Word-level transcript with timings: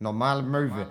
Normale 0.00 0.42
Möwe. 0.42 0.86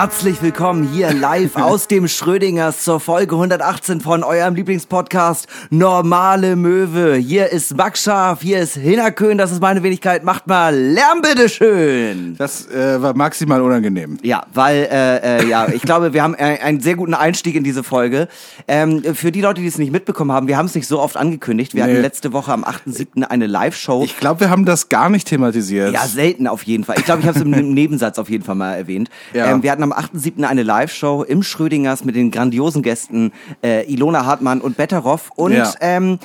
Herzlich 0.00 0.40
willkommen 0.42 0.84
hier 0.92 1.12
live 1.12 1.56
aus 1.60 1.88
dem 1.88 2.06
Schrödingers 2.06 2.84
zur 2.84 3.00
Folge 3.00 3.34
118 3.34 4.00
von 4.00 4.22
eurem 4.22 4.54
Lieblingspodcast 4.54 5.48
Normale 5.70 6.54
Möwe. 6.54 7.16
Hier 7.16 7.50
ist 7.50 7.76
Max 7.76 8.04
Scharf, 8.04 8.40
hier 8.40 8.60
ist 8.60 8.76
Hinnerkön, 8.76 9.38
das 9.38 9.50
ist 9.50 9.60
meine 9.60 9.82
Wenigkeit. 9.82 10.22
Macht 10.22 10.46
mal 10.46 10.72
Lärm, 10.72 11.20
bitteschön. 11.20 12.36
Das 12.38 12.68
äh, 12.70 13.02
war 13.02 13.16
maximal 13.16 13.60
unangenehm. 13.60 14.18
Ja, 14.22 14.46
weil, 14.54 14.86
äh, 14.88 15.40
äh, 15.40 15.48
ja, 15.48 15.66
ich 15.68 15.82
glaube, 15.82 16.12
wir 16.12 16.22
haben 16.22 16.36
einen 16.36 16.78
sehr 16.78 16.94
guten 16.94 17.14
Einstieg 17.14 17.56
in 17.56 17.64
diese 17.64 17.82
Folge. 17.82 18.28
Ähm, 18.68 19.02
für 19.16 19.32
die 19.32 19.40
Leute, 19.40 19.62
die 19.62 19.66
es 19.66 19.78
nicht 19.78 19.90
mitbekommen 19.90 20.30
haben, 20.30 20.46
wir 20.46 20.56
haben 20.56 20.66
es 20.66 20.76
nicht 20.76 20.86
so 20.86 21.00
oft 21.00 21.16
angekündigt. 21.16 21.74
Wir 21.74 21.84
Nee. 21.84 21.90
hatten 21.94 22.02
letzte 22.02 22.32
Woche 22.32 22.52
am 22.52 22.62
8.7. 22.62 23.24
eine 23.24 23.48
Live-Show. 23.48 24.04
Ich 24.04 24.16
glaube, 24.16 24.42
wir 24.42 24.50
haben 24.50 24.64
das 24.64 24.90
gar 24.90 25.10
nicht 25.10 25.26
thematisiert. 25.26 25.92
Ja, 25.92 26.06
selten 26.06 26.46
auf 26.46 26.62
jeden 26.62 26.84
Fall. 26.84 26.98
Ich 27.00 27.04
glaube, 27.04 27.22
ich 27.22 27.26
habe 27.26 27.36
es 27.36 27.44
im 27.44 27.50
Nebensatz 27.74 28.20
auf 28.20 28.30
jeden 28.30 28.44
Fall 28.44 28.54
mal 28.54 28.74
erwähnt. 28.76 29.10
Ja. 29.34 29.50
Ähm, 29.50 29.64
wir 29.64 29.72
hatten 29.72 29.87
am 29.92 30.04
8.7. 30.04 30.44
eine 30.44 30.62
Live-Show 30.62 31.22
im 31.22 31.42
Schrödingers 31.42 32.04
mit 32.04 32.16
den 32.16 32.30
grandiosen 32.30 32.82
Gästen 32.82 33.32
äh, 33.62 33.90
Ilona 33.92 34.24
Hartmann 34.26 34.60
und 34.60 34.76
Betteroff. 34.76 35.30
Und 35.36 35.52
Ja. 35.52 35.72
ähm, 35.80 36.18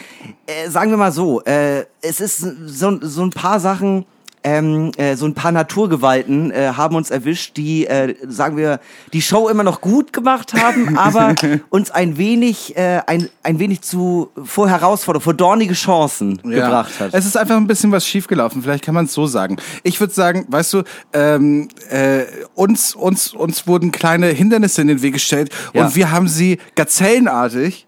äh, 0.45 0.69
sagen 0.69 0.91
wir 0.91 0.97
mal 0.97 1.11
so, 1.11 1.41
äh, 1.43 1.85
es 2.01 2.19
ist 2.19 2.37
so, 2.37 2.99
so 3.01 3.23
ein 3.23 3.29
paar 3.29 3.59
Sachen... 3.59 4.05
Ähm, 4.43 4.91
äh, 4.97 5.15
so 5.15 5.25
ein 5.25 5.33
paar 5.33 5.51
Naturgewalten 5.51 6.51
äh, 6.51 6.73
haben 6.75 6.95
uns 6.95 7.09
erwischt, 7.11 7.55
die, 7.57 7.87
äh, 7.87 8.15
sagen 8.27 8.57
wir, 8.57 8.79
die 9.13 9.21
Show 9.21 9.47
immer 9.47 9.63
noch 9.63 9.79
gut 9.81 10.11
gemacht 10.11 10.53
haben, 10.53 10.97
aber 10.97 11.33
uns 11.69 11.91
ein 11.91 12.17
wenig, 12.17 12.75
äh, 12.75 13.01
ein, 13.07 13.29
ein 13.43 13.59
wenig 13.59 13.81
zu 13.81 14.31
vor 14.43 14.67
Herausforderungen, 14.69 15.23
vor 15.23 15.33
dornige 15.33 15.73
Chancen 15.73 16.39
Ja. 16.43 16.65
gebracht 16.65 16.99
hat. 16.99 17.13
Es 17.13 17.25
ist 17.25 17.37
einfach 17.37 17.55
ein 17.55 17.67
bisschen 17.67 17.91
was 17.91 18.05
schiefgelaufen, 18.05 18.61
vielleicht 18.61 18.83
kann 18.83 18.95
man 18.95 19.05
es 19.05 19.13
so 19.13 19.27
sagen. 19.27 19.57
Ich 19.83 19.99
würde 19.99 20.13
sagen, 20.13 20.45
weißt 20.49 20.73
du, 20.73 20.83
ähm, 21.13 21.69
äh, 21.89 22.23
uns, 22.53 22.95
uns, 22.95 23.33
uns 23.33 23.65
wurden 23.67 23.91
kleine 23.91 24.27
Hindernisse 24.27 24.81
in 24.81 24.87
den 24.89 25.01
Weg 25.01 25.13
gestellt 25.13 25.51
Ja. 25.73 25.85
und 25.85 25.95
wir 25.95 26.11
haben 26.11 26.27
sie 26.27 26.57
gazellenartig 26.75 27.87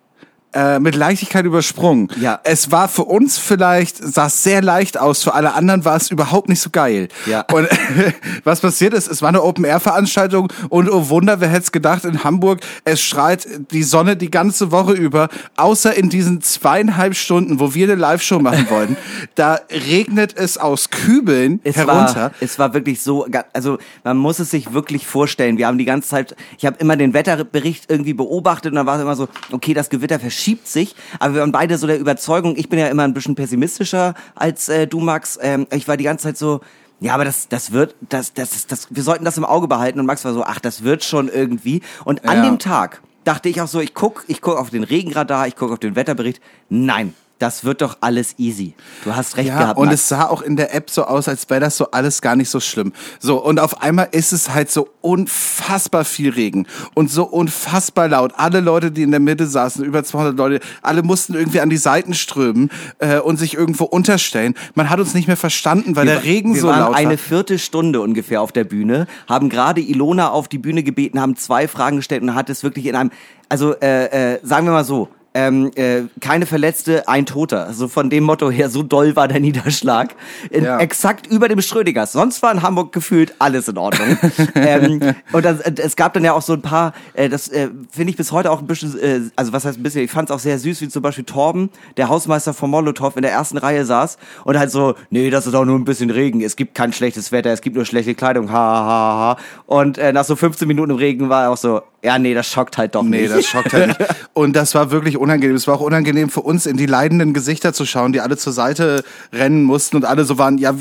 äh, 0.55 0.79
mit 0.79 0.95
Leichtigkeit 0.95 1.45
übersprungen. 1.45 2.07
Ja. 2.19 2.39
Es 2.45 2.71
war 2.71 2.87
für 2.87 3.03
uns 3.03 3.37
vielleicht, 3.37 3.97
sah 3.97 4.27
es 4.27 4.41
sehr 4.41 4.61
leicht 4.61 4.97
aus, 4.97 5.21
für 5.21 5.33
alle 5.33 5.53
anderen 5.53 5.83
war 5.83 5.97
es 5.97 6.09
überhaupt 6.09 6.47
nicht 6.47 6.61
so 6.61 6.69
geil. 6.69 7.09
Ja. 7.25 7.45
Und 7.51 7.67
was 8.45 8.61
passiert 8.61 8.93
ist, 8.93 9.09
es 9.09 9.21
war 9.21 9.29
eine 9.29 9.43
Open-Air-Veranstaltung 9.43 10.51
und 10.69 10.89
oh 10.89 11.09
Wunder, 11.09 11.41
wer 11.41 11.49
hätte 11.49 11.63
es 11.63 11.71
gedacht, 11.73 12.05
in 12.05 12.23
Hamburg, 12.23 12.61
es 12.85 13.01
strahlt 13.01 13.45
die 13.71 13.83
Sonne 13.83 14.15
die 14.15 14.31
ganze 14.31 14.71
Woche 14.71 14.93
über, 14.93 15.27
außer 15.57 15.93
in 15.93 16.09
diesen 16.09 16.41
zweieinhalb 16.41 17.15
Stunden, 17.15 17.59
wo 17.59 17.73
wir 17.73 17.87
eine 17.87 17.95
Live-Show 17.95 18.39
machen 18.39 18.69
wollten, 18.69 18.95
da 19.35 19.59
regnet 19.69 20.37
es 20.37 20.57
aus 20.57 20.89
Kübeln 20.89 21.59
es 21.65 21.75
herunter. 21.75 22.15
War, 22.15 22.31
es 22.39 22.57
war 22.59 22.73
wirklich 22.73 23.01
so, 23.01 23.27
also 23.51 23.77
man 24.05 24.15
muss 24.15 24.39
es 24.39 24.51
sich 24.51 24.71
wirklich 24.71 25.05
vorstellen. 25.05 25.57
Wir 25.57 25.67
haben 25.67 25.77
die 25.77 25.85
ganze 25.85 26.07
Zeit, 26.07 26.35
ich 26.57 26.65
habe 26.65 26.77
immer 26.79 26.95
den 26.95 27.13
Wetterbericht 27.13 27.91
irgendwie 27.91 28.13
beobachtet 28.13 28.71
und 28.71 28.77
dann 28.77 28.85
war 28.85 28.95
es 28.95 29.01
immer 29.01 29.17
so, 29.17 29.27
okay, 29.51 29.73
das 29.73 29.89
Gewitter 29.89 30.17
verschiebt 30.17 30.44
sich, 30.67 30.95
aber 31.19 31.33
wir 31.35 31.41
waren 31.41 31.51
beide 31.51 31.77
so 31.77 31.87
der 31.87 31.99
Überzeugung, 31.99 32.55
ich 32.57 32.69
bin 32.69 32.79
ja 32.79 32.87
immer 32.87 33.03
ein 33.03 33.13
bisschen 33.13 33.35
pessimistischer 33.35 34.13
als 34.35 34.69
äh, 34.69 34.87
du, 34.87 34.99
Max. 34.99 35.37
Ähm, 35.41 35.67
ich 35.71 35.87
war 35.87 35.97
die 35.97 36.03
ganze 36.03 36.23
Zeit 36.23 36.37
so, 36.37 36.61
ja, 36.99 37.13
aber 37.13 37.25
das, 37.25 37.47
das 37.49 37.71
wird, 37.71 37.95
das, 38.09 38.33
das, 38.33 38.51
das, 38.51 38.67
das, 38.67 38.87
wir 38.89 39.03
sollten 39.03 39.25
das 39.25 39.37
im 39.37 39.43
Auge 39.45 39.67
behalten. 39.67 39.99
Und 39.99 40.05
Max 40.05 40.23
war 40.23 40.33
so, 40.33 40.43
ach, 40.43 40.59
das 40.59 40.83
wird 40.83 41.03
schon 41.03 41.27
irgendwie. 41.27 41.81
Und 42.05 42.27
an 42.27 42.37
Ja. 42.37 42.43
dem 42.45 42.57
Tag 42.59 43.01
dachte 43.25 43.49
ich 43.49 43.59
auch 43.61 43.67
so, 43.67 43.79
ich 43.79 43.93
guck, 43.93 44.23
ich 44.27 44.39
guck 44.41 44.57
auf 44.57 44.69
den 44.69 44.83
Regenradar, 44.83 45.47
ich 45.47 45.55
guck 45.55 45.71
auf 45.71 45.79
den 45.79 45.95
Wetterbericht. 45.95 46.41
Nein, 46.69 47.13
das 47.39 47.65
wird 47.65 47.81
doch 47.81 47.97
alles 48.01 48.35
easy. 48.37 48.73
Du 49.03 49.13
hast 49.15 49.35
recht 49.37 49.49
Ja, 49.49 49.59
gehabt. 49.59 49.79
und 49.79 49.87
Max. 49.87 50.01
es 50.01 50.07
sah 50.09 50.27
auch 50.27 50.41
in 50.41 50.55
der 50.55 50.73
App 50.73 50.89
so 50.89 51.03
aus, 51.05 51.27
als 51.27 51.49
wäre 51.49 51.59
das 51.59 51.75
so 51.77 51.91
alles 51.91 52.21
gar 52.21 52.35
nicht 52.35 52.49
so 52.49 52.59
schlimm. 52.59 52.93
So, 53.19 53.43
und 53.43 53.59
auf 53.59 53.81
einmal 53.81 54.07
ist 54.11 54.31
es 54.31 54.53
halt 54.53 54.71
so 54.71 54.87
unfassbar 55.01 56.05
viel 56.05 56.29
Regen 56.29 56.65
und 56.93 57.11
so 57.11 57.23
unfassbar 57.25 58.07
laut. 58.07 58.33
Alle 58.37 58.61
Leute, 58.61 58.91
die 58.91 59.03
in 59.03 59.11
der 59.11 59.19
Mitte 59.19 59.47
saßen, 59.47 59.83
über 59.83 60.03
200 60.03 60.37
Leute, 60.37 60.59
alle 60.81 61.03
mussten 61.03 61.33
irgendwie 61.33 61.59
an 61.59 61.69
die 61.69 61.77
Seiten 61.77 62.13
strömen 62.13 62.69
äh, 62.99 63.19
und 63.19 63.37
sich 63.37 63.53
irgendwo 63.53 63.83
unterstellen. 63.83 64.55
Man 64.73 64.89
hat 64.89 64.99
uns 64.99 65.13
nicht 65.13 65.27
mehr 65.27 65.37
verstanden, 65.37 65.95
weil 65.95 66.05
der 66.05 66.23
Regen 66.23 66.53
wir 66.53 66.61
so 66.61 66.67
waren 66.69 66.79
laut 66.79 66.95
eine 66.95 67.11
war. 67.11 67.17
Viertelstunde 67.17 67.99
ungefähr 68.01 68.41
auf 68.41 68.51
der 68.51 68.63
Bühne, 68.63 69.07
haben 69.27 69.49
gerade 69.49 69.81
Ilona 69.81 70.29
auf 70.29 70.47
die 70.47 70.57
Bühne 70.57 70.83
gebeten, 70.83 71.19
haben 71.19 71.35
zwei 71.35 71.67
Fragen 71.67 71.97
gestellt 71.97 72.21
und 72.23 72.33
hat 72.33 72.49
es 72.49 72.63
wirklich 72.63 72.85
in 72.85 72.95
einem, 72.95 73.11
also 73.49 73.73
äh, 73.81 74.35
äh, 74.35 74.39
sagen 74.43 74.65
wir 74.65 74.71
mal 74.73 74.85
so, 74.85 75.09
ähm, 75.35 75.69
äh, 75.75 76.03
keine 76.21 76.45
Verletzte, 76.45 77.09
ein 77.09 77.25
Toter. 77.25 77.67
Also 77.67 77.89
von 77.89 78.09
dem 78.09 78.23
Motto 78.23 78.49
her, 78.49 78.69
so 78.69 78.83
doll 78.83 79.17
war 79.17 79.27
der 79.27 79.41
Niederschlag. 79.41 80.15
In, 80.49 80.63
Ja. 80.63 80.79
Exakt 80.79 81.27
über 81.27 81.49
dem 81.49 81.61
Schrödingers. 81.61 82.13
Sonst 82.13 82.41
war 82.41 82.53
in 82.53 82.61
Hamburg 82.61 82.93
gefühlt 82.93 83.35
alles 83.37 83.67
in 83.67 83.77
Ordnung. 83.77 84.17
ähm, 84.55 85.13
und 85.33 85.45
das, 85.45 85.59
äh, 85.59 85.73
es 85.77 85.97
gab 85.97 86.13
dann 86.13 86.23
ja 86.23 86.31
auch 86.31 86.41
so 86.41 86.53
ein 86.53 86.61
paar, 86.61 86.93
äh, 87.13 87.27
das 87.27 87.49
äh, 87.49 87.69
finde 87.91 88.11
ich 88.11 88.17
bis 88.17 88.31
heute 88.31 88.49
auch 88.49 88.61
ein 88.61 88.67
bisschen, 88.67 88.97
äh, 88.97 89.21
also 89.35 89.51
was 89.51 89.65
heißt 89.65 89.77
ein 89.77 89.83
bisschen, 89.83 90.03
ich 90.03 90.11
fand 90.11 90.29
es 90.29 90.35
auch 90.35 90.39
sehr 90.39 90.57
süß, 90.57 90.79
wie 90.79 90.87
zum 90.87 91.01
Beispiel 91.01 91.25
Torben, 91.25 91.69
der 91.97 92.07
Hausmeister 92.07 92.53
von 92.53 92.69
Molotow, 92.69 93.15
in 93.17 93.21
der 93.21 93.31
ersten 93.31 93.57
Reihe 93.57 93.83
saß 93.83 94.17
und 94.45 94.57
halt 94.57 94.71
so, 94.71 94.95
nee, 95.09 95.29
das 95.29 95.47
ist 95.47 95.53
auch 95.53 95.65
nur 95.65 95.77
ein 95.77 95.83
bisschen 95.83 96.11
Regen, 96.11 96.41
es 96.41 96.55
gibt 96.55 96.75
kein 96.75 96.93
schlechtes 96.93 97.33
Wetter, 97.33 97.51
es 97.51 97.61
gibt 97.61 97.75
nur 97.75 97.85
schlechte 97.85 98.15
Kleidung, 98.15 98.49
ha, 98.51 98.53
ha, 98.53 98.85
ha, 98.85 99.19
ha. 99.19 99.37
Und 99.65 99.97
äh, 99.97 100.13
nach 100.13 100.23
so 100.23 100.37
15 100.37 100.65
Minuten 100.65 100.91
im 100.91 100.97
Regen 100.97 101.27
war 101.27 101.43
er 101.43 101.51
auch 101.51 101.57
so, 101.57 101.81
ja, 102.05 102.19
nee, 102.19 102.33
das 102.33 102.47
schockt 102.47 102.77
halt 102.77 102.95
doch 102.95 103.03
Nee, 103.03 103.21
nicht. 103.23 103.33
das 103.33 103.45
schockt 103.45 103.73
halt 103.73 103.87
nicht. 103.99 103.99
Und 104.33 104.55
das 104.55 104.75
war 104.75 104.91
wirklich 104.91 105.17
unangenehm. 105.17 105.55
Es 105.55 105.67
war 105.67 105.75
auch 105.75 105.81
unangenehm 105.81 106.29
für 106.29 106.41
uns, 106.41 106.65
in 106.65 106.77
die 106.77 106.85
leidenden 106.85 107.33
Gesichter 107.33 107.73
zu 107.73 107.85
schauen, 107.85 108.13
die 108.13 108.21
alle 108.21 108.37
zur 108.37 108.53
Seite 108.53 109.03
rennen 109.33 109.63
mussten 109.63 109.95
und 109.97 110.05
alle 110.05 110.23
so 110.23 110.37
waren, 110.37 110.57
ja, 110.57 110.73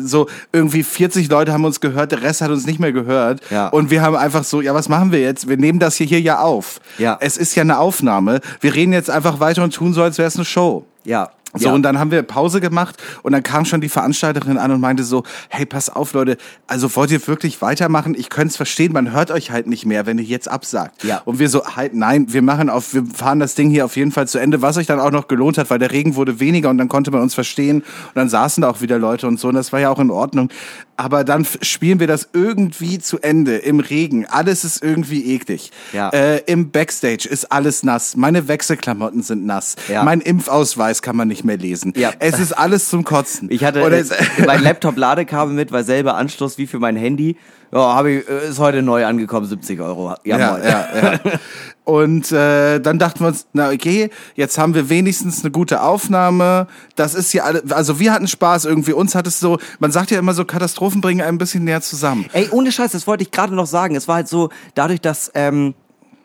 so 0.00 0.28
irgendwie 0.52 0.82
40 0.82 1.28
Leute 1.28 1.52
haben 1.52 1.64
uns 1.64 1.80
gehört, 1.80 2.12
der 2.12 2.22
Rest 2.22 2.40
hat 2.40 2.50
uns 2.50 2.66
nicht 2.66 2.80
mehr 2.80 2.92
gehört. 2.92 3.40
Ja. 3.50 3.68
Und 3.68 3.90
wir 3.90 4.02
haben 4.02 4.16
einfach 4.16 4.44
so, 4.44 4.60
ja, 4.60 4.74
was 4.74 4.88
machen 4.88 5.12
wir 5.12 5.20
jetzt? 5.20 5.48
Wir 5.48 5.56
nehmen 5.56 5.78
das 5.78 5.96
hier, 5.96 6.06
hier 6.06 6.20
ja 6.20 6.40
auf. 6.40 6.80
Ja. 6.98 7.16
Es 7.20 7.36
ist 7.36 7.54
ja 7.54 7.62
eine 7.62 7.78
Aufnahme. 7.78 8.40
Wir 8.60 8.74
reden 8.74 8.92
jetzt 8.92 9.08
einfach 9.10 9.40
weiter 9.40 9.62
und 9.62 9.72
tun 9.74 9.94
so, 9.94 10.02
als 10.02 10.18
wäre 10.18 10.28
es 10.28 10.36
eine 10.36 10.44
Show. 10.44 10.84
ja. 11.04 11.30
So, 11.54 11.68
ja. 11.68 11.74
und 11.74 11.82
dann 11.82 11.98
haben 11.98 12.10
wir 12.10 12.22
Pause 12.22 12.60
gemacht 12.60 12.96
und 13.22 13.32
dann 13.32 13.42
kam 13.42 13.64
schon 13.64 13.80
die 13.80 13.90
Veranstalterin 13.90 14.56
an 14.56 14.70
und 14.70 14.80
meinte 14.80 15.04
so, 15.04 15.22
hey, 15.50 15.66
pass 15.66 15.90
auf, 15.90 16.14
Leute, 16.14 16.38
also 16.66 16.94
wollt 16.96 17.10
ihr 17.10 17.26
wirklich 17.26 17.60
weitermachen? 17.60 18.14
Ich 18.16 18.30
könnte 18.30 18.48
es 18.48 18.56
verstehen, 18.56 18.92
man 18.92 19.12
hört 19.12 19.30
euch 19.30 19.50
halt 19.50 19.66
nicht 19.66 19.84
mehr, 19.84 20.06
wenn 20.06 20.18
ihr 20.18 20.24
jetzt 20.24 20.48
absagt. 20.48 21.04
Ja. 21.04 21.20
Und 21.26 21.38
wir 21.38 21.50
so, 21.50 21.64
halt, 21.76 21.94
nein, 21.94 22.32
wir 22.32 22.40
machen 22.40 22.70
auf, 22.70 22.94
wir 22.94 23.04
fahren 23.04 23.38
das 23.38 23.54
Ding 23.54 23.68
hier 23.68 23.84
auf 23.84 23.96
jeden 23.96 24.12
Fall 24.12 24.26
zu 24.26 24.38
Ende, 24.38 24.62
was 24.62 24.76
sich 24.76 24.86
dann 24.86 24.98
auch 24.98 25.10
noch 25.10 25.28
gelohnt 25.28 25.58
hat, 25.58 25.68
weil 25.68 25.78
der 25.78 25.92
Regen 25.92 26.16
wurde 26.16 26.40
weniger 26.40 26.70
und 26.70 26.78
dann 26.78 26.88
konnte 26.88 27.10
man 27.10 27.20
uns 27.20 27.34
verstehen 27.34 27.82
und 27.82 28.14
dann 28.14 28.30
saßen 28.30 28.62
da 28.62 28.70
auch 28.70 28.80
wieder 28.80 28.98
Leute 28.98 29.26
und 29.26 29.38
so 29.38 29.48
und 29.48 29.54
das 29.54 29.72
war 29.72 29.80
ja 29.80 29.90
auch 29.90 29.98
in 29.98 30.10
Ordnung. 30.10 30.48
Aber 30.96 31.24
dann 31.24 31.46
spielen 31.62 32.00
wir 32.00 32.06
das 32.06 32.28
irgendwie 32.32 32.98
zu 32.98 33.18
Ende 33.18 33.56
im 33.56 33.80
Regen. 33.80 34.26
Alles 34.26 34.62
ist 34.64 34.82
irgendwie 34.82 35.34
eklig. 35.34 35.72
Ja. 35.92 36.10
Äh, 36.10 36.38
Im 36.46 36.70
Backstage 36.70 37.26
ist 37.28 37.50
alles 37.50 37.82
nass. 37.82 38.14
Meine 38.16 38.46
Wechselklamotten 38.46 39.22
sind 39.22 39.46
nass. 39.46 39.76
Ja. 39.88 40.02
Mein 40.04 40.20
Impfausweis 40.20 41.00
kann 41.02 41.16
man 41.16 41.28
nicht 41.28 41.44
mehr 41.44 41.56
lesen. 41.56 41.92
Ja. 41.96 42.12
Es 42.18 42.38
ist 42.38 42.52
alles 42.52 42.88
zum 42.88 43.04
Kotzen. 43.04 43.50
Ich 43.50 43.64
hatte 43.64 43.82
Oder 43.82 43.96
äh, 43.96 44.00
es- 44.00 44.10
mein 44.46 44.62
Laptop 44.62 44.96
Ladekabel 44.96 45.54
mit, 45.54 45.72
weil 45.72 45.84
selber 45.84 46.14
Anschluss 46.16 46.58
wie 46.58 46.66
für 46.66 46.78
mein 46.78 46.96
Handy. 46.96 47.36
Ja, 47.72 47.94
habe 47.94 48.10
ich, 48.10 48.28
äh, 48.28 48.48
ist 48.50 48.58
heute 48.58 48.82
neu 48.82 49.06
angekommen, 49.06 49.46
70 49.46 49.80
Euro. 49.80 50.14
Ja, 50.24 50.38
ja, 50.38 50.58
ja, 50.58 50.88
ja. 50.94 51.20
Und 51.84 52.30
äh, 52.30 52.78
dann 52.78 53.00
dachten 53.00 53.20
wir 53.20 53.28
uns, 53.28 53.46
na 53.52 53.70
okay, 53.70 54.10
jetzt 54.36 54.56
haben 54.56 54.74
wir 54.74 54.88
wenigstens 54.88 55.42
eine 55.42 55.50
gute 55.50 55.82
Aufnahme. 55.82 56.68
Das 56.94 57.14
ist 57.14 57.32
ja 57.32 57.42
alle, 57.42 57.62
also 57.70 57.98
wir 57.98 58.12
hatten 58.12 58.28
Spaß 58.28 58.66
irgendwie. 58.66 58.92
Uns 58.92 59.16
hat 59.16 59.26
es 59.26 59.40
so, 59.40 59.58
man 59.80 59.90
sagt 59.90 60.12
ja 60.12 60.18
immer 60.18 60.32
so, 60.32 60.44
Katastrophen 60.44 61.00
bringen 61.00 61.22
ein 61.22 61.38
bisschen 61.38 61.64
näher 61.64 61.80
zusammen. 61.80 62.26
Ey, 62.32 62.48
ohne 62.50 62.70
Scheiß, 62.70 62.92
das 62.92 63.06
wollte 63.08 63.24
ich 63.24 63.32
gerade 63.32 63.54
noch 63.54 63.66
sagen. 63.66 63.96
Es 63.96 64.06
war 64.06 64.16
halt 64.16 64.28
so, 64.28 64.50
dadurch, 64.74 65.00
dass, 65.00 65.32
ähm, 65.34 65.74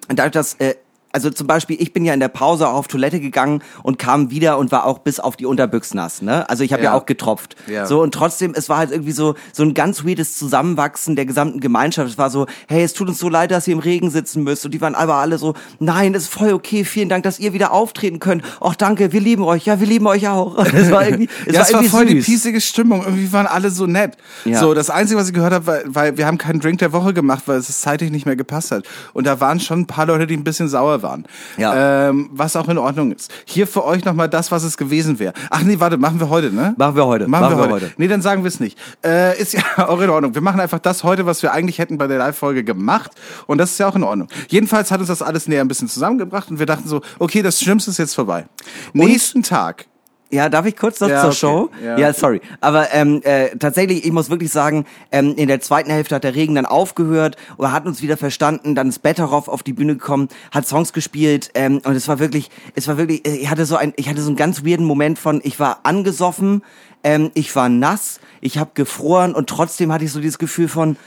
dadurch, 0.09 0.33
dass, 0.33 0.53
äh, 0.55 0.75
also 1.17 1.31
zum 1.31 1.47
Beispiel, 1.47 1.77
ich 1.79 1.93
bin 1.93 2.05
ja 2.05 2.13
in 2.13 2.19
der 2.19 2.27
Pause 2.27 2.67
auch 2.67 2.75
auf 2.75 2.87
Toilette 2.87 3.19
gegangen 3.19 3.63
und 3.81 3.97
kam 3.97 4.29
wieder 4.29 4.59
und 4.59 4.71
war 4.71 4.85
auch 4.85 4.99
bis 4.99 5.19
auf 5.19 5.35
die 5.35 5.47
Unterbüchs 5.47 5.95
nass, 5.95 6.21
ne? 6.21 6.47
Also 6.47 6.63
ich 6.63 6.73
habe 6.73 6.83
ja. 6.83 6.91
Ja. 6.91 6.95
auch 6.95 7.07
getropft. 7.07 7.55
Ja. 7.65 7.87
So 7.87 8.03
und 8.03 8.13
trotzdem, 8.13 8.53
es 8.55 8.69
war 8.69 8.77
halt 8.77 8.91
irgendwie 8.91 9.13
so 9.13 9.33
so 9.51 9.63
ein 9.63 9.73
ganz 9.73 10.05
weirdes 10.05 10.37
Zusammenwachsen 10.37 11.15
der 11.15 11.25
gesamten 11.25 11.59
Gemeinschaft. 11.59 12.11
Es 12.11 12.19
war 12.19 12.29
so, 12.29 12.45
hey, 12.67 12.83
es 12.83 12.93
tut 12.93 13.07
uns 13.07 13.17
so 13.17 13.29
leid, 13.29 13.49
dass 13.49 13.67
ihr 13.67 13.73
im 13.73 13.79
Regen 13.79 14.11
sitzen 14.11 14.43
müsst. 14.43 14.63
Und 14.63 14.75
die 14.75 14.79
waren 14.79 14.93
aber 14.93 15.15
alle 15.15 15.39
so, 15.39 15.55
nein, 15.79 16.13
ist 16.13 16.27
voll 16.27 16.53
okay, 16.53 16.85
vielen 16.85 17.09
Dank, 17.09 17.23
dass 17.23 17.39
ihr 17.39 17.51
wieder 17.51 17.71
auftreten 17.71 18.19
könnt. 18.19 18.43
Ach 18.61 18.75
danke, 18.75 19.11
wir 19.11 19.21
lieben 19.21 19.43
euch, 19.43 19.65
ja, 19.65 19.79
wir 19.79 19.87
lieben 19.87 20.05
euch 20.05 20.27
auch. 20.27 20.63
Es 20.77 20.91
war 20.91 21.07
irgendwie, 21.07 21.27
es 21.47 21.53
ja, 21.55 21.61
war 21.61 21.67
es 21.67 21.73
war 21.73 21.83
voll 21.85 22.05
die 22.05 22.17
süß. 22.17 22.25
piesige 22.25 22.61
Stimmung. 22.61 23.03
Irgendwie 23.03 23.33
waren 23.33 23.47
alle 23.47 23.71
so 23.71 23.87
nett. 23.87 24.15
Ja. 24.45 24.59
So, 24.59 24.75
das 24.75 24.91
Einzige, 24.91 25.19
was 25.19 25.29
ich 25.29 25.33
gehört 25.33 25.53
habe, 25.53 25.65
weil, 25.65 25.83
weil 25.87 26.17
wir 26.17 26.27
haben 26.27 26.37
keinen 26.37 26.59
Drink 26.59 26.77
der 26.77 26.93
Woche 26.93 27.15
gemacht, 27.15 27.43
weil 27.47 27.57
es 27.57 27.81
zeitlich 27.81 28.11
nicht 28.11 28.27
mehr 28.27 28.35
gepasst 28.35 28.69
hat. 28.69 28.85
Und 29.13 29.25
da 29.25 29.39
waren 29.39 29.59
schon 29.59 29.79
ein 29.81 29.87
paar 29.87 30.05
Leute, 30.05 30.27
die 30.27 30.37
ein 30.37 30.43
bisschen 30.43 30.67
sauer 30.67 31.01
waren. 31.01 31.06
Waren. 31.07 31.25
Ja. 31.57 32.09
Ähm, 32.09 32.29
was 32.31 32.55
auch 32.55 32.67
in 32.67 32.77
Ordnung 32.77 33.11
ist. 33.11 33.31
Hier 33.45 33.67
für 33.67 33.85
euch 33.85 34.03
nochmal 34.05 34.29
das, 34.29 34.51
was 34.51 34.63
es 34.63 34.77
gewesen 34.77 35.19
wäre. 35.19 35.33
Ach 35.49 35.63
nee, 35.63 35.79
warte, 35.79 35.97
machen 35.97 36.19
wir 36.19 36.29
heute, 36.29 36.53
ne? 36.53 36.75
Machen 36.77 36.95
wir 36.95 37.05
heute. 37.05 37.27
Machen, 37.27 37.57
wir, 37.57 37.69
heute. 37.69 37.91
Nee, 37.97 38.07
dann 38.07 38.21
sagen 38.21 38.43
wir 38.43 38.49
es 38.49 38.59
nicht. 38.59 38.77
Äh, 39.03 39.39
ist 39.39 39.53
ja 39.53 39.61
auch 39.87 39.99
in 40.01 40.09
Ordnung. 40.09 40.35
Wir 40.35 40.41
machen 40.41 40.59
einfach 40.59 40.79
das 40.79 41.03
heute, 41.03 41.25
was 41.25 41.41
wir 41.43 41.53
eigentlich 41.53 41.79
hätten 41.79 41.97
bei 41.97 42.07
der 42.07 42.17
Live-Folge 42.17 42.63
gemacht. 42.63 43.11
Und 43.47 43.57
das 43.57 43.71
ist 43.71 43.79
ja 43.79 43.87
auch 43.87 43.95
in 43.95 44.03
Ordnung. 44.03 44.27
Jedenfalls 44.49 44.91
hat 44.91 44.99
uns 44.99 45.09
das 45.09 45.21
alles 45.21 45.47
näher 45.47 45.61
ein 45.61 45.67
bisschen 45.67 45.87
zusammengebracht 45.87 46.49
und 46.51 46.59
wir 46.59 46.65
dachten 46.65 46.87
so, 46.87 47.01
okay, 47.19 47.41
das 47.41 47.59
Schlimmste 47.59 47.91
ist 47.91 47.97
jetzt 47.97 48.15
vorbei. 48.15 48.45
Nächsten 48.93 49.43
Tag 49.43 49.85
Ja, 50.29 50.49
darf 50.49 50.65
ich 50.65 50.75
kurz 50.75 50.99
noch 50.99 51.07
Ja, 51.07 51.21
zur 51.21 51.29
okay. 51.29 51.37
Show? 51.37 51.69
Ja. 51.83 51.97
Ja, 51.97 52.13
sorry. 52.13 52.41
Aber 52.59 52.93
ähm, 52.93 53.21
äh, 53.23 53.55
tatsächlich, 53.57 54.05
ich 54.05 54.11
muss 54.11 54.29
wirklich 54.29 54.51
sagen, 54.51 54.85
ähm, 55.11 55.35
in 55.37 55.47
der 55.47 55.61
zweiten 55.61 55.89
Hälfte 55.89 56.15
hat 56.15 56.25
der 56.25 56.35
Regen 56.35 56.55
dann 56.55 56.65
aufgehört 56.65 57.37
oder 57.57 57.71
hat 57.71 57.85
uns 57.85 58.01
wieder 58.01 58.17
verstanden. 58.17 58.75
Dann 58.75 58.89
ist 58.89 58.99
Betteroff 58.99 59.47
auf 59.47 59.63
die 59.63 59.73
Bühne 59.73 59.93
gekommen, 59.93 60.27
hat 60.51 60.67
Songs 60.67 60.91
gespielt 60.91 61.51
ähm, 61.53 61.81
und 61.85 61.95
es 61.95 62.07
war 62.09 62.19
wirklich, 62.19 62.49
es 62.75 62.87
war 62.89 62.97
wirklich, 62.97 63.25
äh, 63.25 63.37
ich 63.37 63.49
hatte 63.49 63.65
so 63.65 63.77
ein, 63.77 63.93
ich 63.95 64.09
hatte 64.09 64.21
so 64.21 64.27
einen 64.27 64.35
ganz 64.35 64.65
weirden 64.65 64.85
Moment 64.85 65.17
von, 65.17 65.39
ich 65.43 65.59
war 65.61 65.79
angesoffen, 65.83 66.61
ähm, 67.03 67.31
ich 67.33 67.55
war 67.55 67.69
nass, 67.69 68.19
ich 68.41 68.57
habe 68.57 68.71
gefroren 68.73 69.33
und 69.33 69.47
trotzdem 69.49 69.93
hatte 69.93 70.03
ich 70.03 70.11
so 70.11 70.19
dieses 70.19 70.39
Gefühl 70.39 70.67
von 70.67 70.97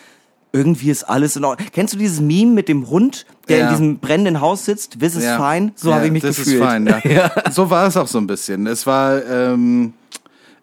irgendwie 0.53 0.91
ist 0.91 1.05
alles 1.05 1.37
in 1.37 1.45
Ordnung. 1.45 1.69
Kennst 1.73 1.95
du 1.95 1.99
dieses 1.99 2.21
Meme 2.21 2.53
mit 2.53 2.69
dem 2.69 2.89
Hund, 2.89 3.27
der 3.51 3.59
Ja. 3.59 3.65
in 3.67 3.71
diesem 3.71 3.99
brennenden 3.99 4.41
Haus 4.41 4.65
sitzt? 4.65 4.99
This 5.01 5.15
is 5.17 5.25
Ja. 5.25 5.37
fine. 5.39 5.73
So 5.77 5.91
Ja, 5.91 5.97
habe 5.97 6.07
ich 6.07 6.13
mich 6.13 6.23
das 6.23 6.37
gefühlt. 6.37 6.57
ist 6.61 6.63
fein, 6.67 6.87
ja. 7.05 7.31
So 7.51 7.69
war 7.71 7.87
es 7.87 7.97
auch 7.97 8.09
so 8.09 8.19
ein 8.19 8.27
bisschen. 8.27 8.67
Es 8.67 8.87
war 8.87 9.23
ähm, 9.25 9.93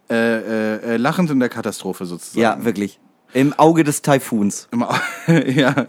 äh, 0.09 0.15
äh, 0.15 0.75
äh, 0.93 0.97
lachend 0.97 1.29
in 1.31 1.39
der 1.39 1.49
Katastrophe 1.49 2.05
sozusagen. 2.05 2.39
Ja, 2.41 2.63
wirklich. 2.63 2.99
Im 3.33 3.53
Auge 3.53 3.83
des 3.83 4.01
Taifuns. 4.01 4.67
Im 4.71 4.83
Au- 4.83 4.93
ja. 5.45 5.85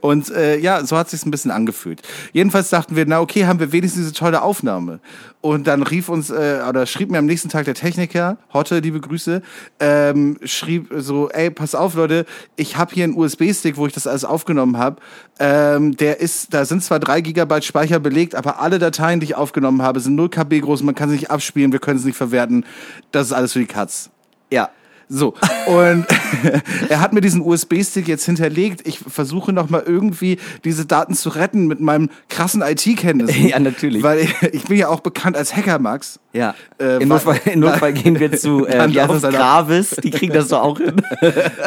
Und 0.00 0.30
äh, 0.30 0.58
ja, 0.58 0.84
so 0.86 0.96
hat 0.96 1.10
sich's 1.10 1.26
ein 1.26 1.30
bisschen 1.30 1.50
angefühlt. 1.50 2.02
Jedenfalls 2.32 2.70
dachten 2.70 2.94
wir, 2.96 3.04
na 3.06 3.20
okay, 3.20 3.46
haben 3.46 3.58
wir 3.60 3.72
wenigstens 3.72 4.04
diese 4.04 4.14
tolle 4.14 4.42
Aufnahme. 4.42 5.00
Und 5.40 5.66
dann 5.66 5.82
rief 5.82 6.08
uns, 6.08 6.30
äh, 6.30 6.60
oder 6.68 6.86
schrieb 6.86 7.10
mir 7.10 7.18
am 7.18 7.26
nächsten 7.26 7.48
Tag 7.48 7.64
der 7.64 7.74
Techniker, 7.74 8.38
Hotte, 8.52 8.78
liebe 8.78 9.00
Grüße, 9.00 9.42
ähm, 9.80 10.38
schrieb 10.44 10.88
so, 10.96 11.28
ey, 11.30 11.50
pass 11.50 11.74
auf, 11.74 11.94
Leute, 11.94 12.26
ich 12.56 12.76
habe 12.76 12.94
hier 12.94 13.04
einen 13.04 13.16
USB-Stick, 13.16 13.76
wo 13.76 13.86
ich 13.86 13.92
das 13.92 14.06
alles 14.06 14.24
aufgenommen 14.24 14.78
habe. 14.78 14.96
Ähm, 15.40 15.96
der 15.96 16.20
ist, 16.20 16.54
da 16.54 16.64
sind 16.64 16.82
zwar 16.82 17.00
drei 17.00 17.20
Gigabyte 17.20 17.64
Speicher 17.64 17.98
belegt, 18.00 18.34
aber 18.34 18.60
alle 18.60 18.78
Dateien, 18.78 19.20
die 19.20 19.24
ich 19.26 19.34
aufgenommen 19.34 19.82
habe, 19.82 20.00
sind 20.00 20.14
0 20.14 20.28
KB 20.28 20.60
groß, 20.60 20.82
man 20.82 20.94
kann 20.94 21.08
sie 21.08 21.16
nicht 21.16 21.30
abspielen, 21.30 21.72
wir 21.72 21.80
können 21.80 21.98
es 21.98 22.04
nicht 22.04 22.16
verwerten. 22.16 22.64
Das 23.12 23.26
ist 23.26 23.32
alles 23.32 23.52
für 23.52 23.60
die 23.60 23.66
Katz. 23.66 24.10
Ja. 24.50 24.70
So, 25.10 25.34
und 25.66 26.04
er 26.88 27.00
hat 27.00 27.12
mir 27.12 27.20
diesen 27.20 27.40
USB-Stick 27.40 28.06
jetzt 28.08 28.24
hinterlegt. 28.26 28.86
Ich 28.86 28.98
versuche 28.98 29.52
noch 29.52 29.70
mal 29.70 29.82
irgendwie 29.86 30.38
diese 30.64 30.84
Daten 30.84 31.14
zu 31.14 31.30
retten 31.30 31.66
mit 31.66 31.80
meinem 31.80 32.10
krassen 32.28 32.62
IT-Kenntnissen. 32.62 33.38
Ja, 33.48 33.58
natürlich. 33.58 34.02
Weil 34.02 34.18
ich, 34.20 34.34
ich 34.52 34.64
bin 34.64 34.76
ja 34.76 34.88
auch 34.88 35.00
bekannt 35.00 35.36
als 35.36 35.56
Hacker, 35.56 35.78
Max. 35.78 36.18
Ja. 36.34 36.54
Äh, 36.76 37.00
wa- 37.00 37.04
Notfall, 37.06 37.40
Im 37.46 37.60
Notfall 37.60 37.92
gehen 37.94 38.20
wir 38.20 38.32
zu 38.32 38.66
äh, 38.66 38.86
Gravis. 38.88 39.90
Die 40.02 40.10
kriegen 40.10 40.34
das 40.34 40.48
doch 40.48 40.62
auch 40.62 40.78
hin. 40.78 41.00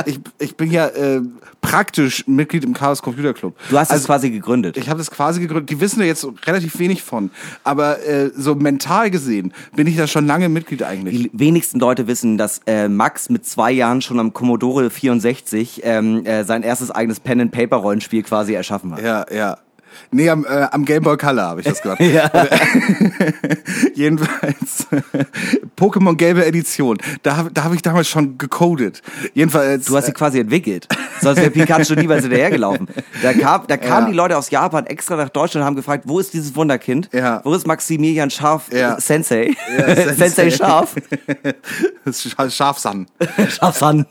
Ich, 0.06 0.20
ich 0.38 0.56
bin 0.56 0.70
ja 0.70 0.88
äh, 0.88 1.22
praktisch 1.62 2.28
Mitglied 2.28 2.64
im 2.64 2.74
Chaos 2.74 3.02
Computer 3.02 3.34
Club. 3.34 3.56
Du 3.70 3.78
hast 3.78 3.88
es 3.88 3.94
also, 3.94 4.06
quasi 4.08 4.30
gegründet. 4.30 4.78
ich 4.78 4.90
habe 4.90 5.00
das 5.00 5.10
quasi 5.10 5.40
gegründet. 5.40 5.70
Die 5.70 5.80
wissen 5.80 6.00
da 6.00 6.06
jetzt 6.06 6.28
relativ 6.46 6.78
wenig 6.80 7.02
von. 7.02 7.32
Aber 7.64 8.06
äh, 8.06 8.30
so 8.36 8.54
mental 8.56 9.10
gesehen 9.10 9.54
bin 9.76 9.88
ich 9.88 9.96
da 9.98 10.06
schon 10.08 10.28
lange 10.28 10.50
Mitglied 10.50 10.84
eigentlich. 10.84 11.24
Die 11.24 11.32
wenigsten 11.34 11.80
Leute 11.80 12.08
wissen, 12.08 12.38
dass 12.38 12.62
äh, 12.68 12.88
Max 12.88 13.30
mit 13.32 13.46
zwei 13.46 13.72
Jahren 13.72 14.02
schon 14.02 14.20
am 14.20 14.34
Commodore 14.34 14.90
64 14.90 15.82
ähm, 15.84 16.26
äh, 16.26 16.44
sein 16.44 16.64
erstes 16.64 16.92
eigenes 16.92 17.20
Pen-and-Paper-Rollenspiel 17.20 18.24
quasi 18.24 18.54
erschaffen 18.54 18.94
hat. 18.94 19.02
Ja, 19.02 19.26
ja. 19.34 19.58
Nee, 20.12 20.30
am, 20.30 20.46
äh, 20.46 20.68
am 20.72 20.86
Game 20.86 21.04
Boy 21.04 21.18
Color 21.18 21.44
habe 21.44 21.62
ich 21.62 21.68
das 21.68 21.82
gemacht. 21.82 22.00
Jedenfalls 23.96 24.88
Pokémon 25.78 26.16
Gelbe 26.16 26.46
Edition. 26.46 26.98
Da, 27.24 27.48
da 27.54 27.64
habe 27.64 27.76
ich 27.76 27.82
damals 27.82 28.08
schon 28.08 28.38
gecodet. 28.38 29.02
Jedenfalls. 29.34 29.86
Du 29.86 29.96
hast 29.98 30.06
sie 30.06 30.12
quasi 30.14 30.40
entwickelt. 30.40 30.88
Sonst 31.22 31.38
wäre 31.38 31.52
Pikachu 31.52 31.96
niemals 31.96 32.24
hinterhergelaufen. 32.24 32.88
Da, 33.22 33.34
kam, 33.34 33.64
da 33.68 33.78
kamen 33.78 34.08
Ja. 34.08 34.12
die 34.12 34.18
Leute 34.18 34.38
aus 34.38 34.50
Japan 34.50 34.86
extra 34.88 35.16
nach 35.16 35.30
Deutschland 35.30 35.62
und 35.64 35.68
haben 35.68 35.76
gefragt, 35.76 36.04
wo 36.08 36.20
ist 36.20 36.34
dieses 36.34 36.56
Wunderkind? 36.56 37.10
Ja. 37.14 37.42
Wo 37.44 37.54
ist 37.54 37.68
Maximilian 37.68 38.30
Scharf 38.30 38.72
Ja. 38.72 38.96
äh, 38.98 39.02
Sensei? 39.02 39.52
Sensei. 39.78 40.14
Sensei 40.16 40.52
Scharf. 40.52 40.96
das 42.06 42.26
ist 42.26 42.36
Scha- 42.38 42.50
Schafsan. 42.50 43.08
Scharfsan. 43.50 44.06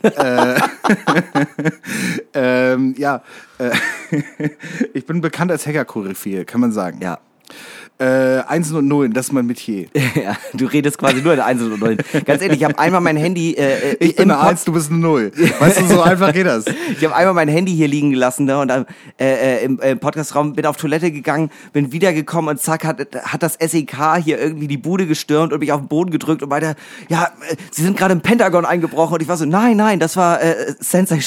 ähm, 2.33 2.95
ja, 2.97 3.15
äh, 3.17 3.19
ich 4.93 5.05
bin 5.05 5.21
bekannt 5.21 5.51
als 5.51 5.65
Hacker-Koryphäe, 5.67 6.45
kann 6.45 6.61
man 6.61 6.71
sagen. 6.71 6.99
ja. 7.01 7.19
Äh, 7.99 8.39
Einsen 8.47 8.77
und 8.77 8.87
Nullen, 8.87 9.13
das 9.13 9.27
ist 9.27 9.31
mein 9.31 9.45
Metier. 9.45 9.85
Ja, 10.15 10.35
du 10.53 10.65
redest 10.65 10.97
quasi 10.97 11.21
nur 11.21 11.33
in 11.35 11.39
Einsen 11.39 11.71
und 11.71 11.79
Nullen. 11.81 11.99
Ganz 12.25 12.41
ehrlich, 12.41 12.57
ich 12.57 12.63
habe 12.63 12.79
einmal 12.79 12.99
mein 13.01 13.15
Handy 13.15 13.53
äh, 13.53 13.95
Ich 13.99 14.15
bin 14.15 14.23
im 14.25 14.31
eine 14.31 14.39
Pod- 14.39 14.49
Eins, 14.49 14.63
du 14.63 14.71
bist 14.73 14.89
eine 14.89 14.97
Null. 14.99 15.31
Weißt 15.59 15.81
du, 15.81 15.85
so 15.85 16.01
einfach 16.01 16.33
geht 16.33 16.47
das. 16.47 16.65
Ich 16.97 17.03
habe 17.03 17.15
einmal 17.15 17.35
mein 17.35 17.47
Handy 17.47 17.71
hier 17.75 17.87
liegen 17.87 18.09
gelassen 18.09 18.45
ne, 18.45 18.57
und 18.57 18.71
äh, 18.71 18.85
äh, 19.19 19.63
im 19.65 19.79
äh, 19.81 19.95
Podcastraum 19.95 20.53
bin 20.53 20.65
auf 20.65 20.77
Toilette 20.77 21.11
gegangen, 21.11 21.51
bin 21.73 21.91
wiedergekommen 21.91 22.49
und 22.49 22.59
zack 22.59 22.85
hat, 22.85 23.05
hat 23.23 23.43
das 23.43 23.53
SEK 23.61 24.15
hier 24.23 24.39
irgendwie 24.39 24.67
die 24.67 24.77
Bude 24.77 25.05
gestürmt 25.05 25.53
und 25.53 25.59
mich 25.59 25.71
auf 25.71 25.81
den 25.81 25.87
Boden 25.87 26.09
gedrückt 26.09 26.41
und 26.41 26.49
meinte, 26.49 26.75
ja, 27.07 27.25
äh, 27.51 27.55
sie 27.69 27.83
sind 27.83 27.97
gerade 27.97 28.13
im 28.13 28.21
Pentagon 28.21 28.65
eingebrochen 28.65 29.15
und 29.15 29.21
ich 29.21 29.27
war 29.27 29.37
so, 29.37 29.45
nein, 29.45 29.77
nein, 29.77 29.99
das 29.99 30.17
war 30.17 30.41
äh, 30.41 30.73
Sensei 30.79 31.19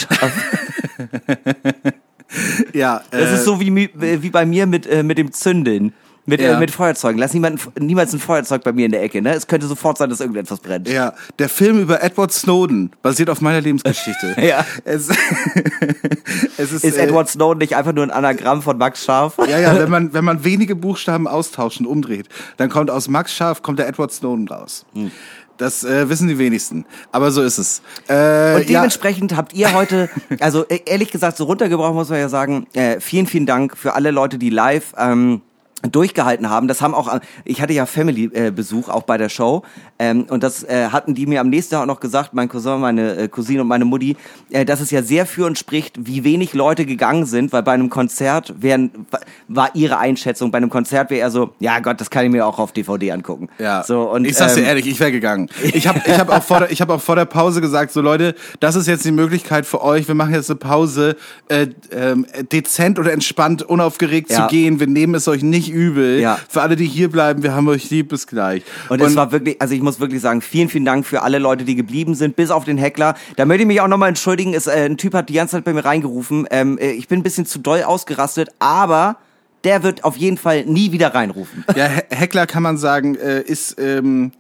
Ja, 2.72 3.02
Das 3.10 3.30
äh, 3.30 3.34
ist 3.34 3.44
so 3.44 3.60
wie, 3.60 3.90
wie 3.94 4.30
bei 4.30 4.46
mir 4.46 4.66
mit, 4.66 4.86
äh, 4.86 5.02
mit 5.02 5.18
dem 5.18 5.32
Zündeln. 5.32 5.92
Mit, 6.26 6.40
Ja. 6.40 6.56
äh, 6.56 6.58
mit 6.58 6.70
Feuerzeugen. 6.70 7.18
Lass 7.20 7.34
niemanden, 7.34 7.60
niemals 7.78 8.14
ein 8.14 8.18
Feuerzeug 8.18 8.64
bei 8.64 8.72
mir 8.72 8.86
in 8.86 8.92
der 8.92 9.02
Ecke. 9.02 9.20
Ne? 9.20 9.34
Es 9.34 9.46
könnte 9.46 9.66
sofort 9.66 9.98
sein, 9.98 10.08
dass 10.08 10.20
irgendetwas 10.20 10.58
brennt. 10.58 10.88
Ja, 10.88 11.12
der 11.38 11.50
Film 11.50 11.78
über 11.80 12.02
Edward 12.02 12.32
Snowden 12.32 12.92
basiert 13.02 13.28
auf 13.28 13.42
meiner 13.42 13.60
Lebensgeschichte. 13.60 14.34
Ja. 14.42 14.64
Es, 14.86 15.10
es 16.56 16.72
ist, 16.72 16.82
Ist 16.84 16.96
äh, 16.96 17.02
Edward 17.02 17.28
Snowden 17.28 17.58
nicht 17.58 17.76
einfach 17.76 17.92
nur 17.92 18.04
ein 18.04 18.10
Anagramm 18.10 18.62
von 18.62 18.78
Max 18.78 19.04
Scharf? 19.04 19.34
Ja, 19.46 19.58
ja, 19.58 19.78
wenn 19.78 19.90
man, 19.90 20.14
wenn 20.14 20.24
man 20.24 20.44
wenige 20.44 20.74
Buchstaben 20.76 21.28
austauscht 21.28 21.80
und 21.80 21.86
umdreht, 21.86 22.28
dann 22.56 22.70
kommt 22.70 22.90
aus 22.90 23.08
Max 23.08 23.34
Scharf 23.34 23.60
kommt 23.62 23.78
der 23.78 23.88
Edward 23.88 24.10
Snowden 24.10 24.48
raus. 24.48 24.86
Hm. 24.94 25.10
Das 25.56 25.84
äh, 25.84 26.08
wissen 26.08 26.28
die 26.28 26.38
wenigsten. 26.38 26.84
Aber 27.12 27.30
so 27.30 27.42
ist 27.42 27.58
es. 27.58 27.80
Äh, 28.08 28.56
Und 28.56 28.68
dementsprechend 28.68 29.36
habt 29.36 29.52
ihr 29.52 29.72
heute, 29.72 30.08
also 30.40 30.64
e- 30.68 30.80
ehrlich 30.86 31.10
gesagt, 31.10 31.36
so 31.36 31.44
runtergebrochen 31.44 31.94
muss 31.94 32.08
man 32.08 32.18
ja 32.18 32.28
sagen, 32.28 32.66
äh, 32.74 32.98
vielen, 33.00 33.26
vielen 33.26 33.46
Dank 33.46 33.76
für 33.76 33.94
alle 33.94 34.10
Leute, 34.10 34.38
die 34.38 34.50
live 34.50 34.94
ähm, 34.98 35.42
durchgehalten 35.90 36.48
haben. 36.50 36.68
Das 36.68 36.80
haben 36.82 36.94
auch, 36.94 37.12
äh, 37.12 37.20
ich 37.44 37.60
hatte 37.60 37.72
ja 37.72 37.86
Family-Besuch 37.86 38.88
auch 38.88 39.02
bei 39.02 39.18
der 39.18 39.28
Show 39.28 39.62
ähm, 39.98 40.24
und 40.28 40.42
das 40.42 40.62
äh, 40.64 40.88
hatten 40.90 41.14
die 41.14 41.26
mir 41.26 41.40
am 41.40 41.48
nächsten 41.50 41.74
Tag 41.74 41.82
auch 41.82 41.86
noch 41.86 42.00
gesagt, 42.00 42.34
mein 42.34 42.48
Cousin, 42.48 42.80
meine 42.80 43.16
äh, 43.16 43.28
Cousine 43.28 43.62
und 43.62 43.68
meine 43.68 43.84
Mutti, 43.84 44.16
äh, 44.50 44.64
dass 44.64 44.80
es 44.80 44.90
ja 44.90 45.02
sehr 45.02 45.26
für 45.26 45.46
uns 45.46 45.58
spricht, 45.58 46.06
wie 46.06 46.24
wenig 46.24 46.54
Leute 46.54 46.86
gegangen 46.86 47.26
sind, 47.26 47.52
weil 47.52 47.62
bei 47.62 47.72
einem 47.72 47.90
Konzert 47.90 48.54
wären, 48.60 48.90
wa- 49.10 49.20
war 49.48 49.70
ihre 49.74 49.98
Einschätzung, 49.98 50.50
bei 50.50 50.58
einem 50.58 50.70
Konzert 50.70 51.10
wäre 51.10 51.20
eher 51.20 51.30
so, 51.30 51.50
ja 51.60 51.78
Gott, 51.80 52.00
das 52.00 52.10
kann 52.10 52.24
ich 52.24 52.30
mir 52.32 52.46
auch 52.46 52.58
auf 52.58 52.72
DVD 52.72 53.12
angucken. 53.12 53.48
Ja, 53.58 53.82
so, 53.82 54.10
und, 54.10 54.24
ich 54.24 54.36
sag's 54.36 54.54
dir 54.54 54.60
ähm, 54.62 54.66
ehrlich, 54.68 54.86
ich 54.86 54.98
wäre 55.00 55.12
gegangen. 55.12 55.48
Ich 55.74 55.86
habe 55.88 56.00
ich 56.06 56.18
hab 56.18 56.30
auch, 56.30 56.42
vor 56.42 56.60
der- 56.60 56.70
ich 56.70 56.80
hab 56.80 56.90
auch 56.90 57.00
vor 57.00 57.16
der 57.16 57.24
Pause 57.24 57.60
gesagt, 57.60 57.92
so 57.92 58.00
Leute, 58.00 58.34
das 58.60 58.74
ist 58.76 58.86
jetzt 58.86 59.04
die 59.04 59.12
Möglichkeit 59.12 59.66
für 59.66 59.82
euch, 59.82 60.06
wir 60.08 60.14
machen 60.14 60.32
jetzt 60.34 60.50
eine 60.50 60.58
Pause, 60.58 61.16
äh, 61.48 61.66
ähm, 61.90 62.26
dezent 62.52 62.98
oder 62.98 63.12
entspannt, 63.12 63.62
unaufgeregt 63.62 64.30
Ja. 64.30 64.42
zu 64.48 64.54
gehen, 64.54 64.78
wir 64.80 64.86
nehmen 64.86 65.14
es 65.14 65.26
euch 65.28 65.42
nicht 65.42 65.68
übel. 65.74 66.20
Ja. 66.20 66.38
Für 66.48 66.62
alle, 66.62 66.76
die 66.76 66.86
hier 66.86 67.10
bleiben, 67.10 67.42
wir 67.42 67.54
haben 67.54 67.68
euch 67.68 67.90
lieb, 67.90 68.08
bis 68.08 68.26
gleich. 68.26 68.62
Und, 68.88 69.00
es 69.02 69.16
war 69.16 69.32
wirklich, 69.32 69.60
also 69.60 69.74
ich 69.74 69.82
muss 69.82 70.00
wirklich 70.00 70.20
sagen, 70.22 70.40
vielen, 70.40 70.68
vielen 70.68 70.84
Dank 70.84 71.04
für 71.04 71.22
alle 71.22 71.38
Leute, 71.38 71.64
die 71.64 71.74
geblieben 71.74 72.14
sind, 72.14 72.36
bis 72.36 72.50
auf 72.50 72.64
den 72.64 72.78
Heckler. 72.78 73.14
Da 73.36 73.44
möchte 73.44 73.62
ich 73.62 73.66
mich 73.66 73.80
auch 73.80 73.88
nochmal 73.88 74.08
entschuldigen. 74.08 74.54
Es, 74.54 74.66
äh, 74.66 74.86
ein 74.86 74.96
Typ 74.96 75.14
hat 75.14 75.28
die 75.28 75.34
ganze 75.34 75.56
Zeit 75.56 75.64
bei 75.64 75.72
mir 75.72 75.84
reingerufen. 75.84 76.46
Ähm, 76.50 76.78
äh, 76.78 76.92
ich 76.92 77.08
bin 77.08 77.20
ein 77.20 77.22
bisschen 77.22 77.44
zu 77.46 77.58
doll 77.58 77.82
ausgerastet, 77.82 78.48
aber 78.60 79.16
der 79.64 79.82
wird 79.82 80.04
auf 80.04 80.16
jeden 80.16 80.36
Fall 80.36 80.64
nie 80.66 80.92
wieder 80.92 81.14
reinrufen. 81.14 81.64
Ja, 81.74 81.86
He- 81.86 82.02
Heckler 82.10 82.46
kann 82.46 82.62
man 82.62 82.76
sagen, 82.76 83.14
äh, 83.16 83.40
ist, 83.40 83.76
ähm, 83.80 84.32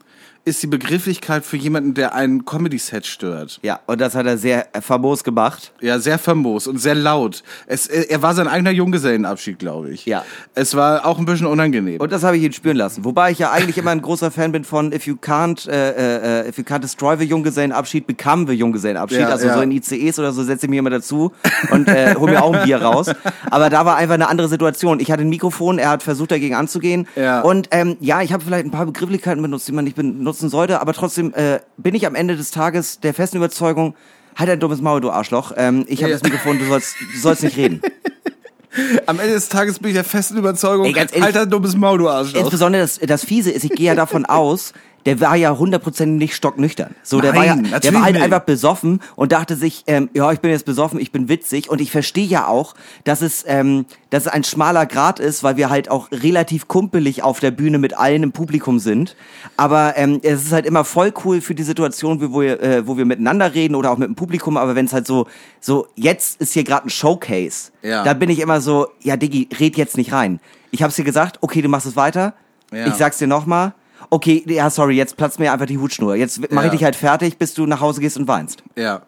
ist 0.46 0.62
die 0.62 0.66
Begrifflichkeit 0.66 1.44
für 1.44 1.56
jemanden, 1.56 1.94
der 1.94 2.14
ein 2.14 2.44
Comedy-Set 2.44 3.06
stört. 3.06 3.58
Ja, 3.62 3.80
und 3.86 4.00
das 4.00 4.14
hat 4.14 4.26
er 4.26 4.36
sehr 4.36 4.74
äh, 4.74 4.82
famos 4.82 5.24
gemacht. 5.24 5.72
Ja, 5.80 5.98
sehr 5.98 6.18
famos 6.18 6.66
und 6.66 6.78
sehr 6.78 6.94
laut. 6.94 7.42
Es, 7.66 7.86
äh, 7.86 8.06
er 8.10 8.20
war 8.20 8.34
sein 8.34 8.46
eigener 8.46 8.70
Junggesellenabschied, 8.70 9.58
glaube 9.58 9.90
ich. 9.90 10.04
Ja. 10.04 10.22
Es 10.54 10.74
war 10.74 11.06
auch 11.06 11.18
ein 11.18 11.24
bisschen 11.24 11.46
unangenehm. 11.46 11.98
Und 11.98 12.12
das 12.12 12.24
habe 12.24 12.36
ich 12.36 12.42
ihn 12.42 12.52
spüren 12.52 12.76
lassen. 12.76 13.06
Wobei 13.06 13.30
ich 13.30 13.38
ja 13.38 13.52
eigentlich 13.52 13.78
immer 13.78 13.90
ein 13.90 14.02
großer 14.02 14.30
Fan 14.30 14.52
bin 14.52 14.64
von 14.64 14.92
If 14.92 15.06
you 15.06 15.14
can't, 15.14 15.66
äh, 15.66 16.42
äh, 16.42 16.48
if 16.48 16.58
you 16.58 16.64
can't 16.64 16.80
destroy 16.80 17.16
the 17.16 17.24
Junggesellenabschied, 17.24 18.06
become 18.06 18.46
the 18.46 18.52
Junggesellenabschied. 18.52 19.20
Ja, 19.20 19.28
also 19.28 19.46
ja. 19.46 19.54
so 19.54 19.62
in 19.62 19.70
ICEs 19.70 20.18
oder 20.18 20.32
so 20.32 20.42
setze 20.42 20.66
ich 20.66 20.70
mich 20.70 20.78
immer 20.78 20.90
dazu 20.90 21.32
und 21.70 21.88
äh, 21.88 22.14
hol 22.18 22.30
mir 22.30 22.42
auch 22.42 22.52
ein 22.52 22.64
Bier 22.64 22.82
raus. 22.82 23.10
Aber 23.50 23.70
da 23.70 23.86
war 23.86 23.96
einfach 23.96 24.14
eine 24.14 24.28
andere 24.28 24.48
Situation. 24.48 25.00
Ich 25.00 25.10
hatte 25.10 25.22
ein 25.22 25.30
Mikrofon, 25.30 25.78
er 25.78 25.88
hat 25.88 26.02
versucht 26.02 26.32
dagegen 26.32 26.54
anzugehen. 26.54 27.06
Ja. 27.16 27.40
Und 27.40 27.68
ähm, 27.70 27.96
ja, 28.00 28.20
ich 28.20 28.34
habe 28.34 28.44
vielleicht 28.44 28.66
ein 28.66 28.70
paar 28.70 28.84
Begrifflichkeiten 28.84 29.40
benutzt, 29.40 29.66
die 29.68 29.72
man 29.72 29.84
nicht 29.84 29.96
benutzen 30.34 30.48
sollte, 30.50 30.80
aber 30.80 30.92
trotzdem 30.92 31.32
äh, 31.34 31.60
bin 31.76 31.94
ich 31.94 32.06
am 32.06 32.14
Ende 32.14 32.36
des 32.36 32.50
Tages 32.50 32.98
der 33.00 33.14
festen 33.14 33.36
Überzeugung, 33.36 33.94
halt 34.36 34.50
ein 34.50 34.58
dummes 34.60 34.80
Maul, 34.80 35.00
du 35.00 35.10
Arschloch. 35.10 35.52
Ähm, 35.56 35.84
ich 35.88 36.02
habe 36.02 36.10
Ja. 36.10 36.18
das 36.18 36.22
Mikrofon, 36.24 36.58
du 36.58 36.64
sollst, 36.66 36.96
du 37.14 37.18
sollst 37.18 37.42
nicht 37.44 37.56
reden. 37.56 37.80
Am 39.06 39.20
Ende 39.20 39.34
des 39.34 39.48
Tages 39.48 39.78
bin 39.78 39.90
ich 39.90 39.94
der 39.94 40.02
festen 40.02 40.36
Überzeugung, 40.36 40.86
Ey, 40.86 40.92
ganz 40.92 41.12
ehrlich, 41.12 41.26
alter 41.26 41.46
dummes 41.46 41.76
Maul, 41.76 41.98
du 41.98 42.08
Arschloch. 42.08 42.40
Insbesondere 42.40 42.82
das, 42.82 42.98
das 42.98 43.24
Fiese 43.24 43.52
ist, 43.52 43.62
ich 43.64 43.70
gehe 43.70 43.86
ja 43.86 43.94
davon 43.94 44.24
aus, 44.26 44.72
der 45.06 45.20
war 45.20 45.36
ja 45.36 45.56
hundertprozentig 45.56 46.18
nicht 46.18 46.34
stocknüchtern. 46.36 46.94
So, 47.02 47.20
der 47.20 47.34
war 47.34 47.44
ja, 47.44 47.56
Nein, 47.56 47.74
der 47.82 47.94
war 47.94 48.02
halt 48.02 48.14
nicht. 48.14 48.22
einfach 48.24 48.40
besoffen 48.40 49.00
und 49.16 49.32
dachte 49.32 49.56
sich, 49.56 49.84
ähm, 49.86 50.08
ja, 50.14 50.32
ich 50.32 50.40
bin 50.40 50.50
jetzt 50.50 50.64
besoffen, 50.64 50.98
ich 51.00 51.12
bin 51.12 51.28
witzig 51.28 51.68
und 51.68 51.80
ich 51.80 51.90
verstehe 51.90 52.26
ja 52.26 52.46
auch, 52.46 52.74
dass 53.04 53.20
es, 53.22 53.44
ähm, 53.46 53.84
dass 54.10 54.26
es 54.26 54.32
ein 54.32 54.44
schmaler 54.44 54.86
Grad 54.86 55.20
ist, 55.20 55.42
weil 55.42 55.56
wir 55.56 55.68
halt 55.70 55.90
auch 55.90 56.10
relativ 56.10 56.68
kumpelig 56.68 57.22
auf 57.22 57.40
der 57.40 57.50
Bühne 57.50 57.78
mit 57.78 57.96
allen 57.98 58.22
im 58.22 58.32
Publikum 58.32 58.78
sind. 58.78 59.16
Aber 59.56 59.94
ähm, 59.96 60.20
es 60.22 60.42
ist 60.44 60.52
halt 60.52 60.66
immer 60.66 60.84
voll 60.84 61.12
cool 61.24 61.40
für 61.40 61.54
die 61.54 61.62
Situation, 61.64 62.20
wo 62.32 62.40
wir, 62.40 62.62
äh, 62.62 62.86
wo 62.86 62.96
wir 62.96 63.04
miteinander 63.04 63.54
reden 63.54 63.74
oder 63.74 63.90
auch 63.90 63.98
mit 63.98 64.08
dem 64.08 64.14
Publikum. 64.14 64.56
Aber 64.56 64.74
wenn 64.74 64.86
es 64.86 64.92
halt 64.92 65.06
so, 65.06 65.26
so 65.60 65.86
jetzt 65.96 66.40
ist 66.40 66.52
hier 66.54 66.64
gerade 66.64 66.86
ein 66.86 66.90
Showcase, 66.90 67.72
Ja. 67.82 68.04
da 68.04 68.14
bin 68.14 68.30
ich 68.30 68.38
immer 68.40 68.60
so, 68.60 68.88
ja, 69.02 69.16
Diggi, 69.16 69.48
red 69.60 69.76
jetzt 69.76 69.96
nicht 69.96 70.12
rein. 70.12 70.40
Ich 70.70 70.82
hab's 70.82 70.96
dir 70.96 71.04
gesagt, 71.04 71.38
okay, 71.40 71.60
du 71.62 71.68
machst 71.68 71.86
es 71.86 71.94
weiter. 71.96 72.34
Ja. 72.72 72.86
Ich 72.86 72.94
sag's 72.94 73.18
dir 73.18 73.26
nochmal. 73.28 73.74
Okay, 74.14 74.44
ja, 74.46 74.70
sorry, 74.70 74.94
jetzt 74.94 75.16
platzt 75.16 75.40
mir 75.40 75.52
einfach 75.52 75.66
die 75.66 75.76
Hutschnur. 75.76 76.14
Jetzt 76.14 76.48
mache 76.52 76.66
ich 76.66 76.70
dich 76.70 76.84
halt 76.84 76.94
fertig, 76.94 77.36
bis 77.36 77.52
du 77.52 77.66
nach 77.66 77.80
Hause 77.80 78.00
gehst 78.00 78.16
und 78.16 78.28
weinst. 78.28 78.62
Ja. 78.76 79.02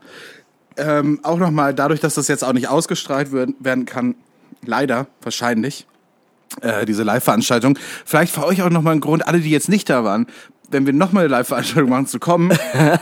Ähm, 0.76 1.20
auch 1.22 1.38
nochmal, 1.38 1.74
dadurch, 1.74 2.00
dass 2.00 2.14
das 2.14 2.26
jetzt 2.26 2.42
auch 2.42 2.52
nicht 2.52 2.68
ausgestrahlt 2.68 3.30
werden, 3.30 3.54
werden 3.60 3.84
kann, 3.84 4.16
leider, 4.64 5.06
wahrscheinlich, 5.22 5.86
äh, 6.60 6.84
diese 6.86 7.04
Live-Veranstaltung, 7.04 7.78
vielleicht 8.04 8.34
für 8.34 8.44
euch 8.44 8.62
auch 8.62 8.70
nochmal 8.70 8.96
ein 8.96 9.00
Grund, 9.00 9.28
alle, 9.28 9.38
die 9.38 9.50
jetzt 9.50 9.68
nicht 9.68 9.88
da 9.88 10.02
waren, 10.02 10.26
wenn 10.70 10.86
wir 10.86 10.92
nochmal 10.92 11.24
eine 11.24 11.32
Live-Veranstaltung 11.32 11.90
machen, 11.90 12.06
zu 12.06 12.18
kommen. 12.18 12.52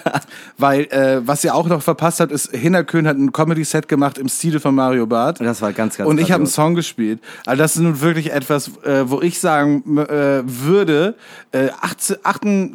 Weil, 0.59 0.83
äh, 0.85 1.27
was 1.27 1.45
ihr 1.45 1.55
auch 1.55 1.67
noch 1.67 1.83
verpasst 1.83 2.21
habt, 2.21 2.33
ist, 2.33 2.51
Hinnerkön 2.55 3.07
hat 3.07 3.17
ein 3.17 3.33
Comedy-Set 3.33 3.89
gemacht 3.89 4.19
im 4.19 4.29
Stile 4.29 4.61
von 4.61 4.75
Mario 4.75 5.07
Barth. 5.07 5.41
Das 5.41 5.63
war 5.63 5.73
ganz, 5.73 5.97
ganz 5.97 6.09
Und 6.09 6.19
ich 6.19 6.31
habe 6.31 6.43
einen. 6.43 6.47
Song 6.47 6.75
gespielt. 6.75 7.21
Also 7.47 7.63
das 7.63 7.77
ist 7.77 7.83
nun 7.83 8.01
wirklich 8.01 8.33
etwas, 8.33 8.69
äh, 8.85 9.09
wo 9.09 9.21
ich 9.21 9.41
sagen 9.41 9.99
äh, 9.99 10.43
würde, 10.45 11.17
äh, 11.53 11.69
18, 11.81 12.17
8, 12.23 12.45
äh, 12.45 12.71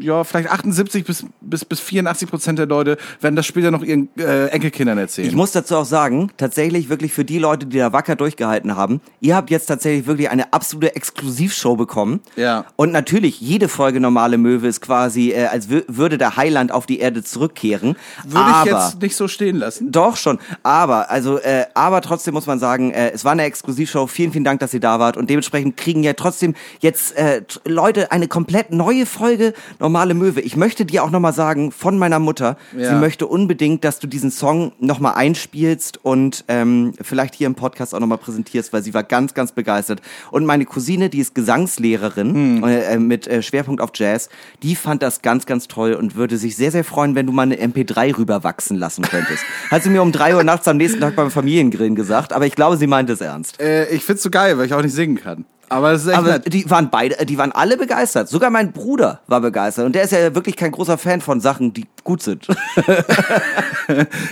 ja, 0.00 0.24
vielleicht 0.24 0.50
78 0.50 1.04
bis, 1.04 1.26
bis, 1.40 1.64
bis 1.64 1.80
84 1.80 2.28
Prozent 2.28 2.58
der 2.58 2.66
Leute 2.66 2.96
werden 3.20 3.36
das 3.36 3.46
später 3.46 3.70
noch 3.70 3.82
ihren 3.82 4.08
äh, 4.16 4.46
Enkelkindern 4.46 4.98
erzählen. 4.98 5.28
Ich 5.28 5.34
muss 5.34 5.52
dazu 5.52 5.76
auch 5.76 5.84
sagen, 5.84 6.30
tatsächlich 6.36 6.88
wirklich 6.88 7.12
für 7.12 7.24
die 7.24 7.38
Leute, 7.38 7.66
die 7.66 7.78
da 7.78 7.92
wacker 7.92 8.16
durchgehalten 8.16 8.76
haben, 8.76 9.00
ihr 9.20 9.34
habt 9.36 9.50
jetzt 9.50 9.66
tatsächlich 9.66 10.06
wirklich 10.06 10.30
eine 10.30 10.52
absolute 10.52 10.94
Exklusivshow 10.94 11.76
bekommen. 11.76 12.20
Ja. 12.36 12.66
Und 12.76 12.92
natürlich, 12.92 13.40
jede 13.40 13.68
Folge 13.68 14.00
Normale 14.00 14.38
Möwe 14.38 14.68
ist 14.68 14.80
quasi, 14.80 15.30
äh, 15.32 15.46
als 15.46 15.68
wür 15.68 15.84
würde 15.88 16.18
der 16.18 16.36
Heiland 16.36 16.72
auf 16.72 16.86
die 16.86 17.00
Erde 17.00 17.22
zurückkehren. 17.22 17.96
würde 18.24 18.50
ich 18.50 18.54
aber, 18.54 18.70
jetzt 18.70 19.02
nicht 19.02 19.16
so 19.16 19.28
stehen 19.28 19.56
lassen. 19.56 19.90
Doch 19.90 20.16
schon, 20.16 20.38
aber 20.62 21.10
also 21.10 21.38
äh, 21.38 21.66
aber 21.74 22.00
trotzdem 22.00 22.34
muss 22.34 22.46
man 22.46 22.58
sagen, 22.58 22.92
äh, 22.92 23.10
es 23.10 23.24
war 23.24 23.32
eine 23.32 23.44
Exklusivshow. 23.44 24.06
Vielen 24.06 24.32
vielen 24.32 24.44
Dank, 24.44 24.60
dass 24.60 24.72
ihr 24.74 24.80
da 24.80 24.98
wart 24.98 25.16
und 25.16 25.30
dementsprechend 25.30 25.76
kriegen 25.76 26.02
ja 26.02 26.12
trotzdem 26.12 26.54
jetzt 26.80 27.16
äh, 27.16 27.42
Leute 27.64 28.12
eine 28.12 28.28
komplett 28.28 28.70
neue 28.70 29.06
Folge 29.06 29.54
normale 29.78 30.14
Möwe. 30.14 30.40
Ich 30.40 30.56
möchte 30.56 30.84
dir 30.84 31.04
auch 31.04 31.10
noch 31.10 31.20
mal 31.20 31.32
sagen 31.32 31.72
von 31.72 31.98
meiner 31.98 32.18
Mutter, 32.18 32.56
Ja. 32.76 32.90
sie 32.90 32.94
möchte 32.96 33.26
unbedingt, 33.26 33.84
dass 33.84 33.98
du 33.98 34.06
diesen 34.06 34.30
Song 34.30 34.72
noch 34.78 35.00
mal 35.00 35.12
einspielst 35.12 36.04
und 36.04 36.44
ähm, 36.48 36.92
vielleicht 37.00 37.34
hier 37.34 37.46
im 37.46 37.54
Podcast 37.54 37.94
auch 37.94 38.00
noch 38.00 38.06
mal 38.06 38.16
präsentierst, 38.16 38.72
weil 38.72 38.82
sie 38.82 38.94
war 38.94 39.02
ganz 39.04 39.34
ganz 39.34 39.52
begeistert. 39.52 40.00
Und 40.30 40.44
meine 40.46 40.64
Cousine, 40.64 41.08
die 41.10 41.18
ist 41.18 41.34
Gesangslehrerin 41.34 42.62
äh, 42.64 42.94
äh, 42.94 42.98
mit 42.98 43.26
äh, 43.26 43.42
Schwerpunkt 43.42 43.80
auf 43.80 43.90
Jazz, 43.94 44.28
die 44.62 44.76
fand 44.76 45.02
das 45.02 45.22
ganz 45.22 45.46
ganz 45.46 45.68
toll 45.68 45.94
und 45.94 46.14
würde 46.16 46.36
sich 46.36 46.56
sehr 46.56 46.70
sehr 46.70 46.84
freuen, 46.84 47.14
wenn 47.14 47.26
du 47.26 47.32
mal 47.32 47.42
eine 47.42 47.56
MP3 47.56 48.16
rüberwachsen 48.16 48.76
lassen 48.76 49.02
könntest. 49.02 49.42
Hat 49.70 49.82
sie 49.82 49.90
mir 49.90 50.02
um 50.02 50.12
drei 50.12 50.34
Uhr 50.36 50.44
nachts 50.44 50.68
am 50.68 50.76
nächsten 50.76 51.00
Tag 51.00 51.16
beim 51.16 51.30
Familiengrillen 51.30 51.94
gesagt, 51.94 52.32
aber 52.32 52.46
ich 52.46 52.54
glaube, 52.54 52.76
sie 52.76 52.86
meint 52.86 53.10
es 53.10 53.20
ernst. 53.20 53.60
Äh, 53.60 53.88
ich 53.94 54.04
find's 54.04 54.22
so 54.22 54.30
geil, 54.30 54.56
weil 54.58 54.66
ich 54.66 54.74
auch 54.74 54.82
nicht 54.82 54.94
singen 54.94 55.16
kann. 55.16 55.44
Aber 55.68 55.92
das 55.92 56.02
ist 56.02 56.08
echt 56.08 56.18
Aber 56.18 56.32
nett. 56.32 56.52
die 56.52 56.68
waren 56.70 56.90
beide, 56.90 57.24
die 57.26 57.38
waren 57.38 57.52
alle 57.52 57.76
begeistert. 57.76 58.28
Sogar 58.28 58.50
mein 58.50 58.72
Bruder 58.72 59.20
war 59.26 59.40
begeistert 59.40 59.86
und 59.86 59.94
der 59.94 60.02
ist 60.04 60.12
ja 60.12 60.34
wirklich 60.34 60.56
kein 60.56 60.72
großer 60.72 60.98
Fan 60.98 61.20
von 61.20 61.40
Sachen, 61.40 61.72
die 61.72 61.86
gut 62.04 62.22
sind. 62.22 62.46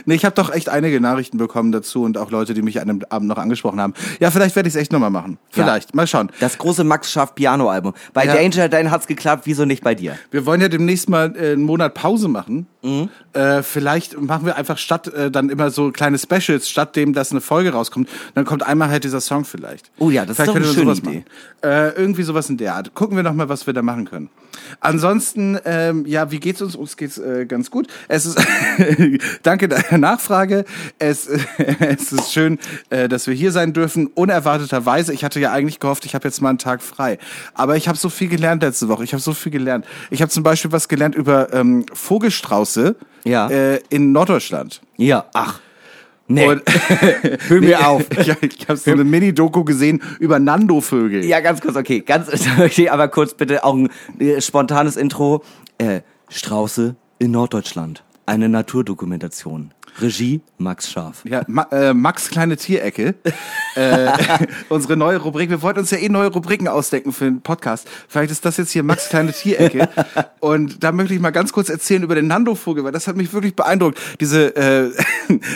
Nee, 0.07 0.15
ich 0.15 0.25
habe 0.25 0.35
doch 0.35 0.51
echt 0.53 0.69
einige 0.71 1.01
Nachrichten 1.01 1.37
bekommen 1.37 1.73
dazu 1.73 2.03
und 2.05 2.17
auch 2.17 2.31
Leute, 2.31 2.55
die 2.55 2.63
mich 2.63 2.81
an 2.81 2.89
dem 2.89 3.03
Abend 3.11 3.29
noch 3.29 3.37
angesprochen 3.37 3.81
haben. 3.81 3.93
Ja, 4.19 4.31
vielleicht 4.31 4.57
werde 4.57 4.69
ich 4.69 4.75
es 4.75 4.81
echt 4.81 4.93
nochmal 4.93 5.11
machen. 5.11 5.39
Vielleicht. 5.51 5.95
Mal 5.95 6.07
schauen. 6.07 6.31
Das 6.41 6.57
große 6.59 6.85
Max 6.85 7.13
Schaff 7.13 7.35
Piano 7.35 7.69
Album. 7.69 7.93
Bei 8.15 8.25
Ja. 8.25 8.35
Danger 8.35 8.69
Dan 8.71 8.91
hat's 8.91 9.07
geklappt, 9.07 9.43
wieso 9.45 9.65
nicht 9.67 9.85
bei 9.85 9.95
dir? 9.95 10.17
Wir 10.31 10.47
wollen 10.47 10.61
ja 10.63 10.69
demnächst 10.69 11.09
mal 11.09 11.35
äh, 11.37 11.53
einen 11.53 11.63
Monat 11.65 11.95
Pause 11.95 12.29
machen. 12.29 12.67
Mhm. 12.83 13.11
Äh, 13.35 13.63
vielleicht 13.63 14.19
machen 14.21 14.47
wir 14.47 14.57
einfach 14.57 14.79
statt 14.79 15.09
äh, 15.09 15.31
dann 15.31 15.51
immer 15.51 15.71
so 15.71 15.91
kleine 15.93 16.19
Specials, 16.19 16.69
statt 16.69 16.97
dem, 16.97 17.13
dass 17.13 17.31
eine 17.31 17.41
Folge 17.41 17.73
rauskommt, 17.73 18.09
dann 18.35 18.45
kommt 18.45 18.63
einmal 18.67 18.89
halt 18.89 19.05
dieser 19.05 19.21
Song 19.21 19.45
vielleicht. 19.45 19.91
Oh 19.99 20.11
ja, 20.11 20.23
das 20.25 20.31
ist 20.31 20.37
vielleicht 20.37 20.51
doch 20.51 20.57
eine 20.57 20.65
schöne 20.65 20.95
sowas 20.95 21.03
Machen. 21.03 21.25
Äh, 21.63 21.91
irgendwie 21.91 22.23
sowas 22.25 22.51
in 22.51 22.57
der 22.57 22.75
Art. 22.75 22.93
Gucken 22.95 23.17
wir 23.17 23.23
noch 23.23 23.35
mal, 23.35 23.49
was 23.49 23.67
wir 23.67 23.73
da 23.75 23.83
machen 23.83 24.05
können. 24.05 24.31
Ansonsten, 24.81 25.59
ähm, 25.65 26.05
ja, 26.07 26.31
wie 26.31 26.41
geht's 26.41 26.61
uns? 26.61 26.75
Uns 26.75 26.97
geht's 26.97 27.19
äh, 27.19 27.47
ganz 27.47 27.71
gut. 27.71 27.87
Es 28.09 28.27
ist 28.27 28.39
danke 29.43 29.69
der 29.69 29.97
Nachfrage. 29.99 30.65
Es, 30.99 31.27
es 31.79 32.13
ist 32.13 32.33
schön, 32.33 32.59
äh, 32.91 33.09
dass 33.09 33.27
wir 33.27 33.35
hier 33.35 33.53
sein 33.53 33.73
dürfen. 33.73 34.09
Unerwarteterweise. 34.09 35.13
Ich 35.13 35.25
hatte 35.25 35.39
ja 35.41 35.53
eigentlich 35.53 35.79
gehofft, 35.79 36.05
ich 36.05 36.15
habe 36.15 36.27
jetzt 36.27 36.41
mal 36.43 36.49
einen 36.51 36.59
Tag 36.59 36.83
frei. 36.83 37.19
Aber 37.55 37.77
ich 37.77 37.87
habe 37.89 37.97
so 37.97 38.09
viel 38.09 38.29
gelernt 38.29 38.63
letzte 38.63 38.89
Woche. 38.89 39.05
Ich 39.05 39.13
habe 39.13 39.23
so 39.23 39.33
viel 39.33 39.53
gelernt. 39.53 39.87
Ich 40.11 40.21
habe 40.21 40.31
zum 40.31 40.43
Beispiel 40.43 40.73
was 40.73 40.89
gelernt 40.89 41.15
über 41.15 41.53
ähm, 41.53 41.87
Vogelstrauße 41.93 42.97
Ja. 43.25 43.49
äh, 43.49 43.81
in 43.89 44.13
Norddeutschland. 44.13 44.81
Ja, 44.97 45.27
ach. 45.33 45.61
Nee. 46.35 46.47
Und 46.47 46.63
Hör 47.49 47.61
mir 47.61 47.87
auf. 47.89 48.05
ich 48.11 48.29
ich 48.29 48.69
habe 48.69 48.77
so 48.77 48.91
eine 48.91 49.05
Mini-Doku 49.05 49.65
gesehen 49.65 50.03
über 50.19 50.39
Nando-Vögel. 50.39 51.25
Ja, 51.25 51.41
ganz 51.41 51.61
kurz, 51.61 51.77
okay. 51.77 52.01
Ganz, 52.01 52.29
okay, 52.59 52.89
aber 52.89 53.09
kurz 53.09 53.35
bitte 53.35 53.65
auch 53.65 53.75
ein 53.75 53.91
äh, 54.19 54.41
spontanes 54.41 54.97
Intro. 54.97 55.45
Äh, 55.79 56.01
Strauße 56.29 56.97
in 57.19 57.31
Norddeutschland. 57.31 58.03
Eine 58.25 58.49
Naturdokumentation. 58.49 59.73
Regie 60.01 60.41
Max 60.59 60.91
Scharf. 60.91 61.23
Ja, 61.25 61.43
Ma 61.49 61.67
äh, 61.71 61.93
Max 61.93 62.31
kleine 62.31 62.57
Tierecke. 62.57 63.15
äh, 63.77 64.13
unsere 64.69 64.97
neue 64.97 65.19
Rubrik. 65.19 65.51
Wir 65.51 65.61
wollten 65.63 65.81
uns 65.81 65.91
ja 65.91 65.99
eh 65.99 66.09
neue 66.09 66.29
Rubriken 66.29 66.69
ausdenken 66.69 67.13
für 67.13 67.25
den 67.25 67.41
Podcast. 67.41 67.89
Vielleicht 68.09 68.31
ist 68.31 68.45
das 68.45 68.57
jetzt 68.57 68.71
hier 68.71 68.83
Max 68.83 69.09
kleine 69.09 69.33
Tierecke. 69.33 69.89
Und 70.41 70.83
da 70.83 70.93
möchte 70.93 71.15
ich 71.15 71.21
mal 71.21 71.31
ganz 71.31 71.53
kurz 71.53 71.69
erzählen 71.69 72.03
über 72.03 72.15
den 72.15 72.27
Nando-Vogel, 72.27 72.85
weil 72.85 72.93
das 72.93 73.07
hat 73.07 73.17
mich 73.17 73.33
wirklich 73.33 73.55
beeindruckt. 73.55 73.99
Diese 74.21 74.55
äh, 74.57 74.91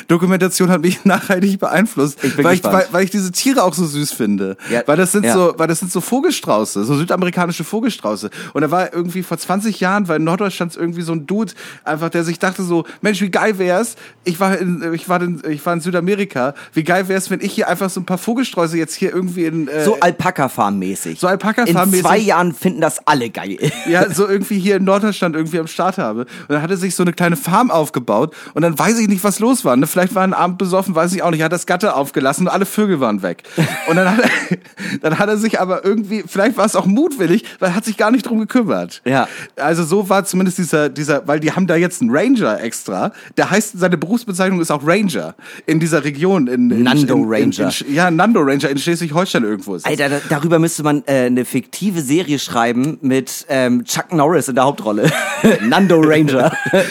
Dokumentation 0.08 0.68
hat 0.68 0.82
mich 0.82 1.04
nachhaltig 1.04 1.58
beeinflusst, 1.58 2.22
Ich 2.22 2.42
weil, 2.42 2.54
ich, 2.54 2.64
weil, 2.64 2.86
weil 2.90 3.04
ich 3.04 3.10
diese 3.10 3.32
Tiere 3.32 3.62
auch 3.62 3.74
so 3.74 3.86
süß 3.86 4.12
finde. 4.12 4.56
Ja, 4.70 4.82
Weil 4.86 4.96
das 4.96 5.12
sind 5.12 5.24
ja. 5.24 5.34
so, 5.34 5.54
weil 5.56 5.68
das 5.68 5.78
sind 5.80 5.92
so 5.92 6.00
Vogelstrauße, 6.00 6.84
so 6.84 6.96
südamerikanische 6.96 7.64
Vogelstrauße. 7.64 8.30
Und 8.52 8.62
da 8.62 8.70
war 8.70 8.92
irgendwie 8.92 9.22
vor 9.22 9.38
20 9.38 9.80
Jahren, 9.80 10.08
weil 10.08 10.16
in 10.16 10.24
Norddeutschland 10.24 10.76
irgendwie 10.76 11.02
so 11.02 11.12
ein 11.12 11.26
Dude 11.26 11.52
einfach, 11.84 12.10
der 12.10 12.24
sich 12.24 12.38
dachte 12.38 12.62
so, 12.62 12.84
Mensch, 13.00 13.20
wie 13.20 13.30
geil 13.30 13.58
wär's? 13.58 13.96
Ich 14.26 14.40
war 14.40 14.58
in, 14.58 14.92
ich 14.92 15.08
war 15.08 15.22
in, 15.22 15.40
ich 15.48 15.64
war 15.64 15.72
in 15.72 15.80
Südamerika. 15.80 16.54
Wie 16.72 16.82
geil 16.82 17.08
wär's, 17.08 17.30
wenn 17.30 17.40
ich 17.40 17.52
hier 17.52 17.68
einfach 17.68 17.88
so 17.88 18.00
ein 18.00 18.06
paar 18.06 18.18
Vogelstrauße 18.18 18.76
jetzt 18.76 18.94
hier 18.94 19.14
irgendwie 19.14 19.44
in, 19.44 19.68
äh, 19.68 19.84
So 19.84 19.98
Alpaka-Farm-mäßig. 20.00 21.20
So 21.20 21.28
Alpaka-Farm-mäßig. 21.28 22.00
In 22.00 22.04
zwei 22.04 22.18
Jahren 22.18 22.52
finden 22.52 22.80
das 22.80 23.06
alle 23.06 23.30
geil. 23.30 23.56
ja, 23.88 24.10
so 24.10 24.26
irgendwie 24.26 24.58
hier 24.58 24.76
in 24.76 24.84
Norddeutschland 24.84 25.36
irgendwie 25.36 25.60
am 25.60 25.68
Start 25.68 25.98
habe. 25.98 26.22
Und 26.22 26.50
dann 26.50 26.62
hat 26.62 26.70
er 26.70 26.76
sich 26.76 26.96
so 26.96 27.04
eine 27.04 27.12
kleine 27.12 27.36
Farm 27.36 27.70
aufgebaut 27.70 28.34
und 28.54 28.62
dann 28.62 28.76
weiß 28.78 28.98
ich 28.98 29.08
nicht, 29.08 29.22
was 29.22 29.38
los 29.38 29.64
war. 29.64 29.76
Ne? 29.76 29.86
Vielleicht 29.86 30.14
war 30.14 30.22
er 30.22 30.28
ein 30.28 30.34
Abend 30.34 30.58
besoffen, 30.58 30.94
weiß 30.94 31.12
ich 31.12 31.22
auch 31.22 31.30
nicht. 31.30 31.40
Er 31.40 31.46
hat 31.46 31.52
das 31.52 31.66
Gatter 31.66 31.96
aufgelassen 31.96 32.48
und 32.48 32.52
alle 32.52 32.66
Vögel 32.66 32.98
waren 33.00 33.22
weg. 33.22 33.44
Und 33.88 33.96
dann 33.96 34.10
hat 34.10 34.24
er, 34.24 34.56
dann 35.00 35.18
hat 35.18 35.28
er 35.28 35.36
sich 35.36 35.60
aber 35.60 35.84
irgendwie, 35.84 36.24
vielleicht 36.26 36.56
war 36.56 36.64
es 36.64 36.74
auch 36.74 36.86
mutwillig, 36.86 37.44
weil 37.60 37.70
er 37.70 37.74
hat 37.74 37.84
sich 37.84 37.96
gar 37.96 38.10
nicht 38.10 38.26
drum 38.26 38.40
gekümmert. 38.40 39.00
Ja. 39.04 39.28
Also 39.54 39.84
so 39.84 40.08
war 40.08 40.24
zumindest 40.24 40.58
dieser, 40.58 40.88
dieser, 40.88 41.28
weil 41.28 41.38
die 41.38 41.52
haben 41.52 41.66
da 41.66 41.76
jetzt 41.76 42.02
einen 42.02 42.10
Ranger 42.10 42.60
extra. 42.60 43.12
Der 43.36 43.50
heißt, 43.50 43.78
seine 43.78 43.96
Berufsbezeichnung 44.16 44.62
ist 44.62 44.70
auch 44.70 44.86
Ranger 44.86 45.34
in 45.66 45.78
dieser 45.78 46.02
Region. 46.02 46.46
In, 46.46 46.70
in, 46.70 46.82
Nando 46.84 47.16
in, 47.16 47.22
in, 47.22 47.28
Ranger. 47.28 47.70
In, 47.86 47.94
ja, 47.94 48.10
Nando 48.10 48.40
Ranger 48.40 48.70
in 48.70 48.78
Schleswig-Holstein 48.78 49.44
irgendwo 49.44 49.74
ist. 49.74 49.84
Alter, 49.84 50.08
da, 50.08 50.20
darüber 50.30 50.58
müsste 50.58 50.82
man 50.82 51.02
äh, 51.06 51.26
eine 51.26 51.44
fiktive 51.44 52.00
Serie 52.00 52.38
schreiben 52.38 52.96
mit 53.02 53.44
ähm, 53.50 53.84
Chuck 53.84 54.12
Norris 54.14 54.48
in 54.48 54.54
der 54.54 54.64
Hauptrolle. 54.64 55.12
Nando 55.62 56.00
Ranger. 56.00 56.52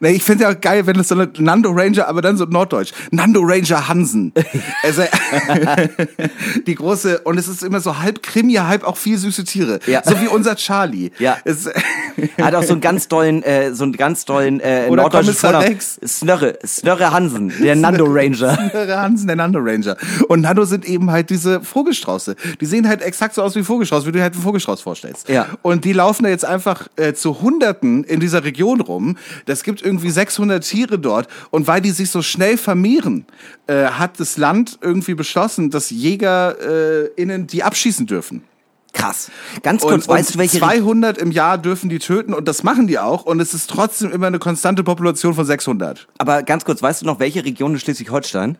Nee, 0.00 0.10
ich 0.10 0.22
finde 0.22 0.44
ja 0.44 0.50
auch 0.50 0.60
geil, 0.60 0.86
wenn 0.86 0.98
es 0.98 1.08
so 1.08 1.14
eine 1.14 1.30
Nando 1.38 1.70
Ranger, 1.70 2.08
aber 2.08 2.20
dann 2.20 2.36
so 2.36 2.44
norddeutsch. 2.44 2.92
Nando 3.10 3.40
Ranger 3.42 3.88
Hansen. 3.88 4.32
Also, 4.82 5.02
die 6.66 6.74
große, 6.74 7.20
und 7.20 7.38
es 7.38 7.48
ist 7.48 7.62
immer 7.62 7.80
so 7.80 7.98
halb 7.98 8.22
Krimi, 8.22 8.54
halb 8.54 8.84
auch 8.84 8.98
viel 8.98 9.16
süße 9.16 9.44
Tiere. 9.44 9.80
Ja. 9.86 10.02
So 10.04 10.20
wie 10.20 10.28
unser 10.28 10.56
Charlie. 10.56 11.10
Ja. 11.18 11.38
Es, 11.44 11.70
hat 12.40 12.54
auch 12.54 12.62
so 12.62 12.72
einen 12.72 12.82
ganz 12.82 13.08
dollen, 13.08 13.42
äh, 13.42 13.74
so 13.74 13.84
einen 13.84 13.94
ganz 13.94 14.26
dollen 14.26 14.60
äh, 14.60 14.90
norddeutschen 14.90 15.34
Kommissar 15.34 15.62
Vornamen. 15.62 16.45
Snörre, 16.46 16.58
Snörre 16.66 17.12
Hansen, 17.12 17.52
der 17.62 17.76
Nando 17.76 18.04
Ranger. 18.06 18.56
Der 18.72 19.00
Hansen, 19.00 19.26
der 19.26 19.36
Nando 19.36 19.58
Ranger. 19.60 19.96
Und 20.28 20.42
Nando 20.42 20.64
sind 20.64 20.84
eben 20.84 21.10
halt 21.10 21.30
diese 21.30 21.60
Vogelstrauße. 21.60 22.36
Die 22.60 22.66
sehen 22.66 22.88
halt 22.88 23.02
exakt 23.02 23.34
so 23.34 23.42
aus 23.42 23.54
wie 23.56 23.62
Vogelstrauß, 23.62 24.04
wie 24.04 24.12
du 24.12 24.18
dir 24.18 24.22
halt 24.22 24.34
einen 24.34 24.42
Vogelstrauß 24.42 24.80
vorstellst. 24.80 25.28
Ja. 25.28 25.46
Und 25.62 25.84
die 25.84 25.92
laufen 25.92 26.24
da 26.24 26.28
jetzt 26.28 26.44
einfach 26.44 26.88
äh, 26.96 27.14
zu 27.14 27.40
Hunderten 27.40 28.04
in 28.04 28.20
dieser 28.20 28.44
Region 28.44 28.80
rum. 28.80 29.16
Das 29.46 29.62
gibt 29.62 29.82
irgendwie 29.82 30.10
600 30.10 30.62
Tiere 30.62 30.98
dort. 30.98 31.28
Und 31.50 31.66
weil 31.66 31.80
die 31.80 31.90
sich 31.90 32.10
so 32.10 32.22
schnell 32.22 32.56
vermehren, 32.56 33.26
äh, 33.66 33.86
hat 33.86 34.20
das 34.20 34.36
Land 34.36 34.78
irgendwie 34.80 35.14
beschlossen, 35.14 35.70
dass 35.70 35.90
Jäger 35.90 36.56
äh, 36.60 37.06
innen 37.16 37.46
die 37.46 37.62
abschießen 37.62 38.06
dürfen. 38.06 38.42
Krass. 38.96 39.30
Ganz 39.62 39.82
kurz, 39.82 40.06
Und, 40.06 40.08
weißt 40.08 40.34
du, 40.34 40.38
welche 40.38 40.58
200 40.58 41.18
im 41.18 41.30
Jahr 41.30 41.58
dürfen 41.58 41.90
die 41.90 41.98
töten 41.98 42.32
und 42.32 42.48
das 42.48 42.62
machen 42.62 42.86
die 42.86 42.98
auch. 42.98 43.26
Und 43.26 43.40
es 43.40 43.52
ist 43.52 43.68
trotzdem 43.68 44.10
immer 44.10 44.26
eine 44.26 44.38
konstante 44.38 44.82
Population 44.82 45.34
von 45.34 45.44
600. 45.44 46.08
Aber 46.18 46.42
ganz 46.42 46.64
kurz, 46.64 46.82
weißt 46.82 47.02
du 47.02 47.06
noch, 47.06 47.20
welche 47.20 47.44
Region 47.44 47.74
in 47.74 47.78
Schleswig-Holstein? 47.78 48.56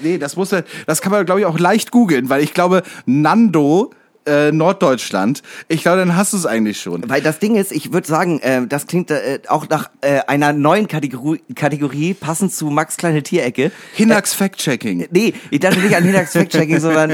Nee, 0.00 0.18
das 0.18 0.36
muss 0.36 0.50
das 0.86 1.00
kann 1.00 1.12
man, 1.12 1.24
glaube 1.24 1.40
ich, 1.40 1.46
auch 1.46 1.58
leicht 1.58 1.90
googeln, 1.92 2.28
weil 2.28 2.42
ich 2.42 2.52
glaube, 2.52 2.82
Nando, 3.06 3.92
äh, 4.26 4.52
Norddeutschland, 4.52 5.42
ich 5.68 5.82
glaube, 5.82 5.98
dann 5.98 6.14
hast 6.14 6.34
du 6.34 6.36
es 6.36 6.44
eigentlich 6.44 6.80
schon. 6.80 7.08
Weil 7.08 7.22
das 7.22 7.38
Ding 7.38 7.56
ist, 7.56 7.72
ich 7.72 7.92
würde 7.92 8.06
sagen, 8.06 8.38
äh, 8.40 8.66
das 8.66 8.86
klingt 8.86 9.10
äh, 9.10 9.40
auch 9.48 9.68
nach 9.68 9.90
äh, 10.02 10.20
einer 10.26 10.52
neuen 10.52 10.88
Kategorie, 10.88 11.40
Kategorie, 11.54 12.12
passend 12.12 12.52
zu 12.52 12.66
Max 12.66 12.98
kleine 12.98 13.22
Tierecke. 13.22 13.72
Hinax 13.94 14.34
Fact-Checking. 14.34 15.08
Nee, 15.10 15.32
ich 15.50 15.60
dachte 15.60 15.80
nicht 15.80 15.96
an 15.96 16.04
Hinax 16.04 16.32
Fact-Checking, 16.32 16.80
sondern 16.80 17.12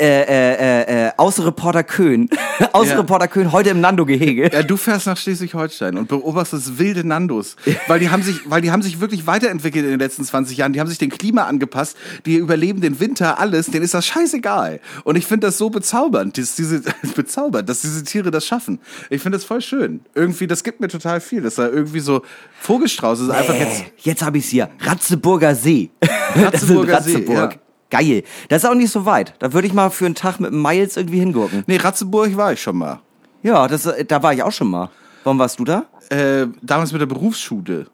äh, 0.00 0.22
äh, 0.22 0.54
äh, 0.54 1.06
äh, 1.08 1.10
Außenreporter 1.18 1.84
Köhn. 1.84 2.30
Außenreporter 2.72 3.28
Köhn 3.28 3.52
heute 3.52 3.70
im 3.70 3.80
Nando-Gehege. 3.80 4.50
Ja, 4.50 4.62
du 4.62 4.78
fährst 4.78 5.06
nach 5.06 5.18
Schleswig-Holstein 5.18 5.98
und 5.98 6.08
beobachtest 6.08 6.78
wilde 6.78 7.06
Nandos, 7.06 7.56
weil 7.86 8.00
die 8.00 8.08
haben 8.08 8.22
sich, 8.22 8.48
weil 8.48 8.62
die 8.62 8.70
haben 8.70 8.80
sich 8.80 9.00
wirklich 9.00 9.26
weiterentwickelt 9.26 9.84
in 9.84 9.90
den 9.90 10.00
letzten 10.00 10.24
20 10.24 10.56
Jahren. 10.56 10.72
Die 10.72 10.80
haben 10.80 10.88
sich 10.88 10.96
dem 10.96 11.10
Klima 11.10 11.44
angepasst, 11.44 11.96
die 12.24 12.36
überleben 12.36 12.80
den 12.80 12.98
Winter, 12.98 13.38
alles. 13.38 13.66
Denen 13.66 13.84
ist 13.84 13.92
das 13.92 14.06
scheißegal. 14.06 14.80
Und 15.04 15.16
ich 15.16 15.26
finde 15.26 15.48
das 15.48 15.58
so 15.58 15.68
bezaubernd, 15.68 16.38
dass 16.38 16.54
diese 16.54 16.80
bezaubernd, 17.14 17.68
dass 17.68 17.82
diese 17.82 18.02
Tiere 18.02 18.30
das 18.30 18.46
schaffen. 18.46 18.80
Ich 19.10 19.20
finde 19.20 19.36
das 19.36 19.44
voll 19.44 19.60
schön. 19.60 20.00
Irgendwie, 20.14 20.46
das 20.46 20.64
gibt 20.64 20.80
mir 20.80 20.88
total 20.88 21.20
viel. 21.20 21.42
Das 21.42 21.52
ist 21.52 21.58
da 21.58 21.68
irgendwie 21.68 22.00
so 22.00 22.22
Vogelstrauß 22.60 23.20
ist 23.20 23.30
einfach 23.30 23.54
jetzt. 23.54 23.82
Äh, 23.82 23.84
jetzt 23.98 24.22
habe 24.22 24.38
ich's 24.38 24.48
hier. 24.48 24.70
Ratzeburger 24.80 25.54
See. 25.54 25.90
Ratzeburger 26.34 27.02
See, 27.02 27.12
Ratzeburg. 27.12 27.52
ja. 27.52 27.60
Geil. 27.90 28.22
Das 28.48 28.62
ist 28.62 28.70
auch 28.70 28.74
nicht 28.74 28.90
so 28.90 29.04
weit. 29.04 29.34
Da 29.40 29.52
würde 29.52 29.66
ich 29.66 29.74
mal 29.74 29.90
für 29.90 30.06
einen 30.06 30.14
Tag 30.14 30.40
mit 30.40 30.52
dem 30.52 30.62
Miles 30.62 30.96
irgendwie 30.96 31.18
hingucken. 31.18 31.64
Nee, 31.66 31.76
Ratzeburg 31.76 32.36
war 32.36 32.52
ich 32.52 32.62
schon 32.62 32.76
mal. 32.76 33.00
Ja, 33.42 33.66
das, 33.68 33.86
äh, 33.86 34.04
da 34.04 34.22
war 34.22 34.32
ich 34.32 34.42
auch 34.42 34.52
schon 34.52 34.70
mal. 34.70 34.90
Warum 35.24 35.38
warst 35.38 35.58
du 35.58 35.64
da? 35.64 35.84
Äh, 36.08 36.46
damals 36.62 36.92
mit 36.92 37.00
der 37.00 37.06
Berufsschule. 37.06 37.86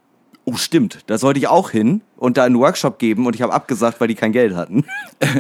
Oh, 0.45 0.57
stimmt. 0.57 1.01
Da 1.07 1.19
sollte 1.19 1.41
ich 1.41 1.49
auch 1.49 1.71
hin 1.71 2.03
und 2.17 2.37
da 2.37 2.45
einen 2.45 2.59
Workshop 2.59 2.99
geben 2.99 3.27
und 3.27 3.35
ich 3.35 3.43
habe 3.43 3.53
abgesagt, 3.53 4.01
weil 4.01 4.09
die 4.09 4.15
kein 4.15 4.33
Geld 4.33 4.55
hatten. 4.55 4.85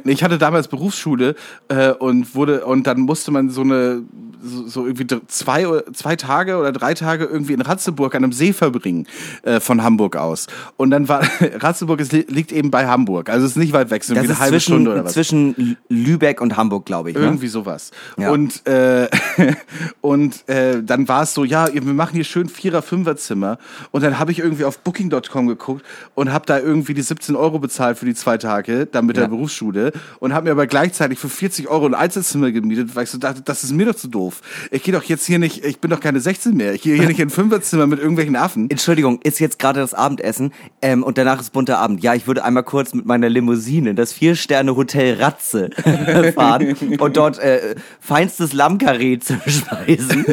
Ich 0.04 0.23
hatte 0.25 0.38
damals 0.38 0.68
Berufsschule 0.68 1.35
äh, 1.68 1.90
und 1.92 2.35
wurde 2.35 2.64
und 2.64 2.87
dann 2.87 3.00
musste 3.00 3.30
man 3.30 3.50
so 3.50 3.61
eine 3.62 4.02
so, 4.42 4.66
so 4.68 4.87
irgendwie 4.87 5.06
zwei 5.26 5.66
zwei 5.92 6.16
Tage 6.16 6.56
oder 6.56 6.73
drei 6.73 6.95
Tage 6.95 7.25
irgendwie 7.25 7.52
in 7.52 7.61
Ratzeburg 7.61 8.14
an 8.14 8.23
einem 8.25 8.33
See 8.33 8.52
verbringen 8.52 9.06
äh, 9.42 9.61
von 9.61 9.83
Hamburg 9.83 10.16
aus. 10.16 10.47
Und 10.76 10.90
dann 10.90 11.09
war 11.09 11.23
Ratzeburg 11.61 12.00
ist, 12.00 12.12
liegt 12.12 12.52
eben 12.52 12.71
bei 12.71 12.87
Hamburg, 12.87 13.28
also 13.28 13.45
es 13.45 13.52
ist 13.52 13.56
nicht 13.59 13.73
weit 13.73 13.90
weg, 13.90 14.04
so 14.04 14.14
Das 14.14 14.23
irgendwie 14.25 14.33
ist 14.33 14.38
eine 14.38 14.45
halbe 14.45 14.56
zwischen, 14.56 14.73
Stunde 14.73 14.92
oder 14.92 15.04
was. 15.04 15.12
zwischen 15.12 15.54
Lü- 15.56 15.76
Lübeck 15.88 16.40
und 16.40 16.56
Hamburg, 16.56 16.87
glaube 16.87 17.11
ich. 17.11 17.16
Ne? 17.16 17.23
Irgendwie 17.23 17.49
sowas. 17.49 17.90
Ja. 18.18 18.30
Und, 18.30 18.66
äh, 18.66 19.09
und 20.00 20.49
äh, 20.49 20.83
dann 20.83 21.09
war 21.09 21.23
es 21.23 21.35
so, 21.35 21.45
ja, 21.45 21.68
wir 21.73 21.83
machen 21.83 22.14
hier 22.14 22.25
schön 22.25 22.49
Vierer-, 22.49 22.83
Fünfer-Zimmer. 22.83 23.59
Und 23.90 24.02
dann 24.04 24.18
habe 24.18 24.33
ich 24.33 24.38
irgendwie 24.38 24.64
auf 24.64 24.78
Booking.com 24.78 25.47
geguckt 25.49 25.85
und 26.14 26.33
habe 26.33 26.47
da 26.47 26.59
irgendwie 26.66 26.92
die 26.94 27.02
17 27.02 27.37
Euro 27.37 27.58
bezahlt 27.58 27.96
für 27.99 28.04
die 28.06 28.14
zwei 28.14 28.37
Tage, 28.37 28.87
dann 28.87 29.06
mit 29.06 29.16
Ja. 29.16 29.23
der 29.23 29.28
Berufsschule. 29.30 29.92
Und 30.20 30.35
habe 30.35 30.46
mir 30.46 30.50
aber 30.50 30.66
gleichzeitig 30.66 31.18
für 31.18 31.28
40 31.28 31.68
Euro 31.68 31.87
ein 31.87 31.94
Einzelzimmer 31.94 32.50
gemietet, 32.50 32.94
weil 32.96 33.04
ich 33.04 33.11
so 33.11 33.18
dachte, 33.18 33.40
das 33.42 33.64
ist 33.64 33.73
mir 33.73 33.87
doch 33.87 33.94
zu 33.94 34.08
doof. 34.08 34.42
Ich 34.70 34.82
gehe 34.82 34.92
doch 34.92 35.04
jetzt 35.04 35.25
hier 35.25 35.38
nicht, 35.38 35.64
ich 35.64 35.78
bin 35.78 35.90
doch 35.90 36.00
keine 36.00 36.20
16 36.20 36.54
mehr. 36.56 36.75
Ich 36.75 36.82
gehe 36.82 36.96
hier 36.96 37.06
nicht 37.06 37.20
in 37.20 37.28
ein 37.28 37.30
Fünferzimmer 37.37 37.87
mit 37.87 37.99
irgendwelchen 38.00 38.37
Affen. 38.37 38.68
Entschuldigung, 38.68 39.20
ist 39.23 39.38
jetzt 39.38 39.58
gerade 39.58 39.80
das 39.80 39.94
Abendessen 39.94 40.52
ähm, 40.82 41.02
und 41.02 41.16
danach 41.18 41.40
ist 41.40 41.52
bunter 41.52 41.78
Abend. 41.78 42.02
Ja, 42.02 42.14
ich 42.14 42.26
würde 42.26 42.44
einmal 42.44 42.64
kurz 42.64 42.92
mit 42.92 43.06
meiner 43.06 43.28
Limousine 43.28 43.90
in 43.90 43.96
das 43.96 44.12
Vier-Sterne-Hotel 44.12 45.14
Ratze 45.23 45.70
fahren 46.35 46.75
und 46.99 47.16
dort 47.16 47.38
äh, 47.38 47.75
feinstes 48.00 48.52
Lammkarree 48.52 49.18
zu 49.20 49.35
speisen, 49.46 50.25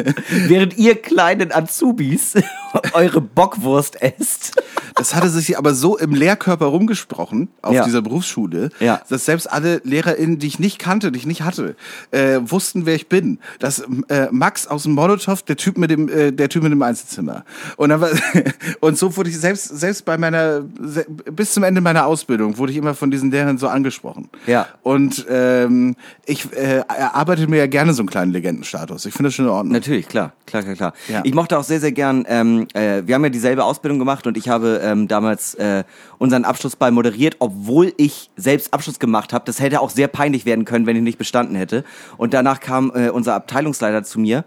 während 0.48 0.76
ihr 0.76 0.96
kleinen 1.00 1.52
Azubis 1.52 2.34
eure 2.92 3.20
Bockwurst 3.20 4.00
esst. 4.02 4.60
Das 4.96 5.14
hatte 5.14 5.28
sich 5.28 5.56
aber 5.58 5.74
so 5.74 5.96
im 5.96 6.14
Lehrkörper 6.24 6.66
rumgesprochen 6.66 7.48
auf 7.60 7.74
Ja. 7.74 7.84
dieser 7.84 8.00
Berufsschule, 8.00 8.70
Ja. 8.80 9.00
dass 9.10 9.26
selbst 9.26 9.50
alle 9.52 9.80
LehrerInnen, 9.84 10.38
die 10.38 10.46
ich 10.46 10.58
nicht 10.58 10.78
kannte, 10.78 11.12
die 11.12 11.18
ich 11.18 11.26
nicht 11.26 11.42
hatte, 11.42 11.76
äh, 12.12 12.40
wussten, 12.44 12.86
wer 12.86 12.94
ich 12.94 13.08
bin. 13.08 13.38
Das 13.58 13.80
äh, 14.08 14.28
Max 14.30 14.66
aus 14.66 14.84
dem 14.84 14.92
Molotow, 14.92 15.42
der 15.42 15.56
Typ 15.56 15.76
mit 15.76 15.90
dem, 15.90 16.08
äh, 16.08 16.32
der 16.32 16.48
Typ 16.48 16.62
mit 16.62 16.72
dem 16.72 16.80
Einzelzimmer. 16.82 17.44
Und 17.76 17.90
dann 17.90 18.00
war, 18.00 18.08
und 18.80 18.96
so 18.98 19.16
wurde 19.16 19.28
ich 19.30 19.38
selbst 19.38 19.64
selbst 19.78 20.04
bei 20.04 20.16
meiner 20.16 20.62
bis 21.30 21.52
zum 21.52 21.62
Ende 21.62 21.80
meiner 21.80 22.06
Ausbildung 22.06 22.56
wurde 22.58 22.72
ich 22.72 22.78
immer 22.78 22.94
von 22.94 23.10
diesen 23.10 23.30
Lehrern 23.30 23.58
so 23.58 23.68
angesprochen. 23.68 24.28
Ja. 24.46 24.66
Und 24.82 25.26
ähm, 25.28 25.96
ich 26.26 26.50
äh, 26.52 26.82
erarbeite 26.88 27.46
mir 27.48 27.58
ja 27.58 27.66
gerne 27.66 27.92
so 27.92 28.00
einen 28.02 28.08
kleinen 28.08 28.32
Legendenstatus. 28.32 29.04
Ich 29.06 29.12
finde 29.12 29.28
das 29.28 29.34
schon 29.34 29.44
in 29.46 29.50
Ordnung. 29.50 29.72
Natürlich, 29.72 30.08
klar, 30.08 30.32
klar, 30.46 30.62
klar, 30.62 30.74
klar. 30.74 30.92
Ja. 31.08 31.20
Ich 31.24 31.34
mochte 31.34 31.58
auch 31.58 31.64
sehr, 31.64 31.80
sehr 31.80 31.92
gern, 31.92 32.24
ähm, 32.28 32.66
äh, 32.74 33.02
wir 33.06 33.14
haben 33.14 33.24
ja 33.24 33.30
dieselbe 33.30 33.64
Ausbildung 33.64 33.98
gemacht 33.98 34.26
und 34.26 34.36
ich 34.36 34.48
habe 34.48 34.80
ähm, 34.82 35.08
damals 35.08 35.54
äh, 35.54 35.84
unseren 36.18 36.44
Abschlussball 36.44 36.90
moderiert, 36.90 37.36
obwohl 37.38 37.92
ich 37.96 38.30
selbst 38.36 38.72
Abschluss 38.72 38.98
gemacht 38.98 39.32
habe. 39.32 39.44
Das 39.46 39.60
hätte 39.60 39.80
auch 39.80 39.90
sehr 39.90 40.08
peinlich 40.08 40.46
werden 40.46 40.64
können, 40.64 40.86
wenn 40.86 40.96
ich 40.96 41.02
nicht 41.02 41.18
bestanden 41.18 41.56
hätte. 41.56 41.84
Und 42.16 42.34
danach 42.34 42.60
kam 42.60 42.92
äh, 42.94 43.10
unser 43.10 43.34
Abteilungsleiter 43.34 44.04
zu 44.04 44.20
mir 44.20 44.44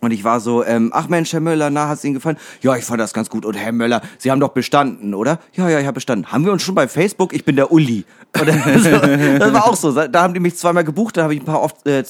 und 0.00 0.12
ich 0.12 0.22
war 0.24 0.40
so, 0.40 0.64
ähm, 0.64 0.90
ach 0.94 1.08
Mensch, 1.08 1.32
Herr 1.32 1.40
Möller, 1.40 1.70
na, 1.70 1.88
hat's 1.88 2.04
Ihnen 2.04 2.14
gefallen? 2.14 2.36
Ja, 2.62 2.76
ich 2.76 2.84
fand 2.84 3.00
das 3.00 3.12
ganz 3.12 3.30
gut. 3.30 3.44
Und 3.44 3.54
Herr 3.54 3.72
Möller, 3.72 4.00
Sie 4.18 4.30
haben 4.30 4.40
doch 4.40 4.50
bestanden, 4.50 5.14
oder? 5.14 5.40
Ja, 5.54 5.68
ja, 5.68 5.80
ich 5.80 5.86
habe 5.86 5.94
bestanden. 5.94 6.30
Haben 6.30 6.44
wir 6.44 6.52
uns 6.52 6.62
schon 6.62 6.74
bei 6.74 6.86
Facebook? 6.86 7.32
Ich 7.32 7.44
bin 7.44 7.56
der 7.56 7.72
Uli. 7.72 8.04
Oder 8.40 8.52
so, 8.78 8.90
das 9.38 9.52
war 9.52 9.66
auch 9.66 9.76
so. 9.76 9.92
Da 9.92 10.22
haben 10.22 10.34
die 10.34 10.40
mich 10.40 10.56
zweimal 10.56 10.84
gebucht, 10.84 11.16
da 11.16 11.24
habe 11.24 11.34
ich 11.34 11.40
ein 11.40 11.46
paar 11.46 11.62
oft, 11.62 11.86
äh, 11.86 12.00
äh, 12.00 12.04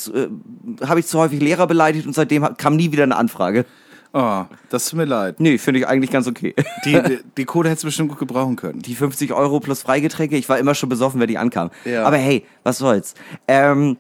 habe 0.84 1.00
ich 1.00 1.06
zu 1.06 1.18
häufig 1.18 1.40
Lehrer 1.40 1.66
beleidigt 1.66 2.06
und 2.06 2.14
seitdem 2.14 2.46
kam 2.56 2.76
nie 2.76 2.92
wieder 2.92 3.04
eine 3.04 3.16
Anfrage. 3.16 3.64
Oh, 4.12 4.44
das 4.71 4.88
tut 4.88 4.99
mir 4.99 5.05
leid. 5.05 5.38
Nee, 5.38 5.59
finde 5.59 5.81
ich 5.81 5.87
eigentlich 5.87 6.11
ganz 6.11 6.27
okay. 6.27 6.55
Die, 6.85 6.92
die, 7.03 7.18
die 7.37 7.44
Kohle 7.44 7.68
hättest 7.68 7.85
du 7.85 7.88
bestimmt 7.88 8.09
gut 8.09 8.18
gebrauchen 8.18 8.57
können. 8.57 8.81
Die 8.81 8.94
50 8.94 9.33
Euro 9.33 9.61
plus 9.61 9.83
Freigetränke, 9.83 10.37
ich 10.37 10.49
war 10.49 10.59
immer 10.59 10.75
schon 10.75 10.88
besoffen, 10.88 11.21
wenn 11.21 11.29
die 11.29 11.38
ankam. 11.38 11.71
Ja. 11.85 12.05
Aber 12.05 12.16
hey, 12.16 12.44
was 12.62 12.79
soll's. 12.79 13.14
Ähm, 13.47 13.97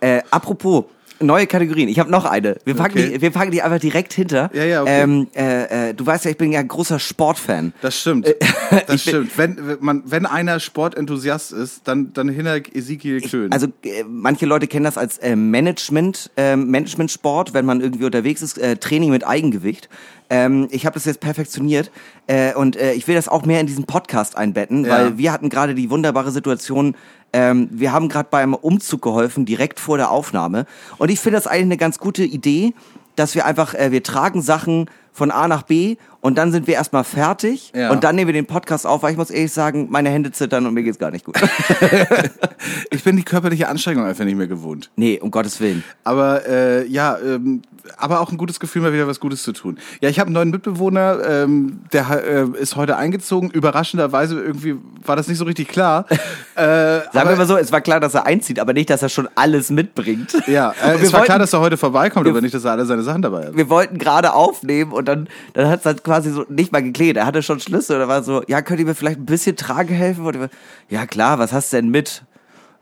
äh, 0.00 0.22
apropos, 0.30 0.84
neue 1.20 1.46
Kategorien. 1.46 1.88
Ich 1.88 1.98
habe 1.98 2.10
noch 2.10 2.24
eine. 2.24 2.56
Wir 2.64 2.74
packen, 2.74 2.98
Okay. 2.98 3.10
die, 3.14 3.20
wir 3.22 3.30
packen 3.30 3.50
die 3.52 3.62
einfach 3.62 3.78
direkt 3.78 4.12
hinter. 4.12 4.50
Ja, 4.52 4.64
ja, 4.64 4.82
okay. 4.82 5.02
ähm, 5.02 5.28
äh, 5.34 5.90
äh, 5.90 5.94
du 5.94 6.04
weißt 6.04 6.24
ja, 6.24 6.30
ich 6.32 6.36
bin 6.36 6.52
ja 6.52 6.60
ein 6.60 6.68
großer 6.68 6.98
Sportfan. 6.98 7.72
Das 7.82 7.98
stimmt. 8.00 8.26
Äh, 8.26 8.34
Das 8.86 9.02
stimmt. 9.02 9.36
Wenn, 9.38 9.56
wenn 9.66 9.76
man, 9.80 10.02
wenn 10.06 10.26
einer 10.26 10.58
Sportenthusiast 10.60 11.52
ist, 11.52 11.82
dann, 11.88 12.12
dann 12.12 12.28
hinter 12.28 12.56
Ezekiel 12.56 13.20
Köhn. 13.20 13.52
Also 13.52 13.68
äh, 13.84 14.04
manche 14.08 14.46
Leute 14.46 14.66
kennen 14.66 14.84
das 14.84 14.98
als 14.98 15.18
äh, 15.18 15.36
Management, 15.36 16.30
äh, 16.36 16.56
Management-Sport, 16.56 17.54
wenn 17.54 17.64
man 17.64 17.80
irgendwie 17.80 18.04
unterwegs 18.04 18.42
ist, 18.42 18.60
Training 18.80 19.10
mit 19.10 19.26
Eigengewicht. 19.26 19.88
Ähm, 20.30 20.68
ich 20.70 20.86
habe 20.86 20.94
das 20.94 21.04
jetzt 21.04 21.20
perfektioniert 21.20 21.90
äh, 22.26 22.54
und 22.54 22.76
äh, 22.76 22.92
ich 22.94 23.06
will 23.06 23.14
das 23.14 23.28
auch 23.28 23.44
mehr 23.44 23.60
in 23.60 23.66
diesen 23.66 23.84
Podcast 23.84 24.36
einbetten, 24.38 24.84
Ja. 24.84 24.90
weil 24.90 25.18
wir 25.18 25.32
hatten 25.32 25.50
gerade 25.50 25.74
die 25.74 25.90
wunderbare 25.90 26.30
Situation, 26.30 26.96
ähm, 27.34 27.68
wir 27.72 27.92
haben 27.92 28.08
gerade 28.08 28.28
beim 28.30 28.54
Umzug 28.54 29.02
geholfen, 29.02 29.44
direkt 29.44 29.80
vor 29.80 29.96
der 29.96 30.12
Aufnahme. 30.12 30.66
Und 30.98 31.10
ich 31.10 31.18
finde 31.18 31.36
das 31.36 31.48
eigentlich 31.48 31.64
eine 31.64 31.76
ganz 31.76 31.98
gute 31.98 32.22
Idee, 32.22 32.74
dass 33.16 33.34
wir 33.34 33.44
einfach, 33.44 33.74
äh, 33.74 33.90
wir 33.90 34.04
tragen 34.04 34.40
Sachen 34.40 34.88
von 35.14 35.30
A 35.30 35.48
nach 35.48 35.62
B 35.62 35.96
und 36.20 36.36
dann 36.36 36.52
sind 36.52 36.66
wir 36.66 36.74
erstmal 36.74 37.04
fertig 37.04 37.72
Ja. 37.74 37.90
und 37.90 38.02
dann 38.04 38.16
nehmen 38.16 38.26
wir 38.28 38.32
den 38.34 38.46
Podcast 38.46 38.86
auf, 38.86 39.02
weil 39.02 39.12
ich 39.12 39.16
muss 39.16 39.30
ehrlich 39.30 39.52
sagen, 39.52 39.86
meine 39.90 40.10
Hände 40.10 40.30
zittern 40.32 40.66
und 40.66 40.74
mir 40.74 40.82
geht's 40.82 40.98
gar 40.98 41.10
nicht 41.12 41.24
gut. 41.24 41.36
ich 42.90 43.02
bin 43.04 43.16
die 43.16 43.22
körperliche 43.22 43.68
Anstrengung 43.68 44.04
einfach 44.04 44.24
nicht 44.24 44.36
mehr 44.36 44.46
gewohnt. 44.46 44.90
nee, 44.96 45.18
um 45.20 45.30
Gottes 45.30 45.60
Willen. 45.60 45.84
Aber 46.02 46.46
äh, 46.46 46.86
ja, 46.86 47.16
ähm, 47.18 47.62
aber 47.98 48.20
auch 48.20 48.30
ein 48.32 48.38
gutes 48.38 48.60
Gefühl, 48.60 48.82
mal 48.82 48.92
wieder 48.92 49.06
was 49.06 49.20
Gutes 49.20 49.42
zu 49.42 49.52
tun. 49.52 49.78
Ja, 50.00 50.08
ich 50.08 50.18
habe 50.18 50.28
einen 50.28 50.34
neuen 50.34 50.50
Mitbewohner, 50.50 51.18
ähm, 51.28 51.80
der 51.92 52.24
äh, 52.24 52.58
ist 52.58 52.76
heute 52.76 52.96
eingezogen. 52.96 53.50
Überraschenderweise 53.50 54.40
irgendwie 54.42 54.76
war 55.04 55.16
das 55.16 55.28
nicht 55.28 55.36
so 55.38 55.44
richtig 55.44 55.68
klar. 55.68 56.06
äh, 56.56 57.00
Sagen 57.12 57.28
wir 57.28 57.36
mal 57.36 57.46
so, 57.46 57.56
es 57.56 57.70
war 57.72 57.82
klar, 57.82 58.00
dass 58.00 58.14
er 58.14 58.24
einzieht, 58.26 58.58
aber 58.58 58.72
nicht, 58.72 58.88
dass 58.88 59.02
er 59.02 59.10
schon 59.10 59.28
alles 59.34 59.70
mitbringt. 59.70 60.32
Ja, 60.46 60.70
äh, 60.82 60.94
es 60.94 61.12
war 61.12 61.22
klar, 61.22 61.36
wollten- 61.36 61.38
dass 61.40 61.52
er 61.52 61.60
heute 61.60 61.76
vorbeikommt, 61.76 62.24
wir- 62.24 62.30
aber 62.32 62.40
nicht, 62.40 62.54
dass 62.54 62.64
er 62.64 62.72
alle 62.72 62.86
seine 62.86 63.02
Sachen 63.02 63.20
dabei 63.22 63.46
hat. 63.48 63.56
Wir 63.56 63.68
wollten 63.68 63.98
gerade 63.98 64.32
aufnehmen 64.32 64.92
und 64.92 65.03
dann, 65.04 65.28
dann 65.52 65.68
hat 65.68 65.80
es 65.80 65.86
halt 65.86 66.04
quasi 66.04 66.30
so 66.30 66.44
nicht 66.48 66.72
mal 66.72 66.82
geklärt. 66.82 67.16
Er 67.16 67.26
hatte 67.26 67.42
schon 67.42 67.60
Schlüssel 67.60 67.96
oder 67.96 68.08
war 68.08 68.22
so, 68.22 68.42
ja, 68.48 68.62
könnt 68.62 68.80
ihr 68.80 68.86
mir 68.86 68.94
vielleicht 68.94 69.20
ein 69.20 69.26
bisschen 69.26 69.56
tragen 69.56 69.94
helfen? 69.94 70.24
Und 70.24 70.34
ich 70.34 70.40
war, 70.40 70.48
ja 70.88 71.06
klar, 71.06 71.38
was 71.38 71.52
hast 71.52 71.72
du 71.72 71.76
denn 71.76 71.88
mit? 71.88 72.24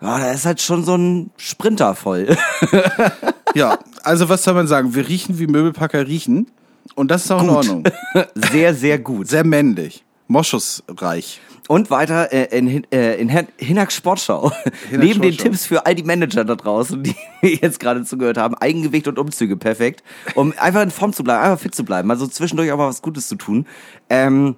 Ja, 0.00 0.18
da 0.18 0.32
ist 0.32 0.46
halt 0.46 0.60
schon 0.60 0.84
so 0.84 0.96
ein 0.96 1.30
Sprinter 1.36 1.94
voll. 1.94 2.36
Ja, 3.54 3.78
also 4.02 4.28
was 4.28 4.44
soll 4.44 4.54
man 4.54 4.66
sagen? 4.66 4.94
Wir 4.94 5.08
riechen 5.08 5.38
wie 5.38 5.46
Möbelpacker 5.46 6.06
riechen. 6.06 6.50
Und 6.94 7.10
das 7.10 7.24
ist 7.24 7.30
auch 7.30 7.42
in 7.42 7.50
Ordnung. 7.50 7.84
Sehr, 8.34 8.74
sehr 8.74 8.98
gut. 8.98 9.28
Sehr 9.28 9.44
männlich. 9.44 10.04
Moschusreich. 10.26 11.40
Und 11.68 11.90
weiter 11.90 12.32
äh, 12.32 12.56
in, 12.58 12.84
äh, 12.92 13.14
in 13.14 13.28
Hin- 13.28 13.46
Hinak 13.56 13.92
Sportschau. 13.92 14.50
Hinak 14.90 15.04
Neben 15.04 15.22
den. 15.22 15.36
Tipps 15.36 15.64
für 15.64 15.86
all 15.86 15.94
die 15.94 16.02
Manager 16.02 16.44
da 16.44 16.56
draußen, 16.56 17.02
die 17.02 17.14
jetzt 17.62 17.78
gerade 17.80 18.04
zugehört 18.04 18.36
haben, 18.36 18.54
Eigengewicht 18.56 19.06
und 19.08 19.18
Umzüge 19.18 19.56
perfekt, 19.56 20.02
um 20.34 20.52
einfach 20.58 20.82
in 20.82 20.90
Form 20.90 21.12
zu 21.12 21.22
bleiben, 21.22 21.42
einfach 21.44 21.60
fit 21.60 21.74
zu 21.74 21.84
bleiben, 21.84 22.10
also 22.10 22.26
zwischendurch 22.26 22.72
auch 22.72 22.78
mal 22.78 22.88
was 22.88 23.00
Gutes 23.00 23.28
zu 23.28 23.36
tun. 23.36 23.66
Ähm, 24.10 24.56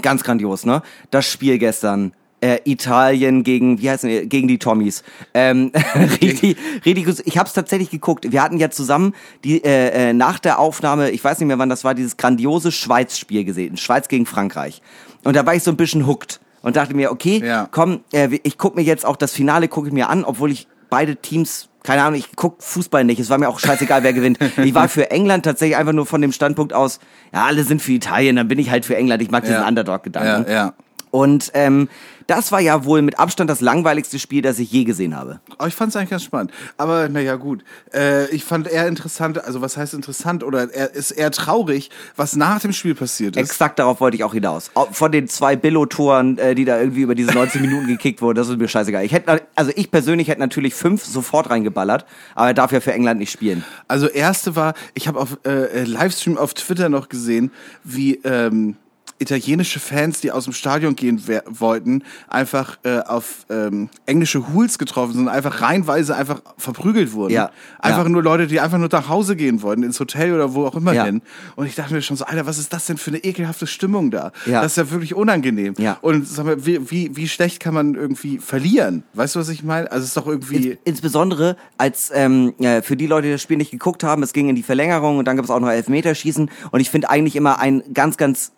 ganz 0.00 0.22
grandios, 0.22 0.64
ne? 0.64 0.82
Das 1.10 1.26
Spiel 1.26 1.58
gestern. 1.58 2.12
Äh, 2.40 2.58
Italien 2.64 3.42
gegen, 3.42 3.80
wie 3.80 3.88
heißen 3.88 4.06
die, 4.06 4.28
gegen 4.28 4.48
die 4.48 4.58
Tommies. 4.58 5.02
Ähm, 5.32 5.72
richtig, 6.20 6.58
richtig. 6.84 7.26
Ich 7.26 7.38
habe 7.38 7.46
es 7.46 7.54
tatsächlich 7.54 7.88
geguckt. 7.88 8.30
Wir 8.30 8.42
hatten 8.42 8.58
ja 8.58 8.68
zusammen 8.68 9.14
die 9.44 9.64
äh, 9.64 10.10
äh, 10.10 10.12
nach 10.12 10.38
der 10.38 10.58
Aufnahme, 10.58 11.10
ich 11.10 11.24
weiß 11.24 11.38
nicht 11.38 11.46
mehr 11.48 11.58
wann 11.58 11.70
das 11.70 11.84
war, 11.84 11.94
dieses 11.94 12.18
grandiose 12.18 12.70
Schweiz-Spiel 12.70 13.44
gesehen. 13.44 13.78
Schweiz 13.78 14.08
gegen 14.08 14.26
Frankreich. 14.26 14.82
Und 15.24 15.34
da 15.36 15.44
war 15.46 15.54
ich 15.54 15.62
so 15.62 15.70
ein 15.70 15.76
bisschen 15.76 16.06
hooked 16.06 16.40
und 16.62 16.76
dachte 16.76 16.94
mir, 16.94 17.10
okay, 17.12 17.42
Ja. 17.44 17.68
komm, 17.70 18.00
äh, 18.12 18.28
ich 18.42 18.58
guck 18.58 18.76
mir 18.76 18.82
jetzt 18.82 19.04
auch 19.04 19.16
das 19.16 19.32
Finale, 19.32 19.68
gucke 19.68 19.88
ich 19.88 19.92
mir 19.94 20.08
an, 20.08 20.24
obwohl 20.24 20.50
ich 20.52 20.66
beide 20.90 21.16
Teams, 21.16 21.68
keine 21.82 22.02
Ahnung, 22.02 22.18
ich 22.18 22.28
guck 22.36 22.62
Fußball 22.62 23.04
nicht. 23.04 23.18
Es 23.20 23.28
war 23.30 23.38
mir 23.38 23.48
auch 23.48 23.58
scheißegal, 23.58 24.02
wer 24.02 24.12
gewinnt. 24.12 24.38
Ich 24.58 24.74
war 24.74 24.88
für 24.88 25.10
England 25.10 25.44
tatsächlich 25.44 25.76
einfach 25.76 25.92
nur 25.92 26.06
von 26.06 26.20
dem 26.22 26.32
Standpunkt 26.32 26.72
aus, 26.72 27.00
ja, 27.32 27.44
alle 27.44 27.64
sind 27.64 27.82
für 27.82 27.92
Italien, 27.92 28.36
dann 28.36 28.48
bin 28.48 28.58
ich 28.58 28.70
halt 28.70 28.84
für 28.84 28.96
England. 28.96 29.22
Ich 29.22 29.30
mag 29.30 29.42
diesen 29.44 29.56
Ja. 29.60 29.68
Underdog-Gedanken. 29.68 30.50
Ja, 30.50 30.54
ja. 30.54 30.74
Und 31.14 31.52
ähm, 31.54 31.88
das 32.26 32.50
war 32.50 32.58
ja 32.58 32.84
wohl 32.84 33.00
mit 33.00 33.20
Abstand 33.20 33.48
das 33.48 33.60
langweiligste 33.60 34.18
Spiel, 34.18 34.42
das 34.42 34.58
ich 34.58 34.72
je 34.72 34.82
gesehen 34.82 35.14
habe. 35.14 35.38
Aber 35.58 35.68
ich 35.68 35.74
fand 35.76 35.90
es 35.90 35.96
eigentlich 35.96 36.10
ganz 36.10 36.24
spannend. 36.24 36.50
Aber 36.76 37.08
naja, 37.08 37.36
gut. 37.36 37.62
Äh, 37.94 38.28
ich 38.30 38.42
fand 38.42 38.66
eher 38.66 38.88
interessant, 38.88 39.44
also 39.44 39.60
was 39.60 39.76
heißt 39.76 39.94
interessant 39.94 40.42
oder 40.42 40.74
er 40.74 40.92
ist 40.92 41.12
eher 41.12 41.30
traurig, 41.30 41.90
was 42.16 42.34
nach 42.34 42.58
dem 42.60 42.72
Spiel 42.72 42.96
passiert 42.96 43.36
ist. 43.36 43.42
Exakt 43.48 43.78
darauf 43.78 44.00
wollte 44.00 44.16
ich 44.16 44.24
auch 44.24 44.34
hinaus. 44.34 44.72
Au- 44.74 44.88
Von 44.90 45.12
den 45.12 45.28
zwei 45.28 45.54
Billo-Toren, 45.54 46.36
äh, 46.38 46.56
die 46.56 46.64
da 46.64 46.80
irgendwie 46.80 47.02
über 47.02 47.14
diese 47.14 47.30
19 47.32 47.60
Minuten 47.62 47.86
gekickt 47.86 48.20
wurden, 48.20 48.34
das 48.36 48.48
ist 48.48 48.58
mir 48.58 48.66
scheißegal. 48.66 49.04
Ich 49.04 49.12
hätte, 49.12 49.42
also 49.54 49.70
ich 49.76 49.92
persönlich 49.92 50.26
hätte 50.26 50.40
natürlich 50.40 50.74
fünf 50.74 51.04
sofort 51.04 51.48
reingeballert, 51.48 52.06
aber 52.34 52.48
er 52.48 52.54
darf 52.54 52.72
ja 52.72 52.80
für 52.80 52.92
England 52.92 53.20
nicht 53.20 53.30
spielen. 53.30 53.62
Also 53.86 54.08
erste 54.08 54.56
war, 54.56 54.74
ich 54.94 55.06
habe 55.06 55.20
auf 55.20 55.38
äh, 55.46 55.84
Livestream 55.84 56.38
auf 56.38 56.54
Twitter 56.54 56.88
noch 56.88 57.08
gesehen, 57.08 57.52
wie 57.84 58.16
ähm, 58.24 58.74
italienische 59.18 59.80
Fans, 59.80 60.20
die 60.20 60.30
aus 60.32 60.44
dem 60.44 60.52
Stadion 60.52 60.96
gehen 60.96 61.22
wollten, 61.48 62.02
einfach 62.28 62.78
äh, 62.84 62.98
auf 63.00 63.46
ähm, 63.50 63.88
englische 64.06 64.52
Hools 64.52 64.78
getroffen 64.78 65.14
sind, 65.14 65.28
einfach 65.28 65.60
reihenweise 65.60 66.16
einfach 66.16 66.42
verprügelt 66.58 67.12
wurden. 67.12 67.32
Ja, 67.32 67.50
Einfach 67.78 68.04
ja. 68.04 68.08
nur 68.08 68.22
Leute, 68.22 68.46
die 68.46 68.60
einfach 68.60 68.78
nur 68.78 68.88
nach 68.90 69.08
Hause 69.08 69.36
gehen 69.36 69.62
wollten, 69.62 69.82
ins 69.82 70.00
Hotel 70.00 70.34
oder 70.34 70.54
wo 70.54 70.66
auch 70.66 70.74
immer 70.74 70.92
Ja. 70.92 71.04
hin. 71.04 71.22
Und 71.56 71.66
ich 71.66 71.74
dachte 71.74 71.94
mir 71.94 72.02
schon 72.02 72.16
so, 72.16 72.24
Alter, 72.24 72.46
was 72.46 72.58
ist 72.58 72.72
das 72.72 72.86
denn 72.86 72.96
für 72.96 73.10
eine 73.10 73.18
ekelhafte 73.18 73.66
Stimmung 73.66 74.10
da? 74.10 74.32
Ja. 74.46 74.62
Das 74.62 74.72
ist 74.72 74.76
ja 74.76 74.90
wirklich 74.90 75.14
unangenehm. 75.14 75.74
Ja. 75.78 75.98
Und 76.00 76.26
sag 76.26 76.46
mal, 76.46 76.66
wie, 76.66 76.90
wie, 76.90 77.16
wie 77.16 77.28
schlecht 77.28 77.60
kann 77.60 77.74
man 77.74 77.94
irgendwie 77.94 78.38
verlieren? 78.38 79.04
Weißt 79.14 79.34
du, 79.36 79.40
was 79.40 79.48
ich 79.48 79.62
meine? 79.62 79.90
Also 79.90 80.02
es 80.02 80.08
ist 80.08 80.16
doch 80.16 80.26
irgendwie... 80.26 80.70
Ins, 80.70 80.78
insbesondere 80.84 81.56
als 81.78 82.10
ähm, 82.14 82.54
äh, 82.58 82.80
für 82.82 82.96
die 82.96 83.06
Leute, 83.06 83.26
die 83.26 83.32
das 83.32 83.42
Spiel 83.42 83.56
nicht 83.56 83.70
geguckt 83.70 84.02
haben, 84.04 84.22
es 84.22 84.32
ging 84.32 84.48
in 84.48 84.56
die 84.56 84.62
Verlängerung 84.62 85.18
und 85.18 85.24
dann 85.26 85.36
gab 85.36 85.44
es 85.44 85.50
auch 85.50 85.60
noch 85.60 85.68
Elfmeterschießen 85.70 86.50
und 86.70 86.80
ich 86.80 86.90
finde 86.90 87.10
eigentlich 87.10 87.36
immer 87.36 87.58
einen 87.58 87.82
ganz, 87.92 88.16
ganz 88.16 88.52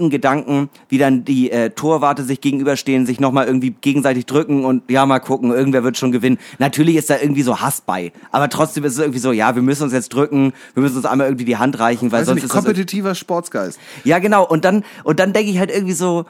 sweeten 0.00 0.10
Gedanken, 0.10 0.70
wie 0.88 0.98
dann 0.98 1.24
die 1.24 1.50
äh, 1.50 1.70
Torwarte 1.70 2.24
sich 2.24 2.40
gegenüberstehen, 2.40 3.06
sich 3.06 3.20
nochmal 3.20 3.46
irgendwie 3.46 3.70
gegenseitig 3.70 4.26
drücken 4.26 4.64
und 4.64 4.82
ja, 4.90 5.04
mal 5.04 5.20
gucken, 5.20 5.52
irgendwer 5.52 5.84
wird 5.84 5.98
schon 5.98 6.12
gewinnen. 6.12 6.38
Natürlich 6.58 6.96
ist 6.96 7.10
da 7.10 7.18
irgendwie 7.20 7.42
so 7.42 7.60
Hass 7.60 7.82
bei, 7.82 8.12
aber 8.32 8.48
trotzdem 8.48 8.84
ist 8.84 8.94
es 8.94 8.98
irgendwie 8.98 9.18
so, 9.18 9.32
ja, 9.32 9.54
wir 9.54 9.62
müssen 9.62 9.84
uns 9.84 9.92
jetzt 9.92 10.08
drücken, 10.08 10.52
wir 10.74 10.82
müssen 10.82 10.96
uns 10.96 11.06
einmal 11.06 11.26
irgendwie 11.26 11.44
die 11.44 11.58
Hand 11.58 11.78
reichen, 11.78 12.10
weil 12.12 12.20
Weiß 12.20 12.26
sonst 12.26 12.36
nicht, 12.36 12.44
ist 12.44 12.52
kompetitiver 12.52 13.14
Sportsgeist. 13.14 13.78
ja, 14.04 14.18
genau. 14.18 14.46
Und 14.46 14.64
dann, 14.64 14.84
und 15.04 15.20
dann 15.20 15.32
denke 15.32 15.50
ich 15.50 15.58
halt 15.58 15.70
irgendwie 15.70 15.94
so, 15.94 16.24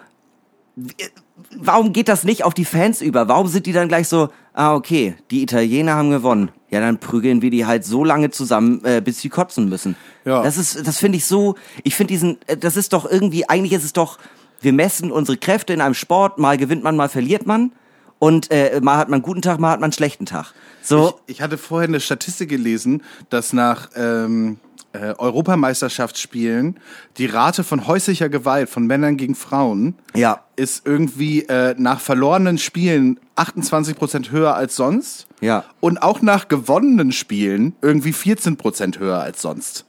warum 1.56 1.92
geht 1.92 2.08
das 2.08 2.24
nicht 2.24 2.44
auf 2.44 2.54
die 2.54 2.64
Fans 2.64 3.00
über? 3.00 3.28
Warum 3.28 3.46
sind 3.46 3.66
die 3.66 3.72
dann 3.72 3.88
gleich 3.88 4.08
so, 4.08 4.30
ah, 4.52 4.74
okay, 4.74 5.14
die 5.30 5.42
Italiener 5.42 5.94
haben 5.94 6.10
gewonnen. 6.10 6.50
Ja, 6.70 6.80
dann 6.80 6.98
prügeln 6.98 7.42
wir 7.42 7.50
die 7.50 7.66
halt 7.66 7.84
so 7.84 8.04
lange 8.04 8.30
zusammen, 8.30 8.84
äh, 8.84 9.00
bis 9.04 9.20
sie 9.20 9.28
kotzen 9.28 9.68
müssen. 9.68 9.96
Ja. 10.24 10.42
Das 10.42 10.56
ist, 10.56 10.86
das 10.86 10.98
finde 10.98 11.18
ich 11.18 11.24
so, 11.24 11.56
ich 11.82 11.94
finde 11.94 12.12
diesen, 12.12 12.38
äh, 12.46 12.56
das 12.56 12.76
ist 12.76 12.92
doch 12.92 13.10
irgendwie, 13.10 13.48
eigentlich 13.48 13.72
ist 13.72 13.84
es 13.84 13.92
doch, 13.92 14.18
wir 14.60 14.72
messen 14.72 15.10
unsere 15.10 15.36
Kräfte 15.36 15.72
in 15.72 15.80
einem 15.80 15.94
Sport, 15.94 16.38
mal 16.38 16.56
gewinnt 16.56 16.84
man, 16.84 16.96
mal 16.96 17.08
verliert 17.08 17.46
man. 17.46 17.72
Und 18.18 18.50
äh, 18.50 18.80
mal 18.82 18.98
hat 18.98 19.08
man 19.08 19.16
einen 19.16 19.22
guten 19.22 19.40
Tag, 19.40 19.58
mal 19.58 19.70
hat 19.70 19.80
man 19.80 19.84
einen 19.84 19.92
schlechten 19.94 20.26
Tag. 20.26 20.52
So, 20.82 21.18
Ich, 21.26 21.36
ich 21.36 21.42
hatte 21.42 21.56
vorher 21.56 21.88
eine 21.88 22.00
Statistik 22.00 22.50
gelesen, 22.50 23.02
dass 23.30 23.54
nach 23.54 23.88
ähm, 23.96 24.58
äh, 24.92 25.14
Europameisterschaftsspielen 25.18 26.80
die 27.16 27.26
Rate 27.26 27.64
von 27.64 27.86
häuslicher 27.86 28.28
Gewalt 28.28 28.68
von 28.68 28.86
Männern 28.86 29.16
gegen 29.16 29.34
Frauen 29.34 29.94
ja, 30.14 30.40
ist 30.56 30.86
irgendwie 30.86 31.42
äh, 31.42 31.74
nach 31.78 32.00
verlorenen 32.00 32.58
Spielen 32.58 33.20
28 33.36 33.96
Prozent 33.96 34.30
höher 34.32 34.54
als 34.54 34.76
sonst. 34.76 35.26
Ja. 35.40 35.64
Und 35.80 36.02
auch 36.02 36.22
nach 36.22 36.48
gewonnenen 36.48 37.12
Spielen 37.12 37.74
irgendwie 37.82 38.12
14 38.12 38.56
Prozent 38.56 38.98
höher 38.98 39.20
als 39.20 39.40
sonst. 39.40 39.84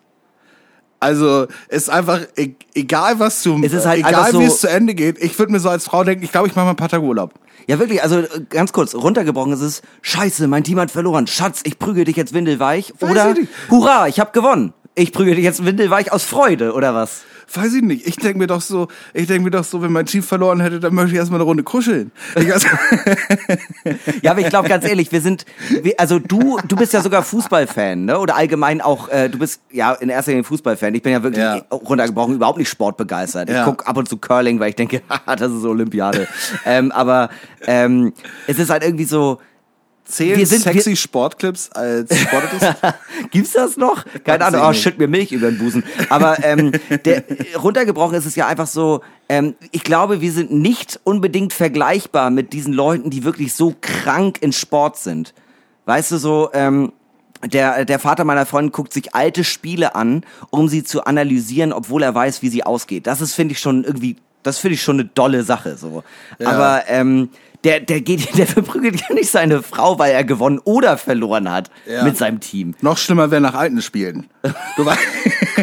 Also 0.99 1.47
ist 1.67 1.89
einfach 1.89 2.21
e 2.37 2.53
egal 2.75 3.19
was 3.19 3.41
zum 3.41 3.63
Es 3.63 3.73
ist 3.73 3.87
halt 3.87 4.05
egal 4.05 4.31
so- 4.31 4.39
wie 4.39 4.45
es 4.45 4.59
zu 4.61 4.69
Ende 4.69 4.93
geht. 4.93 5.17
Ich 5.19 5.37
würde 5.39 5.51
mir 5.51 5.59
so 5.59 5.69
als 5.69 5.85
Frau 5.85 6.03
denken, 6.03 6.23
ich 6.23 6.31
glaube, 6.31 6.47
ich 6.47 6.55
mache 6.55 6.65
mal 6.65 6.71
ein 6.71 6.75
paar 6.75 6.89
Tage 6.89 7.03
Urlaub. 7.03 7.33
Ja, 7.67 7.79
wirklich, 7.79 8.03
also 8.03 8.19
äh, 8.19 8.27
ganz 8.49 8.71
kurz, 8.71 8.93
runtergebrochen 8.93 9.53
ist 9.53 9.61
es, 9.61 9.81
scheiße, 10.03 10.47
mein 10.47 10.63
Team 10.63 10.79
hat 10.79 10.91
verloren, 10.91 11.25
Schatz, 11.25 11.61
ich 11.63 11.79
prügel 11.79 12.05
dich 12.05 12.17
jetzt 12.17 12.33
windelweich. 12.33 12.93
Weiß 12.99 13.09
oder, 13.09 13.35
ich 13.35 13.47
hurra, 13.71 14.07
ich 14.07 14.19
hab 14.19 14.31
gewonnen. 14.31 14.73
Ich 14.93 15.13
prügel 15.13 15.35
dich 15.35 15.43
jetzt 15.45 15.65
windelweich 15.65 16.11
aus 16.11 16.23
Freude, 16.23 16.73
oder 16.73 16.93
was? 16.93 17.21
Weiß 17.53 17.73
ich 17.73 17.81
nicht. 17.81 18.07
Ich 18.07 18.15
denke 18.15 18.37
mir 18.37 18.47
doch 18.47 18.61
so, 18.61 18.87
ich 19.13 19.27
denke 19.27 19.43
mir 19.43 19.51
doch 19.51 19.63
so, 19.65 19.81
wenn 19.81 19.91
mein 19.91 20.05
Team 20.05 20.23
verloren 20.23 20.61
hätte, 20.61 20.79
dann 20.79 20.93
möchte 20.93 21.11
ich 21.11 21.17
erstmal 21.17 21.39
eine 21.39 21.45
Runde 21.45 21.63
kuscheln. 21.63 22.11
Ich, 22.35 22.47
Ja, 24.21 24.31
aber 24.31 24.39
ich 24.41 24.49
glaube 24.49 24.69
ganz 24.69 24.85
ehrlich, 24.85 25.11
wir 25.11 25.21
sind, 25.21 25.45
also 25.97 26.19
du, 26.19 26.59
du 26.67 26.75
bist 26.75 26.93
ja 26.93 27.01
sogar 27.01 27.23
Fußballfan, 27.23 28.05
ne? 28.05 28.19
Oder 28.19 28.35
allgemein 28.35 28.79
auch, 28.81 29.09
äh, 29.09 29.29
du 29.29 29.37
bist 29.39 29.61
ja 29.71 29.93
in 29.93 30.09
erster 30.09 30.31
Linie 30.31 30.43
Fußballfan. 30.45 30.93
Ich 30.95 31.01
bin 31.01 31.11
ja 31.11 31.23
wirklich 31.23 31.43
Ja. 31.43 31.61
runtergebrochen, 31.71 32.35
überhaupt 32.35 32.57
nicht 32.57 32.69
sportbegeistert. 32.69 33.49
Ich 33.49 33.55
Ja. 33.55 33.65
guck 33.65 33.87
ab 33.87 33.97
und 33.97 34.07
zu 34.07 34.17
Curling, 34.17 34.59
weil 34.59 34.69
ich 34.69 34.75
denke, 34.75 35.01
das 35.25 35.51
ist 35.51 35.65
Olympiade. 35.65 36.27
ähm, 36.65 36.91
aber 36.91 37.29
ähm, 37.65 38.13
es 38.47 38.59
ist 38.59 38.69
halt 38.69 38.83
irgendwie 38.83 39.05
so, 39.05 39.39
zählen 40.11 40.37
Wir 40.37 40.45
sind- 40.47 40.63
sexy 40.63 40.95
Sportclips 40.95 41.71
als 41.71 42.15
Sportartist? 42.19 42.75
Gibt's 43.31 43.53
das 43.53 43.77
noch? 43.77 44.03
Keine 44.23 44.45
Ahnung, 44.45 44.61
oh, 44.63 44.73
schütt 44.73 44.97
mir 44.99 45.07
Milch 45.07 45.31
über 45.31 45.49
den 45.49 45.57
Busen. 45.57 45.83
Aber 46.09 46.43
ähm, 46.43 46.71
der, 47.05 47.23
runtergebrochen 47.61 48.15
ist 48.15 48.25
es 48.25 48.35
ja 48.35 48.47
einfach 48.47 48.67
so, 48.67 49.01
ähm, 49.29 49.55
ich 49.71 49.83
glaube, 49.83 50.21
wir 50.21 50.31
sind 50.31 50.51
nicht 50.51 50.99
unbedingt 51.03 51.53
vergleichbar 51.53 52.29
mit 52.29 52.53
diesen 52.53 52.73
Leuten, 52.73 53.09
die 53.09 53.23
wirklich 53.23 53.53
so 53.53 53.73
krank 53.81 54.37
in 54.41 54.51
Sport 54.53 54.97
sind. 54.97 55.33
Weißt 55.85 56.11
du, 56.11 56.17
so, 56.17 56.49
ähm, 56.53 56.91
der, 57.43 57.85
der 57.85 57.97
Vater 57.97 58.23
meiner 58.23 58.45
Freundin 58.45 58.71
guckt 58.71 58.93
sich 58.93 59.15
alte 59.15 59.43
Spiele 59.43 59.95
an, 59.95 60.23
um 60.51 60.67
sie 60.67 60.83
zu 60.83 61.05
analysieren, 61.05 61.73
obwohl 61.73 62.03
er 62.03 62.13
weiß, 62.13 62.41
wie 62.43 62.49
sie 62.49 62.63
ausgeht. 62.63 63.07
Das 63.07 63.19
ist, 63.19 63.33
finde 63.33 63.53
ich, 63.53 63.59
schon 63.59 63.83
irgendwie, 63.83 64.17
das 64.43 64.59
finde 64.59 64.75
ich 64.75 64.83
schon 64.83 64.99
eine 64.99 65.05
dolle 65.05 65.43
Sache, 65.43 65.75
so. 65.75 66.03
Aber, 66.43 66.83
ähm, 66.87 67.29
der, 67.63 67.79
der 67.79 68.01
geht, 68.01 68.35
der 68.37 68.47
verprügelt 68.47 69.01
ja 69.07 69.13
nicht 69.15 69.29
seine 69.29 69.61
Frau, 69.63 69.99
weil 69.99 70.11
er 70.13 70.23
gewonnen 70.23 70.59
oder 70.63 70.97
verloren 70.97 71.51
hat 71.51 71.69
Ja. 71.87 72.03
mit 72.03 72.17
seinem 72.17 72.39
Team. 72.39 72.73
Noch 72.81 72.97
schlimmer 72.97 73.31
wäre 73.31 73.41
nach 73.41 73.53
alten 73.55 73.81
Spielen. 73.81 74.27
Du, 74.77 74.85
wei 74.85 74.95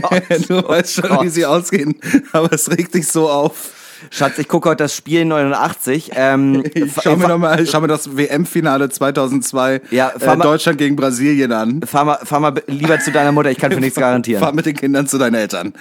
du 0.48 0.68
weißt 0.68 0.94
schon, 0.94 1.08
Gott. 1.08 1.22
wie 1.24 1.28
sie 1.28 1.44
ausgehen, 1.46 1.94
aber 2.32 2.52
es 2.52 2.70
regt 2.70 2.94
dich 2.94 3.08
so 3.08 3.28
auf. 3.28 3.72
Schatz, 4.12 4.38
ich 4.38 4.46
gucke 4.46 4.68
heute 4.68 4.84
das 4.84 4.94
Spiel 4.94 5.24
89. 5.24 6.12
Ähm, 6.14 6.62
Ich 6.72 6.92
schau 7.02 7.16
mir 7.16 7.26
noch 7.26 7.38
mal, 7.38 7.66
schau 7.66 7.80
mir 7.80 7.88
das 7.88 8.16
WM-Finale 8.16 8.88
2002 8.90 9.80
Ja, 9.90 10.10
äh, 10.10 10.24
mal- 10.24 10.36
Deutschland 10.36 10.78
gegen 10.78 10.94
Brasilien 10.94 11.50
an. 11.50 11.80
Fahr 11.84 12.04
mal, 12.04 12.18
fahr 12.22 12.38
mal 12.38 12.62
lieber 12.68 13.00
zu 13.00 13.10
deiner 13.10 13.32
Mutter, 13.32 13.50
ich 13.50 13.58
kann 13.58 13.72
für 13.72 13.80
nichts 13.80 13.98
garantieren. 13.98 14.40
Fahr 14.40 14.52
mit 14.52 14.66
den 14.66 14.76
Kindern 14.76 15.08
zu 15.08 15.18
deinen 15.18 15.34
Eltern. 15.34 15.72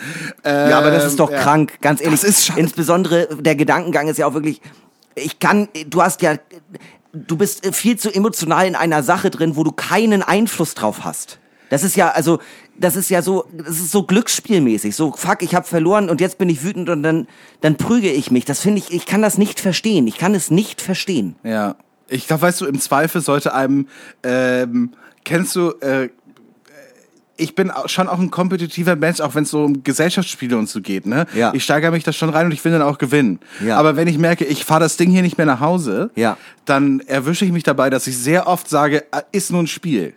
Ähm, 0.43 0.69
Ja, 0.71 0.79
aber 0.79 0.89
das 0.89 1.05
ist 1.05 1.19
doch 1.19 1.29
ja. 1.29 1.37
krank, 1.37 1.73
ganz 1.81 2.01
ehrlich. 2.01 2.21
Das 2.21 2.27
ist 2.27 2.45
scheiße. 2.47 2.59
Insbesondere 2.59 3.27
der 3.39 3.55
Gedankengang 3.55 4.07
ist 4.07 4.17
ja 4.17 4.25
auch 4.25 4.33
wirklich, 4.33 4.61
ich 5.17 5.39
kann, 5.39 5.67
du 5.87 6.01
hast 6.01 6.21
ja, 6.21 6.35
du 7.13 7.37
bist 7.37 7.75
viel 7.75 7.97
zu 7.97 8.13
emotional 8.13 8.67
in 8.67 8.75
einer 8.75 9.03
Sache 9.03 9.29
drin, 9.29 9.55
wo 9.55 9.63
du 9.63 9.71
keinen 9.71 10.23
Einfluss 10.23 10.75
drauf 10.75 11.03
hast. 11.03 11.39
Das 11.69 11.83
ist 11.83 11.95
ja, 11.95 12.09
also, 12.09 12.39
das 12.77 12.95
ist 12.95 13.09
ja 13.09 13.21
so, 13.21 13.45
das 13.51 13.77
ist 13.77 13.91
so 13.91 14.03
glücksspielmäßig. 14.03 14.95
So, 14.95 15.11
fuck, 15.11 15.41
ich 15.41 15.53
habe 15.55 15.67
verloren 15.67 16.09
und 16.09 16.21
jetzt 16.21 16.37
bin 16.37 16.49
ich 16.49 16.63
wütend 16.63 16.89
und 16.89 17.03
dann, 17.03 17.27
dann 17.61 17.75
prüge 17.75 18.09
ich 18.09 18.31
mich. 18.31 18.45
Das 18.45 18.61
finde 18.61 18.79
ich, 18.79 18.93
ich 18.93 19.05
kann 19.05 19.21
das 19.21 19.37
nicht 19.37 19.59
verstehen. 19.59 20.07
Ich 20.07 20.17
kann 20.17 20.33
es 20.33 20.49
nicht 20.49 20.81
verstehen. 20.81 21.35
Ja. 21.43 21.75
Ich 22.09 22.27
glaube, 22.27 22.43
weißt 22.43 22.61
du, 22.61 22.65
im 22.67 22.79
Zweifel 22.79 23.19
sollte 23.19 23.53
einem, 23.53 23.89
ähm, 24.23 24.93
kennst 25.25 25.57
du, 25.57 25.71
äh, 25.81 26.09
ich 27.37 27.55
bin 27.55 27.71
schon 27.85 28.07
auch 28.07 28.19
ein 28.19 28.31
kompetitiver 28.31 28.95
Mensch, 28.95 29.19
auch 29.21 29.35
wenn 29.35 29.43
es 29.43 29.51
so 29.51 29.63
um 29.63 29.83
Gesellschaftsspiele 29.83 30.57
und 30.57 30.67
so 30.69 30.81
geht. 30.81 31.05
Ne? 31.05 31.25
Ja. 31.35 31.53
Ich 31.53 31.63
steigere 31.63 31.91
mich 31.91 32.03
da 32.03 32.11
schon 32.11 32.29
rein 32.29 32.47
und 32.47 32.51
ich 32.51 32.63
will 32.65 32.71
dann 32.71 32.81
auch 32.81 32.97
gewinnen. 32.97 33.39
Ja. 33.65 33.77
Aber 33.77 33.95
wenn 33.95 34.07
ich 34.07 34.17
merke, 34.17 34.43
ich 34.45 34.65
fahre 34.65 34.79
das 34.81 34.97
Ding 34.97 35.09
hier 35.11 35.21
nicht 35.21 35.37
mehr 35.37 35.45
nach 35.45 35.59
Hause, 35.59 36.09
Ja. 36.15 36.37
dann 36.65 36.99
erwische 37.01 37.45
ich 37.45 37.51
mich 37.51 37.63
dabei, 37.63 37.89
dass 37.89 38.07
ich 38.07 38.17
sehr 38.17 38.47
oft 38.47 38.67
sage, 38.69 39.03
äh, 39.11 39.21
ist 39.31 39.51
nur 39.51 39.61
ein 39.61 39.67
Spiel. 39.67 40.13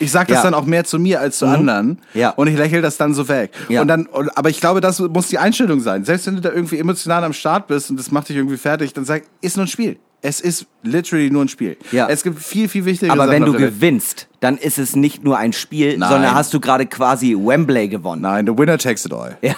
Ich 0.00 0.12
sage 0.12 0.28
das 0.32 0.44
Ja. 0.44 0.50
Mhm. 0.50 0.52
dann 0.52 0.62
auch 0.62 0.66
mehr 0.66 0.84
zu 0.84 0.98
mir 0.98 1.20
als 1.20 1.38
zu 1.38 1.46
anderen 1.46 1.98
Ja. 2.14 2.30
und 2.30 2.46
ich 2.46 2.56
lächle 2.56 2.80
das 2.82 2.96
dann 2.98 3.14
so 3.14 3.28
weg. 3.28 3.50
Ja. 3.68 3.80
Und 3.82 3.88
dann, 3.88 4.08
aber 4.36 4.48
ich 4.48 4.60
glaube, 4.60 4.80
das 4.80 5.00
muss 5.00 5.26
die 5.28 5.38
Einstellung 5.38 5.80
sein. 5.80 6.04
Selbst 6.04 6.26
wenn 6.28 6.36
du 6.36 6.40
da 6.40 6.52
irgendwie 6.52 6.78
emotional 6.78 7.24
am 7.24 7.32
Start 7.32 7.66
bist 7.66 7.90
und 7.90 7.98
das 7.98 8.12
macht 8.12 8.28
dich 8.28 8.36
irgendwie 8.36 8.58
fertig, 8.58 8.92
dann 8.92 9.04
sag, 9.04 9.22
ist 9.40 9.56
nur 9.56 9.64
ein 9.64 9.68
Spiel. 9.68 9.96
Es 10.20 10.40
ist 10.40 10.66
literally 10.82 11.30
nur 11.30 11.44
ein 11.44 11.48
Spiel. 11.48 11.76
Ja. 11.92 12.08
Es 12.08 12.24
gibt 12.24 12.40
viel, 12.40 12.68
viel 12.68 12.84
wichtigere 12.84 13.12
Aber 13.12 13.26
Sachen 13.26 13.44
wenn 13.44 13.52
du 13.52 13.54
gewinnst, 13.56 14.26
dann 14.40 14.58
ist 14.58 14.78
es 14.78 14.96
nicht 14.96 15.22
nur 15.22 15.38
ein 15.38 15.52
Spiel, 15.52 15.96
Nein. 15.96 16.10
sondern 16.10 16.34
hast 16.34 16.52
du 16.52 16.58
gerade 16.58 16.86
quasi 16.86 17.36
Wembley 17.36 17.88
gewonnen. 17.88 18.22
Nein, 18.22 18.46
the 18.46 18.56
winner 18.56 18.78
takes 18.78 19.04
it 19.04 19.12
all. 19.12 19.36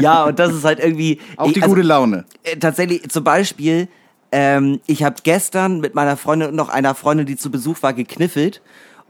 Ja, 0.00 0.24
und 0.24 0.38
das 0.38 0.52
ist 0.52 0.64
halt 0.64 0.80
irgendwie. 0.80 1.20
Auch 1.36 1.52
die 1.52 1.62
also, 1.62 1.74
gute 1.74 1.86
Laune. 1.86 2.24
äh, 2.42 2.56
tatsächlich, 2.56 3.08
zum 3.08 3.22
Beispiel, 3.22 3.88
ähm, 4.32 4.80
ich 4.86 5.04
habe 5.04 5.16
gestern 5.22 5.80
mit 5.80 5.94
meiner 5.94 6.16
Freundin 6.16 6.48
und 6.48 6.56
noch 6.56 6.68
einer 6.68 6.94
Freundin, 6.94 7.26
die 7.26 7.36
zu 7.36 7.50
Besuch 7.50 7.82
war, 7.82 7.92
gekniffelt. 7.92 8.60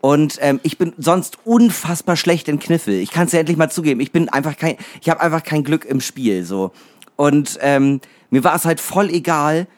Und 0.03 0.39
ähm, 0.43 0.61
ich 0.63 0.77
bin 0.77 0.93
sonst 0.99 1.39
unfassbar 1.45 2.17
schlecht 2.17 2.49
in 2.49 2.59
Kniffel. 2.59 2.95
Ich 2.95 3.11
kann 3.11 3.27
es 3.27 3.33
ja 3.33 3.41
endlich 3.41 3.57
mal 3.57 3.71
zugeben. 3.71 4.01
Ich 4.01 4.13
bin 4.13 4.29
einfach 4.29 4.57
kein, 4.57 4.77
ich 5.01 5.09
habe 5.09 5.23
einfach 5.23 5.43
kein 5.43 5.65
Glück 5.65 5.87
im 5.87 6.03
Spiel 6.03 6.45
so. 6.45 6.73
Und 7.17 7.59
ähm, 7.63 8.01
mir 8.35 8.43
war 8.43 8.57
es 8.57 8.65
halt 8.65 8.81
voll 8.81 9.11
egal. 9.11 9.69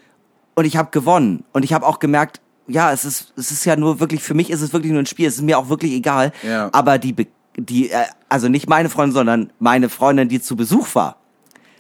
Und 0.55 0.65
ich 0.65 0.79
habe 0.79 0.89
gewonnen. 0.91 1.45
Und 1.53 1.63
ich 1.63 1.75
habe 1.75 1.87
auch 1.87 1.99
gemerkt, 1.99 2.41
ja, 2.67 2.91
es 2.91 3.05
ist, 3.05 3.35
es 3.37 3.51
ist 3.51 3.67
ja 3.67 3.77
nur 3.77 4.01
wirklich 4.01 4.23
für 4.23 4.33
mich 4.33 4.49
ist 4.49 4.63
es 4.63 4.73
wirklich 4.73 4.93
nur 4.93 5.03
ein 5.03 5.07
Spiel. 5.07 5.29
Es 5.29 5.35
ist 5.35 5.43
mir 5.43 5.59
auch 5.59 5.69
wirklich 5.69 5.93
egal. 5.93 6.33
Ja. 6.43 6.71
Aber 6.73 6.97
die, 6.97 7.15
die, 7.59 7.91
äh, 7.91 8.07
also 8.31 8.49
nicht 8.49 8.67
meine 8.67 8.89
Freundin, 8.89 9.13
sondern 9.13 9.53
meine 9.59 9.91
Freundin, 9.91 10.31
die 10.31 10.41
zu 10.41 10.57
Besuch 10.57 10.95
war. 10.95 11.17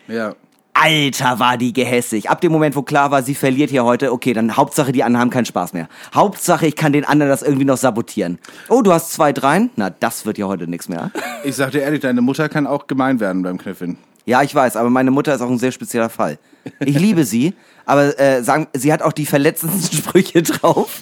Ja. 0.07 0.35
Alter, 0.75 1.39
war 1.39 1.57
die 1.57 1.73
gehässig. 1.73 2.29
Ab 2.29 2.43
dem 2.43 2.53
Moment, 2.53 2.77
wo 2.77 2.83
klar 2.83 3.11
war, 3.11 3.23
sie 3.23 3.35
verliert 3.35 3.71
hier 3.71 3.85
heute, 3.85 4.13
okay, 4.13 4.35
dann 4.35 4.59
Hauptsache, 4.59 4.93
die 4.93 5.03
anderen 5.03 5.23
haben 5.23 5.31
keinen 5.31 5.47
Spaß 5.47 5.73
mehr. 5.73 5.89
Hauptsache, 6.15 6.67
ich 6.67 6.77
kann 6.77 6.93
den 6.93 7.07
anderen 7.07 7.31
das 7.31 7.41
irgendwie 7.41 7.65
noch 7.65 7.79
sabotieren. 7.79 8.39
Oh, 8.69 8.83
du 8.83 8.93
hast 8.93 9.15
zwei 9.15 9.33
dreien? 9.33 9.71
Na, 9.77 9.89
das 9.89 10.27
wird 10.27 10.37
ja 10.37 10.47
heute 10.47 10.69
nichts 10.69 10.91
mehr. 10.91 11.11
Ich 11.43 11.57
sag 11.57 11.71
dir 11.71 11.81
ehrlich, 11.81 12.01
deine 12.01 12.21
Mutter 12.21 12.51
kann 12.51 12.67
auch 12.67 12.87
gemein 12.87 13.19
werden 13.19 13.43
beim 13.43 13.57
Kniffeln. 13.57 13.97
Ja, 14.27 14.43
ich 14.43 14.53
weiß, 14.55 14.77
aber 14.77 14.91
meine 14.91 15.13
Mutter 15.13 15.35
ist 15.35 15.41
auch 15.41 15.49
ein 15.49 15.59
sehr 15.59 15.71
spezieller 15.73 16.11
Fall. 16.11 16.39
Ich 16.81 16.99
liebe 16.99 17.25
sie, 17.25 17.55
aber 17.85 18.19
äh, 18.19 18.43
sagen, 18.43 18.67
sie 18.75 18.93
hat 18.93 19.01
auch 19.01 19.13
die 19.13 19.25
verletzendsten 19.25 19.97
Sprüche 19.99 20.43
drauf. 20.43 21.01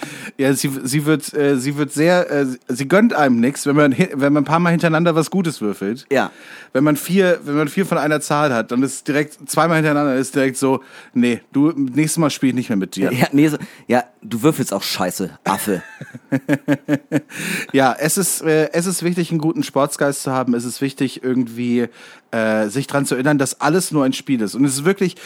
Ja, 0.38 0.52
sie, 0.52 0.70
sie 0.84 1.06
wird, 1.06 1.32
äh, 1.34 1.56
sie 1.56 1.76
wird 1.76 1.92
sehr, 1.92 2.30
äh, 2.30 2.46
sie 2.68 2.88
gönnt 2.88 3.14
einem 3.14 3.40
nichts, 3.40 3.66
wenn 3.66 3.76
man, 3.76 3.96
wenn 3.96 4.32
man 4.32 4.42
ein 4.42 4.44
paar 4.44 4.58
Mal 4.58 4.70
hintereinander 4.70 5.14
was 5.14 5.30
Gutes 5.30 5.60
würfelt. 5.60 6.06
Ja. 6.10 6.30
Wenn 6.72 6.84
man 6.84 6.96
vier, 6.96 7.40
wenn 7.44 7.56
man 7.56 7.68
vier 7.68 7.86
von 7.86 7.96
einer 7.96 8.20
Zahl 8.20 8.52
hat, 8.52 8.70
dann 8.70 8.82
ist 8.82 9.08
direkt, 9.08 9.48
zweimal 9.48 9.76
hintereinander 9.76 10.16
ist 10.16 10.34
direkt 10.34 10.58
so, 10.58 10.82
nee, 11.14 11.40
du, 11.52 11.70
nächstes 11.70 12.18
Mal 12.18 12.30
spiele 12.30 12.50
ich 12.50 12.56
nicht 12.56 12.68
mehr 12.68 12.76
mit 12.76 12.96
dir. 12.96 13.12
Ja, 13.12 13.28
nee, 13.32 13.48
so, 13.48 13.56
ja, 13.86 14.04
du 14.22 14.42
würfelst 14.42 14.74
auch 14.74 14.82
scheiße, 14.82 15.38
Affe. 15.44 15.82
Ja, 17.72 17.94
es 17.98 18.16
ist, 18.16 18.42
äh, 18.42 18.70
es 18.72 18.86
ist 18.86 19.02
wichtig, 19.02 19.30
einen 19.30 19.40
guten 19.40 19.62
Sportsgeist 19.62 20.22
zu 20.22 20.32
haben. 20.32 20.54
Es 20.54 20.64
ist 20.64 20.80
wichtig, 20.80 21.22
irgendwie 21.22 21.88
äh, 22.30 22.68
sich 22.68 22.86
dran 22.86 23.06
zu 23.06 23.14
erinnern, 23.14 23.38
dass 23.38 23.60
alles 23.60 23.92
nur 23.92 24.04
ein 24.04 24.12
Spiel 24.12 24.40
ist. 24.40 24.54
Und 24.54 24.64
es 24.64 24.74
ist 24.74 24.84
wirklich, 24.84 25.16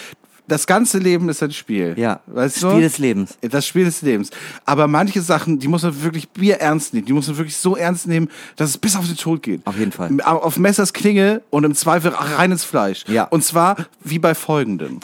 das 0.51 0.67
ganze 0.67 0.99
Leben 0.99 1.29
ist 1.29 1.43
ein 1.43 1.53
Spiel. 1.53 1.95
Ja, 1.97 2.21
weißt 2.27 2.63
du? 2.63 2.71
Spiel 2.71 2.83
des 2.83 2.99
Lebens. 2.99 3.39
Das 3.41 3.65
Spiel 3.65 3.85
des 3.85 4.03
Lebens. 4.03 4.31
Aber 4.65 4.89
manche 4.89 5.23
Sachen, 5.23 5.61
die 5.61 5.69
muss 5.69 5.83
man 5.85 6.03
wirklich 6.03 6.29
Bier 6.29 6.57
ernst 6.57 6.93
nehmen. 6.93 7.07
Die 7.07 7.13
muss 7.13 7.29
man 7.29 7.39
wirklich 7.39 7.57
so 7.57 7.77
ernst 7.77 8.09
nehmen, 8.09 8.29
dass 8.57 8.71
es 8.71 8.79
bis 8.79 8.97
auf 8.97 9.07
den 9.07 9.17
Tod 9.17 9.43
geht. 9.43 9.65
Auf 9.65 9.79
jeden 9.79 9.93
Fall. 9.93 10.11
Auf 10.23 10.59
Messers 10.59 10.93
Klinge 10.93 11.43
und 11.51 11.65
im 11.65 11.75
Zweifel 11.75 12.11
rein 12.11 12.51
ins 12.51 12.65
Fleisch. 12.65 13.05
Ja. 13.07 13.25
Und 13.25 13.45
zwar 13.45 13.77
wie 14.03 14.19
bei 14.19 14.35
folgendem. 14.35 14.99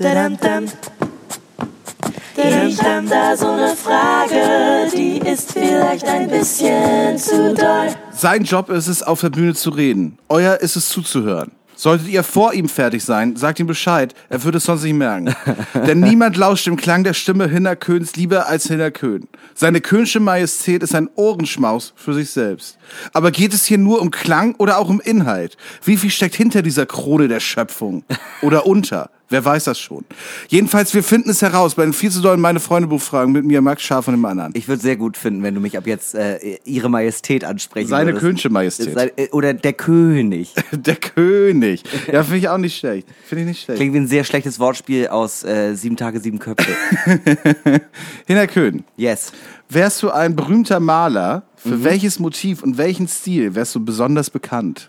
Ich 2.38 2.82
hab 2.82 3.09
da 3.09 3.37
so 3.37 3.48
eine 3.48 3.74
Frage, 3.74 4.90
die 4.94 5.18
ist 5.18 5.52
vielleicht 5.52 6.06
ein 6.06 6.28
bisschen 6.28 7.16
zu 7.16 7.54
doll. 7.54 7.88
Sein 8.12 8.44
Job 8.44 8.68
ist 8.68 8.88
es, 8.88 9.02
auf 9.02 9.20
der 9.20 9.30
Bühne 9.30 9.54
zu 9.54 9.70
reden. 9.70 10.18
Euer 10.28 10.56
ist 10.56 10.76
es 10.76 10.88
zuzuhören. 10.90 11.52
Solltet 11.77 12.09
ihr 12.09 12.23
vor 12.23 12.55
ihm 12.55 12.69
fertig 12.69 13.05
sein, 13.05 13.37
sagt 13.37 13.61
ihm 13.61 13.67
Bescheid, 13.67 14.15
er 14.31 14.43
würde 14.43 14.59
es 14.59 14.65
sonst 14.65 14.83
nicht 14.83 14.95
merken. 14.95 15.35
Denn 15.87 16.01
niemand 16.01 16.37
lauscht 16.37 16.67
dem 16.67 16.77
Klang 16.77 17.05
der 17.05 17.12
Stimme 17.12 17.49
Hinner 17.49 17.77
Köhns 17.77 18.17
lieber 18.17 18.49
als 18.49 18.67
Hinner 18.67 18.91
Köhn. 18.91 19.29
Seine 19.55 19.83
Köhnsche 19.83 20.19
Majestät 20.19 20.83
ist 20.83 20.95
ein 20.95 21.11
Ohrenschmaus 21.15 21.93
für 21.95 22.15
sich 22.15 22.31
selbst. 22.31 22.79
Aber 23.12 23.31
geht 23.31 23.53
es 23.53 23.67
hier 23.67 23.79
nur 23.79 24.01
um 24.01 24.11
Klang 24.11 24.55
oder 24.57 24.79
auch 24.79 24.89
um 24.89 25.01
Inhalt? 25.01 25.59
Wie 25.85 25.99
viel 25.99 26.11
steckt 26.11 26.35
hinter 26.35 26.62
dieser 26.62 26.87
Krone 26.87 27.29
der 27.29 27.41
Schöpfung? 27.41 28.05
Oder 28.43 28.67
unter? 28.67 29.11
Wer 29.29 29.45
weiß 29.45 29.65
das 29.65 29.79
schon? 29.79 30.05
Jedenfalls, 30.49 30.95
wir 30.95 31.03
finden 31.03 31.31
es 31.31 31.43
heraus 31.43 31.75
bei 31.75 31.83
den 31.83 31.93
viel 31.93 32.11
zu 32.12 32.21
dollen 32.23 32.41
meine 32.41 32.61
Freunde 32.61 32.87
Buchfragen 32.89 33.33
mit 33.33 33.45
mir, 33.45 33.61
Max 33.61 33.83
Scharf 33.83 34.07
und 34.07 34.15
dem 34.15 34.25
anderen. 34.25 34.53
Ich 34.55 34.69
würde 34.69 34.81
sehr 34.81 34.95
gut 34.97 35.17
finden, 35.17 35.43
wenn 35.43 35.53
du 35.55 35.61
mich 35.61 35.77
ab 35.77 35.87
jetzt 35.87 36.15
äh, 36.15 36.59
ihre 36.65 36.89
Majestät 36.89 37.43
ansprechen 37.45 37.89
Seine 37.89 38.21
würdest. 38.21 38.49
Majestät. 38.51 38.95
Sei- 38.95 39.12
äh, 39.17 39.29
Oder 39.33 39.53
der 39.53 39.73
König. 39.73 40.55
Der 40.71 40.95
König. 40.97 41.83
Ja, 42.12 42.23
finde 42.23 42.39
ich 42.39 42.49
auch 42.49 42.59
nicht 42.59 42.77
schlecht. 42.79 43.09
Finde 43.27 43.43
ich 43.43 43.49
nicht 43.49 43.65
schlecht. 43.65 43.79
Klingt 43.79 43.95
wie 43.95 43.99
ein 43.99 44.07
sehr 44.09 44.23
schlechtes 44.25 44.61
Wortspiel 44.61 45.09
aus 45.09 45.43
äh, 45.45 45.75
Sieben 45.75 45.97
Tage, 45.97 46.21
Sieben 46.21 46.39
Köpfe. 46.39 46.71
Hinner 48.27 48.47
Köhn, 48.47 48.85
Yes. 48.97 49.33
Wärst 49.68 50.02
du 50.02 50.11
ein 50.11 50.37
berühmter 50.37 50.81
Maler, 50.81 51.42
Mhm. 51.64 51.70
für 51.70 51.85
welches 51.85 52.18
Motiv 52.20 52.62
und 52.62 52.79
welchen 52.79 53.09
Stil 53.09 53.55
wärst 53.57 53.74
du 53.74 53.85
besonders 53.85 54.31
bekannt? 54.31 54.87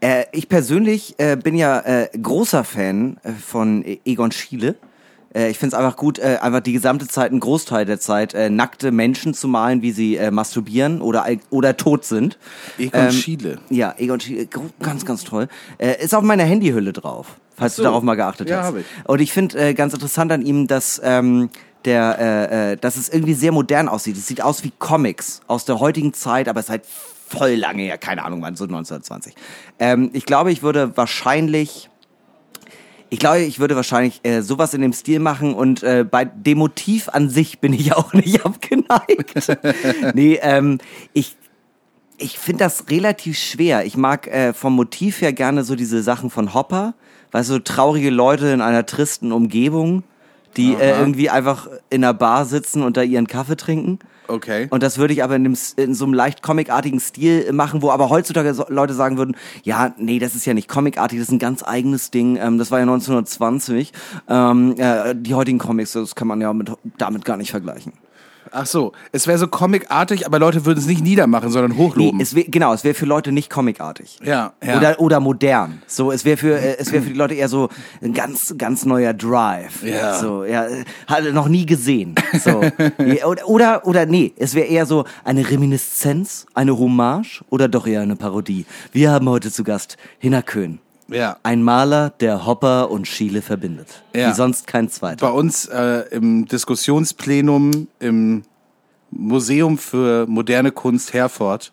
Äh, 0.00 0.24
ich 0.32 0.48
persönlich 0.48 1.14
äh, 1.18 1.36
bin 1.36 1.54
ja 1.56 1.80
äh, 1.80 2.08
großer 2.16 2.64
Fan 2.64 3.18
äh, 3.22 3.32
von 3.32 3.84
E- 3.84 4.00
Egon 4.06 4.32
Schiele. 4.32 4.76
Äh, 5.34 5.50
ich 5.50 5.58
finde 5.58 5.76
es 5.76 5.82
einfach 5.82 5.96
gut, 5.98 6.18
äh, 6.18 6.38
einfach 6.40 6.60
die 6.60 6.72
gesamte 6.72 7.06
Zeit, 7.06 7.32
einen 7.32 7.40
Großteil 7.40 7.84
der 7.84 8.00
Zeit, 8.00 8.34
nackte 8.50 8.92
Menschen 8.92 9.34
zu 9.34 9.46
malen, 9.48 9.82
wie 9.82 9.92
sie 9.92 10.18
masturbieren 10.30 11.02
oder, 11.02 11.26
oder 11.50 11.76
tot 11.76 12.04
sind. 12.06 12.38
Egon 12.78 13.10
Schiele. 13.12 13.58
Ja, 13.68 13.94
Egon 13.98 14.20
Schiele, 14.20 14.46
ganz, 14.80 15.04
ganz 15.04 15.24
toll. 15.24 15.48
Ist 16.00 16.14
auf 16.14 16.22
meiner 16.22 16.44
Handyhülle 16.44 16.92
drauf, 16.94 17.36
falls 17.56 17.76
so. 17.76 17.82
du 17.82 17.88
darauf 17.88 18.02
mal 18.02 18.14
geachtet 18.14 18.48
Ja, 18.48 18.62
hast. 18.62 18.76
ich. 18.76 18.86
Und 19.04 19.20
ich 19.20 19.32
finde 19.32 19.58
äh, 19.58 19.74
ganz 19.74 19.92
interessant 19.92 20.32
an 20.32 20.40
ihm, 20.40 20.66
dass 20.66 21.00
ähm, 21.04 21.50
der, 21.86 22.18
äh, 22.18 22.72
äh, 22.72 22.76
dass 22.76 22.96
es 22.96 23.08
irgendwie 23.08 23.34
sehr 23.34 23.52
modern 23.52 23.88
aussieht. 23.88 24.16
Es 24.16 24.26
sieht 24.26 24.42
aus 24.42 24.64
wie 24.64 24.72
Comics 24.78 25.40
aus 25.46 25.64
der 25.64 25.80
heutigen 25.80 26.12
Zeit, 26.12 26.48
aber 26.48 26.60
es 26.60 26.66
ist 26.66 26.70
halt 26.70 26.86
voll 26.86 27.54
lange 27.54 27.82
her, 27.82 27.98
keine 27.98 28.24
Ahnung 28.24 28.42
wann, 28.42 28.56
so 28.56 28.64
1920. 28.64 29.34
Ähm, 29.78 30.10
ich 30.12 30.26
glaube, 30.26 30.52
ich 30.52 30.62
würde 30.62 30.96
wahrscheinlich 30.96 31.88
ich 33.08 33.20
glaube, 33.20 33.40
ich 33.40 33.60
würde 33.60 33.76
wahrscheinlich 33.76 34.20
äh, 34.24 34.42
sowas 34.42 34.74
in 34.74 34.80
dem 34.80 34.92
Stil 34.92 35.20
machen 35.20 35.54
und 35.54 35.82
äh, 35.84 36.04
bei 36.08 36.24
dem 36.24 36.58
Motiv 36.58 37.08
an 37.08 37.30
sich 37.30 37.60
bin 37.60 37.72
ich 37.72 37.92
auch 37.96 38.12
nicht 38.12 38.44
abgeneigt. 38.44 39.56
nee, 40.14 40.38
ähm, 40.42 40.78
ich 41.12 41.36
ich 42.18 42.38
finde 42.38 42.64
das 42.64 42.88
relativ 42.88 43.38
schwer. 43.38 43.84
Ich 43.84 43.96
mag 43.96 44.26
äh, 44.26 44.54
vom 44.54 44.74
Motiv 44.74 45.20
her 45.20 45.32
gerne 45.32 45.64
so 45.64 45.76
diese 45.76 46.02
Sachen 46.02 46.30
von 46.30 46.54
Hopper, 46.54 46.94
weißt 47.32 47.50
du, 47.50 47.54
so 47.54 47.58
traurige 47.58 48.10
Leute 48.10 48.48
in 48.48 48.62
einer 48.62 48.86
tristen 48.86 49.32
Umgebung, 49.32 50.02
die 50.56 50.74
äh, 50.74 50.98
irgendwie 50.98 51.30
einfach 51.30 51.68
in 51.90 52.04
einer 52.04 52.14
Bar 52.14 52.44
sitzen 52.44 52.82
und 52.82 52.96
da 52.96 53.02
ihren 53.02 53.26
Kaffee 53.26 53.56
trinken. 53.56 53.98
Okay. 54.28 54.66
Und 54.70 54.82
das 54.82 54.98
würde 54.98 55.12
ich 55.12 55.22
aber 55.22 55.36
in, 55.36 55.44
dem, 55.44 55.56
in 55.76 55.94
so 55.94 56.04
einem 56.04 56.14
leicht 56.14 56.42
comicartigen 56.42 57.00
Stil 57.00 57.52
machen, 57.52 57.82
wo 57.82 57.90
aber 57.90 58.10
heutzutage 58.10 58.54
so 58.54 58.64
Leute 58.68 58.94
sagen 58.94 59.18
würden, 59.18 59.36
ja, 59.62 59.94
nee, 59.98 60.18
das 60.18 60.34
ist 60.34 60.46
ja 60.46 60.54
nicht 60.54 60.68
comicartig, 60.68 61.18
das 61.18 61.28
ist 61.28 61.32
ein 61.32 61.38
ganz 61.38 61.62
eigenes 61.62 62.10
Ding. 62.10 62.36
Ähm, 62.36 62.58
das 62.58 62.70
war 62.70 62.78
ja 62.78 62.84
1920. 62.84 63.92
Ähm, 64.28 64.74
äh, 64.78 65.14
die 65.14 65.34
heutigen 65.34 65.58
Comics, 65.58 65.92
das 65.92 66.14
kann 66.14 66.28
man 66.28 66.40
ja 66.40 66.52
mit, 66.52 66.70
damit 66.98 67.24
gar 67.24 67.36
nicht 67.36 67.50
vergleichen. 67.50 67.92
Ach 68.58 68.64
so, 68.66 68.92
es 69.12 69.26
wäre 69.26 69.36
so 69.36 69.48
comicartig, 69.48 70.24
aber 70.24 70.38
Leute 70.38 70.64
würden 70.64 70.78
es 70.78 70.86
nicht 70.86 71.02
niedermachen, 71.02 71.50
sondern 71.50 71.72
Nee, 71.72 71.76
hochloben. 71.78 72.20
es 72.20 72.34
wär, 72.34 72.44
genau, 72.44 72.72
es 72.72 72.84
wäre 72.84 72.94
für 72.94 73.04
Leute 73.04 73.30
nicht 73.30 73.50
comicartig. 73.50 74.18
ja, 74.24 74.54
ja. 74.64 74.76
Oder, 74.78 74.98
oder 75.00 75.20
modern. 75.20 75.82
So, 75.86 76.10
es 76.10 76.24
wäre 76.24 76.38
für, 76.38 76.58
äh, 76.58 76.76
es 76.78 76.90
wäre 76.90 77.02
für 77.02 77.10
die 77.10 77.16
Leute 77.18 77.34
eher 77.34 77.50
so 77.50 77.68
ein 78.02 78.14
ganz, 78.14 78.54
ganz 78.56 78.86
neuer 78.86 79.12
Drive. 79.12 79.82
Ja. 79.82 80.14
So, 80.18 80.44
ja, 80.44 80.66
hat 81.06 81.26
er 81.26 81.32
noch 81.32 81.48
nie 81.48 81.66
gesehen. 81.66 82.14
So. 82.42 82.62
Oder, 83.26 83.48
oder, 83.48 83.86
oder 83.86 84.06
nee, 84.06 84.32
es 84.36 84.54
wäre 84.54 84.66
eher 84.66 84.86
so 84.86 85.04
eine 85.24 85.48
Reminiszenz, 85.50 86.46
eine 86.54 86.78
Hommage 86.78 87.42
oder 87.50 87.68
doch 87.68 87.86
eher 87.86 88.00
eine 88.00 88.16
Parodie. 88.16 88.64
Wir 88.92 89.10
haben 89.10 89.28
heute 89.28 89.50
zu 89.52 89.64
Gast 89.64 89.96
Hinner 90.18 90.42
Köhn. 90.42 90.78
Ja. 91.08 91.36
Ein 91.42 91.62
Maler, 91.62 92.10
der 92.20 92.46
Hopper 92.46 92.90
und 92.90 93.06
Schiele 93.06 93.42
verbindet. 93.42 94.02
Ja. 94.14 94.30
Wie 94.30 94.34
sonst 94.34 94.66
kein 94.66 94.88
zweiter. 94.88 95.26
Bei 95.26 95.32
uns 95.32 95.66
äh, 95.66 96.04
im 96.10 96.46
Diskussionsplenum 96.46 97.88
im 98.00 98.42
Museum 99.10 99.78
für 99.78 100.26
moderne 100.26 100.72
Kunst 100.72 101.12
Herford 101.12 101.72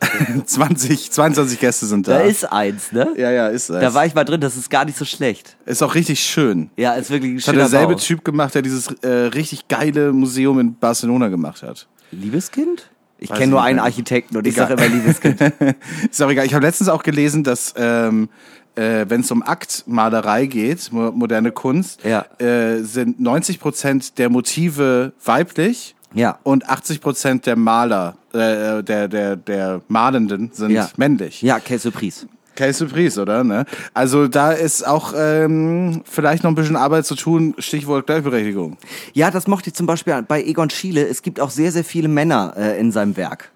20, 0.46 1.12
22 1.12 1.60
Gäste 1.60 1.86
sind 1.86 2.08
da. 2.08 2.18
Da 2.18 2.24
ist 2.24 2.50
eins, 2.50 2.90
ne? 2.92 3.08
ja, 3.16 3.30
ja, 3.30 3.48
ist 3.48 3.68
es. 3.68 3.80
Da 3.80 3.92
war 3.92 4.06
ich 4.06 4.14
mal 4.14 4.24
drin, 4.24 4.40
das 4.40 4.56
ist 4.56 4.70
gar 4.70 4.84
nicht 4.84 4.96
so 4.96 5.04
schlecht. 5.04 5.56
ist 5.66 5.82
auch 5.82 5.94
richtig 5.94 6.20
schön. 6.20 6.70
Ja, 6.76 6.94
ist 6.94 7.10
wirklich 7.10 7.32
ein 7.32 7.36
Das 7.36 7.48
hat 7.48 7.54
schöner 7.54 7.64
derselbe 7.68 7.94
Bau. 7.94 8.00
Typ 8.00 8.24
gemacht, 8.24 8.54
der 8.54 8.62
dieses 8.62 8.88
äh, 9.02 9.08
richtig 9.08 9.68
geile 9.68 10.12
Museum 10.12 10.58
in 10.58 10.74
Barcelona 10.74 11.28
gemacht 11.28 11.62
hat. 11.62 11.86
Liebeskind? 12.12 12.90
Ich 13.20 13.30
kenne 13.32 13.48
nur 13.48 13.62
einen. 13.62 13.78
Architekten 13.78 14.36
und 14.36 14.46
ich 14.46 14.54
sage 14.56 14.72
immer 14.74 14.88
liebes 14.88 15.20
Kind. 15.20 15.40
Ist 16.10 16.22
auch 16.22 16.30
egal. 16.30 16.46
Ich 16.46 16.54
habe 16.54 16.64
letztens 16.66 16.88
auch 16.88 17.02
gelesen, 17.02 17.44
dass 17.44 17.74
ähm, 17.76 18.28
äh, 18.76 19.04
wenn 19.08 19.20
es 19.20 19.30
um 19.30 19.42
Aktmalerei 19.42 20.46
geht, 20.46 20.90
mo 20.92 21.10
moderne 21.12 21.52
Kunst, 21.52 22.02
Ja. 22.04 22.24
äh, 22.38 22.82
sind 22.82 23.20
90 23.20 23.60
Prozent 23.60 24.18
der 24.18 24.30
Motive 24.30 25.12
weiblich 25.24 25.94
Ja. 26.14 26.38
und 26.44 26.68
80 26.68 27.00
Prozent 27.00 27.46
der 27.46 27.56
Maler, 27.56 28.16
äh, 28.32 28.82
der, 28.82 29.08
der, 29.08 29.36
der 29.36 29.80
Malenden 29.88 30.50
sind 30.52 30.70
Ja. 30.70 30.88
männlich. 30.96 31.42
Ja, 31.42 31.58
Surprise. 31.78 32.26
Case 32.60 32.74
Surprise, 32.74 33.18
oder? 33.18 33.42
Ne? 33.42 33.64
Also 33.94 34.28
da 34.28 34.52
ist 34.52 34.86
auch 34.86 35.14
ähm, 35.16 36.02
vielleicht 36.04 36.44
noch 36.44 36.50
ein 36.50 36.54
bisschen 36.54 36.76
Arbeit 36.76 37.06
zu 37.06 37.14
tun, 37.14 37.54
Stichwort 37.58 38.06
Gleichberechtigung. 38.06 38.76
Ja, 39.14 39.30
das 39.30 39.46
mochte 39.46 39.70
ich 39.70 39.74
zum 39.74 39.86
Beispiel 39.86 40.22
bei 40.28 40.42
Egon 40.42 40.68
Schiele. 40.68 41.08
Es 41.08 41.22
gibt 41.22 41.40
auch 41.40 41.48
sehr, 41.48 41.72
sehr 41.72 41.84
viele 41.84 42.08
Männer 42.08 42.52
äh, 42.58 42.78
in 42.78 42.92
seinem 42.92 43.16
Werk. 43.16 43.50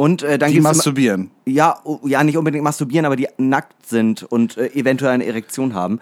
Und 0.00 0.22
äh, 0.22 0.38
dann 0.38 0.50
Die 0.50 0.54
gibt's 0.54 0.64
immer- 0.68 0.76
masturbieren. 0.76 1.32
ja, 1.44 1.80
oh, 1.82 1.98
ja, 2.04 2.22
nicht 2.22 2.36
unbedingt 2.36 2.62
masturbieren, 2.62 3.04
aber 3.04 3.16
die 3.16 3.26
nackt 3.36 3.84
sind 3.84 4.22
und 4.22 4.56
äh, 4.56 4.68
eventuell 4.74 5.10
eine 5.10 5.26
Erektion 5.26 5.74
haben. 5.74 5.98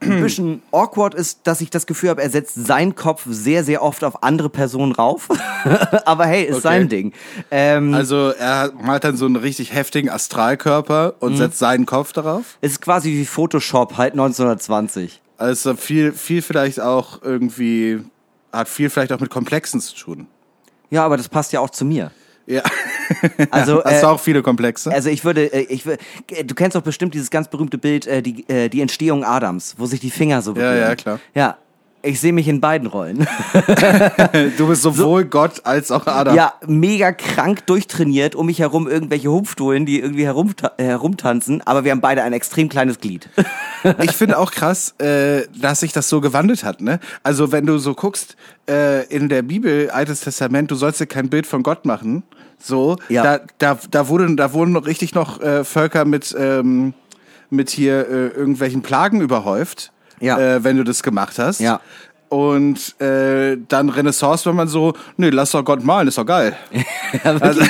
Ein 0.00 0.20
bisschen 0.22 0.60
awkward 0.72 1.14
ist, 1.14 1.40
dass 1.44 1.62
ich 1.62 1.70
das 1.70 1.86
Gefühl 1.86 2.10
habe, 2.10 2.20
er 2.22 2.28
setzt 2.28 2.54
seinen 2.66 2.94
Kopf 2.96 3.22
sehr, 3.26 3.64
sehr 3.64 3.82
oft 3.82 4.04
auf 4.04 4.22
andere 4.22 4.50
Personen 4.50 4.92
rauf. 4.92 5.28
aber 6.04 6.26
hey, 6.26 6.42
ist 6.44 6.56
Okay. 6.56 6.60
sein 6.62 6.88
Ding. 6.90 7.12
Ähm, 7.50 7.94
Also 7.94 8.28
er 8.38 8.72
malt 8.82 9.04
dann 9.04 9.16
so 9.16 9.24
einen 9.24 9.36
richtig 9.36 9.72
heftigen 9.72 10.10
Astralkörper 10.10 11.14
Mhm. 11.18 11.26
und 11.26 11.36
setzt 11.38 11.58
seinen 11.58 11.86
Kopf 11.86 12.12
darauf. 12.12 12.58
es 12.60 12.72
ist 12.72 12.82
quasi 12.82 13.10
wie 13.12 13.24
Photoshop, 13.24 13.96
halt 13.96 14.12
1920. 14.12 15.22
Also 15.38 15.74
viel, 15.76 16.12
viel 16.12 16.42
vielleicht 16.42 16.78
auch 16.80 17.22
irgendwie, 17.22 18.00
hat 18.52 18.68
viel 18.68 18.90
vielleicht 18.90 19.12
auch 19.14 19.20
mit 19.20 19.30
Komplexen 19.30 19.80
zu 19.80 19.94
tun. 19.96 20.26
Ja, 20.90 21.06
aber 21.06 21.16
das 21.16 21.30
passt 21.30 21.54
ja 21.54 21.60
auch 21.60 21.70
zu 21.70 21.86
mir. 21.86 22.10
Ja. 22.50 22.62
Also, 23.50 23.82
Hast 23.84 23.98
äh, 23.98 24.00
du 24.02 24.06
auch 24.06 24.20
viele 24.20 24.40
Komplexe? 24.40 24.90
Also 24.92 25.08
ich 25.10 25.24
würde, 25.24 25.52
äh, 25.52 25.62
ich 25.62 25.84
wür- 25.84 25.98
du 26.44 26.54
kennst 26.54 26.76
doch 26.76 26.82
bestimmt 26.82 27.12
dieses 27.12 27.28
ganz 27.30 27.48
berühmte 27.48 27.76
Bild, 27.76 28.06
äh, 28.06 28.22
die, 28.22 28.48
äh, 28.48 28.68
die 28.68 28.80
Entstehung 28.80 29.24
Adams, 29.24 29.74
wo 29.78 29.86
sich 29.86 29.98
die 30.00 30.10
Finger 30.10 30.40
so 30.42 30.54
berühren. 30.54 30.78
ja, 30.78 30.94
klar. 30.94 31.20
Ja, 31.34 31.58
ich 32.02 32.20
sehe 32.20 32.32
mich 32.32 32.48
in 32.48 32.60
beiden 32.60 32.86
Rollen. 32.88 33.26
du 34.58 34.68
bist 34.68 34.82
sowohl 34.82 35.24
Gott 35.24 35.62
als 35.64 35.90
auch 35.90 36.06
Adam. 36.06 36.34
ja, 36.34 36.54
mega 36.66 37.12
krank 37.12 37.66
durchtrainiert, 37.66 38.34
um 38.34 38.46
mich 38.46 38.58
herum 38.60 38.88
irgendwelche 38.88 39.30
Hupfdohlen, 39.30 39.86
die 39.86 40.00
irgendwie 40.00 40.24
herumta 40.24 40.72
herumtanzen, 40.78 41.62
aber 41.66 41.84
wir 41.84 41.92
haben 41.92 42.00
beide 42.00 42.22
ein 42.22 42.32
extrem 42.32 42.68
kleines 42.68 43.00
Glied. 43.00 43.28
Ich 44.02 44.12
finde 44.12 44.36
auch 44.38 44.50
krass, 44.50 44.94
äh, 44.98 45.44
dass 45.58 45.80
sich 45.80 45.92
das 45.94 46.10
so 46.10 46.20
gewandelt 46.20 46.64
hat. 46.64 46.82
Ne? 46.82 47.00
Also 47.22 47.50
wenn 47.50 47.64
du 47.64 47.78
so 47.78 47.94
guckst 47.94 48.36
äh, 48.68 49.06
in 49.06 49.30
der 49.30 49.40
Bibel, 49.40 49.88
Altes 49.90 50.20
Testament, 50.20 50.70
du 50.70 50.74
sollst 50.74 51.00
dir 51.00 51.06
kein 51.06 51.30
Bild 51.30 51.46
von 51.46 51.62
Gott 51.62 51.86
machen. 51.86 52.22
So, 52.58 52.98
Ja. 53.08 53.22
da, 53.22 53.40
da, 53.56 53.78
da, 53.90 54.08
wurde, 54.08 54.36
da 54.36 54.52
wurden 54.52 54.72
noch 54.72 54.84
richtig 54.86 55.14
noch 55.14 55.40
äh, 55.40 55.64
Völker 55.64 56.04
mit, 56.04 56.36
ähm, 56.38 56.92
mit 57.48 57.70
hier 57.70 58.06
äh, 58.06 58.26
irgendwelchen 58.28 58.82
Plagen 58.82 59.22
überhäuft, 59.22 59.92
Ja. 60.20 60.38
äh, 60.38 60.64
wenn 60.64 60.76
du 60.76 60.84
das 60.84 61.02
gemacht 61.02 61.38
hast. 61.38 61.60
Ja. 61.60 61.80
Und 62.28 63.00
äh, 63.00 63.56
dann 63.66 63.88
Renaissance, 63.88 64.48
wenn 64.48 64.54
man 64.54 64.68
so, 64.68 64.92
nee, 65.16 65.30
lass 65.30 65.50
doch 65.50 65.64
Gott 65.64 65.82
malen, 65.82 66.06
ist 66.06 66.16
doch 66.16 66.24
geil. 66.26 66.56
also, 67.24 67.60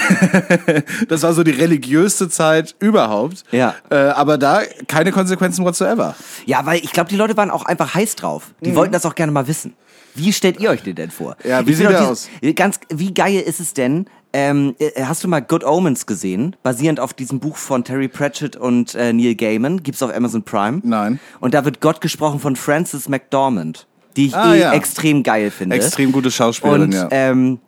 das 1.08 1.22
war 1.22 1.32
so 1.32 1.42
die 1.42 1.52
religiöste 1.52 2.28
Zeit 2.28 2.74
überhaupt. 2.78 3.44
Ja. 3.52 3.74
Äh, 3.88 3.94
aber 3.96 4.36
da 4.36 4.60
keine 4.86 5.12
Konsequenzen 5.12 5.64
whatsoever. 5.64 6.14
Ja, 6.44 6.66
weil 6.66 6.84
ich 6.84 6.92
glaube, 6.92 7.08
die 7.08 7.16
Leute 7.16 7.38
waren 7.38 7.50
auch 7.50 7.64
einfach 7.64 7.94
heiß 7.94 8.16
drauf. 8.16 8.50
Die 8.60 8.74
wollten 8.74 8.92
das 8.92 9.06
auch 9.06 9.14
gerne 9.14 9.32
mal 9.32 9.46
wissen. 9.48 9.74
Wie 10.14 10.32
stellt 10.32 10.60
ihr 10.60 10.68
euch 10.70 10.82
den 10.82 10.94
denn 10.96 11.10
vor? 11.10 11.36
Mhm. 11.42 11.48
Ja, 11.50 11.66
wie 11.66 11.70
Ich 11.70 11.76
sieht 11.78 11.88
der 11.88 12.00
dieses- 12.00 12.28
Ganz, 12.56 12.80
wie 12.90 13.14
geil 13.14 13.40
ist 13.40 13.60
es 13.60 13.72
denn? 13.72 14.06
Ähm, 14.32 14.76
äh, 14.78 15.02
hast 15.02 15.24
du 15.24 15.28
mal 15.28 15.40
Good 15.40 15.64
Omens 15.64 16.06
gesehen? 16.06 16.54
Basierend 16.62 17.00
auf 17.00 17.12
diesem 17.14 17.40
Buch 17.40 17.56
von 17.56 17.82
Terry 17.84 18.06
Pratchett 18.08 18.54
und 18.56 18.94
äh, 18.94 19.12
Neil 19.12 19.34
Gaiman. 19.34 19.82
Gibt's 19.82 20.02
auf 20.02 20.14
Amazon 20.14 20.42
Prime. 20.44 20.80
Nein. 20.84 21.18
Und 21.40 21.54
da 21.54 21.64
wird 21.64 21.80
Gott 21.80 22.00
gesprochen 22.00 22.38
von 22.38 22.54
Frances 22.56 23.08
McDormand, 23.08 23.86
die 24.16 24.26
ich 24.26 24.34
Ah, 24.36 24.54
eh 24.54 24.60
ja. 24.60 24.72
extrem 24.72 25.22
geil 25.24 25.50
finde. 25.50 25.74
Extrem 25.76 26.12
gute 26.12 26.30
Schauspielerin, 26.30 26.82
Und 26.82 26.92
ja. 26.92 27.08
ähm, 27.10 27.58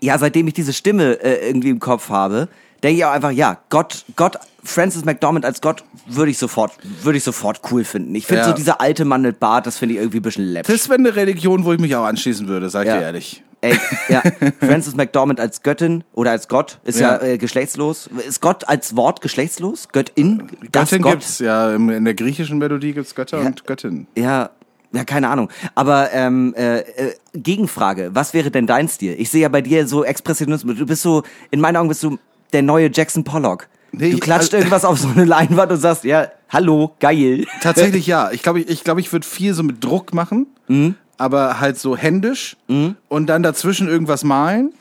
ja, 0.00 0.16
seitdem 0.18 0.46
ich 0.48 0.54
diese 0.54 0.72
Stimme 0.72 1.14
äh, 1.22 1.46
irgendwie 1.48 1.68
im 1.70 1.78
Kopf 1.80 2.08
habe, 2.08 2.48
denke 2.82 2.98
ich 2.98 3.04
auch 3.04 3.10
einfach, 3.10 3.32
ja, 3.32 3.58
Gott, 3.68 4.04
Gott, 4.16 4.38
Francis 4.64 5.04
McDormand 5.04 5.44
als 5.44 5.60
Gott 5.60 5.84
würde 6.06 6.30
ich 6.30 6.38
sofort, 6.38 6.72
würde 7.02 7.18
ich 7.18 7.24
sofort 7.24 7.60
cool 7.70 7.84
finden. 7.84 8.14
Ich 8.14 8.26
finde 8.26 8.42
Ja. 8.42 8.48
so 8.48 8.54
dieser 8.54 8.80
alte 8.80 9.04
Mann 9.04 9.22
mit 9.22 9.40
Bart, 9.40 9.66
das 9.66 9.76
finde 9.78 9.94
ich 9.96 10.00
irgendwie 10.00 10.20
ein 10.20 10.22
bisschen 10.22 10.44
läppisch. 10.44 10.74
Das 10.74 10.88
wäre 10.88 10.98
eine 10.98 11.16
Religion, 11.16 11.64
wo 11.64 11.72
ich 11.72 11.80
mich 11.80 11.94
auch 11.96 12.04
anschließen 12.04 12.46
würde, 12.48 12.70
sag 12.70 12.82
ich 12.82 12.88
Ja. 12.88 12.98
dir 12.98 13.02
ehrlich. 13.04 13.42
Ey, 13.60 13.76
ja, 14.08 14.22
Francis 14.60 14.94
McDormand 14.94 15.40
als 15.40 15.62
Göttin 15.62 16.04
oder 16.12 16.30
als 16.30 16.46
Gott 16.48 16.78
ist 16.84 17.00
ja, 17.00 17.16
Ja. 17.16 17.22
äh, 17.22 17.38
geschlechtslos. 17.38 18.08
Ist 18.26 18.40
Gott 18.40 18.68
als 18.68 18.94
Wort 18.96 19.20
geschlechtslos? 19.20 19.88
Göttin? 19.90 20.44
Das 20.70 20.90
Göttin 20.90 21.02
Gott? 21.02 21.12
gibt's, 21.12 21.38
ja. 21.40 21.74
In 21.74 22.04
der 22.04 22.14
griechischen 22.14 22.58
Melodie 22.58 22.92
gibt's 22.92 23.14
Götter 23.14 23.40
und 23.40 23.66
Göttin. 23.66 24.06
Ja, 24.16 24.50
ja, 24.92 25.04
keine 25.04 25.28
Ahnung. 25.28 25.50
Aber 25.74 26.12
ähm, 26.12 26.54
äh, 26.56 26.78
äh, 26.78 27.14
Gegenfrage, 27.34 28.10
was 28.14 28.32
wäre 28.32 28.50
denn 28.50 28.66
dein 28.66 28.88
Stil? 28.88 29.16
Ich 29.18 29.28
sehe 29.30 29.42
ja 29.42 29.48
bei 29.48 29.60
dir 29.60 29.86
so 29.88 30.04
Expressionismus. 30.04 30.76
Du 30.78 30.86
bist 30.86 31.02
so, 31.02 31.24
in 31.50 31.60
meinen 31.60 31.76
Augen 31.76 31.88
bist 31.88 32.02
du 32.02 32.18
der 32.52 32.62
neue 32.62 32.90
Jackson 32.92 33.24
Pollock. 33.24 33.68
Nee, 33.92 34.10
du 34.10 34.16
ich- 34.16 34.20
klatscht 34.20 34.54
also- 34.54 34.58
irgendwas 34.58 34.84
auf 34.84 34.98
so 34.98 35.08
eine 35.08 35.24
Leinwand 35.24 35.72
und 35.72 35.78
sagst, 35.78 36.04
ja, 36.04 36.28
hallo, 36.48 36.92
geil. 37.00 37.44
Tatsächlich 37.60 38.06
ja. 38.06 38.30
Ich 38.30 38.42
glaube, 38.42 38.60
ich, 38.60 38.68
ich, 38.68 38.84
glaub, 38.84 38.98
ich 38.98 39.12
würde 39.12 39.26
viel 39.26 39.52
so 39.52 39.62
mit 39.62 39.82
Druck 39.84 40.14
machen, 40.14 40.46
Mhm. 40.68 40.94
Aber 41.18 41.60
halt 41.60 41.78
so 41.78 41.96
händisch 41.96 42.56
und 42.66 43.26
dann 43.26 43.42
dazwischen 43.42 43.88
irgendwas 43.88 44.24
malen 44.24 44.72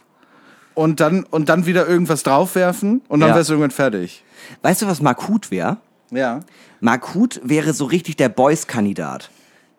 und 0.76 1.00
dann, 1.00 1.24
und 1.24 1.50
dann 1.50 1.66
wieder 1.66 1.88
irgendwas 1.88 2.24
draufwerfen 2.24 3.02
und 3.08 3.20
dann 3.20 3.30
Ja. 3.30 3.36
wär's 3.36 3.50
irgendwann 3.50 3.72
fertig. 3.72 4.24
Weißt 4.62 4.82
du, 4.84 4.88
was 4.88 5.02
Markut 5.02 5.52
wäre? 5.52 5.78
Ja. 6.12 6.40
Markut 6.80 7.42
wäre 7.44 7.74
so 7.74 7.86
richtig 7.86 8.16
der 8.18 8.30
Boys-Kandidat. 8.30 9.30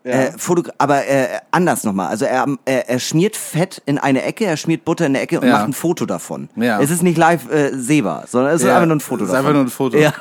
Äh, 0.04 0.32
Foto 0.38 0.70
aber 0.78 1.06
äh, 1.06 1.26
anders 1.50 1.84
nochmal. 1.84 2.08
Also 2.08 2.24
er, 2.24 2.46
er, 2.64 2.88
er 2.88 2.98
schmiert 2.98 3.36
Fett 3.36 3.82
in 3.84 3.98
eine 3.98 4.22
Ecke, 4.22 4.46
er 4.46 4.56
schmiert 4.56 4.84
Butter 4.84 5.04
in 5.04 5.12
eine 5.12 5.20
Ecke 5.20 5.38
und 5.40 5.46
Ja. 5.46 5.54
macht 5.54 5.68
ein 5.68 5.72
Foto 5.74 6.06
davon. 6.06 6.48
Ja. 6.56 6.80
Es 6.80 6.90
ist 6.90 7.02
nicht 7.02 7.18
live 7.18 7.50
äh, 7.50 7.72
sehbar, 7.76 8.24
sondern 8.26 8.54
es 8.54 8.62
ist 8.62 8.68
Ja, 8.68 8.74
einfach 8.76 8.86
nur 8.86 8.96
ein 8.96 9.00
Foto 9.00 9.24
es 9.24 9.28
ist 9.30 9.34
davon. 9.34 9.46
einfach 9.46 9.54
nur 9.54 9.64
ein 9.66 9.70
Foto. 9.70 9.98
Ja. 9.98 10.12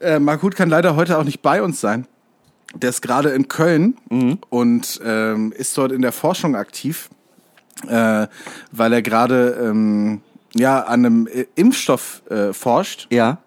Äh, 0.00 0.18
Markut 0.18 0.56
kann 0.56 0.68
leider 0.68 0.96
heute 0.96 1.16
auch 1.18 1.24
nicht 1.24 1.40
bei 1.40 1.62
uns 1.62 1.80
sein. 1.80 2.06
Der 2.82 2.90
ist 2.90 3.00
gerade 3.02 3.30
in 3.30 3.48
Köln 3.48 3.96
Mhm. 4.10 4.38
und 4.48 5.00
ähm, 5.04 5.52
ist 5.52 5.76
dort 5.78 5.92
in 5.92 6.02
der 6.02 6.12
Forschung 6.12 6.56
aktiv, 6.56 7.08
äh, 7.88 8.26
weil 8.72 8.92
er 8.92 9.02
gerade 9.02 9.58
ähm, 9.62 10.20
ja 10.54 10.80
an 10.80 11.04
einem 11.04 11.26
äh, 11.26 11.46
Impfstoff 11.54 12.22
äh, 12.30 12.52
forscht, 12.52 13.06
ja. 13.10 13.38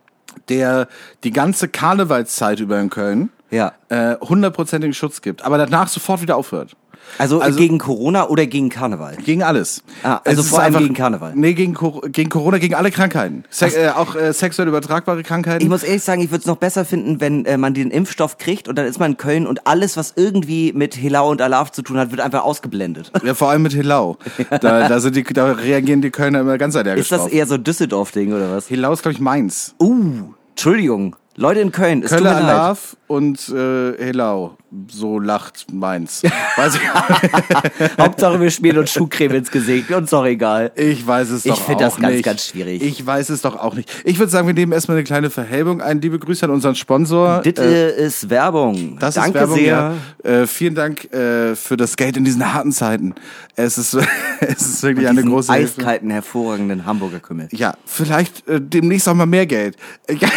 der 0.49 0.87
die 1.23 1.31
ganze 1.31 1.67
Karnevalszeit 1.69 2.59
über 2.59 2.79
in 2.79 2.89
Köln 2.89 3.29
Ja. 3.51 3.73
äh, 3.89 4.15
hundertprozentigen 4.19 4.93
Schutz 4.93 5.21
gibt, 5.21 5.43
aber 5.43 5.57
danach 5.57 5.87
sofort 5.87 6.21
wieder 6.21 6.35
aufhört. 6.37 6.75
Also, 7.17 7.39
Also- 7.41 7.57
gegen 7.57 7.77
Corona 7.77 8.27
oder 8.27 8.45
gegen 8.45 8.69
Karneval? 8.69 9.17
Gegen 9.17 9.43
alles. 9.43 9.83
Ah, 10.03 10.21
also 10.23 10.41
Es 10.41 10.49
vor 10.49 10.61
allem 10.61 10.77
gegen 10.77 10.93
Karneval. 10.93 11.33
Nee, 11.35 11.53
gegen, 11.53 11.75
gegen 12.11 12.29
Corona, 12.29 12.57
gegen 12.57 12.75
alle 12.75 12.91
Krankheiten. 12.91 13.43
Se 13.49 13.65
äh, 13.67 13.89
auch 13.89 14.15
äh, 14.15 14.33
sexuell 14.33 14.67
übertragbare 14.67 15.23
Krankheiten. 15.23 15.63
Ich 15.63 15.69
muss 15.69 15.83
ehrlich 15.83 16.03
sagen, 16.03 16.21
ich 16.21 16.31
würde 16.31 16.41
es 16.41 16.45
noch 16.45 16.57
besser 16.57 16.85
finden, 16.85 17.19
wenn 17.21 17.45
äh, 17.45 17.57
man 17.57 17.73
den 17.73 17.91
Impfstoff 17.91 18.37
kriegt 18.37 18.67
und 18.67 18.77
dann 18.77 18.85
ist 18.85 18.99
man 18.99 19.11
in 19.11 19.17
Köln 19.17 19.47
und 19.47 19.65
alles, 19.67 19.97
was 19.97 20.13
irgendwie 20.15 20.71
mit 20.73 20.95
Hilau 20.95 21.29
und 21.31 21.41
Alaf 21.41 21.71
zu 21.71 21.81
tun 21.81 21.97
hat, 21.97 22.11
wird 22.11 22.21
einfach 22.21 22.43
ausgeblendet. 22.43 23.11
Ja, 23.23 23.33
vor 23.35 23.49
allem 23.49 23.63
mit 23.63 23.73
Hilau. 23.73 24.17
Da, 24.49 24.87
da, 24.87 24.99
sind 24.99 25.15
die, 25.15 25.23
da 25.23 25.51
reagieren 25.51 26.01
die 26.01 26.09
Kölner 26.09 26.39
immer 26.39 26.57
ganz 26.57 26.75
allergisch 26.75 27.01
Ist 27.03 27.11
das 27.11 27.21
drauf. 27.21 27.33
eher 27.33 27.45
so 27.45 27.57
Düsseldorf-Ding 27.57 28.33
oder 28.33 28.51
was? 28.55 28.67
Hilau 28.67 28.93
ist, 28.93 29.01
glaube 29.01 29.13
ich, 29.13 29.19
Mainz. 29.19 29.75
Uh, 29.79 30.23
Entschuldigung. 30.51 31.15
Leute 31.39 31.61
in 31.61 31.71
Köln, 31.71 32.03
es 32.03 32.09
tut 32.09 32.17
Köller 32.19 32.33
mir 32.33 32.39
leid. 32.41 32.49
Alarv 32.49 32.97
und 33.07 33.47
äh, 33.49 34.05
Hilau. 34.05 34.57
So 34.91 35.19
lacht 35.19 35.71
Mainz. 35.71 36.21
weiß 36.57 36.75
ich, 36.75 36.81
Hauptsache 37.97 38.41
wir 38.41 38.51
schmieren 38.51 38.79
uns 38.79 38.91
Schuhcreme 38.91 39.35
ins 39.35 39.49
Gesicht, 39.49 39.89
uns 39.91 40.09
doch 40.09 40.25
egal. 40.25 40.73
ich 40.75 41.07
weiß 41.07 41.29
es 41.29 41.45
Ich 41.45 41.53
doch 41.53 41.69
auch 41.69 41.77
das 41.77 41.95
ganz, 41.95 42.13
nicht. 42.15 42.25
ganz 42.25 42.45
schwierig. 42.45 42.83
Ich 42.83 43.03
weiß 43.05 43.29
es 43.29 43.41
doch 43.41 43.57
auch 43.57 43.73
nicht. 43.75 43.89
Ich 44.03 44.19
würde 44.19 44.29
sagen, 44.29 44.47
wir 44.47 44.53
nehmen 44.53 44.73
erstmal 44.73 44.97
eine 44.97 45.05
kleine 45.05 45.29
Verhelbung 45.29 45.81
ein. 45.81 46.01
Liebe 46.01 46.19
Grüße 46.19 46.43
an 46.45 46.51
unseren 46.51 46.75
Sponsor. 46.75 47.41
Das 47.41 47.65
Äh, 47.65 48.05
ist 48.05 48.29
Werbung. 48.29 48.97
Das 48.99 49.15
Danke 49.15 49.29
ist 49.29 49.33
Werbung, 49.35 49.55
sehr. 49.57 49.95
ja. 50.25 50.29
Äh, 50.41 50.45
vielen 50.45 50.75
Dank 50.75 51.05
äh, 51.13 51.55
für 51.55 51.77
das 51.77 51.95
Geld 51.95 52.17
in 52.17 52.25
diesen 52.25 52.53
harten 52.53 52.73
Zeiten. 52.73 53.15
Es 53.55 53.77
ist, 53.77 53.93
es 54.41 54.61
ist 54.61 54.83
wirklich 54.83 55.07
eine 55.07 55.23
große 55.23 55.53
Hilfe. 55.53 55.79
eiskalten, 55.79 56.09
hervorragenden 56.11 56.85
Hamburger 56.85 57.19
Kümmel. 57.21 57.47
Ja, 57.51 57.75
vielleicht 57.85 58.45
äh, 58.49 58.59
demnächst 58.61 59.07
auch 59.07 59.15
mal 59.15 59.25
mehr 59.25 59.45
Geld. 59.45 59.77
Äh, 60.07 60.15
ja. 60.15 60.27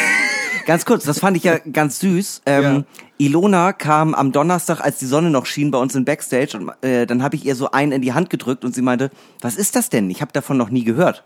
Ganz 0.66 0.84
kurz, 0.84 1.04
das 1.04 1.18
fand 1.20 1.36
ich 1.36 1.44
ja 1.44 1.58
ganz 1.58 1.98
süß. 2.00 2.42
Ähm, 2.46 2.62
Ja. 2.62 2.84
Ilona 3.18 3.72
kam 3.72 4.14
am 4.14 4.32
Donnerstag, 4.32 4.80
als 4.80 4.98
die 4.98 5.06
Sonne 5.06 5.30
noch 5.30 5.46
schien, 5.46 5.70
bei 5.70 5.78
uns 5.78 5.94
in 5.94 6.04
Backstage 6.04 6.58
und 6.58 6.72
äh, 6.84 7.06
dann 7.06 7.22
habe 7.22 7.36
ich 7.36 7.44
ihr 7.44 7.54
so 7.54 7.70
einen 7.70 7.92
in 7.92 8.02
die 8.02 8.12
Hand 8.12 8.30
gedrückt 8.30 8.64
und 8.64 8.74
sie 8.74 8.82
meinte, 8.82 9.10
was 9.40 9.56
ist 9.56 9.76
das 9.76 9.90
denn? 9.90 10.10
Ich 10.10 10.20
habe 10.22 10.32
davon 10.32 10.56
noch 10.56 10.70
nie 10.70 10.82
gehört. 10.84 11.22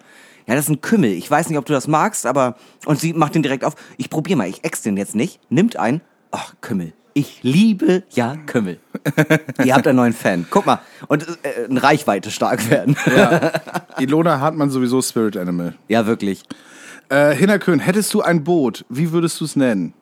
Ja, 0.46 0.54
das 0.54 0.64
ist 0.66 0.70
ein 0.70 0.80
Kümmel. 0.80 1.10
Ich 1.12 1.30
weiß 1.30 1.48
nicht, 1.48 1.58
ob 1.58 1.64
du 1.64 1.72
das 1.72 1.88
magst, 1.88 2.26
aber 2.26 2.56
und 2.84 3.00
sie 3.00 3.12
macht 3.14 3.34
den 3.34 3.42
direkt 3.42 3.64
auf. 3.64 3.74
Ich 3.96 4.10
probier 4.10 4.36
mal. 4.36 4.48
Ich 4.48 4.62
ex 4.62 4.82
den 4.82 4.96
jetzt 4.96 5.14
nicht. 5.14 5.40
Nimmt 5.48 5.76
einen. 5.76 6.02
Ach, 6.30 6.54
Kümmel. 6.60 6.92
Ich 7.14 7.38
liebe 7.42 8.02
ja 8.10 8.36
Kümmel. 8.46 8.78
Ihr 9.64 9.74
habt 9.74 9.86
einen 9.86 9.96
neuen 9.96 10.12
Fan. 10.12 10.46
Guck 10.50 10.66
mal. 10.66 10.80
Und 11.08 11.26
äh, 11.42 11.64
in 11.66 11.78
Reichweite 11.78 12.30
stark 12.30 12.68
werden. 12.70 12.94
Ja. 13.06 13.52
Ilona 13.98 14.38
Hartmann 14.38 14.68
sowieso 14.70 15.00
Spirit 15.00 15.36
Animal. 15.38 15.74
Ja, 15.88 16.06
wirklich. 16.06 16.42
Äh, 17.08 17.34
Hinnerkön, 17.34 17.78
hättest 17.78 18.12
du 18.14 18.22
ein 18.22 18.44
Boot, 18.44 18.84
wie 18.88 19.12
würdest 19.12 19.40
du 19.40 19.44
es 19.44 19.56
nennen? 19.56 19.94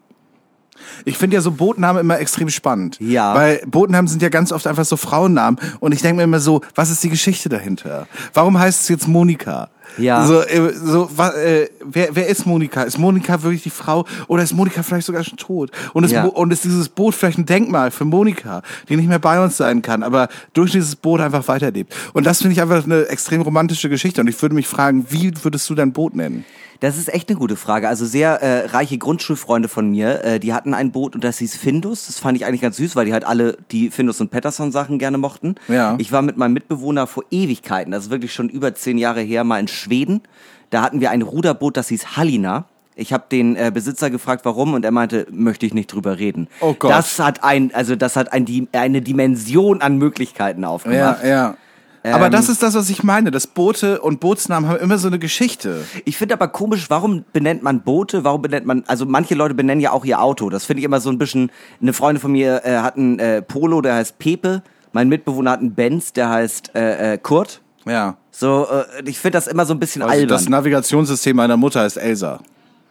Ich 1.05 1.19
finde 1.19 1.37
ja 1.37 1.41
so 1.41 1.53
Bootnamen 1.53 2.01
immer 2.01 2.19
extrem 2.19 2.49
spannend. 2.49 2.99
Ja. 3.01 3.35
Weil 3.35 3.63
Bootnamen 3.67 4.09
sind 4.09 4.23
ja 4.23 4.29
ganz 4.29 4.53
oft 4.53 4.67
einfach 4.67 4.85
so 4.85 4.97
Frauennamen. 4.97 5.59
Und 5.81 5.93
ich 5.93 6.03
denke 6.03 6.17
mir 6.17 6.23
immer 6.25 6.41
so, 6.41 6.63
was 6.75 6.91
ist 6.91 7.03
die 7.03 7.11
Geschichte 7.11 7.49
dahinter? 7.49 8.07
Warum 8.33 8.59
heißt 8.59 8.83
es 8.83 8.89
jetzt 8.89 9.09
Monika? 9.09 9.71
Ja. 9.99 10.27
So, 10.27 10.41
äh, 10.41 10.73
so 10.73 11.09
äh, 11.19 11.69
wer, 11.85 12.17
wer 12.17 12.27
ist 12.27 12.47
Monika? 12.47 12.83
Ist 12.83 12.99
Monika 12.99 13.43
wirklich 13.43 13.63
die 13.63 13.71
Frau 13.71 14.05
oder 14.27 14.43
ist 14.43 14.53
Monika 14.53 14.83
vielleicht 14.83 15.07
sogar 15.07 15.23
schon 15.23 15.39
tot? 15.39 15.71
Und 15.93 16.05
ist, 16.05 16.11
Ja. 16.11 16.25
Und 16.25 16.53
ist 16.53 16.65
dieses 16.65 16.89
Boot 16.89 17.15
vielleicht 17.15 17.39
ein 17.39 17.47
Denkmal 17.47 17.91
für 17.91 18.05
Monika, 18.05 18.63
die 18.89 18.97
nicht 18.97 19.09
mehr 19.09 19.19
bei 19.21 19.43
uns 19.43 19.57
sein 19.57 19.83
kann, 19.83 20.03
aber 20.03 20.29
durch 20.53 20.73
dieses 20.73 20.97
Boot 20.97 21.21
einfach 21.21 21.47
weiterlebt? 21.47 21.95
Und 22.13 22.27
das 22.27 22.39
finde 22.39 22.55
ich 22.55 22.63
einfach 22.63 22.85
eine 22.85 23.07
extrem 23.07 23.43
romantische 23.43 23.89
Geschichte. 23.89 24.21
Und 24.21 24.27
ich 24.27 24.41
würde 24.43 24.55
mich 24.55 24.67
fragen, 24.67 25.07
wie 25.11 25.33
würdest 25.43 25.71
du 25.71 25.75
dein 25.75 25.93
Boot 25.93 26.17
nennen? 26.17 26.45
Das 26.81 26.99
ist 26.99 27.13
echt 27.13 27.29
eine 27.29 27.39
gute 27.39 27.57
Frage. 27.57 27.89
Also 27.89 28.05
sehr 28.05 28.43
äh, 28.43 28.67
reiche 28.67 28.99
Grundschulfreunde 28.99 29.69
von 29.69 29.91
mir, 29.91 30.25
äh, 30.25 30.41
die 30.41 30.53
hatten 30.53 30.75
ein 30.75 30.93
Boot 30.93 31.15
und 31.15 31.25
das 31.25 31.39
hieß 31.39 31.57
Findus. 31.57 32.07
Das 32.07 32.19
fand 32.19 32.37
ich 32.37 32.45
eigentlich 32.45 32.61
ganz 32.61 32.77
süß, 32.77 32.97
weil 32.97 33.07
die 33.07 33.13
halt 33.13 33.25
alle 33.25 33.57
die 33.71 33.91
Findus 33.91 34.21
und 34.21 34.31
Patterson 34.31 34.73
Sachen 34.73 34.99
gerne 34.99 35.19
mochten. 35.19 35.55
Ja. 35.69 35.97
Ich 35.99 36.13
war 36.13 36.23
mit 36.23 36.37
meinem 36.37 36.53
Mitbewohner 36.53 37.07
vor 37.07 37.25
Ewigkeiten, 37.31 37.93
das 37.93 38.05
ist 38.05 38.11
wirklich 38.11 38.33
schon 38.33 38.49
über 38.49 38.75
zehn 38.75 38.99
Jahre 38.99 39.21
her, 39.21 39.45
mal 39.45 39.61
in 39.61 39.69
Schweden. 39.69 40.23
Da 40.71 40.83
hatten 40.83 41.01
wir 41.01 41.11
ein 41.11 41.23
Ruderboot, 41.23 41.77
das 41.77 41.89
hieß 41.89 42.17
Hallina. 42.17 42.67
Ich 42.97 43.13
habe 43.13 43.25
den 43.31 43.57
äh, 43.57 43.73
Besitzer 43.75 44.09
gefragt, 44.09 44.45
warum, 44.45 44.75
und 44.75 44.85
er 44.85 44.93
meinte, 44.93 45.27
möchte 45.31 45.67
ich 45.67 45.75
nicht 45.75 45.93
drüber 45.93 46.19
reden. 46.19 46.49
Oh 46.61 46.75
Gott. 46.75 46.91
Das 46.91 47.19
hat 47.19 47.43
ein, 47.43 47.75
also 47.75 47.97
das 47.97 48.15
hat 48.17 48.33
ein, 48.33 48.69
eine 48.73 49.03
Dimension 49.03 49.83
an 49.83 49.99
Möglichkeiten 49.99 50.65
aufgemacht. 50.65 51.25
ja. 51.25 51.47
Aber 51.49 51.57
Ähm, 52.05 52.31
das 52.31 52.51
ist 52.51 52.63
das, 52.63 52.75
was 52.75 52.91
ich 52.91 53.03
meine. 53.03 53.31
Das 53.31 53.47
Boote 53.47 54.01
und 54.03 54.21
Bootsnamen 54.21 54.69
haben 54.69 54.79
immer 54.79 54.99
so 54.99 55.09
eine 55.09 55.19
Geschichte. 55.19 55.85
Ich 56.05 56.19
finde 56.19 56.35
aber 56.35 56.49
komisch, 56.49 56.91
warum 56.91 57.25
benennt 57.33 57.63
man 57.63 57.81
Boote? 57.81 58.25
Warum 58.25 58.43
benennt 58.43 58.67
man, 58.67 58.85
also 58.87 59.07
manche 59.07 59.35
Leute 59.35 59.55
benennen 59.55 59.81
ja 59.81 59.93
auch 59.93 60.05
ihr 60.05 60.21
Auto. 60.21 60.51
Das 60.51 60.67
finde 60.67 60.81
ich 60.81 60.85
immer 60.85 61.01
so 61.01 61.09
ein 61.09 61.17
bisschen, 61.17 61.51
eine 61.81 61.95
Freundin 61.95 62.21
von 62.21 62.33
mir 62.33 62.61
äh, 62.65 62.77
hat 62.79 62.97
einen 62.99 63.19
äh, 63.19 63.41
Polo, 63.41 63.81
der 63.81 63.95
heißt 63.95 64.19
Pepe. 64.19 64.63
Mein 64.93 65.09
Mitbewohner 65.09 65.53
hat 65.53 65.61
einen 65.61 65.75
Benz, 65.75 66.13
der 66.13 66.29
heißt 66.29 66.73
äh, 66.75 67.15
äh, 67.15 67.19
Kurt. 67.19 67.63
Ja. 67.87 68.17
So, 68.31 68.67
äh, 68.71 69.09
ich 69.09 69.19
finde 69.19 69.39
das 69.39 69.47
immer 69.47 69.65
so 69.65 69.73
ein 69.73 69.81
bisschen 69.81 70.03
Also 70.03 70.13
albern. 70.13 70.29
das 70.29 70.49
Navigationssystem 70.49 71.35
meiner 71.35 71.57
Mutter 71.57 71.81
heißt 71.81 71.97
Elsa. 71.97 72.41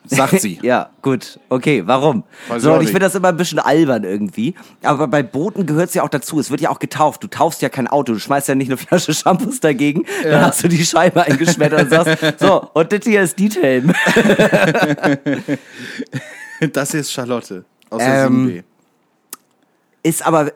Sagt 0.06 0.42
sie. 0.42 0.60
ja, 0.64 0.90
gut. 1.02 1.40
Okay, 1.50 1.84
warum? 1.86 2.24
Weiß 2.48 2.62
so, 2.62 2.72
ich 2.74 2.80
und 2.80 2.86
finde 2.88 3.00
das 3.00 3.16
immer 3.16 3.30
ein 3.30 3.38
bisschen 3.38 3.60
albern 3.60 4.04
irgendwie. 4.04 4.54
Aber 4.84 5.08
bei 5.08 5.24
Booten 5.24 5.66
gehört 5.66 5.90
es 5.90 5.94
ja 5.96 6.04
auch 6.04 6.10
dazu. 6.10 6.40
Es 6.40 6.52
wird 6.52 6.62
ja 6.62 6.70
auch 6.70 6.80
getauft. 6.80 7.24
Du 7.24 7.28
taufst 7.28 7.62
ja 7.62 7.70
kein 7.70 7.88
Auto. 7.88 8.14
Du 8.14 8.20
schmeißt 8.20 8.48
ja 8.48 8.56
nicht 8.56 8.70
eine 8.70 8.78
Flasche 8.78 9.14
Shampoos 9.14 9.60
dagegen. 9.60 10.06
Dann 10.24 10.42
hast 10.46 10.64
du 10.64 10.68
die 10.68 10.86
Scheibe 10.86 11.24
eingeschmettert 11.24 11.84
und 11.84 11.90
sagst, 11.90 12.40
so, 12.40 12.70
und 12.74 12.92
das 12.92 13.04
hier 13.04 13.22
ist 13.22 13.40
Detail. 13.40 13.84
Das 16.72 16.92
hier 16.92 17.02
ist 17.02 17.12
Charlotte 17.12 17.66
aus 17.90 18.00
der 18.00 18.26
Ähm, 18.26 18.48
7B. 18.48 18.64
Ist 20.04 20.26
aber, 20.26 20.52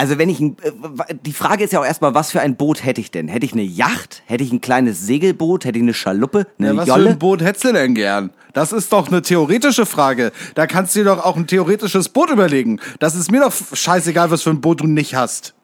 also 0.00 0.18
wenn 0.18 0.28
ich, 0.30 0.40
ein- 0.40 0.56
äh, 0.62 1.14
die 1.26 1.32
Frage 1.32 1.62
ist 1.64 1.72
ja 1.72 1.80
auch 1.80 1.84
erstmal, 1.84 2.14
was 2.14 2.30
für 2.30 2.40
ein 2.40 2.56
Boot 2.56 2.84
hätte 2.84 3.00
ich 3.00 3.10
denn? 3.10 3.28
Hätte 3.28 3.44
ich 3.46 3.52
eine 3.52 3.62
Yacht? 3.62 4.22
Hätte 4.26 4.42
ich 4.42 4.50
ein 4.52 4.60
kleines 4.60 5.06
Segelboot? 5.06 5.64
Hätte 5.64 5.78
ich 5.78 5.82
eine 5.82 5.94
Schaluppe? 5.94 6.46
Eine 6.58 6.68
Ja, 6.68 6.76
was 6.76 6.84
für 6.84 6.90
Jolle? 6.90 7.10
ein 7.10 7.18
Boot 7.18 7.42
hättest 7.42 7.64
du 7.64 7.72
denn 7.72 7.94
gern? 7.94 8.30
Das 8.54 8.72
ist 8.72 8.92
doch 8.92 9.08
eine 9.08 9.22
theoretische 9.22 9.86
Frage. 9.86 10.32
Da 10.54 10.66
kannst 10.66 10.94
du 10.96 11.00
dir 11.00 11.04
doch 11.04 11.24
auch 11.24 11.36
ein 11.36 11.46
theoretisches 11.46 12.08
Boot 12.08 12.30
überlegen. 12.30 12.80
Das 12.98 13.14
ist 13.14 13.30
mir 13.30 13.40
doch 13.40 13.52
scheißegal, 13.72 14.30
was 14.30 14.42
für 14.42 14.50
ein 14.50 14.60
Boot 14.60 14.80
du 14.80 14.86
nicht 14.86 15.14
hast. 15.14 15.54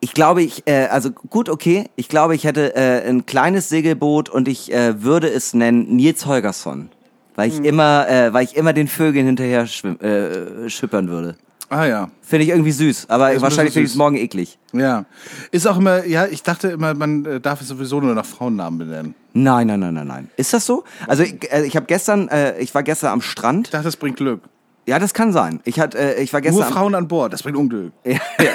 Ich 0.00 0.12
glaube, 0.12 0.42
ich, 0.42 0.64
äh, 0.66 0.86
also 0.88 1.10
gut, 1.10 1.48
okay. 1.48 1.84
Ich 1.96 2.08
glaube, 2.08 2.34
ich 2.34 2.44
hätte 2.44 2.76
äh, 2.76 3.08
ein 3.08 3.24
kleines 3.24 3.68
Segelboot 3.70 4.28
und 4.28 4.46
ich 4.48 4.70
äh, 4.72 5.02
würde 5.02 5.28
es 5.28 5.54
nennen 5.54 5.96
Nils 5.96 6.26
Holgersson. 6.26 6.90
Weil 7.34 7.50
Hm. 7.50 7.62
ich 7.64 7.68
immer, 7.68 8.08
äh, 8.08 8.32
weil 8.32 8.44
ich 8.44 8.56
immer 8.56 8.72
den 8.72 8.88
Vögeln 8.88 9.26
hinterher 9.26 9.66
schwimm, 9.66 9.98
äh, 10.00 10.68
schippern 10.68 11.08
würde. 11.08 11.36
Ah 11.68 11.84
ja. 11.84 12.10
Finde 12.22 12.44
ich 12.44 12.50
irgendwie 12.50 12.72
süß, 12.72 13.08
aber 13.08 13.26
ein 13.26 13.40
wahrscheinlich 13.40 13.74
finde 13.74 13.86
ich 13.86 13.92
es 13.92 13.96
morgen 13.96 14.16
eklig. 14.16 14.58
Ja. 14.72 15.04
Ist 15.50 15.66
auch 15.66 15.78
immer, 15.78 16.04
ja, 16.04 16.26
ich 16.26 16.42
dachte 16.42 16.68
immer, 16.68 16.94
man 16.94 17.24
äh, 17.24 17.40
darf 17.40 17.60
es 17.60 17.68
sowieso 17.68 18.00
nur 18.00 18.14
nach 18.14 18.26
Frauennamen 18.26 18.78
benennen. 18.78 19.14
Nein, 19.32 19.66
nein, 19.66 19.80
nein, 19.80 19.94
nein, 19.94 20.06
nein. 20.06 20.30
Ist 20.36 20.52
das 20.52 20.66
so? 20.66 20.84
Also 21.06 21.22
ich, 21.22 21.52
äh, 21.52 21.64
ich 21.64 21.76
habe 21.76 21.86
gestern, 21.86 22.28
äh, 22.28 22.58
ich 22.58 22.74
war 22.74 22.82
gestern 22.82 23.12
am 23.12 23.20
Strand. 23.20 23.68
Ich 23.68 23.70
dachte, 23.72 23.84
das 23.84 23.96
bringt 23.96 24.16
Glück. 24.16 24.42
Ja, 24.86 25.00
das 25.00 25.14
kann 25.14 25.32
sein. 25.32 25.60
Ich 25.64 25.80
hatte, 25.80 25.98
äh, 25.98 26.22
ich 26.22 26.32
war 26.32 26.40
gestern. 26.40 26.62
Nur 26.62 26.72
Frauen 26.72 26.94
an 26.94 27.08
Bord, 27.08 27.32
das 27.32 27.42
bringt 27.42 27.56
Unglück. 27.56 27.92
Ja, 28.04 28.18
ja. 28.40 28.50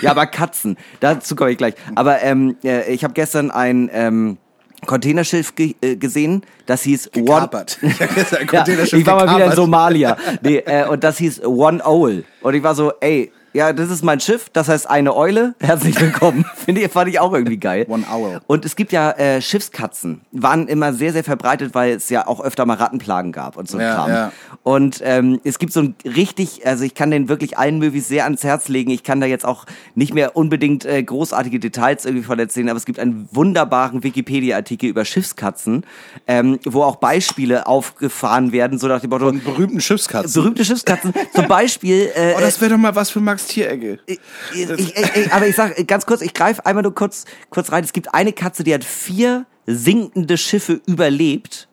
ja, 0.00 0.10
aber 0.12 0.26
Katzen. 0.26 0.76
Dazu 1.00 1.34
komme 1.34 1.50
ich 1.50 1.58
gleich. 1.58 1.74
Aber 1.96 2.22
ähm, 2.22 2.56
äh, 2.62 2.92
ich 2.92 3.02
habe 3.02 3.14
gestern 3.14 3.50
ein 3.50 3.90
ähm, 3.92 4.38
Containerschiff 4.86 5.54
ge 5.54 5.74
äh, 5.80 5.96
gesehen, 5.96 6.42
das 6.66 6.82
hieß 6.82 7.10
Gekapert. 7.12 7.78
Ich 7.82 8.00
hab 8.00 8.14
gestern 8.14 8.38
ein 8.40 8.48
Ja, 8.52 8.98
ich 8.98 9.06
war 9.06 9.24
mal 9.26 9.36
wieder 9.36 9.46
in. 9.46 9.52
Somalia. 9.52 10.16
Nee, 10.42 10.58
äh, 10.58 10.86
und 10.86 11.04
das 11.04 11.18
hieß 11.18 11.44
One 11.44 11.84
Owl. 11.84 12.24
Und 12.40 12.54
ich 12.54 12.62
war 12.62 12.74
so, 12.74 12.92
ey, 13.00 13.32
ja, 13.54 13.72
das 13.74 13.90
ist 13.90 14.02
mein 14.02 14.18
Schiff, 14.18 14.48
das 14.52 14.68
heißt 14.68 14.88
eine 14.88 15.14
Eule. 15.14 15.54
Herzlich 15.60 16.00
willkommen. 16.00 16.44
Finde 16.64 16.80
ich, 16.80 16.90
fand 16.90 17.08
ich 17.10 17.20
auch 17.20 17.32
irgendwie 17.34 17.58
geil. 17.58 17.84
One 17.88 18.04
Owl. 18.10 18.40
Und 18.46 18.64
es 18.64 18.76
gibt 18.76 18.92
ja 18.92 19.10
äh, 19.12 19.42
Schiffskatzen, 19.42 20.22
waren 20.32 20.68
immer 20.68 20.94
sehr, 20.94 21.12
sehr 21.12 21.22
verbreitet, 21.22 21.74
weil 21.74 21.92
es 21.94 22.08
ja 22.08 22.26
auch 22.26 22.40
öfter 22.40 22.64
mal 22.64 22.78
Rattenplagen 22.78 23.30
gab 23.32 23.56
und 23.56 23.68
so 23.68 23.78
Ja, 23.78 23.94
Kram. 23.94 24.10
ja. 24.10 24.32
Und 24.62 25.00
ähm, 25.04 25.40
es 25.44 25.58
gibt 25.58 25.72
so 25.72 25.80
ein 25.80 25.94
richtig, 26.04 26.66
also 26.66 26.84
ich 26.84 26.94
kann 26.94 27.10
den 27.10 27.28
wirklich 27.28 27.58
allen 27.58 27.78
Movies 27.78 28.08
sehr 28.08 28.24
ans 28.24 28.42
Herz 28.42 28.68
legen. 28.68 28.90
Ich 28.90 29.02
kann 29.02 29.20
da 29.20 29.26
jetzt 29.26 29.44
auch 29.44 29.66
nicht 29.94 30.14
mehr 30.14 30.34
unbedingt 30.36 30.84
äh, 30.86 31.02
großartige 31.02 31.58
Details 31.60 32.04
irgendwie 32.06 32.24
von 32.24 32.38
erzählen, 32.38 32.70
aber 32.70 32.78
es 32.78 32.86
gibt 32.86 32.98
einen 32.98 33.28
wunderbaren 33.32 34.02
Wikipedia-Artikel 34.02 34.88
über 34.88 35.04
Schiffskatzen, 35.04 35.84
ähm, 36.26 36.58
wo 36.64 36.82
auch 36.84 36.96
Beispiele 36.96 37.66
aufgefahren 37.66 38.52
werden, 38.52 38.78
so 38.78 38.86
nach 38.88 39.00
dem 39.00 39.10
Motto, 39.10 39.26
Von 39.26 39.42
berühmten 39.42 39.80
Schiffskatzen. 39.82 40.32
berühmte 40.32 40.64
Schiffskatzen, 40.64 41.12
zum 41.34 41.48
Beispiel, 41.48 42.10
äh, 42.14 42.34
Oh, 42.36 42.40
das 42.40 42.58
wäre 42.60 42.70
doch 42.70 42.78
mal 42.78 42.94
was 42.94 43.10
für 43.10 43.20
Max 43.20 43.41
Tieregge. 43.46 43.98
ich, 44.06 44.20
ich, 44.54 44.94
ich, 44.96 45.32
aber 45.32 45.46
ich 45.46 45.56
sag 45.56 45.86
ganz 45.86 46.06
kurz, 46.06 46.22
ich 46.22 46.34
greife 46.34 46.64
einmal 46.66 46.82
nur 46.82 46.94
kurz, 46.94 47.24
kurz 47.50 47.72
rein. 47.72 47.84
Es 47.84 47.92
gibt 47.92 48.14
eine 48.14 48.32
Katze, 48.32 48.64
die 48.64 48.74
hat 48.74 48.84
vier 48.84 49.46
sinkende 49.66 50.36
Schiffe 50.36 50.80
überlebt 50.86 51.68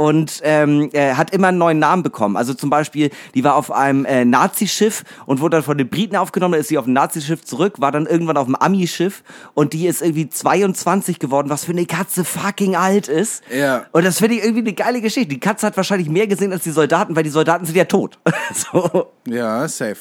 und 0.00 0.40
ähm, 0.44 0.88
äh, 0.94 1.12
hat 1.12 1.30
immer 1.34 1.48
einen 1.48 1.58
neuen 1.58 1.78
Namen 1.78 2.02
bekommen. 2.02 2.38
Also 2.38 2.54
zum 2.54 2.70
Beispiel, 2.70 3.10
die 3.34 3.44
war 3.44 3.54
auf 3.54 3.70
einem 3.70 4.06
äh, 4.06 4.24
Nazi-Schiff 4.24 5.04
und 5.26 5.40
wurde 5.40 5.58
dann 5.58 5.62
von 5.62 5.76
den 5.76 5.90
Briten 5.90 6.16
aufgenommen, 6.16 6.52
dann 6.52 6.62
ist 6.62 6.68
sie 6.68 6.78
auf 6.78 6.86
ein 6.86 6.94
Nazi-Schiff 6.94 7.44
zurück, 7.44 7.74
war 7.82 7.92
dann 7.92 8.06
irgendwann 8.06 8.38
auf 8.38 8.46
einem 8.46 8.54
Ami-Schiff 8.54 9.22
und 9.52 9.74
die 9.74 9.86
ist 9.86 10.00
irgendwie 10.00 10.30
22 10.30 11.18
geworden, 11.18 11.50
was 11.50 11.66
für 11.66 11.72
eine 11.72 11.84
Katze 11.84 12.24
fucking 12.24 12.76
alt 12.76 13.08
ist. 13.08 13.42
Ja. 13.54 13.84
Und 13.92 14.06
das 14.06 14.20
finde 14.20 14.36
ich 14.36 14.42
irgendwie 14.42 14.62
eine 14.62 14.72
geile 14.72 15.02
Geschichte. 15.02 15.28
Die 15.28 15.38
Katze 15.38 15.66
hat 15.66 15.76
wahrscheinlich 15.76 16.08
mehr 16.08 16.26
gesehen 16.26 16.50
als 16.50 16.62
die 16.62 16.70
Soldaten, 16.70 17.14
weil 17.14 17.24
die 17.24 17.28
Soldaten 17.28 17.66
sind 17.66 17.76
ja 17.76 17.84
tot. 17.84 18.18
so. 18.54 19.12
Ja, 19.28 19.68
safe. 19.68 19.98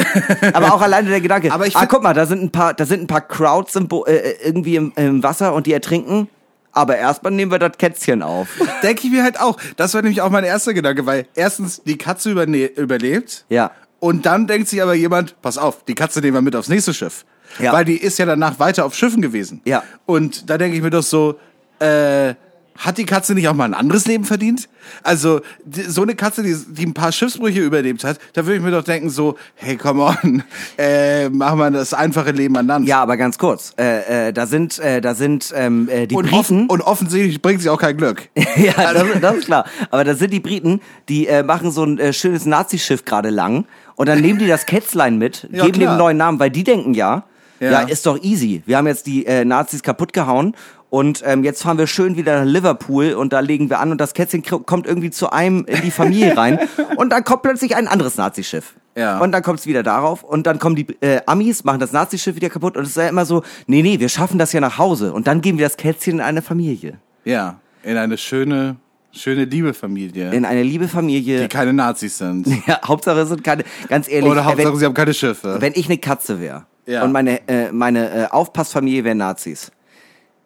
Aber 0.52 0.74
auch 0.74 0.80
alleine 0.80 1.08
der 1.08 1.20
Gedanke. 1.20 1.52
Aber 1.52 1.66
ich 1.66 1.76
ah, 1.76 1.86
guck 1.86 2.02
mal, 2.02 2.14
da 2.14 2.26
sind 2.26 2.42
ein 2.42 2.50
paar, 2.50 2.74
da 2.74 2.84
sind 2.84 3.02
ein 3.02 3.06
paar 3.06 3.20
Crowds 3.20 3.76
im 3.76 3.88
Bo 3.88 4.04
äh, 4.04 4.34
irgendwie 4.42 4.76
im, 4.76 4.92
im 4.96 5.22
Wasser 5.22 5.54
und 5.54 5.66
die 5.66 5.72
ertrinken. 5.72 6.28
Aber 6.72 6.96
erstmal 6.96 7.32
nehmen 7.32 7.52
wir 7.52 7.58
das 7.58 7.76
Kätzchen 7.76 8.22
auf. 8.22 8.48
Denke 8.82 9.06
ich 9.06 9.12
mir 9.12 9.22
halt 9.22 9.38
auch. 9.40 9.58
Das 9.76 9.94
war 9.94 10.02
nämlich 10.02 10.22
auch 10.22 10.30
mein 10.30 10.44
erster 10.44 10.74
Gedanke, 10.74 11.04
weil 11.04 11.26
erstens 11.34 11.82
die 11.82 11.98
Katze 11.98 12.30
überlebt. 12.30 13.44
Ja. 13.50 13.72
Und 14.00 14.26
dann 14.26 14.46
denkt 14.46 14.68
sich 14.68 14.82
aber 14.82 14.94
jemand, 14.94 15.40
pass 15.42 15.58
auf, 15.58 15.84
die 15.84 15.94
Katze 15.94 16.20
nehmen 16.20 16.34
wir 16.34 16.42
mit 16.42 16.56
aufs 16.56 16.68
nächste 16.68 16.94
Schiff. 16.94 17.24
Ja. 17.58 17.72
Weil 17.72 17.84
die 17.84 17.96
ist 17.96 18.18
ja 18.18 18.26
danach 18.26 18.58
weiter 18.58 18.86
auf 18.86 18.94
Schiffen 18.94 19.20
gewesen. 19.20 19.60
Ja. 19.64 19.82
Und 20.06 20.48
da 20.48 20.58
denke 20.58 20.76
ich 20.76 20.82
mir 20.82 20.90
doch 20.90 21.02
so, 21.02 21.38
äh, 21.78 22.34
hat 22.78 22.98
die 22.98 23.04
Katze 23.04 23.34
nicht 23.34 23.48
auch 23.48 23.54
mal 23.54 23.64
ein 23.66 23.74
anderes 23.74 24.06
Leben 24.06 24.24
verdient? 24.24 24.68
Also, 25.02 25.40
die, 25.64 25.82
so 25.82 26.02
eine 26.02 26.14
Katze, 26.14 26.42
die, 26.42 26.56
die 26.68 26.86
ein 26.86 26.94
paar 26.94 27.12
Schiffsbrüche 27.12 27.60
überlebt 27.60 28.02
hat, 28.04 28.18
da 28.32 28.44
würde 28.46 28.56
ich 28.56 28.62
mir 28.62 28.70
doch 28.70 28.82
denken 28.84 29.10
so, 29.10 29.36
hey, 29.54 29.76
come 29.76 30.02
on, 30.02 30.42
äh, 30.78 31.28
mach 31.28 31.54
mal 31.54 31.70
das 31.70 31.94
einfache 31.94 32.30
Leben 32.32 32.56
an 32.56 32.66
Land. 32.66 32.88
Ja, 32.88 33.02
aber 33.02 33.16
ganz 33.16 33.38
kurz. 33.38 33.72
Äh, 33.78 34.28
äh, 34.28 34.32
da 34.32 34.46
sind, 34.46 34.78
äh, 34.78 35.00
da 35.00 35.14
sind 35.14 35.52
ähm, 35.54 35.88
äh, 35.88 36.06
die 36.06 36.14
Und, 36.14 36.24
Briten. 36.24 36.36
offen, 36.38 36.66
und 36.68 36.80
offensichtlich 36.80 37.40
bringt 37.42 37.60
sie 37.62 37.68
auch 37.70 37.80
kein 37.80 37.96
Glück. 37.96 38.28
ja, 38.56 38.92
das, 38.92 39.04
das 39.20 39.36
ist 39.36 39.44
klar. 39.46 39.64
Aber 39.90 40.04
da 40.04 40.14
sind 40.14 40.32
die 40.32 40.40
Briten, 40.40 40.80
die 41.08 41.26
äh, 41.26 41.42
machen 41.42 41.70
so 41.70 41.84
ein 41.84 41.98
äh, 41.98 42.12
schönes 42.12 42.46
Nazi-Schiff 42.46 43.04
gerade 43.04 43.30
lang 43.30 43.66
und 43.96 44.08
dann 44.08 44.20
nehmen 44.20 44.38
die 44.38 44.46
das 44.48 44.66
Kätzlein 44.66 45.18
mit, 45.18 45.46
Ja, 45.52 45.64
geben 45.66 45.74
dem 45.74 45.80
klar. 45.82 45.90
einen 45.90 45.98
neuen 45.98 46.16
Namen, 46.16 46.40
weil 46.40 46.50
die 46.50 46.64
denken 46.64 46.94
ja, 46.94 47.24
ja, 47.60 47.70
Ja. 47.70 47.80
ist 47.82 48.06
doch 48.06 48.20
easy. 48.22 48.62
Wir 48.66 48.78
haben 48.78 48.86
jetzt 48.88 49.06
die 49.06 49.24
äh, 49.26 49.44
Nazis 49.44 49.82
kaputt 49.82 50.12
gehauen 50.12 50.56
und 50.92 51.22
ähm, 51.24 51.42
jetzt 51.42 51.62
fahren 51.62 51.78
wir 51.78 51.86
schön 51.86 52.16
wieder 52.16 52.40
nach 52.40 52.44
Liverpool 52.44 53.14
und 53.14 53.32
da 53.32 53.40
legen 53.40 53.70
wir 53.70 53.80
an 53.80 53.92
und 53.92 53.98
das 53.98 54.12
Kätzchen 54.12 54.42
kommt 54.42 54.86
irgendwie 54.86 55.10
zu 55.10 55.32
einem 55.32 55.64
in 55.64 55.80
die 55.80 55.90
Familie 55.90 56.36
rein 56.36 56.58
und 56.96 57.08
dann 57.08 57.24
kommt 57.24 57.40
plötzlich 57.40 57.74
ein 57.76 57.88
anderes 57.88 58.18
Nazischiff. 58.18 58.74
Ja. 58.94 59.18
Und 59.20 59.32
dann 59.32 59.42
kommt 59.42 59.60
es 59.60 59.66
wieder 59.66 59.82
darauf 59.82 60.22
und 60.22 60.46
dann 60.46 60.58
kommen 60.58 60.76
die 60.76 60.86
äh, 61.00 61.22
Amis, 61.24 61.64
machen 61.64 61.80
das 61.80 61.92
Nazischiff 61.92 62.36
wieder 62.36 62.50
kaputt 62.50 62.76
und 62.76 62.82
es 62.82 62.90
ist 62.90 62.96
ja 62.98 63.08
immer 63.08 63.24
so, 63.24 63.42
nee, 63.66 63.80
nee, 63.80 64.00
wir 64.00 64.10
schaffen 64.10 64.38
das 64.38 64.52
ja 64.52 64.60
nach 64.60 64.76
Hause 64.76 65.14
und 65.14 65.26
dann 65.26 65.40
geben 65.40 65.56
wir 65.56 65.64
das 65.64 65.78
Kätzchen 65.78 66.16
in 66.16 66.20
eine 66.20 66.42
Familie. 66.42 66.98
Ja, 67.24 67.58
in 67.82 67.96
eine 67.96 68.18
schöne 68.18 68.76
Schöne 69.12 69.46
liebe 69.46 69.72
Familie. 69.72 70.30
in 70.32 70.44
eine 70.44 70.62
liebe 70.62 70.88
Familie. 70.88 71.40
die 71.40 71.48
keine 71.48 71.72
Nazis 71.72 72.18
sind. 72.18 72.46
Ja, 72.66 72.80
Hauptsache 72.84 73.20
es 73.20 73.30
sind 73.30 73.42
keine, 73.42 73.64
ganz 73.88 74.10
ehrlich, 74.10 74.30
Oder 74.30 74.42
äh, 74.42 74.44
Hauptsache, 74.44 74.68
wenn, 74.72 74.78
sie 74.78 74.84
haben 74.84 74.94
keine 74.94 75.14
Schiffe. 75.14 75.56
wenn 75.58 75.72
ich 75.74 75.86
eine 75.86 75.96
Katze 75.96 76.38
wäre 76.38 76.66
Ja. 76.84 77.02
und 77.02 77.12
meine, 77.12 77.48
äh, 77.48 77.72
meine 77.72 78.10
äh, 78.10 78.26
Aufpassfamilie 78.26 79.04
wären 79.04 79.16
Nazis, 79.16 79.72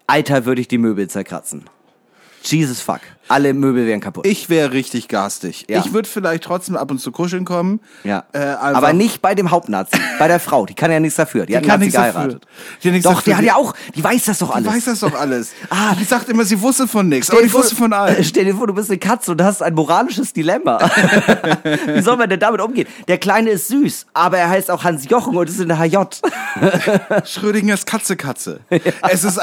Alter, 0.06 0.44
würde 0.44 0.60
ich 0.60 0.68
die 0.68 0.78
Möbel 0.78 1.08
zerkratzen. 1.08 1.64
Jesus 2.42 2.80
fuck. 2.80 3.00
Alle 3.28 3.54
Möbel 3.54 3.86
wären 3.86 4.00
kaputt. 4.00 4.26
Ich 4.26 4.48
wäre 4.48 4.72
richtig 4.72 5.08
garstig. 5.08 5.66
Ja. 5.68 5.80
Ich 5.80 5.92
würde 5.92 6.08
vielleicht 6.08 6.44
trotzdem 6.44 6.76
ab 6.76 6.90
und 6.90 7.00
zu 7.00 7.10
kuscheln 7.12 7.44
kommen. 7.44 7.80
ja. 8.04 8.24
Äh, 8.32 8.38
Aber 8.38 8.92
nicht 8.92 9.20
bei 9.22 9.34
dem 9.34 9.50
Hauptnazi, 9.50 9.96
bei 10.18 10.28
der 10.28 10.38
Frau. 10.40 10.64
Die 10.66 10.74
kann 10.74 10.90
ja 10.92 11.00
nichts 11.00 11.16
dafür. 11.16 11.46
Die, 11.46 11.56
hat 11.56 11.62
einen 11.62 11.68
kann 11.70 11.80
Nazi 11.80 11.86
nichts 11.86 11.96
dafür. 11.96 12.12
geheiratet. 12.12 12.46
Die 12.82 12.88
hat 12.88 12.92
nichts 12.92 13.04
Doch, 13.08 13.14
dafür. 13.16 13.32
die 13.32 13.36
hat 13.36 13.44
ja 13.44 13.56
auch, 13.56 13.74
die 13.94 14.04
weiß 14.04 14.24
das 14.26 14.38
doch 14.38 14.48
Die 14.50 14.54
alles. 14.54 14.68
weiß 14.72 14.84
das 14.84 15.00
doch 15.00 15.14
alles. 15.14 15.52
Ah. 15.70 15.94
die 15.98 16.04
sagt 16.04 16.28
immer, 16.28 16.44
sie 16.44 16.60
wusste 16.60 16.86
von 16.86 17.08
nichts. 17.08 17.28
Aber 17.30 17.42
ich 17.42 17.50
vor- 17.50 17.60
wusste 17.60 17.74
von 17.76 17.92
allem. 17.92 18.22
Stell 18.22 18.44
dir 18.44 18.54
vor, 18.54 18.66
du 18.66 18.74
bist 18.74 18.88
eine 18.90 18.98
Katze 18.98 19.32
und 19.32 19.42
hast 19.42 19.62
ein 19.62 19.74
moralisches 19.74 20.32
Dilemma. 20.32 20.78
Wie 21.86 22.00
soll 22.02 22.16
man 22.16 22.28
denn 22.30 22.38
damit 22.40 22.60
umgehen? 22.60 22.86
Der 23.08 23.18
Kleine 23.18 23.50
ist 23.50 23.68
süß, 23.68 24.06
aber 24.14 24.38
er 24.38 24.48
heißt 24.48 24.70
auch 24.70 24.84
Hans 24.84 25.08
Jochen 25.08 25.36
und 25.36 25.48
ist 25.48 25.60
in 25.60 25.68
der 25.68 25.78
HJ. 25.78 25.96
Schrödingers 27.24 27.84
Katze 27.86 28.16
Katze. 28.16 28.60
Es 29.10 29.24
ist 29.24 29.40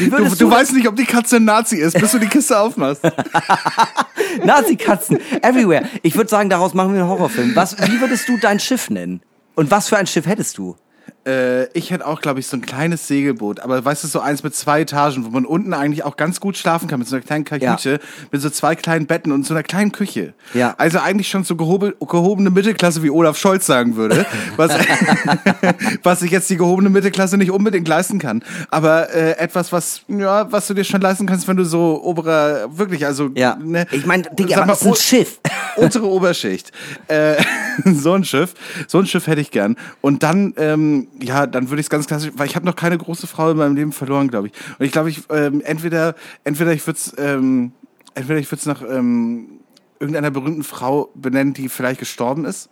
du 0.00 0.34
du, 0.36 0.50
weißt 0.50 0.72
nicht, 0.74 0.88
ob 0.88 0.96
die 0.96 1.04
Katze 1.04 1.36
ein 1.36 1.44
Nazi 1.44 1.76
ist, 1.76 1.87
bis 1.94 2.12
du 2.12 2.18
die 2.18 2.28
Kiste 2.28 2.58
aufmachst. 2.58 3.02
Nazi-Katzen, 4.44 5.18
everywhere. 5.42 5.88
Ich 6.02 6.16
würde 6.16 6.28
sagen, 6.30 6.50
daraus 6.50 6.74
machen 6.74 6.94
wir 6.94 7.00
einen 7.00 7.10
Horrorfilm. 7.10 7.54
Was, 7.54 7.76
wie 7.78 8.00
würdest 8.00 8.28
du 8.28 8.38
dein 8.38 8.60
Schiff 8.60 8.90
nennen? 8.90 9.22
Und 9.54 9.70
was 9.70 9.88
für 9.88 9.96
ein 9.96 10.06
Schiff 10.06 10.26
hättest 10.26 10.58
du? 10.58 10.76
Äh, 11.26 11.66
ich 11.76 11.90
hätte 11.90 12.06
auch, 12.06 12.20
glaube 12.20 12.40
ich, 12.40 12.46
so 12.46 12.56
ein 12.56 12.62
kleines 12.62 13.06
Segelboot. 13.08 13.60
Aber 13.60 13.84
weißt 13.84 14.04
du, 14.04 14.08
so 14.08 14.20
eins 14.20 14.42
mit 14.42 14.54
zwei 14.54 14.82
Etagen, 14.82 15.24
wo 15.24 15.30
man 15.30 15.44
unten 15.44 15.74
eigentlich 15.74 16.04
auch 16.04 16.16
ganz 16.16 16.40
gut 16.40 16.56
schlafen 16.56 16.88
kann, 16.88 16.98
mit 16.98 17.08
so 17.08 17.16
einer 17.16 17.24
kleinen 17.24 17.44
Kajüte, 17.44 18.00
mit 18.30 18.40
so 18.40 18.50
zwei 18.50 18.74
kleinen 18.74 19.06
Betten 19.06 19.32
und 19.32 19.46
so 19.46 19.54
einer 19.54 19.62
kleinen 19.62 19.92
Küche. 19.92 20.34
Ja. 20.54 20.74
Also 20.78 20.98
eigentlich 20.98 21.28
schon 21.28 21.44
so 21.44 21.56
gehobene 21.56 22.50
Mittelklasse, 22.50 23.02
wie 23.02 23.10
Olaf 23.10 23.38
Scholz 23.38 23.66
sagen 23.66 23.96
würde. 23.96 24.26
Was, 24.56 24.72
was 26.02 26.20
sich 26.20 26.30
jetzt 26.30 26.48
die 26.50 26.56
gehobene 26.56 26.88
Mittelklasse 26.90 27.36
nicht 27.36 27.50
unbedingt 27.50 27.86
leisten 27.86 28.18
kann. 28.18 28.42
Aber 28.70 29.12
äh, 29.14 29.32
etwas, 29.38 29.72
was, 29.72 30.02
ja, 30.08 30.50
was 30.50 30.66
du 30.66 30.74
dir 30.74 30.84
schon 30.84 31.00
leisten 31.00 31.26
kannst, 31.26 31.46
wenn 31.48 31.56
du 31.56 31.64
so 31.64 32.02
oberer, 32.02 32.76
wirklich, 32.76 33.06
also, 33.06 33.30
Ja. 33.34 33.56
ne, 33.56 33.86
Ich 33.92 34.06
meine, 34.06 34.24
Digga, 34.38 34.56
aber 34.56 34.66
mal, 34.66 34.72
das 34.72 34.82
ist 34.82 34.88
ein 34.88 34.94
Schiff. 34.96 35.40
Untere 35.78 36.06
Oberschicht. 36.06 36.72
Äh, 37.08 37.36
so 37.84 38.12
ein 38.12 38.24
Schiff, 38.24 38.54
so 38.86 38.98
ein 38.98 39.06
Schiff 39.06 39.26
hätte 39.26 39.40
ich 39.40 39.50
gern. 39.50 39.76
Und 40.00 40.22
dann, 40.22 40.54
ähm, 40.56 41.08
ja, 41.20 41.46
dann 41.46 41.70
würde 41.70 41.80
ich 41.80 41.86
es 41.86 41.90
ganz 41.90 42.06
klassisch, 42.06 42.32
weil 42.34 42.46
ich 42.46 42.56
habe 42.56 42.66
noch 42.66 42.76
keine 42.76 42.98
große 42.98 43.26
Frau 43.26 43.50
in 43.50 43.56
meinem 43.56 43.76
Leben 43.76 43.92
verloren, 43.92 44.28
glaube 44.28 44.48
ich. 44.48 44.52
Und 44.78 44.86
ich 44.86 44.92
glaube, 44.92 45.10
ich 45.10 45.22
ähm, 45.30 45.60
entweder, 45.64 46.14
entweder 46.44 46.72
ich 46.72 46.86
würde 46.86 46.98
es, 46.98 47.14
ähm, 47.18 47.72
entweder 48.14 48.38
ich 48.38 48.50
würde 48.50 48.60
es 48.60 48.66
nach 48.66 48.82
ähm, 48.82 49.60
irgendeiner 50.00 50.30
berühmten 50.30 50.64
Frau 50.64 51.10
benennen, 51.14 51.54
die 51.54 51.68
vielleicht 51.68 52.00
gestorben 52.00 52.44
ist. 52.44 52.70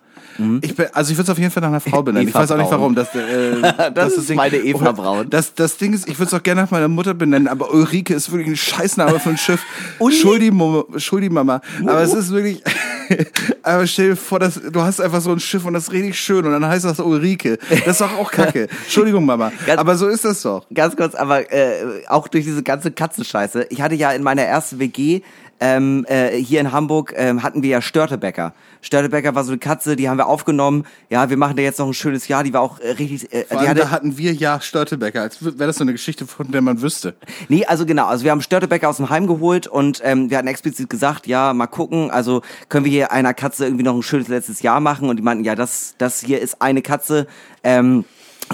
Ich 0.60 0.74
be 0.74 0.94
also 0.94 1.10
ich 1.10 1.16
würde 1.16 1.24
es 1.24 1.30
auf 1.30 1.38
jeden 1.38 1.50
Fall 1.50 1.60
nach 1.62 1.68
einer 1.68 1.80
Frau 1.80 2.02
benennen. 2.02 2.28
ich 2.28 2.34
Eva 2.34 2.42
weiß 2.42 2.52
auch 2.52 2.56
nicht 2.58 2.70
warum. 2.70 2.94
Das, 2.94 3.14
äh, 3.14 3.90
das, 3.94 4.14
ist 4.14 4.34
meine 4.34 4.56
Eva 4.56 4.92
Braun. 4.92 5.30
Das, 5.30 5.54
das 5.54 5.76
Ding 5.76 5.92
ist, 5.92 6.08
ich 6.08 6.18
würde 6.18 6.28
es 6.28 6.34
auch 6.34 6.42
gerne 6.42 6.62
nach 6.62 6.70
meiner 6.70 6.88
Mutter 6.88 7.14
benennen, 7.14 7.48
aber 7.48 7.72
Ulrike 7.72 8.14
ist 8.14 8.30
wirklich 8.30 8.48
ein 8.48 8.56
Scheißname 8.56 9.18
für 9.18 9.30
ein 9.30 9.38
Schiff. 9.38 9.60
Schuldi 10.20 10.50
Mama, 10.50 10.84
Schuldi 10.96 11.30
Mama. 11.30 11.60
Aber 11.82 12.00
es 12.00 12.12
ist 12.12 12.30
wirklich, 12.30 12.62
aber 13.62 13.86
stell 13.86 14.10
dir 14.10 14.16
vor, 14.16 14.38
dass, 14.38 14.60
du 14.60 14.82
hast 14.82 15.00
einfach 15.00 15.20
so 15.20 15.32
ein 15.32 15.40
Schiff 15.40 15.64
und 15.64 15.74
das 15.74 15.84
ist 15.84 15.92
richtig 15.92 16.18
schön 16.18 16.44
und 16.44 16.52
dann 16.52 16.66
heißt 16.66 16.84
das 16.84 17.00
Ulrike. 17.00 17.58
Das 17.70 17.86
ist 17.86 18.00
doch 18.00 18.18
auch 18.18 18.30
kacke. 18.30 18.68
Entschuldigung, 18.84 19.24
Mama. 19.24 19.52
Ganz- 19.66 19.80
Aber 19.80 19.96
so 19.96 20.08
ist 20.08 20.24
das 20.24 20.42
doch. 20.42 20.66
Ganz 20.72 20.96
kurz, 20.96 21.14
aber 21.14 21.52
äh, 21.52 22.04
auch 22.08 22.28
durch 22.28 22.44
diese 22.44 22.62
ganze 22.62 22.90
Katzenscheiße. 22.90 23.66
Ich 23.70 23.80
hatte 23.80 23.94
ja 23.94 24.12
in 24.12 24.22
meiner 24.22 24.42
ersten 24.42 24.78
WG 24.78 25.22
ähm, 25.60 26.04
äh, 26.08 26.36
hier 26.36 26.60
in 26.60 26.72
Hamburg 26.72 27.14
ähm, 27.16 27.42
hatten 27.42 27.62
wir 27.62 27.70
ja 27.70 27.82
Störtebecker. 27.82 28.52
Störtebecker 28.82 29.34
war 29.34 29.42
so 29.44 29.52
eine 29.52 29.58
Katze, 29.58 29.96
die 29.96 30.08
haben 30.08 30.16
wir 30.16 30.26
aufgenommen. 30.26 30.84
Ja, 31.10 31.30
wir 31.30 31.36
machen 31.36 31.56
da 31.56 31.62
jetzt 31.62 31.78
noch 31.78 31.86
ein 31.86 31.94
schönes 31.94 32.28
Jahr. 32.28 32.44
Die 32.44 32.52
war 32.52 32.60
auch 32.60 32.78
äh, 32.78 32.90
richtig. 32.90 33.32
Äh, 33.32 33.44
Vor 33.44 33.58
allem, 33.58 33.68
hatte, 33.70 33.80
da 33.80 33.90
hatten 33.90 34.18
wir 34.18 34.32
ja 34.32 34.60
Störtebecker, 34.60 35.22
als 35.22 35.44
wäre 35.44 35.66
das 35.66 35.76
so 35.76 35.84
eine 35.84 35.92
Geschichte, 35.92 36.26
von 36.26 36.50
der 36.50 36.60
man 36.60 36.82
wüsste. 36.82 37.14
Nee, 37.48 37.64
also 37.64 37.86
genau, 37.86 38.06
also 38.06 38.24
wir 38.24 38.30
haben 38.30 38.42
Störtebecker 38.42 38.88
aus 38.88 38.98
dem 38.98 39.10
Heim 39.10 39.26
geholt 39.26 39.66
und 39.66 40.00
ähm, 40.04 40.30
wir 40.30 40.38
hatten 40.38 40.48
explizit 40.48 40.90
gesagt, 40.90 41.26
ja, 41.26 41.52
mal 41.52 41.66
gucken, 41.66 42.10
also 42.10 42.42
können 42.68 42.84
wir 42.84 42.92
hier 42.92 43.12
einer 43.12 43.34
Katze 43.34 43.64
irgendwie 43.64 43.84
noch 43.84 43.94
ein 43.94 44.02
schönes 44.02 44.28
letztes 44.28 44.62
Jahr 44.62 44.80
machen 44.80 45.08
und 45.08 45.16
die 45.16 45.22
meinten, 45.22 45.44
ja, 45.44 45.54
das, 45.54 45.94
das 45.98 46.20
hier 46.20 46.40
ist 46.40 46.62
eine 46.62 46.82
Katze, 46.82 47.26
ähm, 47.64 48.04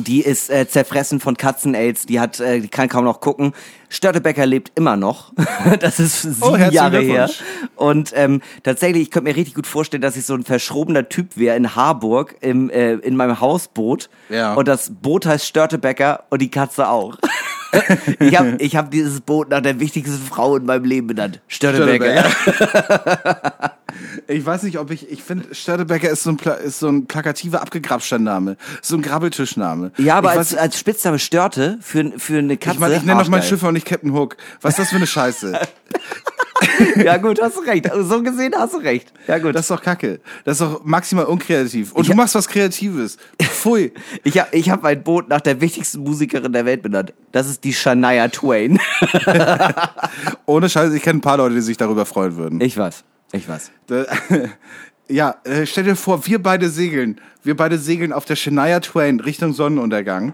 die 0.01 0.21
ist 0.21 0.51
äh, 0.51 0.67
zerfressen 0.67 1.21
von 1.21 1.37
Katzen-Aids, 1.37 2.07
die 2.07 2.19
hat, 2.19 2.41
äh, 2.41 2.61
die 2.61 2.69
kann 2.69 2.89
kaum 2.89 3.05
noch 3.05 3.21
gucken. 3.21 3.53
Störtebecker 3.89 4.47
lebt 4.47 4.73
immer 4.75 4.97
noch. 4.97 5.33
das 5.81 6.01
ist 6.01 6.23
sieben 6.23 6.37
Oh, 6.41 6.57
Jahre 6.57 7.01
her. 7.01 7.29
Und 7.77 8.13
ähm, 8.17 8.41
tatsächlich, 8.63 9.03
ich 9.03 9.11
könnte 9.11 9.29
mir 9.29 9.37
richtig 9.37 9.55
gut 9.55 9.67
vorstellen, 9.67 10.01
dass 10.01 10.17
ich 10.17 10.25
so 10.25 10.35
ein 10.35 10.45
verschrobener 10.45 11.09
Typ 11.09 11.37
wäre 11.37 11.57
in 11.57 11.77
Harburg 11.77 12.37
im, 12.41 12.71
äh, 12.71 12.95
in 12.95 13.17
meinem 13.17 13.41
Hausboot. 13.41 14.09
Ja. 14.31 14.55
Und 14.55 14.67
das 14.67 14.91
Boot 14.91 15.27
heißt 15.27 15.47
Störtebecker 15.47 16.25
und 16.31 16.41
die 16.41 16.51
Katze 16.51 16.89
auch. 16.89 17.19
ich 18.21 18.39
habe 18.39 18.57
ich 18.59 18.77
hab 18.77 18.91
dieses 18.91 19.21
Boot 19.21 19.51
nach 19.51 19.61
der 19.61 19.79
wichtigsten 19.79 20.19
Frau 20.19 20.57
in 20.57 20.65
meinem 20.65 20.85
Leben 20.85 21.07
benannt. 21.07 21.41
Störtebecker. 21.49 22.25
Ich 24.29 24.45
weiß 24.45 24.63
nicht, 24.65 24.79
ob 24.79 24.91
ich, 24.91 25.11
ich 25.11 25.23
finde, 25.23 25.55
Störtebecker 25.55 26.09
ist 26.11 26.23
so 26.23 26.31
ein, 26.31 26.37
Pla 26.37 26.55
ist 26.55 26.79
so 26.79 26.89
ein 26.89 27.07
plakativer, 27.07 27.63
abgegrapschter 27.63 28.19
Name. 28.19 28.57
So 28.81 28.97
ein 28.97 29.03
Grabbeltischname. 29.03 29.93
Ja, 29.99 30.17
aber 30.17 30.33
ich 30.33 30.39
als, 30.39 30.53
weiß, 30.53 30.59
als 30.59 30.79
Spitzname 30.79 31.19
Störte 31.19 31.79
für, 31.81 32.13
für 32.19 32.39
eine 32.39 32.57
Katze. 32.57 32.75
ich 32.75 32.81
meine, 32.81 32.97
ich 32.97 33.03
nenne 33.03 33.23
doch 33.23 33.29
mein. 33.29 33.43
Schiff 33.43 33.63
auch 33.65 33.73
nicht 33.73 33.87
Captain 33.87 34.13
Hook. 34.13 34.37
Was 34.61 34.73
ist 34.75 34.79
das 34.81 34.89
für 34.91 34.97
eine 34.97 35.07
Scheiße? 35.07 35.59
Ja 36.97 37.17
gut, 37.17 37.41
hast 37.43 37.57
du 37.57 37.61
recht. 37.63 37.91
Also 37.91 38.05
so 38.05 38.23
gesehen 38.23 38.53
hast 38.57 38.75
du 38.75 38.79
recht. 38.79 39.13
Ja 39.27 39.39
gut. 39.39 39.55
Das 39.55 39.63
ist 39.63 39.71
doch 39.71 39.83
kacke. 39.83 40.21
Das 40.45 40.55
ist 40.55 40.61
doch 40.61 40.85
maximal 40.85 41.25
unkreativ. 41.25 41.93
Und 41.93 42.03
Ich- 42.03 42.11
du 42.11 42.17
machst 42.17 42.35
was 42.37 42.47
Kreatives. 42.49 43.19
Pfui. 43.41 43.93
ich 44.25 44.39
habe 44.39 44.57
ich 44.57 44.71
hab 44.71 44.83
mein 44.83 45.03
Boot 45.03 45.29
nach 45.29 45.41
der 45.41 45.61
wichtigsten 45.61 46.03
Musikerin 46.05 46.53
der 46.53 46.65
Welt 46.65 46.83
benannt. 46.83 47.13
Das 47.33 47.49
ist 47.49 47.65
die 47.65 47.73
Shania 47.73 48.29
Twain. 48.29 48.79
Ohne 50.47 50.69
Scheiße, 50.69 50.97
ich 50.97 51.03
kenne 51.03 51.19
ein 51.19 51.23
paar 51.23 51.37
Leute, 51.39 51.55
die 51.57 51.61
sich 51.63 51.77
darüber 51.77 52.07
freuen 52.07 52.37
würden. 52.37 52.61
Ich 52.61 52.77
weiß. 52.77 53.05
Ich 53.33 53.49
weiß. 53.49 53.71
Da- 53.87 54.07
Ja, 55.09 55.35
äh, 55.45 55.67
stell 55.67 55.85
dir 55.85 55.97
vor, 55.97 56.27
wir 56.27 56.41
beide 56.43 56.71
segeln. 56.71 57.21
Wir 57.43 57.55
beide 57.57 57.77
segeln 57.77 58.13
auf 58.15 58.25
der 58.25 58.37
Shania 58.37 58.81
Twain 58.81 59.21
Richtung 59.21 59.53
Sonnenuntergang. 59.53 60.33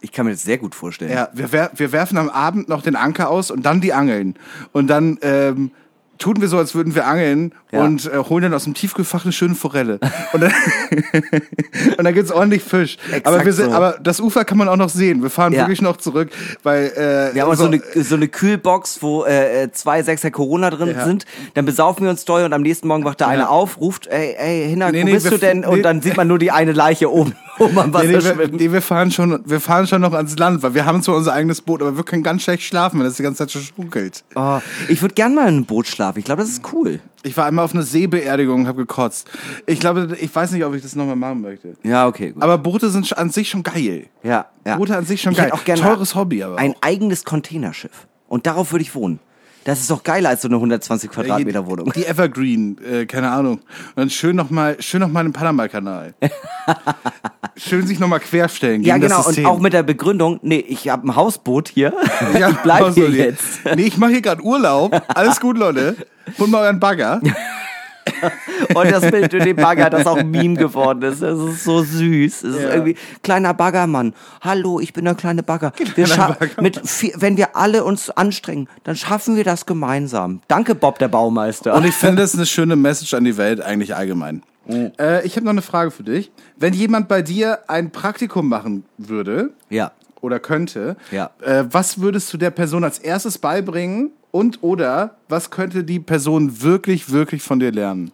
Ich 0.00 0.12
kann 0.12 0.26
mir 0.26 0.32
das 0.32 0.42
sehr 0.44 0.58
gut 0.58 0.74
vorstellen. 0.76 1.10
Ja, 1.10 1.28
wir, 1.32 1.50
wer 1.50 1.70
wir 1.74 1.90
werfen 1.92 2.18
am 2.18 2.28
Abend 2.28 2.68
noch 2.68 2.82
den 2.82 2.94
Anker 2.94 3.30
aus 3.30 3.50
und 3.50 3.64
dann 3.64 3.80
die 3.80 3.92
Angeln. 3.92 4.34
Und 4.72 4.86
dann 4.88 5.18
ähm, 5.22 5.72
tun 6.18 6.40
wir 6.40 6.48
so, 6.48 6.58
als 6.58 6.74
würden 6.74 6.94
wir 6.94 7.06
angeln 7.06 7.52
Ja. 7.72 7.82
und 7.84 8.06
äh, 8.06 8.16
holen 8.18 8.42
dann 8.44 8.54
aus 8.54 8.64
dem 8.64 8.74
Tiefkühlfach 8.74 9.24
eine 9.24 9.32
schöne 9.32 9.54
Forelle. 9.54 9.98
Und 10.32 10.40
dann, 10.42 10.52
und 11.98 12.04
dann 12.04 12.14
gibt's 12.14 12.30
ordentlich 12.30 12.62
Fisch. 12.62 12.96
Exakt 13.06 13.26
aber, 13.26 13.44
wir 13.44 13.52
sind, 13.52 13.70
so. 13.70 13.76
aber 13.76 13.98
das 14.02 14.20
Ufer 14.20 14.44
kann 14.44 14.58
man 14.58 14.68
auch 14.68 14.76
noch 14.76 14.88
sehen. 14.88 15.22
Wir 15.22 15.30
fahren 15.30 15.52
Ja. 15.52 15.60
wirklich 15.62 15.82
noch 15.82 15.96
zurück, 15.96 16.30
weil 16.62 16.86
äh, 16.96 17.34
Wir 17.34 17.42
haben 17.42 17.50
auch 17.50 17.54
so, 17.54 17.66
eine, 17.66 17.80
so 17.94 18.14
eine 18.14 18.28
Kühlbox, 18.28 19.02
wo 19.02 19.24
äh, 19.24 19.64
äh, 19.64 19.72
zwei 19.72 20.02
Sechser 20.02 20.30
Corona 20.30 20.70
drin 20.70 20.88
Ja. 20.96 21.04
sind. 21.04 21.24
Dann 21.54 21.64
besaufen 21.64 22.04
wir 22.04 22.10
uns 22.10 22.24
doll 22.24 22.44
und 22.44 22.52
am 22.52 22.62
nächsten 22.62 22.88
Morgen 22.88 23.04
wacht 23.04 23.20
da 23.20 23.28
einer 23.28 23.50
auf, 23.50 23.80
ruft, 23.80 24.06
ey, 24.06 24.34
ey, 24.38 24.68
Hinner, 24.68 24.92
Nee, 24.92 25.02
wo 25.02 25.06
nee, 25.06 25.12
bist 25.14 25.30
du 25.30 25.38
denn? 25.38 25.62
f- 25.64 25.68
Und 25.68 25.76
nee. 25.78 25.82
dann 25.82 26.02
sieht 26.02 26.16
man 26.16 26.28
nur 26.28 26.38
die 26.38 26.50
eine 26.50 26.72
Leiche 26.72 27.10
oben, 27.12 27.34
oben 27.62 27.78
am 27.78 27.92
Wasser 27.94 28.06
Nee, 28.06 28.16
nee, 28.18 28.38
wir, 28.38 28.48
nee, 28.48 28.72
wir 28.72 28.82
fahren 28.82 29.10
schon, 29.10 29.40
wir 29.44 29.60
fahren 29.60 29.86
schon 29.86 30.02
noch 30.02 30.12
ans 30.12 30.36
Land, 30.38 30.62
weil 30.62 30.74
wir 30.74 30.84
haben 30.84 31.02
zwar 31.02 31.16
unser 31.16 31.32
eigenes 31.32 31.60
Boot, 31.62 31.80
aber 31.82 31.96
wir 31.96 32.04
können 32.04 32.22
ganz 32.22 32.42
schlecht 32.42 32.62
schlafen, 32.64 32.98
wenn 32.98 33.06
das 33.06 33.16
die 33.16 33.22
ganze 33.22 33.38
Zeit 33.38 33.50
schon 33.52 33.62
schunkelt. 33.62 34.24
Oh, 34.34 34.58
ich 34.88 35.00
würde 35.02 35.14
gern 35.14 35.34
mal 35.34 35.42
in 35.42 35.48
einem 35.48 35.64
Boot 35.64 35.86
schlafen. 35.86 36.18
Ich 36.18 36.24
glaube, 36.24 36.42
das 36.42 36.50
ist 36.50 36.62
cool. 36.72 37.00
Ich 37.24 37.36
war 37.36 37.46
einmal 37.46 37.64
auf 37.64 37.72
einer 37.72 37.84
Seebeerdigung 37.84 38.62
und 38.62 38.66
habe 38.66 38.78
gekotzt. 38.78 39.28
Ich 39.66 39.78
glaube, 39.78 40.16
ich 40.20 40.34
weiß 40.34 40.50
nicht, 40.52 40.64
ob 40.64 40.74
ich 40.74 40.82
das 40.82 40.96
nochmal 40.96 41.14
machen 41.16 41.40
möchte. 41.40 41.74
Ja, 41.84 42.06
okay, 42.08 42.32
gut. 42.32 42.42
Aber 42.42 42.58
Boote 42.58 42.90
sind 42.90 43.16
an 43.16 43.30
sich 43.30 43.48
schon 43.48 43.62
geil. 43.62 44.06
ja, 44.22 44.46
ja. 44.66 44.76
Boote 44.76 44.96
an 44.96 45.04
sich 45.06 45.22
schon 45.22 45.32
ich 45.32 45.38
geil. 45.38 45.46
hätte 45.46 45.54
auch 45.54 45.64
gerne 45.64 45.80
Teures 45.82 46.14
Hobby 46.14 46.42
aber 46.42 46.58
Ein 46.58 46.72
auch. 46.72 46.82
eigenes 46.82 47.24
Containerschiff. 47.24 48.06
Und 48.28 48.46
darauf 48.46 48.72
würde 48.72 48.82
ich 48.82 48.94
wohnen. 48.94 49.20
Das 49.64 49.78
ist 49.78 49.90
doch 49.90 50.02
geiler 50.02 50.30
als 50.30 50.42
so 50.42 50.48
eine 50.48 50.56
120 50.56 51.08
Quadratmeter 51.08 51.64
Wohnung. 51.66 51.92
Die 51.94 52.04
Evergreen, 52.04 52.78
äh, 52.84 53.06
keine 53.06 53.30
Ahnung. 53.30 53.58
Und 53.58 53.62
dann 53.94 54.10
schön 54.10 54.34
nochmal, 54.34 54.76
schön 54.82 55.00
noch 55.00 55.08
mal 55.08 55.22
den 55.22 55.32
Panama-Kanal. 55.32 56.14
schön 57.56 57.86
sich 57.86 57.98
nochmal 57.98 58.20
querstellen 58.20 58.82
gegen 58.82 58.88
Ja, 58.88 58.96
genau. 58.98 59.16
das 59.18 59.26
Und 59.26 59.34
System. 59.34 59.46
auch 59.46 59.58
mit 59.60 59.72
der 59.72 59.82
Begründung, 59.82 60.38
nee, 60.42 60.64
ich 60.66 60.88
habe 60.88 61.06
ein 61.08 61.16
Hausboot 61.16 61.68
hier. 61.68 61.92
ja, 62.38 62.50
ich 62.50 62.56
bleib 62.58 62.94
hier 62.94 63.10
jetzt. 63.10 63.60
Nee, 63.76 63.82
ich 63.82 63.96
mache 63.98 64.12
hier 64.12 64.22
gerade 64.22 64.42
Urlaub. 64.42 65.00
Alles 65.08 65.40
gut, 65.40 65.56
Leute. 65.58 65.96
Holt 66.38 66.50
mal 66.50 66.62
euren 66.62 66.80
Bagger. 66.80 67.20
Und 68.74 68.90
das 68.90 69.10
Bild 69.10 69.32
mit 69.32 69.44
dem 69.44 69.56
Bagger, 69.56 69.90
das 69.90 70.06
auch 70.06 70.16
ein 70.16 70.30
Meme 70.30 70.56
geworden 70.56 71.02
ist. 71.02 71.22
Das 71.22 71.38
ist 71.38 71.64
so 71.64 71.82
süß. 71.82 72.42
Es 72.42 72.54
ist 72.56 72.62
Ja. 72.62 72.70
irgendwie 72.70 72.96
kleiner 73.22 73.54
Baggermann. 73.54 74.14
Hallo, 74.40 74.80
ich 74.80 74.92
bin 74.92 75.04
der 75.04 75.14
kleine 75.14 75.42
Bagger. 75.42 75.72
Wir 75.94 76.06
Baggermann. 76.06 76.62
mit 76.62 76.88
vier, 76.88 77.12
wenn 77.16 77.36
wir 77.36 77.56
alle 77.56 77.84
uns 77.84 78.10
anstrengen, 78.10 78.68
dann 78.84 78.96
schaffen 78.96 79.36
wir 79.36 79.44
das 79.44 79.66
gemeinsam. 79.66 80.40
Danke, 80.48 80.74
Bob, 80.74 80.98
der 80.98 81.08
Baumeister. 81.08 81.74
Und 81.74 81.84
ich 81.84 81.94
finde, 81.94 82.22
das 82.22 82.30
ist 82.32 82.38
eine 82.38 82.46
schöne 82.46 82.76
Message 82.76 83.14
an 83.14 83.24
die 83.24 83.36
Welt 83.36 83.60
eigentlich 83.60 83.94
allgemein. 83.94 84.42
Mhm. 84.66 84.92
Äh, 84.98 85.24
ich 85.26 85.36
habe 85.36 85.44
noch 85.44 85.52
eine 85.52 85.62
Frage 85.62 85.90
für 85.90 86.02
dich. 86.04 86.30
Wenn 86.56 86.72
jemand 86.72 87.08
bei 87.08 87.22
dir 87.22 87.58
ein 87.68 87.90
Praktikum 87.90 88.48
machen 88.48 88.84
würde 88.96 89.50
ja. 89.70 89.90
oder 90.20 90.38
könnte, 90.38 90.96
Ja. 91.10 91.30
äh, 91.40 91.64
was 91.70 92.00
würdest 92.00 92.32
du 92.32 92.36
der 92.38 92.50
Person 92.50 92.84
als 92.84 92.98
erstes 92.98 93.38
beibringen 93.38 94.12
Und 94.32 94.62
oder 94.62 95.18
was 95.28 95.50
könnte 95.50 95.84
die 95.84 96.00
Person 96.00 96.62
wirklich, 96.62 97.12
wirklich 97.12 97.42
von 97.42 97.60
dir 97.60 97.70
lernen? 97.70 98.10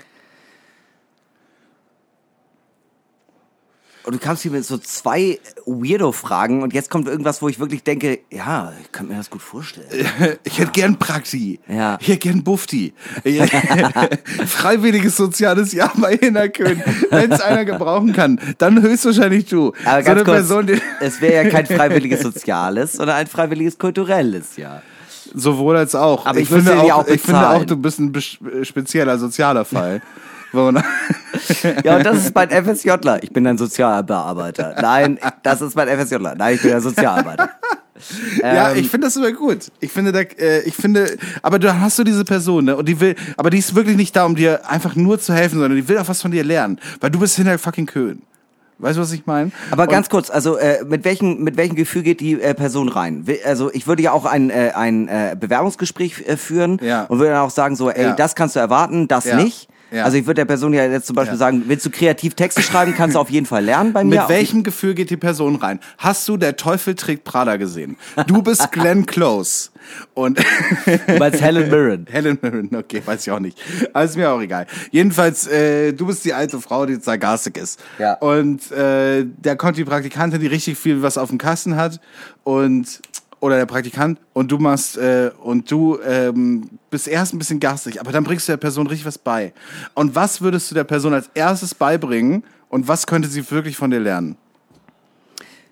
Und 4.08 4.14
du 4.14 4.18
kamst 4.20 4.40
hier 4.42 4.50
mit 4.50 4.64
so 4.64 4.78
zwei 4.78 5.38
Weirdo-Fragen 5.66 6.62
und 6.62 6.72
jetzt 6.72 6.88
kommt 6.88 7.08
irgendwas, 7.08 7.42
wo 7.42 7.48
ich 7.50 7.60
wirklich 7.60 7.82
denke, 7.82 8.20
ja, 8.30 8.72
ich 8.80 8.90
könnte 8.90 9.12
mir 9.12 9.18
das 9.18 9.28
gut 9.28 9.42
vorstellen. 9.42 9.86
Ich 10.44 10.58
hätte 10.58 10.72
gern 10.72 10.98
Prakti. 10.98 11.60
Ja. 11.68 11.98
Ich 12.00 12.08
hätte 12.08 12.20
gern 12.20 12.42
Bufti. 12.42 12.94
Freiwilliges 14.46 15.14
soziales 15.14 15.72
Jahr 15.72 15.92
bei 15.96 16.16
Hinnerkön. 16.16 16.82
Wenn 17.10 17.32
es 17.32 17.42
einer 17.42 17.66
gebrauchen 17.66 18.14
kann, 18.14 18.40
dann 18.56 18.80
höchstwahrscheinlich 18.80 19.44
du. 19.44 19.74
Aber 19.84 20.00
so 20.00 20.06
ganz 20.06 20.06
eine 20.06 20.24
kurz, 20.24 20.36
Person, 20.36 20.66
die 20.68 20.80
es 21.00 21.20
wäre 21.20 21.44
ja 21.44 21.50
kein 21.50 21.66
freiwilliges 21.66 22.22
Soziales, 22.22 22.94
sondern 22.94 23.16
ein 23.16 23.26
freiwilliges 23.26 23.78
Kulturelles 23.78 24.56
Jahr. 24.56 24.82
Sowohl 25.34 25.76
als 25.76 25.94
auch. 25.94 26.26
Aber 26.26 26.38
ich 26.38 26.44
ich 26.44 26.48
finde 26.48 26.78
auch, 26.80 26.90
auch 26.92 27.06
ich 27.08 27.20
finde 27.22 27.48
auch, 27.48 27.64
du 27.64 27.76
bist 27.76 27.98
ein 27.98 28.12
bes- 28.12 28.64
spezieller 28.64 29.18
sozialer 29.18 29.64
Fall. 29.64 30.00
Man- 30.52 30.82
Ja, 31.84 31.96
und 31.98 32.06
das 32.06 32.16
ist 32.24 32.34
mein 32.34 32.48
FSJler. 32.50 33.22
Ich 33.22 33.30
bin 33.32 33.46
ein 33.46 33.58
Sozialbearbeiter. 33.58 34.76
Nein, 34.80 35.18
das 35.42 35.60
ist 35.60 35.76
mein 35.76 35.88
FSJler. 35.88 36.34
Nein, 36.36 36.54
ich 36.54 36.62
bin 36.62 36.72
ein 36.72 36.80
Sozialarbeiter. 36.80 37.50
Ja, 38.40 38.70
Ähm, 38.70 38.78
ich 38.78 38.90
finde 38.90 39.08
das 39.08 39.16
immer 39.16 39.32
gut. 39.32 39.72
Ich 39.80 39.90
finde, 39.90 40.12
da, 40.12 40.20
äh, 40.20 40.60
ich 40.60 40.76
finde, 40.76 41.16
aber 41.42 41.58
du 41.58 41.80
hast 41.80 41.98
du 41.98 42.04
diese 42.04 42.24
Person, 42.24 42.66
ne? 42.66 42.76
Und 42.76 42.86
die 42.88 43.00
will, 43.00 43.16
aber 43.36 43.50
die 43.50 43.58
ist 43.58 43.74
wirklich 43.74 43.96
nicht 43.96 44.14
da, 44.14 44.24
um 44.24 44.36
dir 44.36 44.70
einfach 44.70 44.94
nur 44.94 45.18
zu 45.18 45.34
helfen, 45.34 45.58
sondern 45.58 45.74
die 45.74 45.88
will 45.88 45.98
auch 45.98 46.06
was 46.06 46.22
von 46.22 46.30
dir 46.30 46.44
lernen. 46.44 46.78
Weil 47.00 47.10
du 47.10 47.18
bist 47.18 47.34
hinter 47.34 47.58
fucking 47.58 47.86
Köhn. 47.86 48.22
Weißt 48.80 48.96
du, 48.96 49.02
was 49.02 49.12
ich 49.12 49.26
meine? 49.26 49.50
Aber 49.72 49.82
Und- 49.84 49.88
ganz 49.90 50.08
kurz, 50.08 50.30
also 50.30 50.56
äh, 50.56 50.84
mit 50.86 51.04
welchem 51.04 51.42
mit 51.42 51.56
welchem 51.56 51.74
Gefühl 51.74 52.02
geht 52.02 52.20
die 52.20 52.40
äh, 52.40 52.54
Person 52.54 52.88
rein? 52.88 53.24
Also 53.44 53.72
ich 53.72 53.86
würde 53.88 54.02
ja 54.02 54.12
auch 54.12 54.24
ein 54.24 54.50
äh, 54.50 54.70
ein 54.74 55.08
äh, 55.08 55.36
Bewerbungsgespräch 55.38 56.24
äh, 56.26 56.36
führen 56.36 56.78
Ja. 56.82 57.04
und 57.04 57.18
würde 57.18 57.32
dann 57.32 57.42
auch 57.42 57.50
sagen 57.50 57.74
so, 57.74 57.90
ey, 57.90 58.02
Ja. 58.04 58.12
das 58.12 58.34
kannst 58.36 58.54
du 58.54 58.60
erwarten, 58.60 59.08
das 59.08 59.24
Ja. 59.24 59.36
nicht. 59.36 59.68
Ja. 59.90 60.04
Also 60.04 60.16
ich 60.18 60.26
würde 60.26 60.40
der 60.40 60.44
Person 60.44 60.74
ja 60.74 60.84
jetzt 60.84 61.06
zum 61.06 61.16
Beispiel 61.16 61.34
Ja. 61.34 61.38
sagen, 61.38 61.62
willst 61.66 61.86
du 61.86 61.90
kreativ 61.90 62.34
Texte 62.34 62.62
schreiben, 62.62 62.94
kannst 62.96 63.16
du 63.16 63.20
auf 63.20 63.30
jeden 63.30 63.46
Fall 63.46 63.64
lernen 63.64 63.92
bei 63.92 64.04
mir. 64.04 64.20
Mit 64.20 64.28
welchem 64.28 64.62
Gefühl 64.62 64.94
geht 64.94 65.10
die 65.10 65.16
Person 65.16 65.56
rein? 65.56 65.80
Hast 65.96 66.28
du 66.28 66.36
der 66.36 66.56
Teufel 66.56 66.94
trägt 66.94 67.24
Prada 67.24 67.56
gesehen? 67.56 67.96
Du 68.26 68.42
bist 68.42 68.70
Glenn 68.72 69.06
Close. 69.06 69.70
Und 70.12 70.38
Du 70.38 71.18
meinst 71.18 71.40
Helen 71.40 71.70
Mirren. 71.70 72.06
Helen 72.10 72.38
Mirren, 72.42 72.68
okay, 72.76 73.00
weiß 73.04 73.26
ich 73.26 73.30
auch 73.32 73.38
nicht. 73.38 73.58
Aber 73.94 74.04
ist 74.04 74.16
mir 74.16 74.30
auch 74.30 74.40
egal. 74.40 74.66
Jedenfalls, 74.90 75.46
äh, 75.46 75.92
du 75.94 76.06
bist 76.06 76.24
die 76.26 76.34
alte 76.34 76.60
Frau, 76.60 76.84
die 76.84 76.96
sargastisch 76.96 77.54
ist. 77.56 77.80
Ja. 77.98 78.14
Und 78.14 78.70
äh, 78.72 79.24
da 79.40 79.54
kommt 79.54 79.78
die 79.78 79.84
Praktikantin, 79.84 80.40
die 80.40 80.46
richtig 80.48 80.76
viel 80.76 81.00
was 81.02 81.16
auf 81.16 81.30
dem 81.30 81.38
Kasten 81.38 81.76
hat 81.76 82.00
und 82.44 83.00
oder 83.40 83.56
der 83.56 83.66
Praktikant 83.66 84.18
und 84.32 84.50
du 84.50 84.58
machst 84.58 84.96
äh, 84.96 85.30
und 85.42 85.70
du 85.70 85.98
ähm, 86.00 86.68
bist 86.90 87.08
erst 87.08 87.34
ein 87.34 87.38
bisschen 87.38 87.60
garstig, 87.60 88.00
aber 88.00 88.12
dann 88.12 88.24
bringst 88.24 88.48
du 88.48 88.52
der 88.52 88.56
Person 88.56 88.86
richtig 88.86 89.06
was 89.06 89.18
bei. 89.18 89.52
Und 89.94 90.14
was 90.14 90.40
würdest 90.40 90.70
du 90.70 90.74
der 90.74 90.84
Person 90.84 91.14
als 91.14 91.30
erstes 91.34 91.74
beibringen 91.74 92.44
und 92.68 92.88
was 92.88 93.06
könnte 93.06 93.28
sie 93.28 93.48
wirklich 93.50 93.76
von 93.76 93.90
dir 93.90 94.00
lernen? 94.00 94.36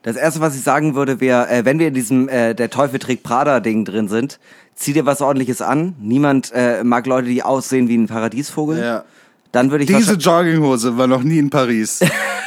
Das 0.03 0.15
erste, 0.15 0.41
was 0.41 0.55
ich 0.55 0.63
sagen 0.63 0.95
würde, 0.95 1.21
wäre, 1.21 1.49
äh, 1.49 1.65
wenn 1.65 1.81
wir 1.81 1.89
in 1.89 1.95
diesem 1.95 2.29
äh, 2.29 2.55
der 2.55 2.71
Teufel 2.71 3.01
trägt 3.01 3.25
Prada 3.25 3.59
Ding 3.59 3.85
drin 3.85 4.07
sind, 4.07 4.39
zieh 4.77 4.93
dir 4.93 5.05
was 5.05 5.21
ordentliches 5.21 5.61
an. 5.61 5.97
Niemand 5.99 6.53
äh, 6.55 6.85
mag 6.85 7.07
Leute, 7.07 7.27
die 7.27 7.43
aussehen 7.43 7.89
wie 7.89 7.97
ein 7.97 8.07
Paradiesvogel. 8.07 8.79
Ja. 8.79 9.05
Dann 9.51 9.71
würde 9.73 9.85
ich 9.85 9.89
Diese 9.91 10.15
Jogginghose 10.15 10.97
war 10.97 11.09
noch 11.09 11.25
nie 11.25 11.39
in 11.39 11.51
Paris. 11.51 12.01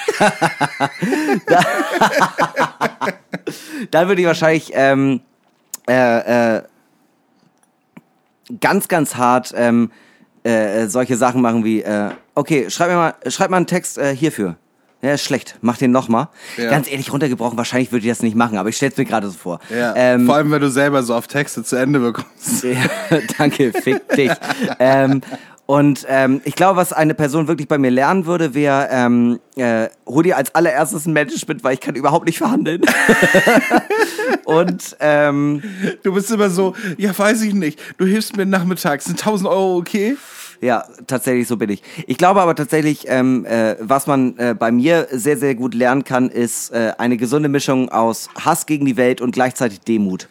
dann 3.92 4.08
würde 4.08 4.22
ich 4.22 4.28
wahrscheinlich 4.28 4.72
ähm, 4.74 5.22
äh, 5.88 6.58
äh, 6.58 6.62
ganz, 8.60 8.88
ganz 8.88 9.16
hart 9.16 9.54
ähm, 9.56 9.92
äh, 10.44 10.88
solche 10.88 11.18
Sachen 11.18 11.42
machen 11.42 11.64
wie, 11.64 11.82
äh, 11.82 12.12
okay, 12.36 12.70
schreib 12.70 12.90
mir 12.90 12.96
mal, 12.96 13.16
schreib 13.28 13.50
mal 13.50 13.58
einen 13.58 13.68
Text 13.68 13.98
äh, 13.98 14.16
hierfür. 14.16 14.56
Ja, 15.02 15.14
ist 15.14 15.24
schlecht. 15.24 15.56
Mach 15.62 15.78
den 15.78 15.92
nochmal. 15.92 16.28
Ja. 16.58 16.70
Ganz 16.70 16.92
ehrlich 16.92 17.14
runtergebrochen, 17.14 17.58
wahrscheinlich 17.58 17.94
würde 17.94 18.06
ich 18.06 18.12
das 18.12 18.22
nicht 18.22 18.36
machen, 18.36 18.58
aber 18.58 18.68
ich 18.68 18.76
stell's 18.76 18.98
mir 18.98 19.06
gerade 19.06 19.30
so 19.30 19.38
vor. 19.38 19.60
Ja. 19.70 19.94
Ähm, 19.96 20.26
Vor 20.26 20.36
allem, 20.36 20.52
wenn 20.52 20.60
du 20.60 20.70
selber 20.70 21.04
so 21.04 21.16
oft 21.16 21.32
Texte 21.32 21.64
zu 21.64 21.78
Ende 21.78 22.00
bekommst. 22.00 22.66
danke, 23.38 23.72
fick 23.72 24.06
dich. 24.10 24.32
ähm, 24.80 25.22
und 25.70 26.04
ähm, 26.10 26.42
ich 26.46 26.56
glaube, 26.56 26.78
was 26.78 26.94
eine 26.94 27.14
Person 27.14 27.48
wirklich 27.48 27.68
bei 27.68 27.78
mir 27.78 27.92
lernen 27.92 28.26
würde, 28.26 28.56
wäre, 28.56 28.88
ähm, 28.90 29.40
äh, 29.56 29.90
hol 30.08 30.24
dir 30.24 30.36
als 30.36 30.56
allererstes 30.56 31.06
ein 31.06 31.14
Management, 31.14 31.64
weil 31.64 31.76
ich 31.76 31.80
kann 31.80 31.94
überhaupt 31.94 32.26
nicht 32.26 32.40
verhandeln. 32.40 32.82
und 34.46 34.98
ähm, 35.00 35.62
Du 36.02 36.12
bist 36.16 36.32
immer 36.32 36.50
so, 36.50 36.74
ja, 36.98 37.16
weiß 37.16 37.44
ich 37.44 37.54
nicht. 37.54 37.80
Du 38.00 38.08
hilfst 38.08 38.36
mir 38.36 38.48
nachmittags. 38.48 39.06
Sind 39.06 39.20
1000 39.20 39.48
Euro 39.48 39.78
okay? 39.78 40.18
ja, 40.60 40.86
tatsächlich 41.06 41.48
so 41.48 41.56
bin 41.56 41.70
ich. 41.70 41.84
Ich 42.08 42.18
glaube 42.18 42.42
aber 42.42 42.56
tatsächlich, 42.56 43.04
ähm, 43.08 43.46
äh, 43.46 43.76
was 43.80 44.08
man 44.08 44.40
äh, 44.40 44.56
bei 44.58 44.72
mir 44.72 45.08
sehr, 45.12 45.38
sehr 45.38 45.54
gut 45.54 45.76
lernen 45.76 46.04
kann, 46.04 46.32
ist 46.32 46.72
äh, 46.72 46.94
eine 46.98 47.16
gesunde 47.16 47.48
Mischung 47.48 47.90
aus 47.90 48.28
Hass 48.44 48.66
gegen 48.66 48.88
die 48.88 48.98
Welt 48.98 49.22
und 49.22 49.34
gleichzeitig 49.34 49.82
Demut. 49.82 50.30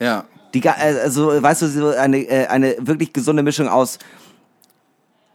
Ja. 0.00 0.24
Die, 0.54 0.62
äh, 0.64 0.70
also, 0.70 1.42
weißt 1.42 1.62
du, 1.62 1.68
so 1.68 1.88
eine, 1.90 2.18
äh, 2.18 2.46
eine 2.46 2.76
wirklich 2.80 3.12
gesunde 3.12 3.42
Mischung 3.42 3.68
aus, 3.68 3.98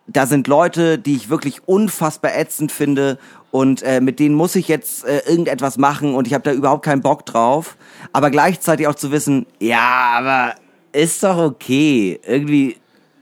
da 0.07 0.25
sind 0.25 0.47
Leute, 0.47 0.97
die 0.97 1.15
ich 1.15 1.29
wirklich 1.29 1.67
unfassbar 1.67 2.35
ätzend 2.35 2.71
finde 2.71 3.19
und 3.51 3.83
äh, 3.83 4.01
mit 4.01 4.19
denen 4.19 4.35
muss 4.35 4.55
ich 4.55 4.67
jetzt 4.67 5.05
äh, 5.05 5.19
irgendetwas 5.27 5.77
machen 5.77 6.15
und 6.15 6.27
ich 6.27 6.33
habe 6.33 6.43
da 6.43 6.51
überhaupt 6.51 6.85
keinen 6.85 7.01
Bock 7.01 7.25
drauf. 7.25 7.77
Aber 8.13 8.29
gleichzeitig 8.31 8.87
auch 8.87 8.95
zu 8.95 9.11
wissen, 9.11 9.45
ja, 9.59 10.15
aber 10.17 10.55
ist 10.93 11.23
doch 11.23 11.37
okay. 11.37 12.19
Irgendwie, 12.25 12.77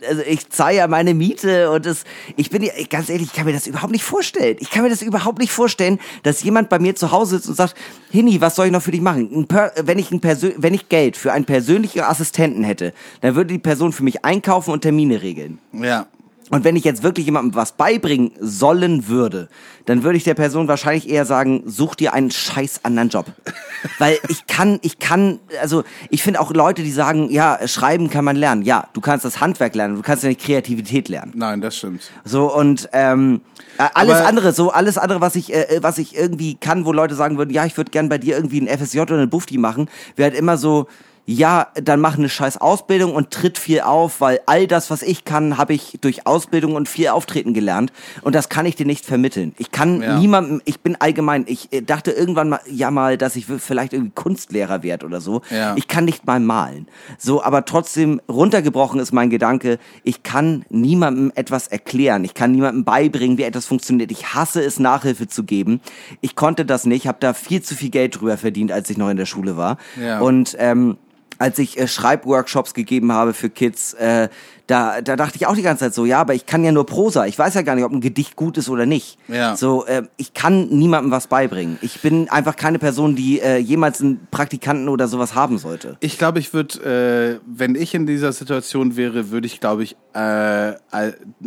also 0.08 0.22
ich 0.22 0.50
zahle 0.50 0.78
ja 0.78 0.88
meine 0.88 1.14
Miete 1.14 1.72
und 1.72 1.86
es, 1.86 2.04
ich 2.36 2.50
bin 2.50 2.62
ja, 2.62 2.72
ganz 2.90 3.10
ehrlich, 3.10 3.28
ich 3.28 3.34
kann 3.34 3.46
mir 3.46 3.54
das 3.54 3.68
überhaupt 3.68 3.92
nicht 3.92 4.04
vorstellen. 4.04 4.58
Ich 4.60 4.70
kann 4.70 4.84
mir 4.84 4.90
das 4.90 5.02
überhaupt 5.02 5.40
nicht 5.40 5.52
vorstellen, 5.52 6.00
dass 6.24 6.44
jemand 6.44 6.70
bei 6.70 6.80
mir 6.80 6.96
zu 6.96 7.12
Hause 7.12 7.38
sitzt 7.38 7.50
und 7.50 7.56
sagt, 7.56 7.76
Hini, 8.12 8.42
was 8.42 8.56
soll 8.56 8.68
ich 8.68 8.72
noch 8.72 8.84
für 8.84 8.92
dich 8.92 9.02
machen? 9.02 9.48
Wenn, 9.84 10.00
ich 10.00 10.12
ein 10.12 10.22
Persö 10.22 10.52
wenn 10.58 10.74
ich 10.74 10.90
Geld 10.90 11.18
für 11.18 11.34
einen 11.34 11.46
persönlichen 11.46 12.02
Assistenten 12.02 12.64
hätte, 12.64 12.94
dann 13.22 13.36
würde 13.36 13.54
die 13.54 13.60
Person 13.60 13.92
für 13.92 14.04
mich 14.04 14.24
einkaufen 14.24 14.72
und 14.72 14.82
Termine 14.82 15.22
regeln. 15.22 15.60
Ja. 15.74 16.08
Und 16.52 16.64
wenn 16.64 16.76
ich 16.76 16.84
jetzt 16.84 17.02
wirklich 17.02 17.26
jemandem 17.26 17.56
was 17.56 17.72
beibringen 17.72 18.32
sollen 18.40 19.08
würde, 19.08 19.50
dann 19.86 20.04
würde 20.04 20.18
ich 20.18 20.24
der 20.24 20.36
Person 20.36 20.68
wahrscheinlich 20.68 21.10
eher 21.10 21.26
sagen, 21.26 21.64
such 21.66 21.96
dir 21.96 22.14
einen 22.14 22.30
scheiß 22.30 22.82
anderen 22.84 23.10
Job. 23.10 23.26
Weil 23.98 24.20
ich 24.30 24.46
kann, 24.46 24.80
ich 24.84 25.00
kann, 25.00 25.40
also 25.62 25.84
ich 26.10 26.22
finde 26.22 26.40
auch 26.40 26.52
Leute, 26.52 26.84
die 26.84 26.92
sagen, 26.92 27.30
ja, 27.32 27.68
schreiben 27.68 28.10
kann 28.10 28.26
man 28.26 28.36
lernen. 28.36 28.62
Ja, 28.62 28.88
du 28.94 29.02
kannst 29.02 29.26
das 29.26 29.42
Handwerk 29.42 29.74
lernen, 29.76 29.96
du 29.96 30.02
kannst 30.04 30.24
ja 30.24 30.30
nicht 30.30 30.42
Kreativität 30.42 31.10
lernen. 31.10 31.34
Nein, 31.36 31.62
das 31.62 31.78
stimmt. 31.78 32.12
So 32.24 32.54
und 32.56 32.90
ähm, 32.94 33.42
äh, 33.78 33.86
alles 33.94 34.16
Aber- 34.18 34.28
andere, 34.28 34.54
so 34.54 34.70
alles 34.70 34.98
andere, 34.98 35.22
was 35.22 35.36
ich, 35.36 35.52
äh, 35.54 35.80
was 35.82 35.98
ich 35.98 36.16
irgendwie 36.16 36.56
kann, 36.56 36.86
wo 36.86 36.92
Leute 36.92 37.16
sagen 37.16 37.38
würden, 37.38 37.52
ja, 37.52 37.66
ich 37.66 37.76
würde 37.78 37.90
gern 37.92 38.08
bei 38.10 38.18
dir 38.20 38.36
irgendwie 38.36 38.62
ein 38.62 38.68
FSJ 38.68 39.00
oder 39.02 39.16
eine 39.16 39.28
Bufti 39.28 39.58
machen, 39.58 39.90
wäre 40.16 40.30
halt 40.30 40.40
immer 40.40 40.58
so, 40.58 40.88
ja, 41.28 41.68
dann 41.74 42.00
mach 42.02 42.18
eine 42.18 42.30
scheiß 42.30 42.58
Ausbildung 42.58 43.16
und 43.16 43.32
tritt 43.32 43.58
viel 43.58 43.82
auf, 43.82 44.22
weil 44.22 44.40
all 44.46 44.68
das, 44.68 44.92
was 44.92 45.02
ich 45.02 45.26
kann, 45.26 45.58
habe 45.58 45.74
ich 45.74 45.98
durch 46.02 46.28
Ausbildung 46.28 46.76
und 46.76 46.88
viel 46.88 47.08
Auftreten 47.08 47.54
gelernt 47.54 47.92
und 48.22 48.36
das 48.36 48.48
kann 48.50 48.66
ich 48.68 48.76
dir 48.76 48.86
nicht 48.86 49.06
vermitteln. 49.06 49.54
Ich 49.58 49.72
kann 49.72 50.02
Ja. 50.04 50.20
niemandem, 50.20 50.62
ich 50.66 50.82
bin 50.82 50.96
allgemein, 51.00 51.46
ich 51.48 51.74
äh, 51.74 51.82
dachte 51.82 52.12
irgendwann 52.12 52.50
mal, 52.50 52.60
ja 52.70 52.92
mal, 52.92 53.18
dass 53.18 53.36
ich 53.36 53.48
vielleicht 53.48 53.94
irgendwie 53.94 54.12
Kunstlehrer 54.14 54.84
werde 54.84 55.06
oder 55.08 55.20
so. 55.20 55.42
Ja. 55.50 55.76
Ich 55.78 55.88
kann 55.88 56.06
nicht 56.06 56.26
mal 56.28 56.40
malen. 56.40 56.88
So, 57.18 57.42
aber 57.44 57.66
trotzdem 57.66 58.22
runtergebrochen 58.30 59.00
ist 59.00 59.12
mein 59.12 59.32
Gedanke, 59.32 59.80
ich 60.04 60.22
kann 60.22 60.64
niemandem 60.70 61.32
etwas 61.34 61.68
erklären. 61.68 62.24
Ich 62.24 62.36
kann 62.36 62.52
niemandem 62.52 62.84
beibringen, 62.86 63.38
wie 63.40 63.44
etwas 63.44 63.66
funktioniert. 63.66 64.12
Ich 64.12 64.36
hasse 64.36 64.62
es, 64.64 64.80
Nachhilfe 64.80 65.28
zu 65.28 65.44
geben. 65.44 65.82
Ich 66.22 66.36
konnte 66.36 66.66
das 66.66 66.86
nicht, 66.86 67.08
habe 67.08 67.18
da 67.20 67.34
viel 67.34 67.64
zu 67.64 67.74
viel 67.74 67.90
Geld 67.90 68.20
drüber 68.20 68.38
verdient, 68.38 68.72
als 68.72 68.90
ich 68.92 68.98
noch 68.98 69.10
in 69.10 69.18
der 69.18 69.26
Schule 69.26 69.58
war. 69.58 69.78
Ja. 70.00 70.20
Und 70.20 70.56
ähm, 70.60 70.98
als 71.38 71.60
ich 71.60 71.78
äh, 71.78 71.88
Schreibworkshops 71.88 72.74
gegeben 72.74 73.12
habe 73.12 73.34
für 73.34 73.50
Kids, 73.50 73.94
äh, 73.94 74.30
da, 74.68 75.02
da 75.02 75.16
dachte 75.16 75.36
ich 75.36 75.46
auch 75.46 75.56
die 75.56 75.62
ganze 75.62 75.86
Zeit 75.86 75.94
so, 75.94 76.06
ja, 76.06 76.20
aber 76.20 76.34
ich 76.34 76.46
kann 76.46 76.64
ja 76.64 76.72
nur 76.72 76.86
Prosa. 76.86 77.26
Ich 77.28 77.38
weiß 77.38 77.54
ja 77.54 77.62
gar 77.62 77.76
nicht, 77.76 77.84
ob 77.84 77.92
ein 77.92 78.02
Gedicht 78.02 78.36
gut 78.36 78.58
ist 78.58 78.70
oder 78.70 78.86
nicht. 78.86 79.20
Ja. 79.28 79.56
So, 79.56 79.86
äh, 79.86 80.04
ich 80.18 80.34
kann 80.34 80.70
niemandem 80.70 81.12
was 81.12 81.28
beibringen. 81.28 81.78
Ich 81.82 82.02
bin 82.02 82.30
einfach 82.30 82.56
keine 82.56 82.80
Person, 82.80 83.16
die 83.16 83.40
äh, 83.42 83.58
jemals 83.58 84.02
einen 84.02 84.28
Praktikanten 84.32 84.90
oder 84.90 85.08
sowas 85.08 85.36
haben 85.36 85.60
sollte. 85.60 85.98
Ich 86.00 86.18
glaube, 86.18 86.40
ich 86.40 86.54
würde, 86.54 87.40
äh, 87.40 87.46
wenn 87.46 87.76
ich 87.76 87.94
in 87.94 88.08
dieser 88.08 88.34
Situation 88.34 88.96
wäre, 88.96 89.30
würde 89.30 89.46
ich, 89.46 89.60
glaube 89.60 89.84
ich, 89.84 89.96
äh, 90.14 90.74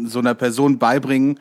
so 0.05 0.20
einer 0.20 0.34
Person 0.34 0.78
beibringen, 0.78 1.41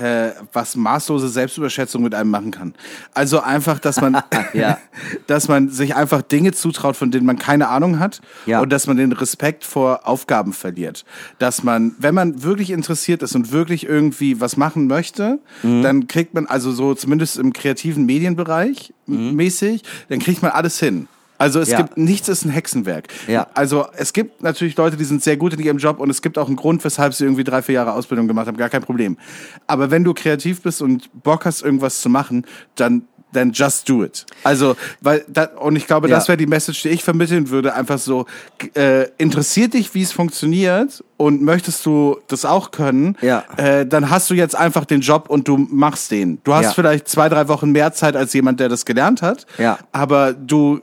äh, 0.00 0.32
was 0.52 0.76
maßlose 0.76 1.28
Selbstüberschätzung 1.28 2.02
mit 2.02 2.14
einem 2.14 2.30
machen 2.30 2.50
kann. 2.50 2.74
Also 3.14 3.40
einfach, 3.40 3.78
dass 3.78 4.00
man, 4.00 4.16
Ja. 4.54 4.78
dass 5.26 5.48
man 5.48 5.68
sich 5.70 5.94
einfach 5.96 6.22
Dinge 6.22 6.52
zutraut, 6.52 6.96
von 6.96 7.10
denen 7.10 7.26
man 7.26 7.38
keine 7.38 7.68
Ahnung 7.68 7.98
hat 7.98 8.20
Ja. 8.46 8.60
und 8.60 8.70
dass 8.70 8.86
man 8.86 8.96
den 8.96 9.12
Respekt 9.12 9.64
vor 9.64 10.06
Aufgaben 10.06 10.52
verliert. 10.52 11.04
Dass 11.38 11.62
man, 11.62 11.94
wenn 11.98 12.14
man 12.14 12.42
wirklich 12.42 12.70
interessiert 12.70 13.22
ist 13.22 13.34
und 13.34 13.52
wirklich 13.52 13.84
irgendwie 13.86 14.40
was 14.40 14.56
machen 14.56 14.86
möchte, 14.86 15.38
Mhm. 15.62 15.82
dann 15.82 16.06
kriegt 16.08 16.34
man 16.34 16.46
also 16.46 16.72
so 16.72 16.94
zumindest 16.94 17.36
im 17.38 17.52
kreativen 17.52 18.06
Medienbereich 18.06 18.92
Mhm. 19.06 19.34
mäßig, 19.34 19.82
dann 20.08 20.18
kriegt 20.18 20.42
man 20.42 20.50
alles 20.52 20.78
hin. 20.78 21.08
Also 21.38 21.60
es 21.60 21.70
Ja. 21.70 21.78
gibt 21.78 21.96
nichts 21.96 22.28
ist 22.28 22.44
ein 22.44 22.50
Hexenwerk. 22.50 23.08
Ja. 23.28 23.46
Also 23.54 23.86
es 23.96 24.12
gibt 24.12 24.42
natürlich 24.42 24.76
Leute, 24.76 24.96
die 24.96 25.04
sind 25.04 25.22
sehr 25.22 25.36
gut 25.36 25.54
in 25.54 25.60
ihrem 25.60 25.78
Job 25.78 26.00
und 26.00 26.10
es 26.10 26.20
gibt 26.20 26.36
auch 26.38 26.48
einen 26.48 26.56
Grund, 26.56 26.84
weshalb 26.84 27.14
sie 27.14 27.24
irgendwie 27.24 27.44
drei, 27.44 27.62
vier 27.62 27.76
Jahre 27.76 27.92
Ausbildung 27.92 28.26
gemacht 28.28 28.46
haben, 28.48 28.56
gar 28.56 28.68
kein 28.68 28.82
Problem. 28.82 29.16
Aber 29.66 29.90
wenn 29.90 30.04
du 30.04 30.14
kreativ 30.14 30.62
bist 30.62 30.82
und 30.82 31.08
Bock 31.22 31.44
hast, 31.44 31.62
irgendwas 31.62 32.00
zu 32.00 32.08
machen, 32.08 32.44
dann 32.74 33.02
dann 33.30 33.52
just 33.52 33.86
do 33.86 34.02
it. 34.04 34.24
Also, 34.42 34.74
weil 35.02 35.22
da, 35.28 35.44
und 35.60 35.76
ich 35.76 35.86
glaube, 35.86 36.08
das 36.08 36.24
Ja. 36.24 36.28
wäre 36.28 36.38
die 36.38 36.46
Message, 36.46 36.80
die 36.80 36.88
ich 36.88 37.04
vermitteln 37.04 37.50
würde, 37.50 37.74
einfach 37.74 37.98
so 37.98 38.24
äh, 38.74 39.06
interessiert 39.18 39.74
dich, 39.74 39.92
wie 39.94 40.00
es 40.00 40.12
funktioniert 40.12 41.04
und 41.18 41.42
möchtest 41.42 41.84
du 41.84 42.16
das 42.28 42.46
auch 42.46 42.70
können, 42.70 43.18
Ja. 43.20 43.44
äh, 43.58 43.84
dann 43.84 44.08
hast 44.08 44.30
du 44.30 44.34
jetzt 44.34 44.56
einfach 44.56 44.86
den 44.86 45.02
Job 45.02 45.28
und 45.28 45.46
du 45.46 45.58
machst 45.58 46.10
den. 46.10 46.38
Du 46.42 46.54
hast 46.54 46.64
Ja. 46.64 46.72
vielleicht 46.72 47.06
zwei, 47.06 47.28
drei 47.28 47.48
Wochen 47.48 47.70
mehr 47.70 47.92
Zeit 47.92 48.16
als 48.16 48.32
jemand, 48.32 48.60
der 48.60 48.70
das 48.70 48.86
gelernt 48.86 49.20
hat, 49.20 49.44
Ja. 49.58 49.78
aber 49.92 50.32
du, 50.32 50.80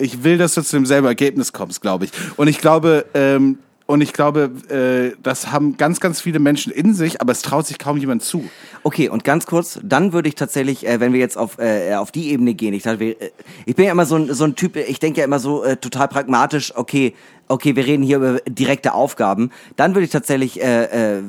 ich 0.00 0.24
will, 0.24 0.38
dass 0.38 0.54
du 0.54 0.62
zu 0.62 0.76
demselben 0.76 1.06
Ergebnis 1.06 1.52
kommst, 1.52 1.80
glaube 1.80 2.06
ich. 2.06 2.12
Und 2.36 2.48
ich 2.48 2.58
glaube, 2.58 3.06
ähm, 3.14 3.58
und 3.90 4.02
ich 4.02 4.12
glaube, 4.12 4.52
äh, 4.68 5.16
das 5.20 5.50
haben 5.50 5.76
ganz, 5.76 5.98
ganz 5.98 6.20
viele 6.20 6.38
Menschen 6.38 6.72
in 6.72 6.94
sich, 6.94 7.20
aber 7.20 7.32
es 7.32 7.42
traut 7.42 7.66
sich 7.66 7.76
kaum 7.80 7.96
jemand 7.96 8.22
zu. 8.22 8.48
Okay, 8.84 9.08
und 9.08 9.24
ganz 9.24 9.46
kurz, 9.46 9.80
dann 9.82 10.12
würde 10.12 10.28
ich 10.28 10.36
tatsächlich, 10.36 10.86
äh, 10.86 11.00
wenn 11.00 11.12
wir 11.12 11.18
jetzt 11.18 11.36
auf, 11.36 11.58
äh, 11.58 11.94
auf 11.94 12.12
die 12.12 12.30
Ebene 12.30 12.54
gehen, 12.54 12.72
ich, 12.72 12.84
dachte, 12.84 13.04
äh, 13.04 13.30
ich 13.66 13.74
bin 13.74 13.86
ja 13.86 13.90
immer 13.90 14.06
so 14.06 14.14
ein, 14.14 14.32
so 14.32 14.44
ein 14.44 14.54
Typ, 14.54 14.76
ich 14.76 15.00
denke 15.00 15.18
ja 15.18 15.24
immer 15.24 15.40
so 15.40 15.64
äh, 15.64 15.76
total 15.76 16.06
pragmatisch, 16.06 16.72
okay, 16.76 17.14
okay, 17.48 17.74
wir 17.74 17.84
reden 17.84 18.04
hier 18.04 18.18
über 18.18 18.38
direkte 18.48 18.94
Aufgaben, 18.94 19.50
dann 19.74 19.96
würde 19.96 20.04
ich 20.04 20.12
tatsächlich 20.12 20.62
äh, 20.62 21.16
äh, 21.16 21.22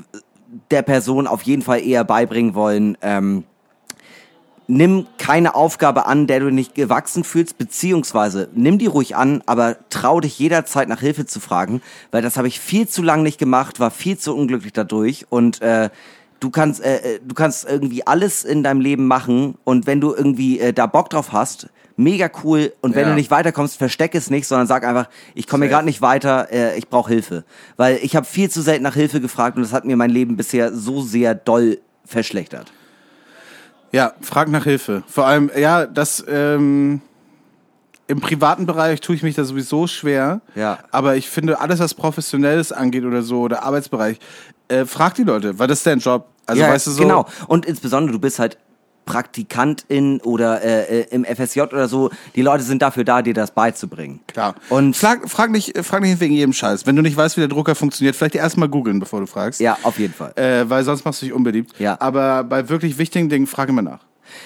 der 0.69 0.83
Person 0.83 1.25
auf 1.25 1.41
jeden 1.41 1.63
Fall 1.63 1.83
eher 1.83 2.03
beibringen 2.03 2.53
wollen, 2.53 2.95
ähm, 3.01 3.43
nimm 4.67 5.07
keine 5.17 5.55
Aufgabe 5.55 6.05
an, 6.05 6.27
der 6.27 6.39
du 6.39 6.49
nicht 6.49 6.75
gewachsen 6.75 7.23
fühlst, 7.23 7.57
beziehungsweise 7.57 8.47
nimm 8.53 8.77
die 8.77 8.85
ruhig 8.85 9.15
an, 9.15 9.43
aber 9.45 9.77
trau 9.89 10.19
dich 10.21 10.37
jederzeit 10.39 10.87
nach 10.87 10.99
Hilfe 11.01 11.25
zu 11.25 11.39
fragen, 11.39 11.81
weil 12.11 12.21
das 12.21 12.37
habe 12.37 12.47
ich 12.47 12.59
viel 12.59 12.87
zu 12.87 13.01
lang 13.01 13.23
nicht 13.23 13.37
gemacht, 13.37 13.79
war 13.79 13.91
viel 13.91 14.17
zu 14.17 14.35
unglücklich 14.35 14.71
dadurch 14.73 15.25
und 15.29 15.61
äh, 15.61 15.89
du 16.39 16.49
kannst 16.49 16.81
äh, 16.83 17.15
äh, 17.15 17.19
du 17.25 17.33
kannst 17.35 17.67
irgendwie 17.67 18.07
alles 18.07 18.43
in 18.43 18.63
deinem 18.63 18.79
Leben 18.81 19.07
machen 19.07 19.55
und 19.63 19.87
wenn 19.87 19.99
du 19.99 20.13
irgendwie 20.13 20.59
äh, 20.59 20.71
da 20.73 20.85
Bock 20.85 21.09
drauf 21.09 21.33
hast, 21.33 21.67
mega 21.97 22.29
cool 22.43 22.71
und 22.81 22.95
wenn 22.95 23.03
Ja. 23.03 23.09
du 23.09 23.15
nicht 23.15 23.29
weiterkommst, 23.29 23.77
versteck 23.77 24.15
es 24.15 24.29
nicht, 24.29 24.47
sondern 24.47 24.67
sag 24.67 24.85
einfach, 24.85 25.09
ich 25.35 25.47
komme 25.47 25.65
hier 25.65 25.69
Safe. 25.71 25.77
gerade 25.79 25.85
nicht 25.85 26.01
weiter, 26.01 26.47
äh, 26.51 26.77
ich 26.77 26.87
brauche 26.87 27.11
Hilfe, 27.11 27.43
weil 27.77 27.99
ich 28.01 28.15
habe 28.15 28.25
viel 28.25 28.49
zu 28.49 28.61
selten 28.61 28.83
nach 28.83 28.95
Hilfe 28.95 29.19
gefragt 29.21 29.57
und 29.57 29.63
das 29.63 29.73
hat 29.73 29.83
mir 29.85 29.97
mein 29.97 30.09
Leben 30.11 30.37
bisher 30.37 30.73
so 30.73 31.01
sehr 31.01 31.35
doll 31.35 31.79
verschlechtert. 32.05 32.71
Ja, 33.91 34.13
frag 34.21 34.49
nach 34.49 34.63
Hilfe. 34.63 35.03
Vor 35.07 35.25
allem, 35.25 35.51
ja, 35.57 35.85
das 35.85 36.23
ähm, 36.27 37.01
im 38.07 38.19
privaten 38.19 38.65
Bereich 38.65 39.01
tue 39.01 39.15
ich 39.15 39.23
mich 39.23 39.35
da 39.35 39.43
sowieso 39.43 39.87
schwer. 39.87 40.41
Ja. 40.55 40.79
Aber 40.91 41.15
ich 41.15 41.29
finde, 41.29 41.59
alles, 41.59 41.79
was 41.79 41.93
Professionelles 41.93 42.71
angeht 42.71 43.05
oder 43.05 43.21
so, 43.21 43.41
oder 43.41 43.63
Arbeitsbereich, 43.63 44.19
äh, 44.67 44.85
frag 44.85 45.15
die 45.15 45.23
Leute, 45.23 45.59
weil 45.59 45.67
das 45.67 45.79
ist 45.79 45.87
dein 45.87 45.99
Job. 45.99 46.27
Also 46.45 46.61
ja, 46.61 46.69
weißt 46.69 46.87
du 46.87 46.91
so. 46.91 47.03
Genau. 47.03 47.25
Und 47.47 47.65
insbesondere, 47.65 48.13
du 48.13 48.19
bist 48.19 48.39
halt 48.39 48.57
Praktikantin 49.05 50.21
oder 50.21 50.61
äh, 50.63 51.01
äh, 51.01 51.05
im 51.11 51.25
FSJ 51.25 51.61
oder 51.61 51.87
so. 51.87 52.11
Die 52.35 52.41
Leute 52.41 52.63
sind 52.63 52.81
dafür 52.81 53.03
da, 53.03 53.21
dir 53.21 53.33
das 53.33 53.51
beizubringen. 53.51 54.19
Klar. 54.27 54.55
Und 54.69 54.95
frag, 54.95 55.29
frag, 55.29 55.51
nicht, 55.51 55.77
frag 55.83 56.01
nicht 56.01 56.19
wegen 56.19 56.33
jedem 56.33 56.53
Scheiß. 56.53 56.85
Wenn 56.85 56.95
du 56.95 57.01
nicht 57.01 57.17
weißt, 57.17 57.37
wie 57.37 57.41
der 57.41 57.49
Drucker 57.49 57.75
funktioniert, 57.75 58.15
vielleicht 58.15 58.35
erstmal 58.35 58.69
googeln, 58.69 58.99
bevor 58.99 59.19
du 59.19 59.25
fragst. 59.25 59.59
ja, 59.59 59.77
auf 59.83 59.99
jeden 59.99 60.13
Fall. 60.13 60.33
Äh, 60.35 60.69
weil 60.69 60.83
sonst 60.83 61.05
machst 61.05 61.21
du 61.21 61.25
dich 61.25 61.33
unbeliebt. 61.33 61.77
Ja. 61.79 61.97
Aber 61.99 62.43
bei 62.43 62.69
wirklich 62.69 62.97
wichtigen 62.97 63.29
Dingen 63.29 63.47
frag 63.47 63.69
immer 63.69 63.81
nach. 63.81 63.99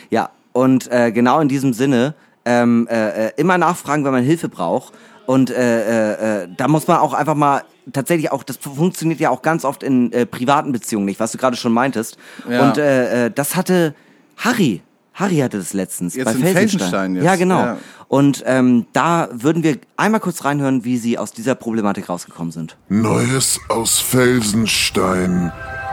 Ja, 0.10 0.30
und 0.53 0.91
äh, 0.91 1.12
genau 1.12 1.39
in 1.41 1.49
diesem 1.49 1.74
Sinne 1.74 2.16
ähm, 2.45 2.88
äh, 2.89 3.28
äh, 3.28 3.32
immer 3.38 3.58
nachfragen, 3.58 4.06
wenn 4.06 4.14
man 4.14 4.24
Hilfe 4.24 4.49
braucht. 4.49 4.93
Und 5.26 5.49
äh, 5.49 6.43
äh, 6.43 6.47
da 6.56 6.68
muss 6.68 6.88
man 6.88 6.99
auch 6.99 7.14
einfach 7.14 7.36
mal 7.36 7.64
tatsächlich 7.91 8.32
auch, 8.32 8.43
das 8.43 8.58
funktioniert 8.58 9.20
ja 9.20 9.30
auch 9.30 9.41
ganz 9.41 9.66
oft 9.66 9.84
in 9.84 10.12
äh, 10.12 10.26
privaten 10.26 10.72
Beziehungen 10.72 11.06
nicht, 11.06 11.20
was 11.20 11.32
du 11.32 11.38
gerade 11.38 11.58
schon 11.58 11.74
meintest. 11.74 12.18
Ja. 12.49 12.64
Und 12.64 12.78
äh, 12.78 13.32
das 13.32 13.56
hatte 13.56 13.95
Harry. 14.38 14.82
Harry 15.14 15.38
hatte 15.38 15.58
das 15.60 15.72
letztens 15.74 16.14
Jetzt 16.16 16.26
bei 16.26 16.32
in 16.34 16.38
Felsenstein. 16.40 16.70
Felsenstein 16.80 17.16
jetzt, 17.16 17.24
Ja, 17.26 17.36
genau. 17.36 17.60
ja. 17.60 17.78
Und 18.10 18.44
ähm, 18.46 18.86
da 18.94 19.30
würden 19.32 19.64
wir 19.64 19.78
einmal 19.98 20.20
kurz 20.20 20.44
reinhören, 20.44 20.84
wie 20.84 20.98
sie 20.98 21.18
aus 21.18 21.32
dieser 21.32 21.56
Problematik 21.56 22.10
rausgekommen 22.10 22.52
sind. 22.52 22.76
Neues 22.90 23.60
aus 23.70 24.00
Felsenstein. 24.00 25.52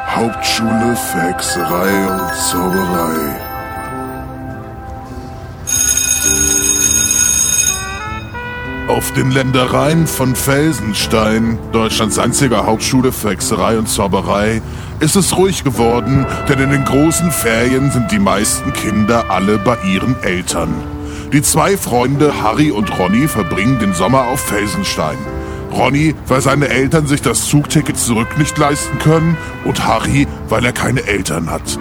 Hauptschule 0.09 0.97
für 0.97 1.23
Hexerei 1.23 2.11
und 2.11 2.35
Zauberei. 2.35 3.39
Auf 8.93 9.11
den 9.13 9.31
Ländereien 9.31 10.07
von 10.07 10.37
Felsenstein, 10.37 11.59
Deutschlands 11.73 12.19
einziger 12.19 12.67
Hauptschule 12.67 13.11
für 13.11 13.31
Hexerei 13.31 13.79
und 13.79 13.89
Zauberei, 13.89 14.61
ist 15.01 15.17
es 15.17 15.35
ruhig 15.35 15.65
geworden, 15.65 16.27
denn 16.47 16.59
in 16.59 16.71
den 16.71 16.85
großen 16.85 17.31
Ferien 17.31 17.91
sind 17.91 18.13
die 18.13 18.19
meisten 18.19 18.71
Kinder 18.75 19.31
alle 19.31 19.57
bei 19.57 19.79
ihren 19.91 20.23
Eltern. 20.23 20.75
Die 21.33 21.41
zwei 21.41 21.79
Freunde 21.79 22.43
Harry 22.43 22.71
und 22.71 22.99
Ronny 22.99 23.29
verbringen 23.29 23.79
den 23.79 23.95
Sommer 23.95 24.27
auf 24.27 24.41
Felsenstein. 24.41 25.17
Ronny, 25.73 26.15
weil 26.29 26.43
seine 26.43 26.69
Eltern 26.69 27.07
sich 27.07 27.23
das 27.23 27.47
Zugticket 27.47 27.97
zurück 27.97 28.37
nicht 28.37 28.59
leisten 28.59 28.99
können 28.99 29.39
und 29.65 29.87
Harry, 29.87 30.27
weil 30.51 30.67
er 30.67 30.73
keine 30.73 31.03
Eltern 31.07 31.51
hat. 31.51 31.79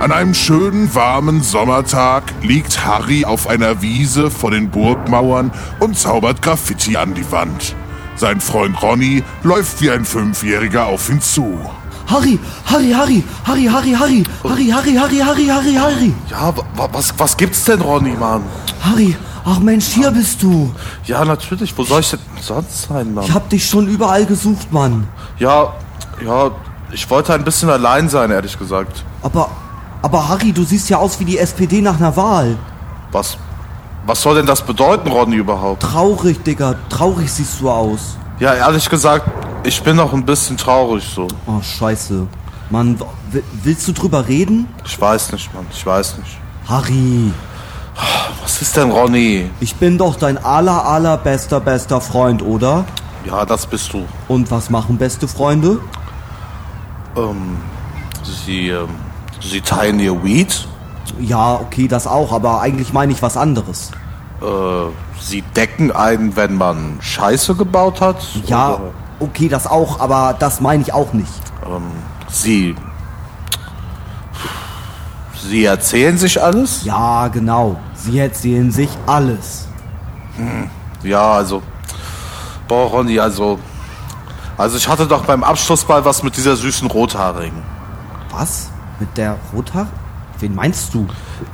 An 0.00 0.12
einem 0.12 0.32
schönen, 0.32 0.94
warmen 0.94 1.42
Sommertag 1.42 2.22
liegt 2.42 2.84
Harry 2.86 3.24
auf 3.26 3.46
einer 3.46 3.82
Wiese 3.82 4.30
vor 4.30 4.50
den 4.50 4.70
Burgmauern 4.70 5.52
und 5.78 5.98
zaubert 5.98 6.40
Graffiti 6.40 6.96
an 6.96 7.12
die 7.14 7.30
Wand. 7.30 7.74
Sein 8.16 8.40
Freund 8.40 8.80
Ronny 8.82 9.22
läuft 9.42 9.80
wie 9.82 9.90
ein 9.90 10.04
Fünfjähriger 10.06 10.86
auf 10.86 11.10
ihn 11.10 11.20
zu. 11.20 11.58
Harry, 12.06 12.38
Harry, 12.66 12.90
Harry, 12.92 13.22
Harry, 13.46 13.64
Harry, 13.66 13.92
Harry, 13.92 14.24
Harry, 14.42 14.66
Harry, 14.70 14.94
Harry, 14.96 15.18
Harry, 15.18 15.46
Harry, 15.46 15.74
Harry, 15.74 16.14
Ja, 16.30 16.56
wa- 16.56 16.64
wa- 16.76 16.88
was, 16.92 17.12
was 17.18 17.36
gibt's 17.36 17.64
denn, 17.64 17.80
Ronny, 17.82 18.14
Mann? 18.18 18.42
Harry. 18.82 19.14
Ach 19.44 19.58
Mensch, 19.58 19.86
hier 19.86 20.10
bist 20.10 20.42
du. 20.42 20.72
Ja, 21.04 21.24
natürlich. 21.24 21.76
Wo 21.76 21.82
soll 21.84 22.00
ich 22.00 22.10
denn 22.10 22.20
sonst 22.40 22.82
sein, 22.88 23.14
Mann? 23.14 23.24
Ich 23.24 23.32
hab 23.32 23.48
dich 23.48 23.66
schon 23.66 23.86
überall 23.86 24.26
gesucht, 24.26 24.72
Mann. 24.72 25.06
Ja, 25.38 25.72
ja, 26.24 26.50
ich 26.92 27.08
wollte 27.08 27.32
ein 27.34 27.44
bisschen 27.44 27.70
allein 27.70 28.08
sein, 28.08 28.30
ehrlich 28.30 28.58
gesagt. 28.58 29.02
Aber, 29.22 29.48
aber 30.02 30.28
Harry, 30.28 30.52
du 30.52 30.62
siehst 30.64 30.88
ja 30.90 30.98
aus 30.98 31.18
wie 31.20 31.24
die 31.24 31.38
SPD 31.38 31.80
nach 31.80 31.96
einer 31.96 32.16
Wahl. 32.16 32.56
Was, 33.12 33.36
was 34.06 34.22
soll 34.22 34.36
denn 34.36 34.46
das 34.46 34.62
bedeuten, 34.62 35.08
Ronny, 35.10 35.36
überhaupt? 35.36 35.82
Traurig, 35.82 36.42
Digga, 36.42 36.74
traurig 36.88 37.30
siehst 37.32 37.60
du 37.60 37.70
aus. 37.70 38.16
Ja, 38.38 38.54
ehrlich 38.54 38.88
gesagt, 38.88 39.28
ich 39.64 39.82
bin 39.82 39.96
noch 39.96 40.12
ein 40.12 40.24
bisschen 40.24 40.56
traurig 40.56 41.04
so. 41.14 41.28
Oh, 41.46 41.60
scheiße. 41.60 42.26
Mann, 42.70 42.98
willst 43.62 43.86
du 43.88 43.92
drüber 43.92 44.26
reden? 44.28 44.68
Ich 44.86 44.98
weiß 45.00 45.32
nicht, 45.32 45.52
Mann, 45.52 45.66
ich 45.72 45.84
weiß 45.84 46.18
nicht. 46.18 46.38
Harry, 46.68 47.32
Was 48.42 48.62
ist 48.62 48.76
denn, 48.76 48.90
Ronny? 48.90 49.50
ich 49.60 49.74
bin 49.74 49.98
doch 49.98 50.14
dein 50.16 50.38
aller, 50.42 50.84
allerbester, 50.86 51.60
bester 51.60 52.00
Freund, 52.00 52.42
oder? 52.42 52.84
Ja, 53.26 53.44
das 53.44 53.66
bist 53.66 53.92
du. 53.92 54.04
Und 54.28 54.50
was 54.50 54.70
machen 54.70 54.96
beste 54.96 55.28
Freunde? 55.28 55.78
Ähm, 57.16 57.58
sie, 58.46 58.68
ähm, 58.68 58.88
sie 59.40 59.60
teilen 59.60 60.00
ihr 60.00 60.22
Weed. 60.24 60.66
Ja, 61.18 61.54
okay, 61.54 61.88
das 61.88 62.06
auch, 62.06 62.32
aber 62.32 62.60
eigentlich 62.60 62.92
meine 62.92 63.12
ich 63.12 63.22
was 63.22 63.36
anderes. 63.36 63.90
Äh, 64.40 64.44
sie 65.20 65.42
decken 65.42 65.92
ein, 65.92 66.36
wenn 66.36 66.56
man 66.56 66.98
Scheiße 67.00 67.54
gebaut 67.54 68.00
hat. 68.00 68.16
Ja, 68.46 68.74
Oder, 68.74 68.80
okay, 69.20 69.48
das 69.48 69.66
auch, 69.66 70.00
aber 70.00 70.34
das 70.38 70.60
meine 70.60 70.82
ich 70.82 70.92
auch 70.92 71.12
nicht. 71.12 71.32
sie, 72.28 72.74
sie 75.48 75.64
erzählen 75.64 76.16
sich 76.16 76.42
alles. 76.42 76.84
Ja, 76.84 77.28
genau. 77.28 77.76
Sie 77.94 78.18
erzählen 78.18 78.70
sich 78.70 78.88
alles. 79.06 79.68
Ja, 81.02 81.32
also. 81.32 81.62
Boah, 82.66 82.86
Ronny, 82.86 83.18
also. 83.18 83.58
Also 84.56 84.76
ich 84.76 84.88
hatte 84.88 85.06
doch 85.06 85.24
beim 85.24 85.42
Abschlussball 85.42 86.04
was 86.04 86.22
mit 86.22 86.36
dieser 86.36 86.56
süßen 86.56 86.88
Rothaarigen. 86.88 87.62
Was? 88.30 88.70
Mit 89.00 89.16
der 89.16 89.38
Rothaar? 89.54 89.88
Wen 90.40 90.54
meinst 90.54 90.94
du? 90.94 91.06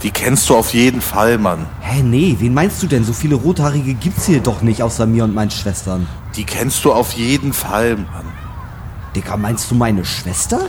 Die 0.03 0.11
kennst 0.11 0.49
du 0.49 0.57
auf 0.57 0.75
jeden 0.75 1.01
Fall, 1.01 1.39
Mann. 1.39 1.67
Hä, 1.81 2.03
nee, 2.03 2.37
wen 2.39 2.55
meinst 2.55 2.83
du 2.83 2.87
denn? 2.87 3.05
So 3.05 3.13
viele 3.13 3.37
Rothaarige 3.37 3.95
gibt's 3.95 4.27
hier 4.27 4.41
doch 4.41 4.63
nicht 4.63 4.83
außer 4.83 5.07
mir 5.07 5.25
und 5.25 5.35
meinen 5.35 5.51
Schwestern. 5.51 6.07
Die 6.37 6.45
kennst 6.45 6.85
du 6.85 6.93
auf 6.93 7.13
jeden 7.13 7.53
Fall, 7.53 7.97
Mann. 7.97 8.27
Digga, 9.15 9.37
meinst 9.37 9.71
du 9.71 9.75
meine 9.75 10.05
Schwester? 10.05 10.61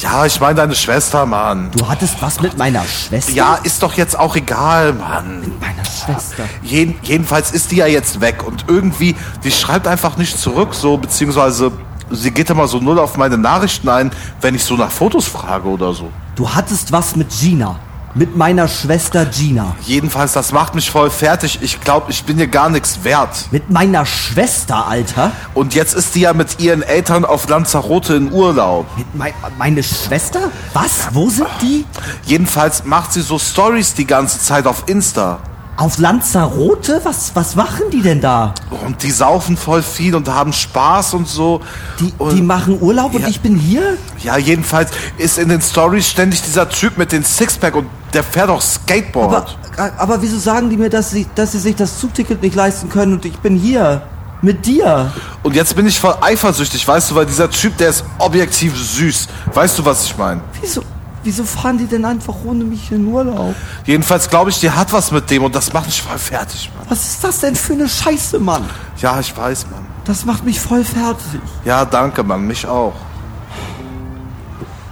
Ja, 0.00 0.24
ich 0.24 0.40
meine 0.40 0.54
deine 0.54 0.74
Schwester, 0.74 1.26
Mann. 1.26 1.70
Du 1.76 1.88
hattest 1.88 2.22
was 2.22 2.40
mit 2.40 2.56
meiner 2.56 2.84
Schwester? 2.84 3.32
Ja, 3.32 3.56
ist 3.56 3.82
doch 3.82 3.94
jetzt 3.94 4.18
auch 4.18 4.36
egal, 4.36 4.92
Mann. 4.92 5.40
Mit 5.40 5.60
meiner 5.60 5.84
Schwester. 5.84 6.44
Jeden, 6.62 6.94
jedenfalls 7.02 7.50
ist 7.50 7.72
die 7.72 7.76
ja 7.76 7.86
jetzt 7.86 8.20
weg 8.20 8.46
und 8.46 8.66
irgendwie, 8.68 9.16
die 9.42 9.50
schreibt 9.50 9.86
einfach 9.86 10.16
nicht 10.16 10.38
zurück, 10.38 10.74
so, 10.74 10.96
beziehungsweise 10.96 11.72
sie 12.10 12.30
geht 12.30 12.50
immer 12.50 12.68
so 12.68 12.78
null 12.78 12.98
auf 12.98 13.16
meine 13.16 13.38
Nachrichten 13.38 13.88
ein, 13.88 14.10
wenn 14.40 14.54
ich 14.54 14.64
so 14.64 14.76
nach 14.76 14.90
Fotos 14.90 15.26
frage 15.26 15.68
oder 15.68 15.92
so. 15.92 16.10
Du 16.34 16.48
hattest 16.48 16.92
was 16.92 17.16
mit 17.16 17.28
Gina. 17.30 17.78
Mit 18.12 18.36
meiner 18.36 18.66
Schwester 18.66 19.24
Gina. 19.24 19.76
Jedenfalls, 19.82 20.32
das 20.32 20.50
macht 20.50 20.74
mich 20.74 20.90
voll 20.90 21.10
fertig. 21.10 21.60
Ich 21.62 21.80
glaube, 21.80 22.10
ich 22.10 22.24
bin 22.24 22.38
dir 22.38 22.48
gar 22.48 22.68
nichts 22.68 23.04
wert. 23.04 23.46
Mit 23.52 23.70
meiner 23.70 24.04
Schwester, 24.04 24.88
Alter. 24.88 25.30
Und 25.54 25.76
jetzt 25.76 25.94
ist 25.94 26.16
die 26.16 26.22
ja 26.22 26.32
mit 26.32 26.58
ihren 26.58 26.82
Eltern 26.82 27.24
auf 27.24 27.48
Lanzarote 27.48 28.14
in 28.14 28.32
Urlaub. 28.32 28.86
Mit 28.96 29.14
mei 29.14 29.32
meine 29.58 29.84
Schwester? 29.84 30.50
Was? 30.72 31.08
Wo 31.12 31.30
sind 31.30 31.46
die? 31.62 31.84
Jedenfalls 32.24 32.84
macht 32.84 33.12
sie 33.12 33.20
so 33.20 33.38
Stories 33.38 33.94
die 33.94 34.06
ganze 34.06 34.40
Zeit 34.40 34.66
auf 34.66 34.84
Insta. 34.86 35.38
Auf 35.76 35.98
Lanzarote? 35.98 37.00
Was, 37.04 37.34
was 37.34 37.56
machen 37.56 37.84
die 37.90 38.02
denn 38.02 38.20
da? 38.20 38.54
Und 38.86 39.02
die 39.02 39.10
saufen 39.10 39.56
voll 39.56 39.82
viel 39.82 40.14
und 40.14 40.28
haben 40.28 40.52
Spaß 40.52 41.14
und 41.14 41.26
so. 41.26 41.60
Die, 41.98 42.12
und, 42.18 42.36
die 42.36 42.42
machen 42.42 42.80
Urlaub 42.82 43.14
und 43.14 43.22
Ja. 43.22 43.28
ich 43.28 43.40
bin 43.40 43.56
hier? 43.56 43.96
Ja, 44.22 44.36
jedenfalls 44.36 44.90
ist 45.16 45.38
in 45.38 45.48
den 45.48 45.62
Stories 45.62 46.08
ständig 46.08 46.42
dieser 46.42 46.68
Typ 46.68 46.98
mit 46.98 47.12
dem 47.12 47.24
Sixpack 47.24 47.74
und 47.76 47.86
der 48.12 48.22
fährt 48.22 48.50
auch 48.50 48.60
Skateboard. 48.60 49.56
Aber, 49.76 49.92
aber 49.98 50.22
wieso 50.22 50.38
sagen 50.38 50.68
die 50.68 50.76
mir, 50.76 50.90
dass 50.90 51.10
sie, 51.10 51.26
dass 51.34 51.52
sie 51.52 51.58
sich 51.58 51.76
das 51.76 51.98
Zugticket 51.98 52.42
nicht 52.42 52.54
leisten 52.54 52.88
können 52.90 53.14
und 53.14 53.24
ich 53.24 53.38
bin 53.38 53.56
hier? 53.56 54.02
Mit 54.42 54.64
dir? 54.64 55.12
Und 55.42 55.54
jetzt 55.54 55.76
bin 55.76 55.86
ich 55.86 56.00
voll 56.00 56.14
eifersüchtig, 56.22 56.88
weißt 56.88 57.10
du, 57.10 57.14
weil 57.14 57.26
dieser 57.26 57.50
Typ, 57.50 57.76
der 57.76 57.90
ist 57.90 58.04
objektiv 58.18 58.74
süß. 58.74 59.28
Weißt 59.52 59.78
du, 59.78 59.84
was 59.84 60.04
ich 60.06 60.16
meine? 60.16 60.40
Wieso, 60.62 60.82
wieso 61.22 61.44
fahren 61.44 61.78
die 61.78 61.86
denn 61.86 62.04
einfach 62.04 62.34
ohne 62.44 62.64
mich 62.64 62.90
in 62.92 63.06
Urlaub? 63.06 63.54
Jedenfalls 63.84 64.28
glaube 64.30 64.50
ich, 64.50 64.60
die 64.60 64.70
hat 64.70 64.92
was 64.92 65.10
mit 65.12 65.30
dem 65.30 65.44
und 65.44 65.54
das 65.54 65.72
macht 65.72 65.86
mich 65.86 66.00
voll 66.02 66.18
fertig, 66.18 66.70
Mann. 66.76 66.86
Was 66.88 67.06
ist 67.06 67.24
das 67.24 67.40
denn 67.40 67.54
für 67.56 67.74
eine 67.74 67.88
Scheiße, 67.88 68.38
Mann? 68.38 68.64
Ja, 68.98 69.18
ich 69.20 69.36
weiß, 69.36 69.66
Mann. 69.70 69.86
Das 70.04 70.24
macht 70.24 70.44
mich 70.44 70.58
voll 70.60 70.84
fertig. 70.84 71.40
Ja, 71.64 71.84
danke, 71.84 72.22
Mann, 72.22 72.46
mich 72.46 72.66
auch. 72.66 72.94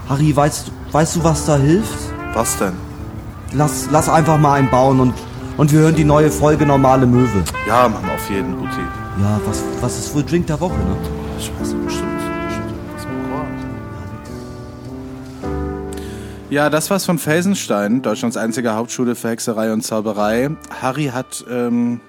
Harry, 0.09 0.35
weißt, 0.35 0.69
du- 0.69 0.93
weißt 0.95 1.17
du, 1.17 1.25
was 1.25 1.45
da 1.45 1.57
hilft? 1.57 1.99
Was 2.35 2.57
denn? 2.59 2.73
Lass, 3.53 3.89
lass 3.91 4.09
einfach 4.09 4.39
mal 4.39 4.55
einen 4.55 4.71
bauen 4.71 5.01
und, 5.01 5.15
und 5.57 5.73
wir 5.73 5.81
hören 5.81 5.95
die 5.95 6.05
neue 6.05 6.31
Folge 6.31 6.65
Normale 6.67 7.07
Möwe. 7.07 7.43
Ja, 7.67 7.89
Mann, 7.89 8.05
auf 8.15 8.31
jeden 8.31 8.53
Fall. 8.55 8.61
Gute 8.69 8.75
Idee. 8.81 9.23
Ja, 9.23 9.41
was, 9.47 9.63
was 9.81 9.99
ist 9.99 10.15
wohl 10.15 10.23
Drink 10.23 10.47
der 10.47 10.61
Woche, 10.61 10.75
ne? 10.75 10.97
Ich 11.39 11.51
weiß 11.61 11.73
nicht, 11.73 11.98
Ja, 16.51 16.71
das 16.71 16.89
war's 16.89 17.05
von 17.05 17.19
Felsenstein, 17.19 18.01
Deutschlands 18.01 18.39
einzige 18.39 18.75
Hauptschule 18.75 19.15
für 19.15 19.29
Hexerei 19.29 19.71
und 19.71 19.83
Zauberei. 19.83 20.49
Harry 20.81 21.09
hat 21.13 21.45
ähm, 21.51 22.01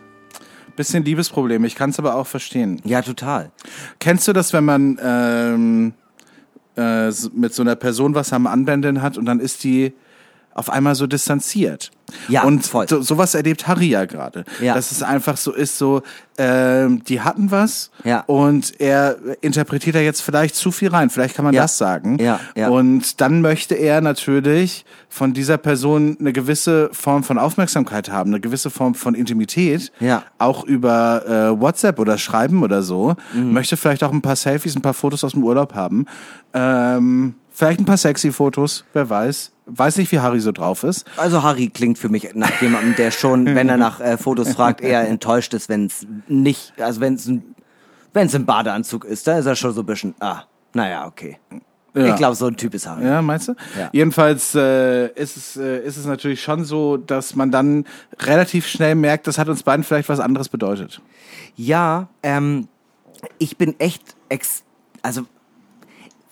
bisschen 0.78 1.04
Liebesprobleme, 1.04 1.68
ich 1.68 1.76
kann 1.76 1.90
es 1.90 2.00
aber 2.00 2.16
auch 2.16 2.26
verstehen. 2.26 2.82
Ja, 2.86 3.02
total. 3.02 3.52
Kennst 4.00 4.30
du 4.30 4.34
das, 4.34 4.54
wenn 4.54 4.64
man 4.64 4.98
ähm, 5.04 5.94
äh, 6.78 7.12
mit 7.34 7.54
so 7.54 7.64
einer 7.64 7.76
Person 7.76 8.16
was 8.16 8.32
am 8.32 8.48
Anwenden 8.48 9.02
hat 9.02 9.18
und 9.18 9.26
dann 9.26 9.42
ist 9.42 9.66
die 9.66 9.92
auf 10.60 10.70
einmal 10.70 10.94
so 10.96 11.08
distanziert? 11.08 11.92
Ja, 12.28 12.44
und 12.44 12.66
voll. 12.66 12.88
So, 12.90 13.02
sowas 13.04 13.36
erlebt 13.36 13.68
Harry 13.68 13.88
ja 13.90 14.06
gerade. 14.06 14.44
Ja. 14.62 14.74
Dass 14.74 14.92
es 14.92 15.04
einfach 15.04 15.38
so 15.38 15.52
ist, 15.54 15.78
so 15.78 16.02
ähm, 16.40 17.04
die 17.04 17.22
hatten 17.22 17.52
was 17.52 17.92
Ja. 18.04 18.22
und 18.26 18.80
er 18.82 19.18
interpretiert 19.42 19.96
da 19.96 20.00
jetzt 20.00 20.22
vielleicht 20.22 20.56
zu 20.56 20.72
viel 20.72 20.90
rein. 20.90 21.12
Vielleicht 21.12 21.36
kann 21.36 21.46
man 21.46 21.54
Ja. 21.54 21.62
das 21.64 21.78
sagen. 21.78 22.18
Ja, 22.20 22.40
ja. 22.56 22.70
Und 22.70 23.22
dann 23.22 23.42
möchte 23.42 23.76
er 23.76 24.02
natürlich 24.02 24.86
von 25.08 25.34
dieser 25.34 25.58
Person 25.58 26.18
eine 26.20 26.34
gewisse 26.34 26.90
Form 26.94 27.24
von 27.24 27.38
Aufmerksamkeit 27.38 28.10
haben, 28.12 28.32
eine 28.32 28.40
gewisse 28.40 28.72
Form 28.72 28.96
von 28.96 29.14
Intimität, 29.14 29.92
Ja. 30.00 30.24
auch 30.40 30.64
über 30.64 31.26
äh, 31.56 31.62
WhatsApp 31.62 32.00
oder 32.00 32.18
Schreiben 32.18 32.64
oder 32.64 32.82
so. 32.82 33.16
Mhm. 33.36 33.54
Möchte 33.54 33.78
vielleicht 33.78 34.04
auch 34.04 34.12
ein 34.12 34.24
paar 34.24 34.36
Selfies, 34.36 34.76
ein 34.76 34.82
paar 34.82 34.96
Fotos 34.96 35.24
aus 35.24 35.34
dem 35.34 35.44
Urlaub 35.44 35.76
haben. 35.76 36.08
Ähm, 36.54 37.36
vielleicht 37.52 37.80
ein 37.80 37.86
paar 37.86 37.98
sexy 37.98 38.32
Fotos, 38.32 38.84
wer 38.94 39.10
weiß. 39.10 39.52
Weiß 39.72 39.98
nicht, 39.98 40.12
wie 40.12 40.20
Harry 40.20 40.40
so 40.40 40.52
drauf 40.52 40.84
ist. 40.84 41.06
Also 41.18 41.44
Harry 41.44 41.70
klingt 41.70 41.98
für 41.98 42.10
mich 42.10 42.30
nach 42.34 42.62
jemandem, 42.62 42.96
der 42.96 43.12
schon, 43.12 43.46
wenn 43.46 43.70
er 43.70 43.78
nach 43.78 44.00
äh, 44.00 44.18
Fotos 44.18 44.54
fragt, 44.54 44.82
eher 44.82 45.08
enttäuscht 45.08 45.54
ist, 45.54 45.70
wenn 45.70 45.86
es 45.86 46.08
nicht, 46.28 46.74
also 46.82 47.02
wenn 47.02 47.14
es 47.14 47.28
ein, 47.28 47.56
wenn 48.14 48.28
es 48.28 48.34
im 48.34 48.46
Badeanzug 48.46 49.06
ist, 49.06 49.28
da 49.28 49.38
ist 49.38 49.46
er 49.46 49.56
schon 49.56 49.74
so 49.74 49.82
ein 49.82 49.86
bisschen, 49.86 50.16
ah, 50.20 50.44
naja, 50.74 51.06
okay. 51.06 51.38
Ja. 51.96 52.08
Ich 52.08 52.16
glaube, 52.16 52.36
so 52.36 52.48
ein 52.48 52.56
Typ 52.56 52.74
ist 52.74 52.88
Harry. 52.88 53.04
Ja, 53.04 53.22
meinst 53.22 53.48
du? 53.48 53.56
Ja. 53.78 53.90
Jedenfalls 53.92 54.54
äh, 54.56 55.08
ist, 55.14 55.38
es, 55.38 55.58
äh, 55.58 55.80
ist 55.84 55.98
es 55.98 56.06
natürlich 56.06 56.42
schon 56.42 56.64
so, 56.64 56.98
dass 56.98 57.36
man 57.36 57.52
dann 57.52 57.86
relativ 58.20 58.68
schnell 58.68 58.96
merkt, 58.96 59.28
das 59.28 59.38
hat 59.38 59.50
uns 59.50 59.64
beiden 59.64 59.84
vielleicht 59.84 60.10
was 60.10 60.20
anderes 60.20 60.50
bedeutet. 60.50 61.02
Ja, 61.56 62.08
ähm, 62.24 62.68
ich 63.38 63.58
bin 63.58 63.80
echt 63.80 64.16
ex, 64.30 64.64
also 65.02 65.24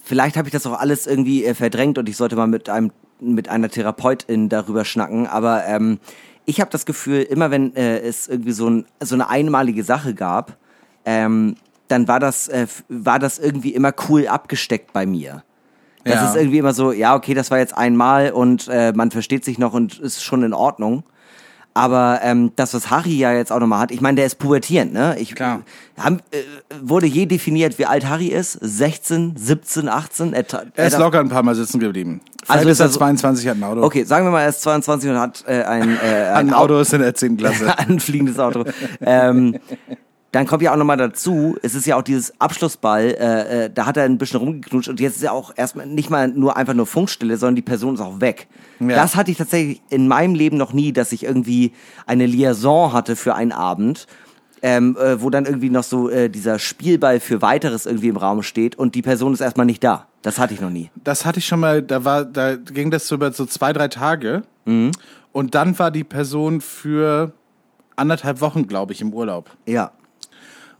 vielleicht 0.03 0.37
habe 0.37 0.47
ich 0.47 0.53
das 0.53 0.65
auch 0.65 0.79
alles 0.79 1.07
irgendwie 1.07 1.43
äh, 1.43 1.53
verdrängt 1.53 1.97
und 1.97 2.07
ich 2.07 2.17
sollte 2.17 2.35
mal 2.35 2.47
mit 2.47 2.69
einem 2.69 2.91
mit 3.19 3.49
einer 3.49 3.69
Therapeutin 3.69 4.49
darüber 4.49 4.85
schnacken, 4.85 5.27
aber 5.27 5.65
ähm, 5.65 5.99
ich 6.45 6.61
habe 6.61 6.71
das 6.71 6.85
Gefühl, 6.85 7.21
immer 7.23 7.51
wenn 7.51 7.75
äh, 7.75 7.99
es 7.99 8.27
irgendwie 8.27 8.53
so, 8.53 8.69
ein, 8.69 8.85
so 9.01 9.15
eine 9.15 9.29
einmalige 9.29 9.83
Sache 9.83 10.13
gab, 10.13 10.57
ähm, 11.05 11.55
dann 11.89 12.07
war 12.07 12.19
das 12.19 12.47
äh, 12.47 12.67
war 12.89 13.19
das 13.19 13.39
irgendwie 13.39 13.73
immer 13.73 13.93
cool 14.09 14.27
abgesteckt 14.27 14.93
bei 14.93 15.05
mir. 15.05 15.43
Das 16.03 16.21
Ja. 16.21 16.29
ist 16.29 16.35
irgendwie 16.35 16.59
immer 16.59 16.73
so, 16.73 16.91
ja, 16.91 17.15
okay, 17.15 17.33
das 17.33 17.51
war 17.51 17.57
jetzt 17.59 17.77
einmal 17.77 18.31
und 18.31 18.67
äh, 18.69 18.93
man 18.93 19.11
versteht 19.11 19.43
sich 19.43 19.57
noch 19.57 19.73
und 19.73 19.99
ist 19.99 20.23
schon 20.23 20.43
in 20.43 20.53
Ordnung. 20.53 21.03
Aber 21.77 22.21
ähm, 22.23 22.51
das, 22.55 22.73
was 22.73 22.89
Harry 22.89 23.15
ja 23.17 23.31
jetzt 23.33 23.51
auch 23.51 23.59
nochmal 23.59 23.79
hat, 23.81 23.91
ich 23.91 24.01
meine, 24.01 24.15
der 24.15 24.25
ist 24.25 24.39
pubertierend, 24.39 24.93
ne? 24.93 25.15
Ich, 25.19 25.35
Klar. 25.35 25.61
Haben, 25.95 26.21
äh, 26.31 26.37
wurde 26.81 27.05
je 27.05 27.27
definiert, 27.27 27.77
wie 27.77 27.85
alt 27.85 28.07
Harry 28.09 28.27
ist? 28.27 28.53
16, 28.53 29.35
17, 29.37 29.87
18? 29.87 30.33
Er, 30.33 30.47
ta- 30.47 30.63
Er 30.75 30.87
ist 30.87 30.97
locker 30.97 31.19
ein 31.19 31.29
paar 31.29 31.43
Mal 31.43 31.53
sitzen 31.55 31.79
geblieben. 31.79 32.21
Vielleicht 32.45 32.59
Also 32.59 32.69
ist 32.69 32.79
er 32.79 32.85
er 32.87 32.89
so- 32.89 32.97
22, 32.99 33.47
hat 33.47 33.57
ein 33.57 33.63
Auto. 33.63 33.83
Okay, 33.83 34.03
sagen 34.05 34.25
wir 34.25 34.31
mal, 34.31 34.41
er 34.41 34.49
ist 34.49 34.61
22 34.61 35.09
und 35.11 35.19
hat 35.19 35.43
äh, 35.47 35.61
ein, 35.63 35.97
äh, 36.03 36.31
Ein 36.33 36.53
Auto 36.53 36.79
ist 36.79 36.93
in 36.93 37.01
der 37.01 37.13
10. 37.13 37.37
Klasse. 37.37 37.77
ein 37.77 37.99
fliegendes 37.99 38.39
Auto. 38.39 38.63
ähm, 39.01 39.57
dann 40.37 40.45
kommt 40.45 40.61
ja 40.61 40.71
auch 40.71 40.77
nochmal 40.77 40.97
dazu, 40.97 41.57
es 41.63 41.73
ist 41.73 41.87
ja 41.87 41.95
auch 41.95 42.03
dieses 42.03 42.39
Abschlussball, 42.39 43.05
äh, 43.05 43.65
äh, 43.65 43.69
da 43.73 43.87
hat 43.87 43.97
er 43.97 44.03
ein 44.03 44.19
bisschen 44.19 44.39
rumgeknutscht 44.39 44.87
und 44.87 44.99
jetzt 44.99 45.15
ist 45.15 45.23
ja 45.23 45.31
auch 45.31 45.51
erstmal 45.55 45.87
nicht 45.87 46.11
mal 46.11 46.27
nur 46.27 46.55
einfach 46.55 46.75
nur 46.75 46.85
Funkstille, 46.85 47.37
sondern 47.37 47.55
die 47.55 47.63
Person 47.63 47.95
ist 47.95 48.01
auch 48.01 48.21
weg. 48.21 48.47
Ja. 48.79 48.89
Das 48.89 49.15
hatte 49.15 49.31
ich 49.31 49.37
tatsächlich 49.37 49.81
in 49.89 50.07
meinem 50.07 50.35
Leben 50.35 50.55
noch 50.55 50.73
nie, 50.73 50.93
dass 50.93 51.11
ich 51.11 51.23
irgendwie 51.23 51.73
eine 52.05 52.27
Liaison 52.27 52.93
hatte 52.93 53.15
für 53.15 53.33
einen 53.33 53.51
Abend, 53.51 54.05
ähm, 54.61 54.95
äh, 54.97 55.19
wo 55.19 55.31
dann 55.31 55.47
irgendwie 55.47 55.71
noch 55.71 55.83
so 55.83 56.07
äh, 56.07 56.29
dieser 56.29 56.59
Spielball 56.59 57.19
für 57.19 57.41
weiteres 57.41 57.87
irgendwie 57.87 58.09
im 58.09 58.17
Raum 58.17 58.43
steht 58.43 58.75
und 58.75 58.93
die 58.93 59.01
Person 59.01 59.33
ist 59.33 59.41
erstmal 59.41 59.65
nicht 59.65 59.83
da. 59.83 60.05
Das 60.21 60.37
hatte 60.37 60.53
ich 60.53 60.61
noch 60.61 60.69
nie. 60.69 60.91
Das 61.03 61.25
hatte 61.25 61.39
ich 61.39 61.47
schon 61.47 61.61
mal, 61.61 61.81
da 61.81 62.05
war, 62.05 62.25
da 62.25 62.57
ging 62.57 62.91
das 62.91 63.07
so 63.07 63.15
über 63.15 63.31
so 63.31 63.47
zwei, 63.47 63.73
drei 63.73 63.87
Tage. 63.87 64.43
Und 65.31 65.55
dann 65.55 65.79
war 65.79 65.89
die 65.89 66.03
Person 66.03 66.61
für 66.61 67.31
anderthalb 67.95 68.39
Wochen, 68.41 68.67
glaube 68.67 68.93
ich, 68.93 69.01
im 69.01 69.13
Urlaub. 69.13 69.49
Ja. 69.65 69.93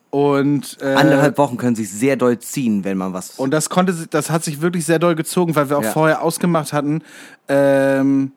Und 0.10 0.78
äh, 0.82 0.94
Anderthalb 0.96 1.38
Wochen 1.38 1.58
können 1.58 1.76
sich 1.76 1.92
sehr 1.92 2.16
doll 2.16 2.40
ziehen, 2.40 2.84
wenn 2.84 2.98
man 2.98 3.14
was. 3.14 3.32
Und 3.32 3.52
das 3.52 3.70
konnte, 3.70 3.94
das 4.10 4.30
hat 4.30 4.44
sich 4.44 4.62
wirklich 4.62 4.86
sehr 4.86 5.00
doll 5.00 5.16
gezogen, 5.16 5.56
weil 5.56 5.70
wir 5.70 5.78
auch 5.78 5.84
Ja. 5.84 5.92
vorher 5.92 6.22
ausgemacht 6.22 6.72
hatten, 6.74 7.02
ähm, 7.50 8.32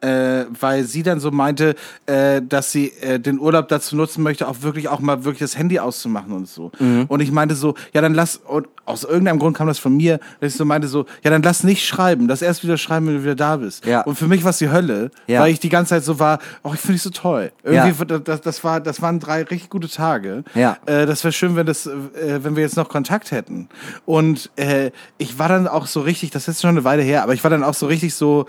äh, 0.00 0.44
weil 0.60 0.84
sie 0.84 1.02
dann 1.02 1.20
so 1.20 1.30
meinte, 1.30 1.74
äh, 2.06 2.42
dass 2.46 2.72
sie 2.72 2.92
äh, 3.00 3.18
den 3.18 3.38
Urlaub 3.38 3.68
dazu 3.68 3.96
nutzen 3.96 4.22
möchte, 4.22 4.46
auch 4.48 4.62
wirklich 4.62 4.88
auch 4.88 5.00
mal 5.00 5.24
wirklich 5.24 5.40
das 5.40 5.56
Handy 5.56 5.78
auszumachen 5.78 6.32
und 6.32 6.48
so. 6.48 6.70
Mhm. 6.78 7.04
Und 7.08 7.20
ich 7.20 7.32
meinte 7.32 7.54
so, 7.54 7.74
ja 7.92 8.00
dann 8.00 8.14
lass, 8.14 8.36
und 8.36 8.68
aus 8.84 9.04
irgendeinem 9.04 9.38
Grund 9.38 9.56
kam 9.56 9.66
das 9.66 9.78
von 9.78 9.96
mir, 9.96 10.18
dass 10.40 10.52
ich 10.52 10.56
so 10.58 10.64
meinte 10.64 10.86
so, 10.88 11.06
ja 11.24 11.30
dann 11.30 11.42
lass 11.42 11.64
nicht 11.64 11.86
schreiben, 11.86 12.28
lass 12.28 12.42
erst 12.42 12.62
wieder 12.62 12.78
schreiben, 12.78 13.06
wenn 13.08 13.14
du 13.16 13.22
wieder 13.22 13.34
da 13.34 13.56
bist. 13.56 13.84
Ja. 13.86 14.02
Und 14.02 14.16
für 14.16 14.26
mich 14.28 14.44
war 14.44 14.50
es 14.50 14.58
die 14.58 14.70
Hölle, 14.70 15.10
Ja. 15.26 15.40
weil 15.40 15.52
ich 15.52 15.60
die 15.60 15.68
ganze 15.70 15.90
Zeit 15.90 16.04
so 16.04 16.18
war, 16.18 16.38
oh 16.62 16.72
ich 16.74 16.80
finde 16.80 16.94
dich 16.94 17.02
so 17.02 17.10
toll. 17.10 17.50
Irgendwie, 17.64 18.04
Ja. 18.12 18.18
das, 18.18 18.40
das, 18.42 18.64
war, 18.64 18.80
das 18.80 19.02
waren 19.02 19.18
drei 19.18 19.42
richtig 19.42 19.70
gute 19.70 19.88
Tage. 19.88 20.44
Ja. 20.54 20.76
Äh, 20.86 21.06
das 21.06 21.24
wäre 21.24 21.32
schön, 21.32 21.56
wenn 21.56 21.66
das, 21.66 21.86
äh, 21.86 22.44
wenn 22.44 22.54
wir 22.54 22.62
jetzt 22.62 22.76
noch 22.76 22.88
Kontakt 22.88 23.30
hätten. 23.30 23.68
Und 24.04 24.50
äh, 24.56 24.90
ich 25.18 25.38
war 25.38 25.48
dann 25.48 25.66
auch 25.66 25.86
so 25.86 26.00
richtig, 26.00 26.30
das 26.30 26.46
ist 26.48 26.60
schon 26.60 26.70
eine 26.70 26.84
Weile 26.84 27.02
her, 27.02 27.22
aber 27.22 27.34
ich 27.34 27.42
war 27.42 27.50
dann 27.50 27.64
auch 27.64 27.74
so 27.74 27.86
richtig 27.86 28.14
so 28.14 28.46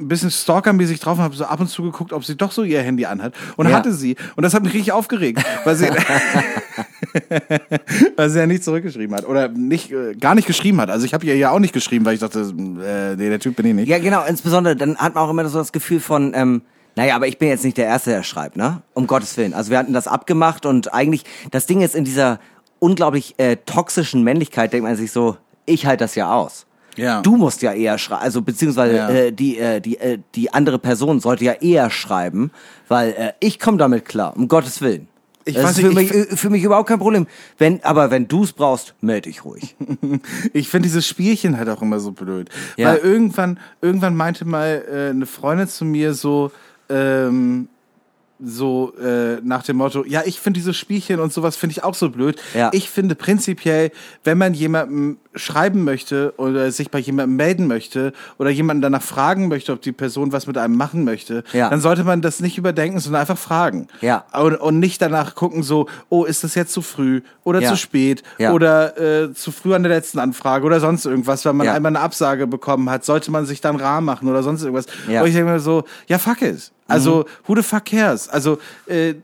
ein 0.00 0.08
bisschen 0.08 0.30
stalkermäßig 0.30 1.00
drauf 1.00 1.18
und 1.18 1.24
habe 1.24 1.36
so 1.36 1.44
ab 1.44 1.60
und 1.60 1.68
zu 1.68 1.82
geguckt, 1.82 2.12
ob 2.12 2.24
sie 2.24 2.36
doch 2.36 2.52
so 2.52 2.62
ihr 2.62 2.82
Handy 2.82 3.06
anhat. 3.06 3.34
Und 3.56 3.68
Ja. 3.68 3.76
hatte 3.76 3.92
sie. 3.92 4.16
Und 4.34 4.42
das 4.42 4.54
hat 4.54 4.62
mich 4.62 4.74
richtig 4.74 4.92
aufgeregt, 4.92 5.42
weil 5.64 5.76
sie, 5.76 5.86
weil 8.16 8.30
sie 8.30 8.38
ja 8.38 8.46
nicht 8.46 8.64
zurückgeschrieben 8.64 9.14
hat. 9.16 9.26
Oder 9.26 9.48
nicht, 9.48 9.90
äh, 9.92 10.14
gar 10.14 10.34
nicht 10.34 10.46
geschrieben 10.46 10.80
hat. 10.80 10.90
Also 10.90 11.06
ich 11.06 11.14
habe 11.14 11.26
ihr 11.26 11.36
ja 11.36 11.50
auch 11.50 11.58
nicht 11.58 11.72
geschrieben, 11.72 12.04
weil 12.04 12.14
ich 12.14 12.20
dachte, 12.20 12.40
äh, 12.40 13.16
nee, 13.16 13.28
der 13.28 13.40
Typ 13.40 13.56
bin 13.56 13.66
ich 13.66 13.74
nicht. 13.74 13.88
Ja, 13.88 13.98
genau, 13.98 14.24
insbesondere, 14.24 14.76
dann 14.76 14.96
hat 14.96 15.14
man 15.14 15.24
auch 15.24 15.30
immer 15.30 15.46
so 15.48 15.58
das 15.58 15.72
Gefühl 15.72 16.00
von, 16.00 16.32
ähm, 16.34 16.62
naja, 16.94 17.16
aber 17.16 17.26
ich 17.26 17.38
bin 17.38 17.48
jetzt 17.48 17.64
nicht 17.64 17.76
der 17.76 17.86
Erste, 17.86 18.10
der 18.10 18.22
schreibt, 18.22 18.56
ne? 18.56 18.82
Um 18.94 19.06
Gottes 19.06 19.36
Willen. 19.36 19.54
Also 19.54 19.70
wir 19.70 19.78
hatten 19.78 19.92
das 19.92 20.08
abgemacht 20.08 20.64
und 20.66 20.94
eigentlich, 20.94 21.24
das 21.50 21.66
Ding 21.66 21.82
ist, 21.82 21.94
in 21.94 22.04
dieser 22.04 22.38
unglaublich 22.78 23.34
äh, 23.38 23.56
toxischen 23.66 24.22
Männlichkeit 24.22 24.72
denkt 24.72 24.86
man 24.86 24.96
sich 24.96 25.12
so, 25.12 25.36
ich 25.66 25.86
halte 25.86 26.04
das 26.04 26.14
ja 26.14 26.32
aus. 26.32 26.65
Ja. 26.96 27.20
Du 27.22 27.36
musst 27.36 27.62
ja 27.62 27.72
eher 27.72 27.98
schreiben, 27.98 28.22
also 28.22 28.42
beziehungsweise 28.42 28.96
Ja. 28.96 29.08
äh, 29.10 29.32
die, 29.32 29.58
äh, 29.58 29.80
die, 29.80 29.98
äh, 29.98 30.18
die 30.34 30.52
andere 30.52 30.78
Person 30.78 31.20
sollte 31.20 31.44
ja 31.44 31.52
eher 31.52 31.90
schreiben, 31.90 32.50
weil 32.88 33.10
äh, 33.12 33.32
ich 33.40 33.58
komme 33.60 33.78
damit 33.78 34.04
klar, 34.04 34.36
um 34.36 34.48
Gottes 34.48 34.80
Willen. 34.80 35.08
Ich 35.48 35.54
das 35.54 35.62
weiß 35.64 35.70
ist 35.78 35.80
für, 35.80 35.86
nicht, 35.94 36.12
mich, 36.12 36.28
ich- 36.32 36.38
für 36.40 36.50
mich 36.50 36.64
überhaupt 36.64 36.88
kein 36.88 36.98
Problem. 36.98 37.26
Wenn, 37.56 37.82
aber 37.84 38.10
wenn 38.10 38.26
du 38.26 38.42
es 38.42 38.52
brauchst, 38.52 38.94
melde 39.00 39.28
dich 39.28 39.44
ruhig. 39.44 39.76
Ich 40.52 40.68
finde 40.68 40.88
dieses 40.88 41.06
Spielchen 41.06 41.56
halt 41.56 41.68
auch 41.68 41.82
immer 41.82 42.00
so 42.00 42.10
blöd. 42.12 42.48
Ja. 42.76 42.88
Weil 42.88 42.98
irgendwann, 42.98 43.60
irgendwann 43.80 44.16
meinte 44.16 44.44
mal 44.44 44.84
äh, 44.90 45.10
eine 45.10 45.26
Freundin 45.26 45.68
zu 45.68 45.84
mir 45.84 46.14
so, 46.14 46.50
ähm, 46.88 47.68
so 48.38 48.92
äh, 49.02 49.40
nach 49.42 49.62
dem 49.62 49.76
Motto, 49.76 50.04
ja, 50.06 50.22
ich 50.26 50.38
finde 50.40 50.58
dieses 50.58 50.76
Spielchen 50.76 51.20
und 51.20 51.32
sowas 51.32 51.56
finde 51.56 51.72
ich 51.72 51.84
auch 51.84 51.94
so 51.94 52.10
blöd. 52.10 52.36
Ja. 52.54 52.70
Ich 52.72 52.90
finde 52.90 53.14
prinzipiell, 53.14 53.90
wenn 54.24 54.36
man 54.38 54.52
jemandem 54.52 55.16
schreiben 55.34 55.84
möchte 55.84 56.34
oder 56.36 56.70
sich 56.70 56.90
bei 56.90 56.98
jemandem 56.98 57.36
melden 57.36 57.66
möchte 57.66 58.12
oder 58.38 58.50
jemanden 58.50 58.82
danach 58.82 59.02
fragen 59.02 59.48
möchte, 59.48 59.72
ob 59.72 59.82
die 59.82 59.92
Person 59.92 60.32
was 60.32 60.46
mit 60.46 60.58
einem 60.58 60.76
machen 60.76 61.04
möchte, 61.04 61.44
Ja. 61.52 61.70
dann 61.70 61.80
sollte 61.80 62.04
man 62.04 62.20
das 62.22 62.40
nicht 62.40 62.58
überdenken, 62.58 62.98
sondern 63.00 63.20
einfach 63.22 63.38
fragen. 63.38 63.88
Ja. 64.00 64.24
Und, 64.32 64.56
und 64.56 64.78
nicht 64.80 65.00
danach 65.00 65.34
gucken 65.34 65.62
so, 65.62 65.88
oh, 66.08 66.24
ist 66.24 66.44
das 66.44 66.54
jetzt 66.54 66.72
zu 66.72 66.82
früh 66.82 67.22
oder 67.44 67.60
Ja. 67.60 67.70
zu 67.70 67.76
spät 67.76 68.22
Ja. 68.38 68.52
oder 68.52 68.98
äh, 68.98 69.32
zu 69.34 69.50
früh 69.52 69.74
an 69.74 69.82
der 69.82 69.92
letzten 69.92 70.18
Anfrage 70.18 70.64
oder 70.66 70.80
sonst 70.80 71.06
irgendwas, 71.06 71.44
weil 71.44 71.52
man 71.54 71.66
Ja. 71.66 71.74
einmal 71.74 71.90
eine 71.90 72.00
Absage 72.00 72.46
bekommen 72.46 72.88
hat, 72.90 73.04
sollte 73.04 73.30
man 73.30 73.46
sich 73.46 73.60
dann 73.60 73.76
rar 73.76 74.00
machen 74.00 74.28
oder 74.28 74.42
sonst 74.42 74.62
irgendwas. 74.62 74.86
Ja. 75.08 75.22
Und 75.22 75.28
ich 75.28 75.34
denke 75.34 75.52
mir 75.52 75.60
so, 75.60 75.84
ja, 76.06 76.18
fuck 76.18 76.42
it. 76.42 76.70
Also, 76.88 77.24
who 77.46 77.56
the 77.56 77.62
fuck 77.62 77.84
cares? 77.86 78.28
Also, 78.28 78.58
äh, 78.86 79.10
äh, 79.10 79.14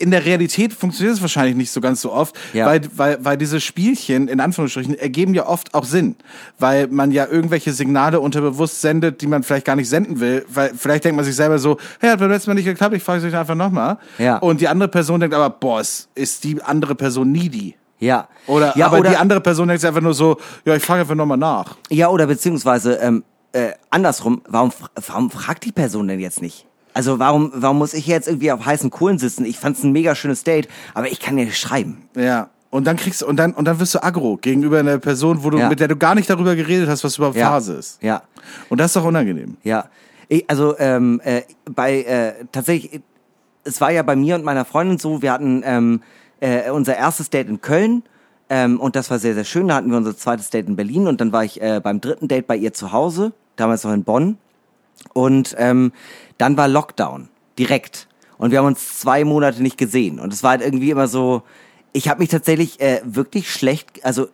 in 0.00 0.10
der 0.10 0.24
Realität 0.24 0.72
funktioniert 0.72 1.16
es 1.16 1.20
wahrscheinlich 1.20 1.54
nicht 1.54 1.70
so 1.70 1.80
ganz 1.82 2.00
so 2.00 2.10
oft, 2.10 2.34
Ja. 2.54 2.64
weil, 2.64 2.80
weil, 2.96 3.22
weil 3.22 3.36
diese 3.36 3.60
Spielchen, 3.60 4.28
in 4.28 4.40
Anführungsstrichen, 4.40 4.98
ergeben 4.98 5.34
ja 5.34 5.46
oft 5.46 5.74
auch 5.74 5.84
Sinn. 5.84 6.16
Weil 6.58 6.86
man 6.86 7.12
ja 7.12 7.26
irgendwelche 7.26 7.74
Signale 7.74 8.18
unterbewusst 8.18 8.80
sendet, 8.80 9.20
die 9.20 9.26
man 9.26 9.42
vielleicht 9.42 9.66
gar 9.66 9.76
nicht 9.76 9.90
senden 9.90 10.18
will. 10.18 10.46
Weil 10.48 10.72
vielleicht 10.74 11.04
denkt 11.04 11.16
man 11.16 11.24
sich 11.26 11.36
selber 11.36 11.58
so, 11.58 11.76
hey, 12.00 12.10
hat 12.10 12.18
beim 12.18 12.30
letzten 12.30 12.48
Mal 12.50 12.54
nicht 12.54 12.64
geklappt, 12.64 12.94
ich 12.96 13.02
frage 13.02 13.18
es 13.18 13.24
euch 13.26 13.38
einfach 13.38 13.54
nochmal. 13.54 13.98
Ja. 14.16 14.38
Und 14.38 14.62
die 14.62 14.68
andere 14.68 14.88
Person 14.88 15.20
denkt 15.20 15.34
aber, 15.34 15.50
boah, 15.50 15.82
ist 16.14 16.44
die 16.44 16.62
andere 16.62 16.94
Person 16.94 17.30
needy. 17.30 17.76
Ja. 17.98 18.26
Oder, 18.46 18.72
ja, 18.78 18.86
aber 18.86 19.00
oder, 19.00 19.10
die 19.10 19.16
andere 19.16 19.42
Person 19.42 19.68
denkt 19.68 19.82
sich 19.82 19.88
einfach 19.88 20.00
nur 20.00 20.14
so, 20.14 20.38
ja, 20.64 20.74
ich 20.74 20.82
frage 20.82 21.02
einfach 21.02 21.14
nochmal 21.14 21.36
nach. 21.36 21.76
Ja, 21.90 22.08
oder 22.08 22.26
beziehungsweise 22.26 22.94
ähm, 22.94 23.22
äh, 23.52 23.72
andersrum, 23.90 24.42
warum, 24.48 24.72
warum 25.06 25.30
fragt 25.30 25.64
die 25.64 25.72
Person 25.72 26.08
denn 26.08 26.20
jetzt 26.20 26.42
nicht? 26.42 26.66
Also 26.92 27.18
warum, 27.18 27.52
warum 27.54 27.78
muss 27.78 27.94
ich 27.94 28.06
jetzt 28.06 28.26
irgendwie 28.26 28.50
auf 28.52 28.64
heißen 28.64 28.90
Kohlen 28.90 29.18
sitzen? 29.18 29.44
Ich 29.44 29.58
fand's 29.58 29.82
ein 29.84 29.92
mega 29.92 30.14
schönes 30.14 30.42
Date, 30.44 30.68
aber 30.94 31.10
ich 31.10 31.20
kann 31.20 31.38
ja 31.38 31.44
nicht 31.44 31.58
schreiben. 31.58 32.08
Ja. 32.16 32.50
Und 32.70 32.86
dann 32.86 32.96
kriegst 32.96 33.22
und 33.22 33.36
dann 33.36 33.52
und 33.52 33.64
dann 33.64 33.80
wirst 33.80 33.94
du 33.96 34.02
aggro 34.02 34.36
gegenüber 34.36 34.78
einer 34.78 34.98
Person, 34.98 35.42
wo 35.42 35.50
du 35.50 35.58
Ja. 35.58 35.68
mit 35.68 35.80
der 35.80 35.88
du 35.88 35.96
gar 35.96 36.14
nicht 36.14 36.30
darüber 36.30 36.54
geredet 36.54 36.88
hast, 36.88 37.02
was 37.02 37.16
überhaupt 37.16 37.36
Ja. 37.36 37.48
Phase 37.48 37.74
ist. 37.74 38.00
Ja. 38.02 38.22
Und 38.68 38.78
das 38.78 38.88
ist 38.88 38.96
doch 38.96 39.04
unangenehm. 39.04 39.56
Ja, 39.64 39.86
ich, 40.28 40.48
also 40.48 40.78
ähm, 40.78 41.20
äh, 41.24 41.42
bei 41.64 42.02
äh, 42.02 42.32
tatsächlich, 42.52 43.00
es 43.64 43.80
war 43.80 43.90
ja 43.90 44.02
bei 44.04 44.14
mir 44.14 44.36
und 44.36 44.44
meiner 44.44 44.64
Freundin 44.64 44.98
so, 44.98 45.20
wir 45.20 45.32
hatten 45.32 45.62
ähm, 45.64 46.02
äh, 46.40 46.70
unser 46.70 46.96
erstes 46.96 47.28
Date 47.30 47.48
in 47.48 47.60
Köln 47.60 48.04
ähm, 48.48 48.80
und 48.80 48.94
das 48.94 49.10
war 49.10 49.18
sehr, 49.18 49.34
sehr 49.34 49.44
schön. 49.44 49.66
Da 49.68 49.74
hatten 49.74 49.90
wir 49.90 49.96
unser 49.96 50.16
zweites 50.16 50.50
Date 50.50 50.68
in 50.68 50.76
Berlin 50.76 51.08
und 51.08 51.20
dann 51.20 51.32
war 51.32 51.44
ich 51.44 51.60
äh, 51.60 51.80
beim 51.82 52.00
dritten 52.00 52.28
Date 52.28 52.46
bei 52.46 52.56
ihr 52.56 52.72
zu 52.72 52.92
Hause, 52.92 53.32
damals 53.56 53.84
noch 53.84 53.92
in 53.92 54.04
Bonn. 54.04 54.38
Und 55.12 55.54
ähm, 55.58 55.92
dann 56.38 56.56
war 56.56 56.68
Lockdown, 56.68 57.28
direkt. 57.58 58.08
Und 58.38 58.50
wir 58.50 58.58
haben 58.58 58.66
uns 58.66 58.98
zwei 58.98 59.24
Monate 59.24 59.62
nicht 59.62 59.78
gesehen. 59.78 60.18
Und 60.18 60.32
es 60.32 60.42
war 60.42 60.50
halt 60.52 60.62
irgendwie 60.62 60.90
immer 60.90 61.08
so, 61.08 61.42
ich 61.92 62.08
habe 62.08 62.20
mich 62.20 62.28
tatsächlich 62.28 62.80
äh, 62.80 63.00
wirklich 63.04 63.50
schlecht, 63.52 64.04
also 64.04 64.28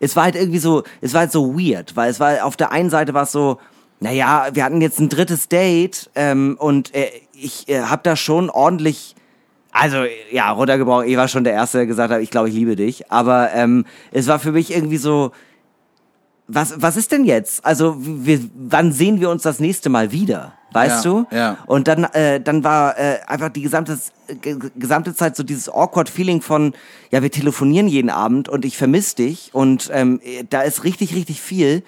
es 0.00 0.16
war 0.16 0.24
halt 0.24 0.36
irgendwie 0.36 0.58
so, 0.58 0.82
es 1.00 1.14
war 1.14 1.20
halt 1.20 1.32
so 1.32 1.58
weird, 1.58 1.96
weil 1.96 2.10
es 2.10 2.20
war 2.20 2.44
auf 2.44 2.56
der 2.56 2.72
einen 2.72 2.90
Seite 2.90 3.14
war 3.14 3.22
es 3.22 3.32
so, 3.32 3.58
naja, 4.00 4.48
wir 4.52 4.64
hatten 4.64 4.80
jetzt 4.80 5.00
ein 5.00 5.08
drittes 5.08 5.48
Date 5.48 6.10
ähm, 6.14 6.56
und 6.58 6.94
äh, 6.94 7.10
ich 7.32 7.68
äh, 7.68 7.82
habe 7.82 8.02
da 8.02 8.16
schon 8.16 8.50
ordentlich, 8.50 9.14
also 9.72 9.98
ja, 10.30 10.50
runtergebrochen, 10.50 11.08
ich 11.08 11.16
war 11.16 11.28
schon 11.28 11.44
der 11.44 11.54
Erste, 11.54 11.78
der 11.78 11.86
gesagt 11.86 12.12
hat, 12.12 12.20
ich 12.20 12.30
glaube, 12.30 12.48
ich 12.48 12.54
liebe 12.54 12.76
dich. 12.76 13.10
Aber 13.10 13.52
ähm, 13.54 13.86
es 14.12 14.26
war 14.26 14.38
für 14.38 14.52
mich 14.52 14.74
irgendwie 14.74 14.98
so, 14.98 15.32
was, 16.48 16.74
was 16.80 16.96
ist 16.96 17.10
denn 17.12 17.24
jetzt? 17.24 17.64
Also, 17.64 17.96
wir, 17.98 18.40
wann 18.54 18.92
sehen 18.92 19.20
wir 19.20 19.30
uns 19.30 19.42
das 19.42 19.58
nächste 19.60 19.88
Mal 19.88 20.12
wieder? 20.12 20.52
Weißt 20.72 21.04
Ja, 21.04 21.10
du? 21.10 21.26
ja. 21.30 21.58
Und 21.66 21.88
dann, 21.88 22.04
äh, 22.04 22.40
dann 22.40 22.62
war 22.62 22.98
äh, 22.98 23.18
einfach 23.26 23.48
die 23.48 23.62
gesamte, 23.62 23.98
ge- 24.42 24.58
gesamte 24.76 25.14
Zeit 25.14 25.34
so 25.36 25.42
dieses 25.42 25.68
awkward 25.68 26.08
Feeling 26.10 26.42
von, 26.42 26.74
ja, 27.10 27.22
wir 27.22 27.30
telefonieren 27.30 27.88
jeden 27.88 28.10
Abend 28.10 28.48
und 28.48 28.64
ich 28.64 28.76
vermisse 28.76 29.16
dich 29.16 29.50
und 29.54 29.90
ähm, 29.92 30.20
da 30.50 30.62
ist 30.62 30.84
richtig, 30.84 31.14
richtig 31.14 31.40
viel. 31.40 31.82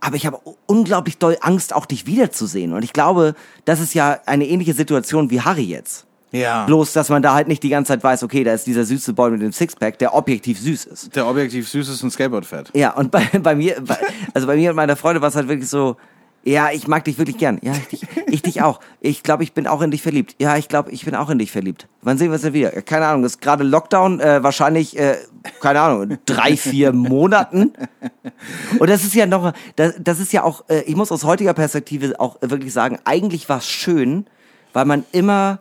Aber 0.00 0.16
ich 0.16 0.26
habe 0.26 0.40
unglaublich 0.66 1.18
doll 1.18 1.36
Angst, 1.42 1.72
auch 1.72 1.86
dich 1.86 2.06
wiederzusehen. 2.06 2.72
Und 2.72 2.82
ich 2.82 2.92
glaube, 2.92 3.36
das 3.64 3.78
ist 3.78 3.94
ja 3.94 4.18
eine 4.26 4.46
ähnliche 4.48 4.74
Situation 4.74 5.30
wie 5.30 5.42
Harry 5.42 5.62
jetzt. 5.62 6.06
Ja. 6.32 6.64
Bloß, 6.64 6.94
dass 6.94 7.10
man 7.10 7.22
da 7.22 7.34
halt 7.34 7.46
nicht 7.46 7.62
die 7.62 7.68
ganze 7.68 7.92
Zeit 7.92 8.02
weiß, 8.02 8.22
okay, 8.22 8.42
da 8.42 8.54
ist 8.54 8.66
dieser 8.66 8.84
süße 8.84 9.12
Boy 9.12 9.30
mit 9.30 9.42
dem 9.42 9.52
Sixpack, 9.52 9.98
der 9.98 10.14
objektiv 10.14 10.58
süß 10.58 10.86
ist. 10.86 11.14
Der 11.14 11.26
objektiv 11.26 11.68
süß 11.68 11.88
ist 11.90 12.02
ein 12.02 12.10
Skateboardfett. 12.10 12.70
Ja, 12.74 12.92
und 12.94 13.10
bei, 13.10 13.24
bei 13.42 13.54
mir, 13.54 13.76
bei, 13.80 13.98
also 14.32 14.46
bei 14.46 14.56
mir 14.56 14.70
und 14.70 14.76
meiner 14.76 14.96
Freundin 14.96 15.20
war 15.20 15.28
es 15.28 15.36
halt 15.36 15.48
wirklich 15.48 15.68
so, 15.68 15.96
ja, 16.44 16.70
ich 16.72 16.88
mag 16.88 17.04
dich 17.04 17.18
wirklich 17.18 17.38
gern. 17.38 17.58
Ja, 17.62 17.72
ich 17.72 17.86
dich, 17.86 18.06
ich 18.26 18.42
dich 18.42 18.62
auch. 18.62 18.80
Ich 19.00 19.22
glaube, 19.22 19.44
ich 19.44 19.52
bin 19.52 19.68
auch 19.68 19.80
in 19.80 19.92
dich 19.92 20.02
verliebt. 20.02 20.34
Ja, 20.40 20.56
ich 20.56 20.66
glaube, 20.66 20.90
ich 20.90 21.04
bin 21.04 21.14
auch 21.14 21.30
in 21.30 21.38
dich 21.38 21.52
verliebt. 21.52 21.86
Wann 22.00 22.18
sehen 22.18 22.28
wir 22.28 22.34
uns 22.34 22.42
denn 22.42 22.52
wieder? 22.52 22.70
Keine 22.82 23.06
Ahnung, 23.06 23.22
das 23.22 23.32
ist 23.32 23.40
gerade 23.40 23.62
Lockdown, 23.62 24.18
äh, 24.18 24.42
wahrscheinlich, 24.42 24.98
äh, 24.98 25.18
keine 25.60 25.80
Ahnung, 25.80 26.18
drei, 26.26 26.56
vier 26.56 26.92
Monaten. 26.92 27.72
Und 28.78 28.90
das 28.90 29.04
ist 29.04 29.14
ja 29.14 29.26
noch, 29.26 29.52
das, 29.76 29.94
das 30.00 30.18
ist 30.18 30.32
ja 30.32 30.42
auch, 30.42 30.64
äh, 30.68 30.80
ich 30.82 30.96
muss 30.96 31.12
aus 31.12 31.24
heutiger 31.24 31.54
Perspektive 31.54 32.18
auch 32.18 32.38
wirklich 32.40 32.72
sagen, 32.72 32.98
eigentlich 33.04 33.48
war 33.48 33.58
es 33.58 33.68
schön, 33.68 34.26
weil 34.72 34.84
man 34.84 35.04
immer 35.12 35.60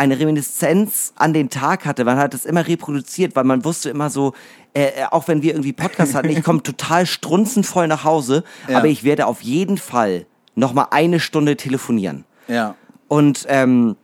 eine 0.00 0.18
Reminiszenz 0.18 1.12
an 1.16 1.34
den 1.34 1.50
Tag 1.50 1.84
hatte. 1.84 2.04
Man 2.06 2.16
hat 2.16 2.32
es 2.32 2.46
immer 2.46 2.66
reproduziert, 2.66 3.36
weil 3.36 3.44
man 3.44 3.64
wusste 3.66 3.90
immer 3.90 4.08
so, 4.08 4.32
äh, 4.72 4.84
äh, 4.84 5.04
auch 5.10 5.28
wenn 5.28 5.42
wir 5.42 5.52
irgendwie 5.52 5.74
Podcast 5.74 6.14
hatten, 6.14 6.30
ich 6.30 6.42
komme 6.42 6.62
total 6.64 7.04
strunzenvoll 7.04 7.86
nach 7.86 8.02
Hause, 8.02 8.42
Ja. 8.66 8.78
aber 8.78 8.88
ich 8.88 9.04
werde 9.04 9.26
auf 9.26 9.42
jeden 9.42 9.76
Fall 9.76 10.24
noch 10.54 10.72
mal 10.72 10.88
eine 10.90 11.20
Stunde 11.20 11.56
telefonieren. 11.56 12.24
Ja. 12.48 12.76
Und 13.08 13.44
ähm, 13.48 13.96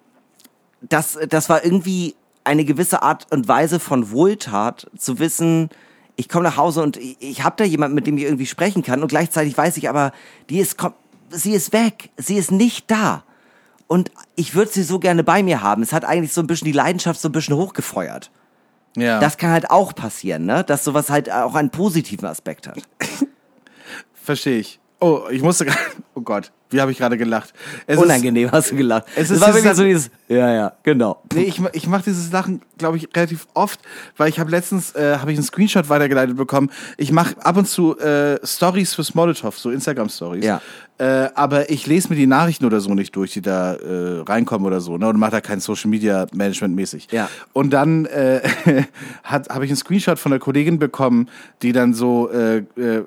das, 0.83 1.19
das 1.31 1.49
war 1.49 1.65
irgendwie 1.65 2.15
eine 2.45 2.65
gewisse 2.67 3.03
Art 3.03 3.27
und 3.31 3.49
Weise 3.49 3.81
von 3.81 4.11
Wohltat, 4.11 4.89
zu 4.99 5.19
wissen, 5.19 5.71
ich 6.17 6.29
komme 6.29 6.45
nach 6.45 6.57
Hause 6.59 6.83
und 6.83 6.97
ich, 6.99 7.17
ich 7.21 7.43
habe 7.43 7.57
da 7.59 7.65
jemanden, 7.65 7.95
mit 7.95 8.07
dem 8.07 8.19
ich 8.19 8.25
irgendwie 8.25 8.47
sprechen 8.47 8.83
kann 8.83 9.01
und 9.03 9.09
gleichzeitig 9.09 9.57
weiß 9.57 9.77
ich 9.79 9.89
aber, 9.89 10.13
die 10.51 10.59
ist, 10.59 10.77
sie 11.31 11.53
ist 11.53 11.73
weg, 11.73 12.11
sie 12.19 12.37
ist 12.37 12.51
nicht 12.53 12.91
da. 12.91 13.23
Und 13.89 14.11
ich 14.35 14.55
würde 14.55 14.71
sie 14.71 14.83
so 14.83 14.99
gerne 14.99 15.23
bei 15.23 15.43
mir 15.43 15.63
haben. 15.63 15.83
Es 15.83 15.93
hat 15.93 16.05
eigentlich 16.05 16.33
so 16.33 16.41
ein 16.41 16.47
bisschen 16.47 16.67
die 16.67 16.73
Leidenschaft 16.73 17.21
so 17.21 17.29
ein 17.29 17.33
bisschen 17.33 17.57
hochgefeuert. 17.57 18.31
Ja. 18.97 19.21
Das 19.21 19.37
kann 19.37 19.51
halt 19.51 19.71
auch 19.71 19.95
passieren, 19.95 20.47
ne? 20.47 20.65
Dass 20.65 20.85
sowas 20.85 21.11
halt 21.11 21.31
auch 21.31 21.55
einen 21.55 21.71
positiven 21.71 22.27
Aspekt 22.27 22.67
hat. 22.67 22.79
verstehe 24.15 24.59
ich. 24.59 24.81
Oh, 25.01 25.25
ich 25.31 25.43
musste 25.43 25.67
gerade. 25.67 25.79
Oh 26.15 26.23
Gott, 26.23 26.51
wie 26.71 26.81
habe 26.81 26.91
ich 26.93 26.99
gerade 26.99 27.17
gelacht? 27.17 27.53
Es 27.87 27.99
Unangenehm 27.99 28.51
hast 28.53 28.71
du 28.73 28.77
gelacht. 28.77 29.05
es 29.15 29.25
Es 29.31 29.31
ist- 29.31 29.41
war 29.41 29.49
ist 29.51 29.55
wirklich 29.57 29.75
so 29.75 29.85
dieses, 29.85 30.11
ja, 30.29 30.53
ja, 30.53 30.73
genau. 30.83 31.23
Nee, 31.35 31.43
ich, 31.45 31.61
ich 31.73 31.87
mache 31.87 32.05
dieses 32.05 32.33
Lachen, 32.33 32.61
glaube 32.79 32.97
ich, 32.97 33.09
relativ 33.15 33.47
oft, 33.55 33.81
weil 34.17 34.29
ich 34.29 34.39
habe 34.41 34.51
letztens 34.51 34.95
äh, 34.95 35.19
habe 35.19 35.33
ich 35.33 35.39
einen 35.39 35.47
Screenshot 35.47 35.89
weitergeleitet 35.89 36.37
bekommen. 36.37 36.71
Ich 36.97 37.13
mache 37.13 37.35
ab 37.45 37.57
und 37.57 37.67
zu 37.69 37.99
äh, 37.99 38.39
Stories 38.45 38.95
fürs 38.95 39.15
Molotow, 39.15 39.57
so 39.57 39.71
Instagram 39.71 40.09
Stories. 40.09 40.45
Ja. 40.45 40.61
Äh, 40.99 41.29
aber 41.35 41.69
ich 41.69 41.87
lese 41.87 42.09
mir 42.09 42.17
die 42.17 42.27
Nachrichten 42.27 42.65
oder 42.65 42.81
so 42.81 42.95
nicht 42.95 43.15
durch, 43.17 43.31
die 43.35 43.43
da 43.43 43.75
äh, 43.75 44.21
reinkommen 44.27 44.67
oder 44.67 44.81
so, 44.81 44.97
ne? 44.97 45.07
Und 45.09 45.19
mache 45.19 45.33
da 45.33 45.41
kein 45.43 45.61
Social 45.61 45.91
Media 45.91 46.27
Management 46.33 46.75
mäßig. 46.75 47.09
Ja. 47.11 47.29
Und 47.53 47.71
dann 47.75 48.07
äh, 48.07 48.41
hat 49.23 49.51
habe 49.51 49.67
ich 49.67 49.71
einen 49.71 49.77
Screenshot 49.77 50.19
von 50.19 50.33
einer 50.33 50.39
Kollegin 50.39 50.79
bekommen, 50.79 51.29
die 51.61 51.73
dann 51.73 51.93
so 51.93 52.31
äh, 52.31 52.59
äh, 52.81 53.05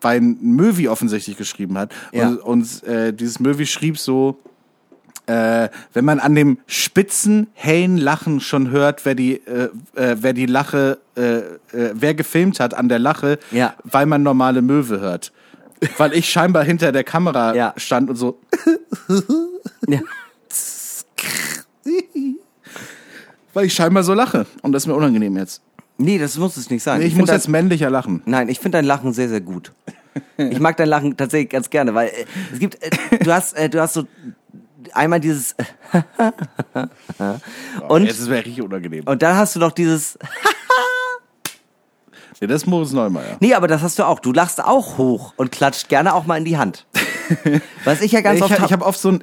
bei 0.00 0.16
einem 0.16 0.38
Möwi 0.40 0.88
offensichtlich 0.88 1.36
geschrieben 1.36 1.78
hat. 1.78 1.92
Ja. 2.12 2.30
Und, 2.30 2.38
und 2.40 2.82
äh, 2.90 3.12
dieses 3.12 3.40
Möwi 3.40 3.66
schrieb 3.66 3.98
so, 3.98 4.38
äh, 5.26 5.68
wenn 5.92 6.04
man 6.04 6.18
an 6.18 6.34
dem 6.34 6.58
spitzen, 6.66 7.46
hellen 7.54 7.96
Lachen 7.98 8.40
schon 8.40 8.70
hört, 8.70 9.04
wer 9.04 9.14
die, 9.14 9.34
äh, 9.46 9.68
äh, 9.94 10.16
wer 10.20 10.32
die 10.32 10.46
Lache, 10.46 10.98
äh, 11.16 11.20
äh, 11.38 11.92
wer 11.94 12.14
gefilmt 12.14 12.58
hat 12.58 12.74
an 12.74 12.88
der 12.88 12.98
Lache, 12.98 13.38
Ja. 13.52 13.74
weil 13.84 14.06
man 14.06 14.22
normale 14.22 14.60
Möwe 14.62 15.00
hört. 15.00 15.32
Weil 15.98 16.12
ich 16.14 16.28
scheinbar 16.28 16.64
hinter 16.64 16.92
der 16.92 17.04
Kamera 17.04 17.54
Ja. 17.54 17.72
stand 17.76 18.10
und 18.10 18.16
so, 18.16 18.38
Ja. 19.88 20.00
weil 23.54 23.66
ich 23.66 23.74
scheinbar 23.74 24.02
so 24.02 24.14
lache. 24.14 24.46
Und 24.62 24.72
das 24.72 24.82
ist 24.84 24.86
mir 24.86 24.94
unangenehm 24.94 25.36
jetzt. 25.36 25.62
Nee, 25.98 26.18
das 26.18 26.36
muss 26.38 26.56
es 26.56 26.70
nicht 26.70 26.82
sein. 26.82 27.00
Nee, 27.00 27.06
ich, 27.06 27.12
find 27.14 27.26
muss 27.26 27.30
jetzt 27.30 27.48
männlicher 27.48 27.90
lachen. 27.90 28.22
Nein, 28.24 28.48
ich 28.48 28.58
finde 28.58 28.78
dein 28.78 28.84
Lachen 28.86 29.12
sehr, 29.12 29.28
sehr 29.28 29.40
gut. 29.40 29.72
Ich 30.36 30.58
mag 30.60 30.76
dein 30.76 30.88
Lachen 30.88 31.16
tatsächlich 31.16 31.50
ganz 31.50 31.70
gerne, 31.70 31.94
weil 31.94 32.08
äh, 32.08 32.24
es 32.52 32.58
gibt, 32.58 32.82
äh, 32.82 32.90
du 33.22 33.32
hast, 33.32 33.52
äh, 33.54 33.68
du 33.68 33.80
hast 33.80 33.94
so 33.94 34.04
einmal 34.92 35.20
dieses 35.20 35.54
und 37.88 38.04
Jetzt 38.06 38.18
ist 38.20 38.28
mir 38.28 38.36
richtig 38.38 38.62
unangenehm. 38.62 39.04
und 39.06 39.22
dann 39.22 39.36
hast 39.36 39.54
du 39.56 39.60
noch 39.60 39.72
dieses 39.72 40.18
Nee, 42.40 42.46
das 42.46 42.62
ist 42.62 42.66
Moritz 42.66 42.92
Neumeier. 42.92 43.36
Nee, 43.40 43.52
aber 43.54 43.68
das 43.68 43.82
hast 43.82 43.98
du 43.98 44.04
auch. 44.04 44.18
Du 44.18 44.32
lachst 44.32 44.64
auch 44.64 44.96
hoch 44.96 45.34
und 45.36 45.52
klatscht 45.52 45.90
gerne 45.90 46.14
auch 46.14 46.24
mal 46.24 46.38
in 46.38 46.46
die 46.46 46.56
Hand. 46.56 46.86
Was 47.84 48.00
ich 48.00 48.12
ja 48.12 48.22
ganz 48.22 48.38
Ich, 48.38 48.42
oft 48.44 48.52
ich 48.54 48.60
hab- 48.60 48.70
habe 48.70 48.86
oft 48.86 48.98
so 48.98 49.10
ein, 49.10 49.22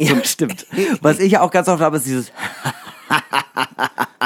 Ja, 0.00 0.16
stimmt. 0.24 0.66
Was 1.00 1.20
ich 1.20 1.30
ja 1.30 1.42
auch 1.42 1.52
ganz 1.52 1.68
oft 1.68 1.80
habe, 1.80 1.98
ist 1.98 2.06
dieses 2.06 2.32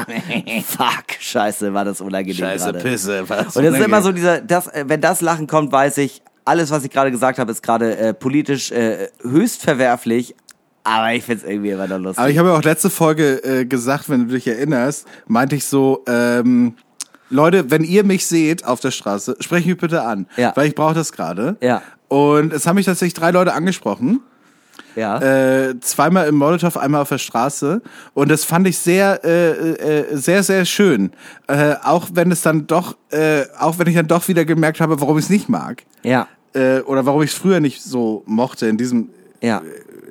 Fuck, 0.66 1.04
scheiße, 1.20 1.72
war 1.74 1.84
das 1.84 2.00
unangenehm 2.00 2.36
Scheiße, 2.38 2.64
gerade. 2.72 2.78
Pisse. 2.80 3.28
Was 3.28 3.56
Und 3.56 3.64
das 3.64 3.74
ist 3.78 3.84
immer 3.84 4.02
so 4.02 4.12
dieser, 4.12 4.40
das, 4.40 4.66
äh, 4.68 4.84
wenn 4.86 5.00
das 5.00 5.20
Lachen 5.20 5.46
kommt, 5.46 5.72
weiß 5.72 5.98
ich, 5.98 6.22
alles, 6.44 6.70
was 6.70 6.84
ich 6.84 6.90
gerade 6.90 7.10
gesagt 7.10 7.38
habe, 7.38 7.50
ist 7.50 7.62
gerade 7.62 7.96
äh, 7.96 8.14
politisch 8.14 8.70
äh, 8.70 9.08
höchst 9.22 9.62
verwerflich, 9.62 10.34
aber 10.84 11.12
ich 11.14 11.24
find's 11.24 11.42
irgendwie 11.42 11.70
immer 11.70 11.88
noch 11.88 11.98
lustig. 11.98 12.18
Aber 12.20 12.30
ich 12.30 12.38
habe 12.38 12.48
ja 12.50 12.54
auch 12.56 12.62
letzte 12.62 12.90
Folge 12.90 13.42
äh, 13.44 13.64
gesagt, 13.64 14.08
wenn 14.08 14.28
du 14.28 14.34
dich 14.34 14.46
erinnerst, 14.46 15.06
meinte 15.26 15.56
ich 15.56 15.64
so, 15.64 16.04
ähm, 16.06 16.74
Leute, 17.28 17.70
wenn 17.72 17.82
ihr 17.82 18.04
mich 18.04 18.24
seht 18.26 18.64
auf 18.64 18.78
der 18.78 18.92
Straße, 18.92 19.36
sprecht 19.40 19.66
mich 19.66 19.76
bitte 19.76 20.02
an, 20.02 20.26
Ja. 20.36 20.52
weil 20.54 20.68
ich 20.68 20.76
brauche 20.76 20.94
das 20.94 21.10
gerade. 21.10 21.56
Ja. 21.60 21.82
Und 22.06 22.52
es 22.52 22.66
haben 22.68 22.76
mich 22.76 22.86
tatsächlich 22.86 23.14
drei 23.14 23.32
Leute 23.32 23.52
angesprochen. 23.52 24.20
Ja. 24.96 25.20
Äh, 25.20 25.78
zweimal 25.80 26.26
im 26.26 26.34
Molotow, 26.34 26.76
einmal 26.76 27.02
auf 27.02 27.10
der 27.10 27.18
Straße. 27.18 27.80
Und 28.14 28.30
das 28.30 28.44
fand 28.44 28.66
ich 28.66 28.78
sehr, 28.78 29.20
äh, 29.24 29.50
äh, 29.50 30.16
sehr, 30.16 30.42
sehr 30.42 30.64
schön. 30.64 31.12
Äh, 31.46 31.74
auch 31.84 32.08
wenn 32.14 32.32
es 32.32 32.42
dann 32.42 32.66
doch, 32.66 32.96
äh, 33.10 33.42
auch 33.58 33.78
wenn 33.78 33.86
ich 33.86 33.94
dann 33.94 34.08
doch 34.08 34.26
wieder 34.28 34.44
gemerkt 34.44 34.80
habe, 34.80 35.00
warum 35.00 35.18
ich 35.18 35.24
es 35.26 35.30
nicht 35.30 35.48
mag. 35.48 35.84
ja. 36.02 36.26
Äh, 36.54 36.80
oder 36.80 37.04
warum 37.04 37.22
ich 37.22 37.32
es 37.32 37.36
früher 37.36 37.60
nicht 37.60 37.82
so 37.82 38.22
mochte 38.24 38.66
in 38.66 38.78
diesem, 38.78 39.10
Ja. 39.42 39.60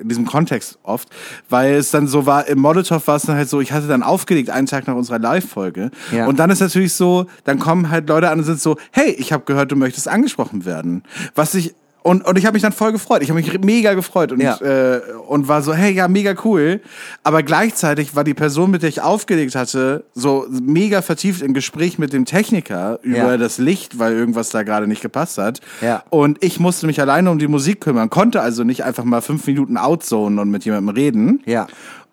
in 0.00 0.08
diesem 0.08 0.24
Kontext 0.26 0.78
oft, 0.84 1.08
weil 1.48 1.74
es 1.74 1.90
dann 1.90 2.06
so 2.06 2.24
war, 2.24 2.46
im 2.46 2.60
Molotow 2.60 3.04
war 3.08 3.16
es 3.16 3.22
dann 3.22 3.34
halt 3.34 3.48
so, 3.48 3.60
ich 3.60 3.72
hatte 3.72 3.88
dann 3.88 4.04
aufgelegt 4.04 4.50
einen 4.50 4.68
Tag 4.68 4.86
nach 4.86 4.94
unserer 4.94 5.18
Live-Folge 5.18 5.90
Ja. 6.12 6.26
und 6.28 6.38
dann 6.38 6.50
ist 6.50 6.60
natürlich 6.60 6.92
so, 6.92 7.26
dann 7.42 7.58
kommen 7.58 7.90
halt 7.90 8.08
Leute 8.08 8.30
an 8.30 8.38
und 8.38 8.44
sind 8.44 8.60
so, 8.60 8.76
hey, 8.92 9.10
ich 9.18 9.32
habe 9.32 9.42
gehört, 9.44 9.72
du 9.72 9.76
möchtest 9.76 10.06
angesprochen 10.06 10.64
werden. 10.64 11.02
Was 11.34 11.52
ich 11.54 11.74
und, 12.06 12.24
und 12.24 12.38
ich 12.38 12.46
habe 12.46 12.54
mich 12.54 12.62
dann 12.62 12.72
voll 12.72 12.92
gefreut. 12.92 13.22
Ich 13.22 13.30
habe 13.30 13.40
mich 13.40 13.58
mega 13.64 13.94
gefreut 13.94 14.30
und, 14.32 14.40
Ja. 14.40 14.56
äh, 14.60 15.00
und 15.26 15.48
war 15.48 15.60
so, 15.62 15.74
hey, 15.74 15.92
ja, 15.92 16.06
mega 16.08 16.34
cool. 16.44 16.80
Aber 17.24 17.42
gleichzeitig 17.42 18.14
war 18.14 18.22
die 18.22 18.34
Person, 18.34 18.70
mit 18.70 18.82
der 18.82 18.88
ich 18.88 19.02
aufgelegt 19.02 19.54
hatte, 19.56 20.04
so 20.14 20.46
mega 20.50 21.02
vertieft 21.02 21.42
im 21.42 21.52
Gespräch 21.52 21.98
mit 21.98 22.12
dem 22.12 22.24
Techniker 22.24 23.00
über 23.02 23.16
Ja. 23.32 23.36
das 23.36 23.58
Licht, 23.58 23.98
weil 23.98 24.12
irgendwas 24.14 24.50
da 24.50 24.62
gerade 24.62 24.86
nicht 24.86 25.02
gepasst 25.02 25.38
hat. 25.38 25.60
Ja. 25.80 26.04
Und 26.10 26.42
ich 26.44 26.60
musste 26.60 26.86
mich 26.86 27.00
alleine 27.00 27.30
um 27.30 27.38
die 27.38 27.48
Musik 27.48 27.80
kümmern, 27.80 28.08
konnte 28.08 28.40
also 28.40 28.62
nicht 28.62 28.84
einfach 28.84 29.04
mal 29.04 29.20
fünf 29.20 29.46
Minuten 29.46 29.76
outzonen 29.76 30.38
und 30.38 30.50
mit 30.50 30.64
jemandem 30.64 30.94
reden. 30.94 31.42
Ja. 31.44 31.66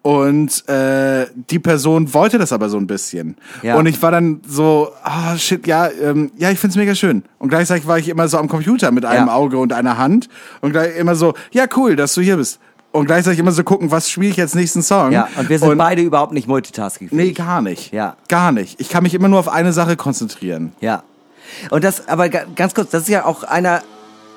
Und 0.04 0.68
äh, 0.70 1.28
die 1.50 1.60
Person 1.60 2.14
wollte 2.14 2.38
das 2.38 2.52
aber 2.52 2.68
so 2.70 2.78
ein 2.78 2.88
bisschen. 2.88 3.38
Ja. 3.62 3.76
Und 3.78 3.86
ich 3.86 4.02
war 4.02 4.12
dann 4.12 4.42
so, 4.46 4.92
ah 5.02 5.38
shit, 5.38 5.66
ja, 5.66 5.90
ähm, 5.90 6.30
ja, 6.38 6.52
ich 6.52 6.60
find's 6.60 6.76
mega 6.76 6.94
schön. 6.94 7.24
Und 7.40 7.48
gleichzeitig 7.50 7.88
war 7.88 7.98
ich 7.98 8.10
immer 8.10 8.28
so 8.28 8.38
am 8.38 8.50
Computer 8.50 8.92
mit 8.92 9.06
einem 9.06 9.28
Ja. 9.28 9.34
Auge 9.34 9.58
und 9.58 9.72
einer 9.74 9.98
Hand 9.98 10.28
und 10.60 10.74
gleich 10.74 10.98
immer 10.98 11.16
so, 11.16 11.34
ja 11.52 11.66
cool, 11.78 11.96
dass 11.96 12.14
du 12.14 12.22
hier 12.22 12.36
bist. 12.36 12.60
Und 12.92 13.06
gleichzeitig 13.06 13.40
immer 13.40 13.54
so 13.54 13.64
gucken, 13.64 13.90
was 13.92 14.10
spiele 14.10 14.28
ich 14.30 14.36
jetzt 14.38 14.54
nächsten 14.56 14.84
Song. 14.84 15.14
Ja, 15.14 15.28
und 15.38 15.50
wir 15.50 15.58
sind 15.58 15.78
beide 15.78 16.02
überhaupt 16.04 16.34
nicht 16.34 16.48
multitasking. 16.50 17.08
Nee, 17.12 17.32
gar 17.32 17.62
nicht. 17.62 17.92
Ja. 17.94 18.18
Gar 18.28 18.52
nicht. 18.52 18.80
Ich 18.82 18.90
kann 18.90 19.02
mich 19.04 19.14
immer 19.16 19.30
nur 19.30 19.40
auf 19.40 19.48
eine 19.48 19.72
Sache 19.74 19.96
konzentrieren. 19.96 20.74
Ja. 20.80 21.02
Und 21.72 21.84
das, 21.84 22.08
aber 22.08 22.28
ga- 22.30 22.44
ganz 22.56 22.76
kurz, 22.76 22.92
das 22.92 23.04
ist 23.04 23.08
ja 23.10 23.26
auch 23.26 23.44
einer, 23.44 23.82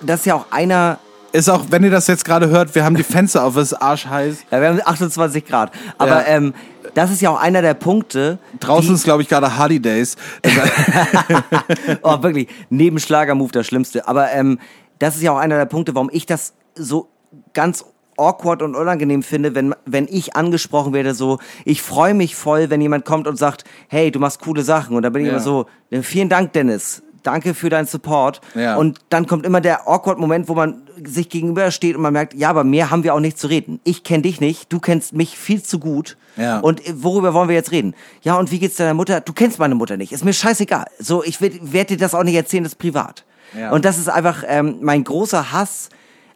das 0.00 0.20
ist 0.20 0.26
ja 0.26 0.36
auch 0.36 0.46
einer, 0.52 0.98
Ist 1.32 1.50
auch, 1.50 1.66
wenn 1.70 1.84
ihr 1.84 1.90
das 1.90 2.06
jetzt 2.06 2.24
gerade 2.24 2.48
hört, 2.48 2.74
wir 2.74 2.84
haben 2.84 2.94
die 2.96 3.02
Fenster 3.02 3.44
auf, 3.44 3.56
es 3.56 3.72
ist 3.72 3.82
arschheiß. 3.82 4.44
ja, 4.50 4.60
wir 4.60 4.68
haben 4.68 4.80
28 4.82 5.44
Grad. 5.44 5.70
Aber 5.98 6.22
Ja. 6.26 6.36
ähm, 6.36 6.54
das 6.94 7.10
ist 7.10 7.20
ja 7.20 7.30
auch 7.30 7.38
einer 7.40 7.60
der 7.60 7.74
Punkte. 7.74 8.38
Draußen 8.60 8.94
ist, 8.94 9.04
glaube 9.04 9.20
ich, 9.22 9.28
gerade 9.28 9.56
Hardy 9.58 9.80
Days. 9.80 10.16
oh, 12.02 12.22
wirklich, 12.22 12.48
neben 12.70 12.98
Schlagermove 12.98 13.52
das 13.52 13.66
Schlimmste. 13.66 14.08
Aber 14.08 14.30
ähm, 14.32 14.58
das 14.98 15.16
ist 15.16 15.22
ja 15.22 15.32
auch 15.32 15.36
einer 15.38 15.56
der 15.56 15.66
Punkte, 15.66 15.94
warum 15.94 16.08
ich 16.12 16.24
das 16.26 16.54
so 16.74 17.08
ganz 17.52 17.84
awkward 18.16 18.62
und 18.62 18.74
unangenehm 18.74 19.22
finde, 19.22 19.54
wenn, 19.54 19.74
wenn 19.84 20.06
ich 20.08 20.36
angesprochen 20.36 20.94
werde, 20.94 21.12
so, 21.14 21.38
ich 21.66 21.82
freue 21.82 22.14
mich 22.14 22.34
voll, 22.34 22.70
wenn 22.70 22.80
jemand 22.80 23.04
kommt 23.04 23.26
und 23.26 23.36
sagt, 23.36 23.64
hey, 23.88 24.10
du 24.10 24.18
machst 24.18 24.40
coole 24.40 24.62
Sachen. 24.62 24.96
Und 24.96 25.02
dann 25.02 25.12
bin 25.12 25.20
ich 25.22 25.26
Ja. 25.26 25.34
immer 25.34 25.42
so, 25.42 25.66
"Ja, 25.90 26.00
vielen 26.00 26.30
Dank, 26.30 26.54
Dennis. 26.54 27.02
Danke 27.26 27.54
für 27.54 27.68
deinen 27.68 27.86
Support. 27.86 28.40
Ja. 28.54 28.76
Und 28.76 29.00
dann 29.08 29.26
kommt 29.26 29.44
immer 29.44 29.60
der 29.60 29.88
awkward 29.88 30.18
Moment, 30.18 30.48
wo 30.48 30.54
man 30.54 30.82
sich 31.04 31.28
gegenübersteht 31.28 31.96
und 31.96 32.02
man 32.02 32.12
merkt, 32.12 32.34
ja, 32.34 32.48
aber 32.50 32.64
mehr 32.64 32.90
haben 32.90 33.02
wir 33.02 33.14
auch 33.14 33.20
nicht 33.20 33.38
zu 33.38 33.48
reden. 33.48 33.80
Ich 33.84 34.04
kenne 34.04 34.22
dich 34.22 34.40
nicht, 34.40 34.72
du 34.72 34.78
kennst 34.80 35.12
mich 35.12 35.36
viel 35.36 35.62
zu 35.62 35.78
gut. 35.78 36.16
Ja. 36.36 36.60
Und 36.60 36.80
worüber 37.02 37.34
wollen 37.34 37.48
wir 37.48 37.56
jetzt 37.56 37.72
reden? 37.72 37.94
Ja, 38.22 38.36
und 38.38 38.50
wie 38.50 38.58
geht's 38.58 38.76
deiner 38.76 38.94
Mutter? 38.94 39.20
Du 39.20 39.32
kennst 39.32 39.58
meine 39.58 39.74
Mutter 39.74 39.96
nicht. 39.96 40.12
Ist 40.12 40.24
mir 40.24 40.32
scheißegal. 40.32 40.86
So, 40.98 41.24
ich 41.24 41.40
werde 41.40 41.86
dir 41.86 41.96
das 41.96 42.14
auch 42.14 42.22
nicht 42.24 42.34
erzählen, 42.34 42.62
das 42.64 42.72
ist 42.74 42.78
privat. 42.78 43.24
Ja. 43.58 43.70
Und 43.70 43.84
das 43.84 43.98
ist 43.98 44.08
einfach 44.08 44.42
ähm, 44.46 44.76
mein 44.80 45.04
großer 45.04 45.52
Hass. 45.52 45.88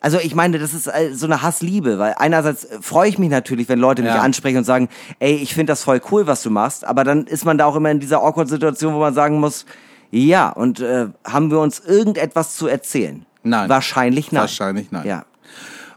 Also 0.02 0.18
ich 0.18 0.34
meine, 0.34 0.58
das 0.58 0.72
ist 0.72 0.86
äh, 0.86 1.12
so 1.12 1.26
eine 1.26 1.42
Hassliebe, 1.42 1.98
weil 1.98 2.14
einerseits 2.16 2.64
äh, 2.64 2.78
freue 2.80 3.08
ich 3.10 3.18
mich 3.18 3.28
natürlich, 3.28 3.68
wenn 3.68 3.78
Leute 3.78 4.00
mich 4.02 4.12
Ja. 4.14 4.20
ansprechen 4.22 4.56
und 4.58 4.64
sagen, 4.64 4.88
ey, 5.18 5.34
ich 5.34 5.52
finde 5.54 5.72
das 5.72 5.82
voll 5.84 6.00
cool, 6.10 6.26
was 6.26 6.42
du 6.42 6.48
machst, 6.50 6.84
aber 6.86 7.04
dann 7.04 7.26
ist 7.26 7.44
man 7.44 7.58
da 7.58 7.66
auch 7.66 7.76
immer 7.76 7.90
in 7.90 8.00
dieser 8.00 8.22
awkward 8.22 8.48
Situation, 8.48 8.94
wo 8.94 8.98
man 9.00 9.12
sagen 9.12 9.38
muss, 9.40 9.66
ja, 10.10 10.48
und 10.50 10.80
äh, 10.80 11.06
haben 11.24 11.50
wir 11.50 11.60
uns 11.60 11.80
irgendetwas 11.80 12.56
zu 12.56 12.66
erzählen? 12.66 13.24
Nein. 13.42 13.68
Wahrscheinlich 13.68 14.32
nein. 14.32 14.42
Wahrscheinlich 14.42 14.90
nein. 14.90 15.06
Ja. 15.06 15.24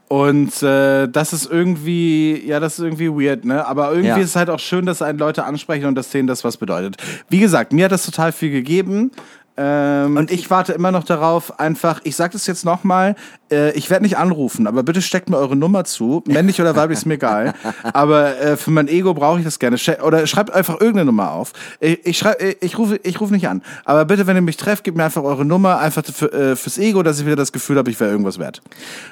Und 0.08 0.62
äh, 0.62 1.08
das 1.08 1.34
ist 1.34 1.50
irgendwie, 1.50 2.44
ja, 2.46 2.60
das 2.60 2.78
ist 2.78 2.86
irgendwie 2.86 3.10
weird, 3.10 3.46
ne? 3.46 3.66
Aber 3.66 3.90
irgendwie 3.90 4.10
Ja. 4.10 4.18
ist 4.18 4.30
es 4.30 4.36
halt 4.36 4.50
auch 4.50 4.60
schön, 4.60 4.86
dass 4.86 5.02
einen 5.02 5.18
Leute 5.18 5.44
ansprechen 5.44 5.86
und 5.86 5.96
dass 5.96 6.10
denen 6.12 6.28
das 6.28 6.44
was 6.44 6.58
bedeutet. 6.58 6.98
Wie 7.30 7.40
gesagt, 7.40 7.74
mir 7.74 7.86
hat 7.86 7.92
das 7.92 8.06
total 8.06 8.32
viel 8.32 8.52
gegeben. 8.52 9.10
Ähm, 9.56 10.18
und 10.18 10.32
ich 10.32 10.50
warte 10.50 10.74
immer 10.74 10.92
noch 10.92 11.04
darauf, 11.04 11.60
einfach, 11.60 12.02
ich 12.04 12.16
sag 12.16 12.32
das 12.32 12.48
jetzt 12.48 12.66
nochmal, 12.66 13.16
äh, 13.52 13.72
ich 13.74 13.92
werde 13.92 14.04
nicht 14.04 14.18
anrufen, 14.18 14.66
aber 14.66 14.82
bitte 14.82 15.02
steckt 15.02 15.30
mir 15.30 15.38
eure 15.38 15.56
Nummer 15.56 15.84
zu. 15.84 16.24
Männlich 16.26 16.60
oder 16.60 16.76
weiblich 16.76 16.98
ist 16.98 17.06
mir 17.06 17.16
egal. 17.16 17.54
Aber 17.94 18.36
äh, 18.40 18.58
für 18.58 18.72
mein 18.72 18.88
Ego 18.88 19.14
brauche 19.14 19.38
ich 19.40 19.46
das 19.46 19.60
gerne. 19.60 19.78
Oder 20.04 20.26
schreibt 20.26 20.52
einfach 20.52 20.76
irgendeine 20.82 21.06
Nummer 21.06 21.32
auf. 21.34 21.54
Ich, 21.80 22.04
ich, 22.06 22.18
schrei, 22.18 22.32
äh, 22.32 22.56
ich 22.62 22.78
rufe 22.80 23.00
ich 23.04 23.22
rufe 23.22 23.32
nicht 23.32 23.48
an. 23.48 23.62
Aber 23.86 24.06
bitte, 24.06 24.26
wenn 24.26 24.36
ihr 24.36 24.42
mich 24.42 24.58
trefft, 24.58 24.84
gebt 24.84 24.98
mir 24.98 25.04
einfach 25.04 25.24
eure 25.24 25.46
Nummer, 25.46 25.78
einfach 25.78 26.04
für, 26.04 26.34
äh, 26.34 26.56
fürs 26.56 26.80
Ego, 26.80 27.04
dass 27.04 27.20
ich 27.20 27.26
wieder 27.28 27.36
das 27.36 27.52
Gefühl 27.52 27.78
habe, 27.78 27.92
ich 27.92 28.00
wäre 28.00 28.10
irgendwas 28.10 28.40
wert. 28.40 28.62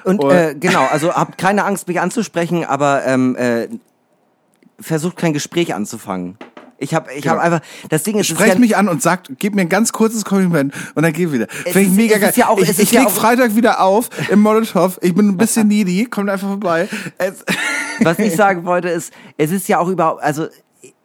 Und 0.06 0.24
Und- 0.24 0.32
äh, 0.32 0.56
genau, 0.60 0.88
also 0.92 1.14
habt 1.14 1.38
keine 1.38 1.66
Angst, 1.66 1.88
mich 1.88 2.00
anzusprechen, 2.00 2.66
aber 2.66 3.06
ähm, 3.06 3.36
äh, 3.36 3.68
versucht 4.80 5.18
kein 5.18 5.34
Gespräch 5.34 5.76
anzufangen. 5.76 6.38
Ich 6.82 6.94
habe 6.94 7.14
ich 7.14 7.28
hab 7.28 7.36
Genau. 7.40 7.46
einfach, 7.56 7.62
das 7.90 8.04
Ding 8.04 8.18
ist, 8.18 8.28
Sprecht 8.28 8.60
mich 8.60 8.76
an 8.76 8.90
und 8.90 9.02
sagt, 9.02 9.30
gib 9.40 9.56
mir 9.56 9.62
ein 9.62 9.70
ganz 9.70 9.92
kurzes 9.94 10.26
Kompliment 10.26 10.74
und 10.96 11.04
dann 11.04 11.14
geh 11.14 11.32
wieder. 11.32 11.48
Finde 11.50 11.82
ich 11.82 11.90
mega 11.90 12.18
geil. 12.18 12.34
ja 12.36 12.50
auch- 12.50 12.58
ich 12.60 12.78
ich 12.80 12.92
ja 12.92 13.02
leg 13.02 13.12
Freitag 13.12 13.56
wieder 13.56 13.82
auf 13.82 14.10
im 14.30 14.40
Molotow. 14.42 14.98
Ich 15.02 15.14
bin 15.14 15.28
ein 15.30 15.38
bisschen 15.38 15.68
needy, 15.70 16.06
kommt 16.06 16.30
einfach 16.30 16.48
vorbei. 16.48 16.90
Es, 17.18 17.46
Was 18.04 18.18
ich 18.20 18.36
sagen 18.36 18.66
wollte 18.66 18.90
ist, 18.90 19.14
es 19.38 19.52
ist 19.52 19.68
ja 19.68 19.78
auch 19.80 19.88
überhaupt, 19.88 20.24
also 20.24 20.48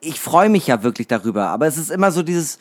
ich 0.00 0.18
freue 0.18 0.48
mich 0.48 0.66
ja 0.66 0.82
wirklich 0.82 1.08
darüber, 1.08 1.48
aber 1.48 1.66
es 1.66 1.76
ist 1.76 1.90
immer 1.90 2.10
so 2.10 2.22
dieses, 2.22 2.58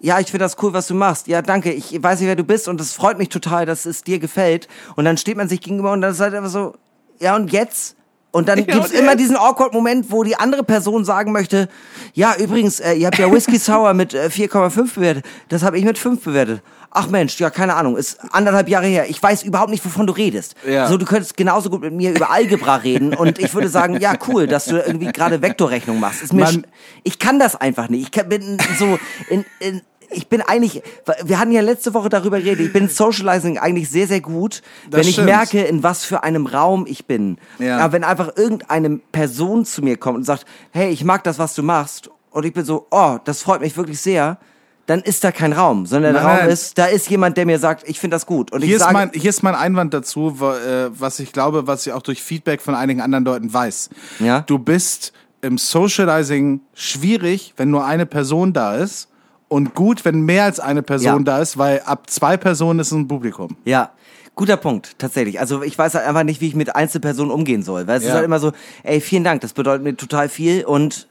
ja, 0.00 0.20
ich 0.20 0.26
finde 0.26 0.44
das 0.44 0.56
cool, 0.62 0.72
was 0.74 0.86
du 0.88 0.94
machst. 0.94 1.26
Ja, 1.26 1.40
danke, 1.42 1.72
ich 1.72 2.02
weiß 2.02 2.20
nicht, 2.20 2.28
wer 2.28 2.36
du 2.36 2.44
bist 2.44 2.68
und 2.68 2.80
es 2.80 2.92
freut 2.92 3.16
mich 3.18 3.30
total, 3.30 3.64
dass 3.66 3.86
es 3.86 4.04
dir 4.04 4.18
gefällt. 4.18 4.68
Und 4.94 5.04
dann 5.06 5.16
steht 5.16 5.36
man 5.38 5.48
sich 5.48 5.60
gegenüber 5.60 5.92
und 5.92 6.02
dann 6.02 6.12
ist 6.12 6.20
halt 6.20 6.34
einfach 6.34 6.50
so, 6.50 6.74
ja 7.18 7.34
und 7.34 7.50
jetzt? 7.50 7.96
Und 8.30 8.48
dann 8.48 8.58
gibt's 8.66 8.90
und 8.90 8.98
immer 8.98 9.16
diesen 9.16 9.36
awkward 9.36 9.72
Moment, 9.72 10.10
wo 10.10 10.22
die 10.22 10.36
andere 10.36 10.62
Person 10.62 11.04
sagen 11.04 11.32
möchte, 11.32 11.68
ja, 12.14 12.34
übrigens, 12.36 12.80
äh, 12.80 12.92
ihr 12.94 13.06
habt 13.06 13.18
ja 13.18 13.30
Whisky 13.32 13.56
Sour 13.58 13.94
mit 13.94 14.14
äh, 14.14 14.28
4,5 14.32 14.94
bewertet. 14.94 15.24
Das 15.48 15.62
habe 15.62 15.78
ich 15.78 15.84
mit 15.84 15.98
5 15.98 16.22
bewertet. 16.22 16.62
Ach 16.90 17.06
Mensch, 17.08 17.38
ja, 17.38 17.50
keine 17.50 17.74
Ahnung, 17.74 17.96
ist 17.98 18.18
anderthalb 18.32 18.68
Jahre 18.68 18.86
her. 18.86 19.10
Ich 19.10 19.22
weiß 19.22 19.42
überhaupt 19.42 19.70
nicht, 19.70 19.84
wovon 19.84 20.06
du 20.06 20.12
redest. 20.14 20.54
Ja. 20.66 20.88
So, 20.88 20.96
du 20.96 21.04
könntest 21.04 21.36
genauso 21.36 21.68
gut 21.68 21.82
mit 21.82 21.92
mir 21.92 22.10
über 22.12 22.30
Algebra 22.30 22.76
reden 22.76 23.14
und 23.14 23.38
ich 23.38 23.52
würde 23.52 23.68
sagen, 23.68 24.00
ja, 24.00 24.14
cool, 24.26 24.46
dass 24.46 24.64
du 24.64 24.78
irgendwie 24.78 25.12
gerade 25.12 25.42
Vektorrechnung 25.42 26.00
machst. 26.00 26.22
Ist 26.22 26.32
mir 26.32 26.44
Man- 26.44 26.66
ich 27.04 27.18
kann 27.18 27.38
das 27.38 27.56
einfach 27.56 27.90
nicht. 27.90 28.02
Ich 28.04 28.10
kann, 28.10 28.28
bin 28.30 28.56
so 28.78 28.98
in, 29.28 29.44
in 29.60 29.82
ich 30.10 30.28
bin 30.28 30.40
eigentlich, 30.42 30.82
wir 31.24 31.38
hatten 31.38 31.52
ja 31.52 31.60
letzte 31.60 31.94
Woche 31.94 32.08
darüber 32.08 32.38
geredet, 32.38 32.66
ich 32.66 32.72
bin 32.72 32.84
in 32.84 32.88
Socializing 32.88 33.58
eigentlich 33.58 33.90
sehr, 33.90 34.06
sehr 34.06 34.20
gut, 34.20 34.62
Das 34.90 35.00
wenn 35.00 35.08
ich 35.08 35.12
stimmt. 35.14 35.26
merke, 35.26 35.62
in 35.62 35.82
was 35.82 36.04
für 36.04 36.22
einem 36.22 36.46
Raum 36.46 36.86
ich 36.88 37.06
bin. 37.06 37.38
Ja. 37.58 37.78
Aber 37.78 37.92
wenn 37.92 38.04
einfach 38.04 38.36
irgendeine 38.36 39.00
Person 39.12 39.64
zu 39.64 39.82
mir 39.82 39.96
kommt 39.96 40.16
und 40.18 40.24
sagt, 40.24 40.44
hey, 40.70 40.90
ich 40.90 41.04
mag 41.04 41.24
das, 41.24 41.38
was 41.38 41.54
du 41.54 41.62
machst, 41.62 42.10
und 42.30 42.44
ich 42.44 42.52
bin 42.52 42.64
so, 42.64 42.86
oh, 42.90 43.18
das 43.24 43.42
freut 43.42 43.60
mich 43.60 43.76
wirklich 43.76 44.00
sehr, 44.00 44.38
dann 44.86 45.00
ist 45.00 45.22
da 45.22 45.32
kein 45.32 45.52
Raum, 45.52 45.84
sondern 45.84 46.14
der 46.14 46.22
Nein, 46.22 46.40
Raum 46.40 46.48
ist, 46.48 46.78
da 46.78 46.86
ist 46.86 47.10
jemand, 47.10 47.36
der 47.36 47.44
mir 47.44 47.58
sagt, 47.58 47.86
ich 47.86 48.00
finde 48.00 48.14
das 48.14 48.24
gut. 48.24 48.52
Und 48.52 48.60
hier, 48.60 48.68
ich 48.68 48.74
ist 48.76 48.80
sage, 48.82 48.92
mein, 48.94 49.10
hier 49.12 49.28
ist 49.28 49.42
mein 49.42 49.54
Einwand 49.54 49.92
dazu, 49.92 50.34
äh, 50.40 50.88
was 50.98 51.18
ich 51.20 51.32
glaube, 51.32 51.66
was 51.66 51.86
ich 51.86 51.92
auch 51.92 52.00
durch 52.00 52.22
Feedback 52.22 52.62
von 52.62 52.74
einigen 52.74 53.02
anderen 53.02 53.24
Leuten 53.24 53.52
weiß. 53.52 53.90
Ja. 54.20 54.40
Du 54.40 54.58
bist 54.58 55.12
im 55.42 55.58
Socializing 55.58 56.60
schwierig, 56.74 57.52
wenn 57.58 57.70
nur 57.70 57.84
eine 57.84 58.06
Person 58.06 58.52
da 58.54 58.76
ist. 58.76 59.07
Und 59.48 59.74
gut, 59.74 60.04
wenn 60.04 60.20
mehr 60.22 60.44
als 60.44 60.60
eine 60.60 60.82
Person 60.82 61.18
Ja. 61.18 61.36
da 61.36 61.38
ist, 61.40 61.56
weil 61.58 61.80
ab 61.80 62.10
zwei 62.10 62.36
Personen 62.36 62.80
ist 62.80 62.88
es 62.88 62.92
ein 62.92 63.08
Publikum. 63.08 63.56
Ja, 63.64 63.92
guter 64.34 64.56
Punkt, 64.58 64.98
tatsächlich. 64.98 65.40
Also 65.40 65.62
ich 65.62 65.76
weiß 65.78 65.94
halt 65.94 66.06
einfach 66.06 66.22
nicht, 66.24 66.40
wie 66.40 66.48
ich 66.48 66.54
mit 66.54 66.76
Einzelpersonen 66.76 67.32
umgehen 67.32 67.62
soll. 67.62 67.86
Weil 67.86 67.96
es 67.98 68.04
Ja. 68.04 68.10
ist 68.10 68.14
halt 68.16 68.24
immer 68.26 68.40
so, 68.40 68.52
ey, 68.82 69.00
vielen 69.00 69.24
Dank, 69.24 69.40
das 69.40 69.52
bedeutet 69.54 69.82
mir 69.84 69.96
total 69.96 70.28
viel 70.28 70.64
und 70.64 71.08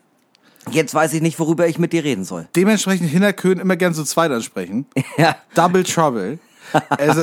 jetzt 0.71 0.93
weiß 0.93 1.13
ich 1.13 1.21
nicht, 1.21 1.39
worüber 1.39 1.67
ich 1.67 1.79
mit 1.79 1.93
dir 1.93 2.03
reden 2.03 2.23
soll. 2.25 2.47
Dementsprechend 2.55 3.09
Hinterkön 3.09 3.59
immer 3.59 3.75
gern 3.75 3.93
so 3.93 4.03
zweit 4.03 4.31
ansprechen. 4.31 4.85
Ja. 5.17 5.35
Double 5.55 5.83
Trouble. 5.83 6.37
Also, 6.97 7.21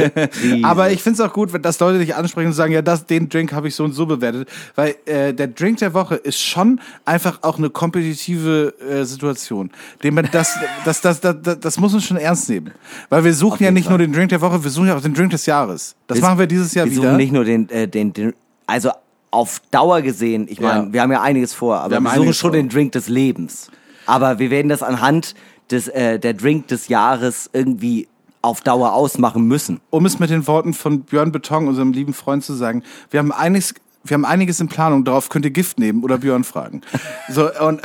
aber 0.62 0.90
ich 0.90 1.02
finde 1.02 1.22
es 1.22 1.28
auch 1.28 1.32
gut, 1.32 1.52
wenn 1.52 1.62
das 1.62 1.78
Leute 1.80 1.98
dich 1.98 2.14
ansprechen 2.14 2.48
und 2.48 2.52
sagen, 2.52 2.72
ja, 2.72 2.82
das, 2.82 3.06
den 3.06 3.28
Drink 3.28 3.52
habe 3.52 3.68
ich 3.68 3.74
so 3.74 3.84
und 3.84 3.92
so 3.92 4.06
bewertet. 4.06 4.48
Weil 4.74 4.94
äh, 5.06 5.32
der 5.32 5.48
Drink 5.48 5.78
der 5.78 5.94
Woche 5.94 6.16
ist 6.16 6.40
schon 6.40 6.80
einfach 7.04 7.38
auch 7.42 7.58
eine 7.58 7.70
kompetitive 7.70 8.74
äh, 8.80 9.04
Situation. 9.04 9.70
Den 10.02 10.14
man, 10.14 10.28
das, 10.32 10.54
das, 10.84 11.00
das, 11.00 11.20
das, 11.20 11.36
das, 11.42 11.60
das 11.60 11.78
muss 11.78 11.92
man 11.92 12.00
schon 12.00 12.16
ernst 12.16 12.48
nehmen. 12.48 12.72
Weil 13.08 13.24
wir 13.24 13.34
suchen 13.34 13.62
ja 13.64 13.70
nicht 13.70 13.84
Fall. 13.84 13.98
nur 13.98 14.06
den 14.06 14.12
Drink 14.12 14.30
der 14.30 14.40
Woche, 14.40 14.62
wir 14.62 14.70
suchen 14.70 14.88
ja 14.88 14.96
auch 14.96 15.02
den 15.02 15.14
Drink 15.14 15.30
des 15.30 15.46
Jahres. 15.46 15.94
Das 16.06 16.20
machen 16.20 16.38
wir 16.38 16.46
dieses 16.46 16.74
Jahr 16.74 16.86
wir 16.86 16.92
wieder. 16.92 17.02
suchen 17.02 17.16
nicht 17.16 17.32
nur 17.32 17.44
den, 17.44 17.68
äh, 17.70 17.86
den, 17.88 18.12
den, 18.12 18.34
also 18.66 18.90
auf 19.30 19.60
Dauer 19.70 20.00
gesehen, 20.02 20.46
ich 20.48 20.60
meine, 20.60 20.84
Ja. 20.86 20.92
wir 20.92 21.02
haben 21.02 21.12
ja 21.12 21.20
einiges 21.22 21.52
vor, 21.52 21.78
aber 21.80 21.96
Wir 21.96 22.00
wir, 22.00 22.14
suchen 22.14 22.32
schon 22.34 22.50
vor. 22.50 22.56
den 22.58 22.68
Drink 22.68 22.92
des 22.92 23.08
Lebens. 23.08 23.70
Aber 24.06 24.38
wir 24.38 24.50
werden 24.50 24.68
das 24.68 24.82
anhand 24.82 25.34
des, 25.70 25.88
äh, 25.88 26.18
der 26.18 26.32
Drink 26.34 26.68
des 26.68 26.88
Jahres 26.88 27.50
irgendwie 27.52 28.08
auf 28.46 28.60
Dauer 28.60 28.92
ausmachen 28.92 29.46
müssen. 29.46 29.80
um 29.90 30.06
es 30.06 30.18
mit 30.18 30.30
den 30.30 30.46
Worten 30.46 30.74
von 30.74 31.02
Björn 31.02 31.32
Beton, 31.32 31.68
unserem 31.68 31.92
lieben 31.92 32.14
Freund, 32.14 32.44
zu 32.44 32.54
sagen, 32.54 32.82
wir 33.10 33.18
haben 33.18 33.32
einiges, 33.32 33.74
wir 34.04 34.14
haben 34.14 34.24
einiges 34.24 34.60
in 34.60 34.68
Planung, 34.68 35.04
darauf 35.04 35.28
könnt 35.28 35.44
ihr 35.44 35.50
Gift 35.50 35.78
nehmen 35.78 36.02
oder 36.02 36.18
Björn 36.18 36.44
fragen. 36.44 36.80
So, 37.28 37.50
und, 37.60 37.80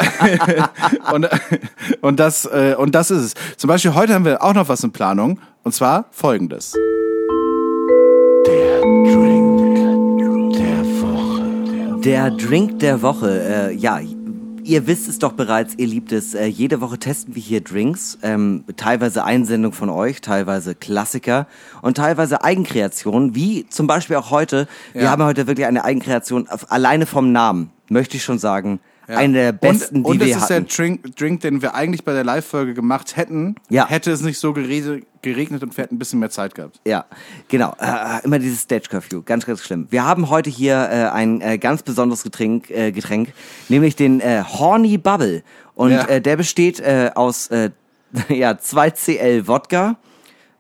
und, 1.14 1.28
und, 2.02 2.20
das, 2.20 2.46
äh, 2.46 2.76
und 2.78 2.94
das 2.94 3.10
ist 3.10 3.22
es. 3.22 3.58
Zum 3.58 3.68
Beispiel 3.68 3.96
heute 3.96 4.14
haben 4.14 4.24
wir 4.24 4.44
auch 4.44 4.54
noch 4.54 4.70
was 4.70 4.84
in 4.84 4.92
Planung, 4.92 5.40
und 5.64 5.74
zwar 5.74 6.06
folgendes. 6.12 6.76
Der 12.04 12.32
Drink 12.32 12.80
der 12.80 13.02
Woche, 13.02 13.70
äh, 13.72 13.76
ja, 13.76 14.00
ihr 14.72 14.88
wisst 14.88 15.10
es 15.10 15.20
doch 15.20 15.34
bereits, 15.34 15.74
ihr 15.76 15.86
liebt 15.88 16.14
es. 16.14 16.34
Äh, 16.34 16.46
jede 16.46 16.80
Woche 16.80 16.98
testen 16.98 17.36
wir 17.36 17.42
hier 17.42 17.60
Drinks, 17.60 18.18
ähm, 18.24 18.64
teilweise 18.78 19.26
Einsendung 19.26 19.74
von 19.74 19.90
euch, 19.90 20.22
teilweise 20.22 20.76
Klassiker 20.76 21.46
und 21.82 21.98
teilweise 21.98 22.42
Eigenkreationen, 22.46 23.36
wie 23.36 23.68
zum 23.68 23.86
Beispiel 23.88 24.16
auch 24.16 24.32
heute. 24.32 24.70
Wir 24.94 25.04
Ja. 25.04 25.12
haben 25.12 25.24
heute 25.26 25.46
wirklich 25.48 25.68
eine 25.68 25.84
Eigenkreation, 25.84 26.48
alleine 26.70 27.06
vom 27.06 27.34
Namen, 27.34 27.70
möchte 27.90 28.16
ich 28.16 28.24
schon 28.24 28.40
sagen, 28.40 28.80
eine 29.18 29.34
der 29.34 29.52
besten, 29.52 29.98
und, 29.98 30.06
und 30.06 30.14
die 30.22 30.26
wir 30.28 30.36
es 30.36 30.44
ist 30.44 30.50
hatten. 30.50 30.66
der 30.68 30.76
Drink, 30.76 31.16
Drink, 31.16 31.42
den 31.42 31.62
wir 31.62 31.74
eigentlich 31.76 32.04
bei 32.04 32.14
der 32.14 32.24
Live-Folge 32.24 32.74
gemacht 32.74 33.16
hätten, 33.18 33.56
Ja. 33.70 33.88
hätte 33.88 34.12
es 34.12 34.22
nicht 34.22 34.40
so 34.40 34.52
gere- 34.52 35.04
geregnet 35.22 35.62
und 35.64 35.76
wir 35.78 35.84
hätten 35.84 35.96
ein 35.96 36.00
bisschen 36.00 36.20
mehr 36.20 36.30
Zeit 36.32 36.56
gehabt. 36.56 36.80
Ja, 36.86 37.06
genau. 37.48 37.76
Äh, 37.80 38.24
immer 38.24 38.40
dieses 38.40 38.62
Stage 38.62 38.88
Curfew, 38.90 39.22
ganz, 39.24 39.46
ganz 39.46 39.62
schlimm. 39.62 39.88
Wir 39.90 40.04
haben 40.06 40.30
heute 40.30 40.50
hier 40.50 40.76
äh, 40.76 41.10
ein 41.10 41.42
äh, 41.42 41.58
ganz 41.58 41.84
besonderes 41.84 42.24
Getränk, 42.24 42.70
äh, 42.72 42.92
Getränk, 42.92 43.34
nämlich 43.70 43.96
den 43.96 44.20
äh, 44.20 44.44
Horny 44.44 44.98
Bubble. 44.98 45.44
Und 45.76 45.92
Ja. 45.92 46.06
äh, 46.06 46.22
der 46.22 46.38
besteht 46.38 46.80
äh, 46.80 47.12
aus 47.16 47.48
äh, 47.48 47.70
ja, 48.30 48.52
2CL 48.52 49.48
Wodka, 49.48 49.96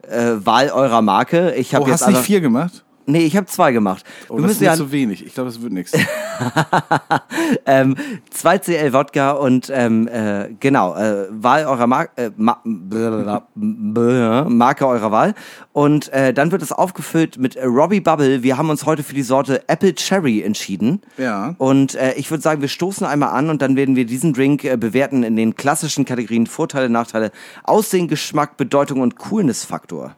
äh, 0.07 0.33
Wahl 0.45 0.69
eurer 0.69 1.01
Marke. 1.01 1.53
Ich 1.55 1.73
habe 1.75 1.85
Oh, 1.85 1.87
jetzt 1.87 2.01
hast 2.01 2.07
du 2.07 2.11
nicht 2.11 2.23
vier 2.25 2.41
gemacht? 2.41 2.83
Nee, 3.05 3.25
ich 3.25 3.35
habe 3.35 3.47
zwei 3.47 3.71
gemacht. 3.71 4.03
Oh, 4.29 4.35
Wir 4.37 4.43
das 4.43 4.51
ist 4.51 4.59
müssen 4.59 4.63
ja 4.65 4.75
zu 4.75 4.91
wenig. 4.91 5.25
Ich 5.25 5.33
glaube, 5.33 5.49
das 5.49 5.61
wird 5.61 5.73
nichts. 5.73 5.93
ähm, 7.65 7.95
2CL 8.35 8.93
Wodka 8.93 9.31
und 9.31 9.71
ähm, 9.73 10.07
äh, 10.07 10.49
genau, 10.59 10.95
äh, 10.95 11.27
Wahl 11.31 11.65
eurer 11.65 11.87
Mar 11.87 12.09
äh, 12.15 12.29
Ma 12.37 12.61
Marke 13.53 14.87
eurer 14.87 15.11
Wahl. 15.11 15.33
Und 15.73 16.11
äh, 16.13 16.33
dann 16.33 16.51
wird 16.51 16.61
es 16.61 16.71
aufgefüllt 16.71 17.37
mit 17.37 17.57
Robbie 17.57 18.01
Bubble. 18.01 18.43
Wir 18.43 18.57
haben 18.57 18.69
uns 18.69 18.85
heute 18.85 19.03
für 19.03 19.13
die 19.13 19.23
Sorte 19.23 19.67
Apple 19.67 19.95
Cherry 19.95 20.41
entschieden. 20.41 21.01
Ja. 21.17 21.55
Und 21.57 21.95
äh, 21.95 22.13
ich 22.13 22.29
würde 22.29 22.41
sagen, 22.41 22.61
wir 22.61 22.69
stoßen 22.69 23.05
einmal 23.05 23.29
an 23.29 23.49
und 23.49 23.61
dann 23.61 23.75
werden 23.75 23.95
wir 23.95 24.05
diesen 24.05 24.33
Drink 24.33 24.63
äh, 24.63 24.77
bewerten 24.77 25.23
in 25.23 25.35
den 25.35 25.55
klassischen 25.55 26.05
Kategorien 26.05 26.47
Vorteile, 26.47 26.89
Nachteile, 26.89 27.31
Aussehen, 27.63 28.07
Geschmack, 28.07 28.57
Bedeutung 28.57 29.01
und 29.01 29.17
Coolness-Faktor. 29.17 30.15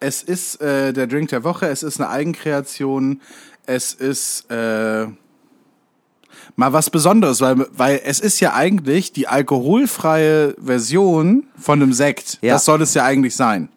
Es 0.00 0.22
ist 0.22 0.60
äh, 0.60 0.92
der 0.92 1.06
Drink 1.06 1.30
der 1.30 1.44
Woche, 1.44 1.66
es 1.68 1.82
ist 1.82 2.00
eine 2.00 2.10
Eigenkreation, 2.10 3.20
es 3.66 3.94
ist 3.94 4.50
äh, 4.50 5.06
mal 6.56 6.72
was 6.72 6.90
Besonderes, 6.90 7.40
weil, 7.40 7.66
weil 7.72 8.00
es 8.04 8.20
ist 8.20 8.40
ja 8.40 8.54
eigentlich 8.54 9.12
die 9.12 9.28
alkoholfreie 9.28 10.54
Version 10.62 11.46
von 11.58 11.82
einem 11.82 11.92
Sekt. 11.92 12.38
Ja. 12.42 12.54
Das 12.54 12.64
soll 12.64 12.82
es 12.82 12.94
ja 12.94 13.04
eigentlich 13.04 13.36
sein. 13.36 13.68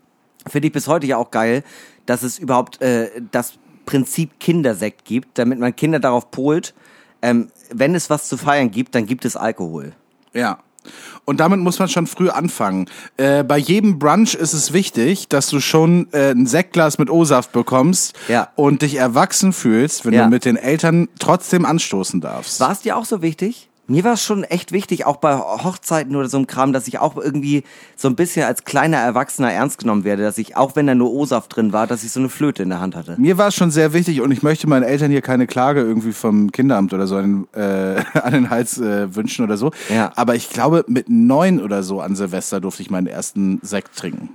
Finde 0.47 0.67
ich 0.67 0.73
bis 0.73 0.87
heute 0.87 1.05
ja 1.05 1.17
auch 1.17 1.31
geil, 1.31 1.63
dass 2.05 2.23
es 2.23 2.39
überhaupt 2.39 2.81
äh, 2.81 3.09
das 3.31 3.53
Prinzip 3.85 4.39
Kindersekt 4.39 5.05
gibt, 5.05 5.37
damit 5.37 5.59
man 5.59 5.75
Kinder 5.75 5.99
darauf 5.99 6.31
polt, 6.31 6.73
ähm, 7.21 7.49
wenn 7.71 7.95
es 7.95 8.09
was 8.09 8.27
zu 8.27 8.37
feiern 8.37 8.71
gibt, 8.71 8.95
dann 8.95 9.05
gibt 9.05 9.25
es 9.25 9.35
Alkohol. 9.35 9.93
Ja. 10.33 10.59
Und 11.25 11.39
damit 11.39 11.59
muss 11.59 11.79
man 11.79 11.89
schon 11.89 12.07
früh 12.07 12.29
anfangen. 12.29 12.87
Äh, 13.17 13.43
bei 13.43 13.57
jedem 13.57 13.99
Brunch 13.99 14.33
ist 14.33 14.53
es 14.53 14.73
wichtig, 14.73 15.27
dass 15.27 15.47
du 15.49 15.59
schon 15.59 16.07
äh, 16.11 16.31
ein 16.31 16.45
Sektglas 16.47 16.97
mit 16.97 17.09
O-Saft 17.09 17.51
bekommst 17.51 18.15
Ja. 18.27 18.49
und 18.55 18.81
dich 18.81 18.95
erwachsen 18.95 19.53
fühlst, 19.53 20.05
wenn 20.05 20.13
Ja. 20.13 20.23
du 20.23 20.29
mit 20.29 20.45
den 20.45 20.55
Eltern 20.57 21.07
trotzdem 21.19 21.65
anstoßen 21.65 22.19
darfst. 22.21 22.59
War 22.59 22.71
es 22.71 22.81
dir 22.81 22.97
auch 22.97 23.05
so 23.05 23.21
wichtig? 23.21 23.68
Mir 23.89 24.03
war 24.03 24.13
es 24.13 24.23
schon 24.23 24.43
echt 24.43 24.71
wichtig, 24.71 25.05
auch 25.05 25.17
bei 25.17 25.35
Hochzeiten 25.35 26.15
oder 26.15 26.29
so 26.29 26.37
einem 26.37 26.47
Kram, 26.47 26.71
dass 26.73 26.87
ich 26.87 26.99
auch 26.99 27.17
irgendwie 27.17 27.63
so 27.95 28.07
ein 28.07 28.15
bisschen 28.15 28.45
als 28.45 28.63
kleiner 28.63 28.97
Erwachsener 28.97 29.51
ernst 29.51 29.79
genommen 29.79 30.03
werde, 30.03 30.23
dass 30.23 30.37
ich, 30.37 30.55
auch 30.55 30.75
wenn 30.75 30.87
da 30.87 30.95
nur 30.95 31.11
O-Saft 31.11 31.55
drin 31.55 31.73
war, 31.73 31.87
dass 31.87 32.03
ich 32.03 32.11
so 32.11 32.19
eine 32.19 32.29
Flöte 32.29 32.63
in 32.63 32.69
der 32.69 32.79
Hand 32.79 32.95
hatte. 32.95 33.15
Mir 33.19 33.37
war 33.37 33.47
es 33.47 33.55
schon 33.55 33.71
sehr 33.71 33.91
wichtig 33.93 34.21
und 34.21 34.31
ich 34.31 34.43
möchte 34.43 34.67
meinen 34.67 34.83
Eltern 34.83 35.11
hier 35.11 35.21
keine 35.21 35.47
Klage 35.47 35.81
irgendwie 35.81 36.13
vom 36.13 36.51
Kinderamt 36.51 36.93
oder 36.93 37.07
so 37.07 37.15
an, 37.17 37.47
den, 37.53 37.61
äh, 37.61 38.03
an 38.21 38.33
den 38.33 38.49
Hals 38.49 38.77
äh, 38.79 39.13
wünschen 39.15 39.43
oder 39.43 39.57
so. 39.57 39.71
Ja. 39.93 40.11
Aber 40.15 40.35
ich 40.35 40.49
glaube, 40.49 40.85
mit 40.87 41.09
neun 41.09 41.59
oder 41.59 41.83
so 41.83 41.99
an 41.99 42.15
Silvester 42.15 42.61
durfte 42.61 42.83
ich 42.83 42.89
meinen 42.91 43.07
ersten 43.07 43.59
Sekt 43.63 43.95
trinken. 43.97 44.29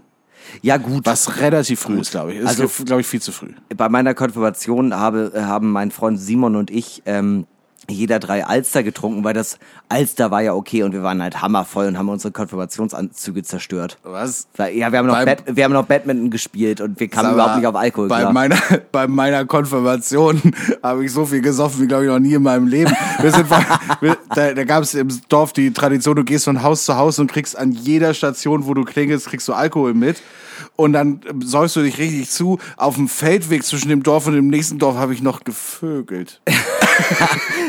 Ja 0.62 0.76
gut, 0.76 1.06
Was 1.06 1.40
relativ 1.40 1.80
früh 1.80 1.98
ist, 2.00 2.10
glaube 2.10 2.32
ich. 2.32 2.40
Ist, 2.40 2.46
Also- 2.60 2.84
glaube 2.84 3.00
ich, 3.00 3.06
viel 3.06 3.22
zu 3.22 3.32
früh. 3.32 3.48
bei 3.76 3.88
meiner 3.88 4.14
Konfirmation 4.14 4.94
habe, 4.94 5.32
äh, 5.34 5.40
haben 5.42 5.70
mein 5.72 5.90
Freund 5.90 6.20
Simon 6.20 6.56
und 6.56 6.70
ich 6.70 7.02
ähm, 7.06 7.46
jeder 7.88 8.18
drei 8.18 8.44
Alster 8.44 8.82
getrunken, 8.82 9.24
weil 9.24 9.34
das 9.34 9.58
Alster 9.88 10.30
war 10.30 10.42
ja 10.42 10.54
okay 10.54 10.82
und 10.82 10.92
wir 10.92 11.02
waren 11.02 11.22
halt 11.22 11.42
hammervoll 11.42 11.86
und 11.86 11.98
haben 11.98 12.08
unsere 12.08 12.32
Konfirmationsanzüge 12.32 13.42
zerstört. 13.42 13.98
Was? 14.02 14.48
Ja, 14.58 14.90
wir 14.90 14.98
haben, 14.98 15.06
noch 15.06 15.24
Bad, 15.24 15.44
wir 15.46 15.64
haben 15.64 15.72
noch 15.72 15.86
Badminton 15.86 16.30
gespielt 16.30 16.80
und 16.80 16.98
wir 16.98 17.08
kamen 17.08 17.34
überhaupt 17.34 17.56
nicht 17.56 17.66
auf 17.66 17.76
Alkohol 17.76 18.08
Bei 18.08 18.20
klar. 18.20 18.32
meiner, 18.32 18.56
bei 18.92 19.06
meiner 19.06 19.44
Konfirmation 19.44 20.40
habe 20.82 21.04
ich 21.04 21.12
so 21.12 21.26
viel 21.26 21.40
gesoffen 21.40 21.82
wie, 21.82 21.86
glaube 21.86 22.04
ich, 22.04 22.10
noch 22.10 22.18
nie 22.18 22.34
in 22.34 22.42
meinem 22.42 22.66
Leben. 22.66 22.92
Wir 23.20 23.30
sind, 23.30 23.50
wir, 24.00 24.16
da 24.34 24.54
da 24.54 24.64
gab 24.64 24.82
es 24.82 24.94
im 24.94 25.08
Dorf 25.28 25.52
die 25.52 25.72
Tradition, 25.72 26.16
du 26.16 26.24
gehst 26.24 26.44
von 26.44 26.62
Haus 26.62 26.84
zu 26.84 26.96
Haus 26.96 27.18
und 27.18 27.30
kriegst 27.30 27.56
an 27.56 27.72
jeder 27.72 28.14
Station, 28.14 28.66
wo 28.66 28.74
du 28.74 28.84
klingelst, 28.84 29.26
kriegst 29.26 29.48
du 29.48 29.52
Alkohol 29.52 29.94
mit. 29.94 30.22
Und 30.76 30.92
dann 30.92 31.20
ähm, 31.28 31.42
säufst 31.42 31.76
du 31.76 31.82
dich 31.82 31.98
richtig 31.98 32.30
zu. 32.30 32.58
Auf 32.76 32.96
dem 32.96 33.08
Feldweg 33.08 33.64
zwischen 33.64 33.88
dem 33.88 34.02
Dorf 34.02 34.26
und 34.26 34.34
dem 34.34 34.48
nächsten 34.48 34.78
Dorf 34.78 34.96
habe 34.96 35.14
ich 35.14 35.22
noch 35.22 35.44
gevögelt. 35.44 36.40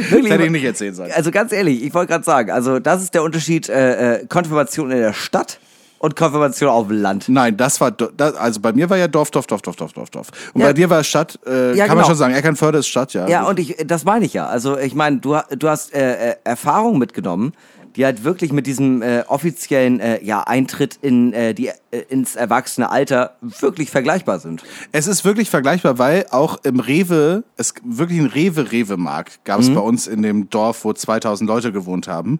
Wirklich, 0.10 0.24
Das 0.24 0.32
hätte 0.34 0.46
ich 0.46 0.52
nicht 0.52 0.64
erzählen 0.66 0.94
sollen. 0.96 1.12
Also 1.16 1.32
ganz 1.32 1.52
ehrlich, 1.52 1.84
ich 1.84 1.94
wollte 1.94 2.12
gerade 2.12 2.24
sagen, 2.24 2.52
also 2.52 2.80
das 2.80 3.02
ist 3.04 3.14
der 3.14 3.24
Unterschied 3.24 3.70
äh, 3.70 4.16
äh, 4.22 4.26
Konfirmation 4.28 4.92
in 4.92 4.98
der 5.00 5.14
Stadt 5.14 5.60
und 6.00 6.16
Konfirmation 6.16 6.70
auf 6.70 6.88
dem 6.88 7.02
Land. 7.02 7.30
Nein, 7.30 7.58
das 7.58 7.80
war, 7.82 7.92
das, 7.92 8.36
also 8.36 8.60
bei 8.60 8.74
mir 8.74 8.90
war 8.90 8.98
ja 8.98 9.08
Dorf, 9.08 9.32
Dorf, 9.32 9.48
Dorf, 9.48 9.62
Dorf, 9.62 9.76
Dorf, 9.76 9.94
Dorf, 9.94 10.10
Dorf. 10.10 10.28
Und 10.54 10.62
Ja. 10.62 10.68
bei 10.68 10.74
dir 10.74 10.90
war 10.90 11.04
Stadt, 11.04 11.40
äh, 11.48 11.76
Ja, 11.76 11.86
kann 11.88 11.96
man 11.96 12.04
genau. 12.04 12.08
schon 12.10 12.16
sagen. 12.18 12.34
Eckernförde 12.36 12.80
ist 12.80 12.88
Stadt, 12.88 13.14
ja. 13.14 13.28
Ja, 13.28 13.44
und 13.44 13.60
ich, 13.60 13.76
das 13.86 14.04
meine 14.04 14.26
ich 14.26 14.34
ja. 14.34 14.46
Also 14.48 14.78
ich 14.78 14.94
meine, 14.94 15.18
du, 15.18 15.38
du 15.58 15.70
hast 15.70 15.94
äh, 15.96 16.32
äh, 16.32 16.36
Erfahrung 16.44 16.98
mitgenommen, 17.00 17.54
die 17.96 18.06
halt 18.06 18.24
wirklich 18.24 18.52
mit 18.52 18.68
diesem 18.68 19.02
äh, 19.02 19.24
offiziellen 19.28 20.00
äh, 20.00 20.24
ja, 20.24 20.42
Eintritt 20.42 20.98
in 21.02 21.34
äh, 21.34 21.54
die 21.54 21.68
äh, 21.68 22.00
ins 22.10 22.36
erwachsene 22.36 22.90
Alter 22.90 23.36
wirklich 23.42 23.90
vergleichbar 23.90 24.40
sind. 24.40 24.64
Es 24.92 25.08
ist 25.08 25.26
wirklich 25.26 25.50
vergleichbar, 25.50 25.98
weil 25.98 26.26
auch 26.32 26.58
im 26.64 26.80
Rewe, 26.80 27.44
es 27.58 27.74
wirklich 27.84 28.20
ein 28.20 28.28
Rewe-Rewe-Markt 28.28 29.44
gab 29.46 29.60
es 29.60 29.74
bei 29.74 29.80
uns 29.80 30.08
in 30.08 30.22
dem 30.22 30.50
Dorf, 30.50 30.84
wo 30.84 30.94
2000 30.94 31.48
Leute 31.48 31.72
gewohnt 31.72 32.08
haben. 32.08 32.40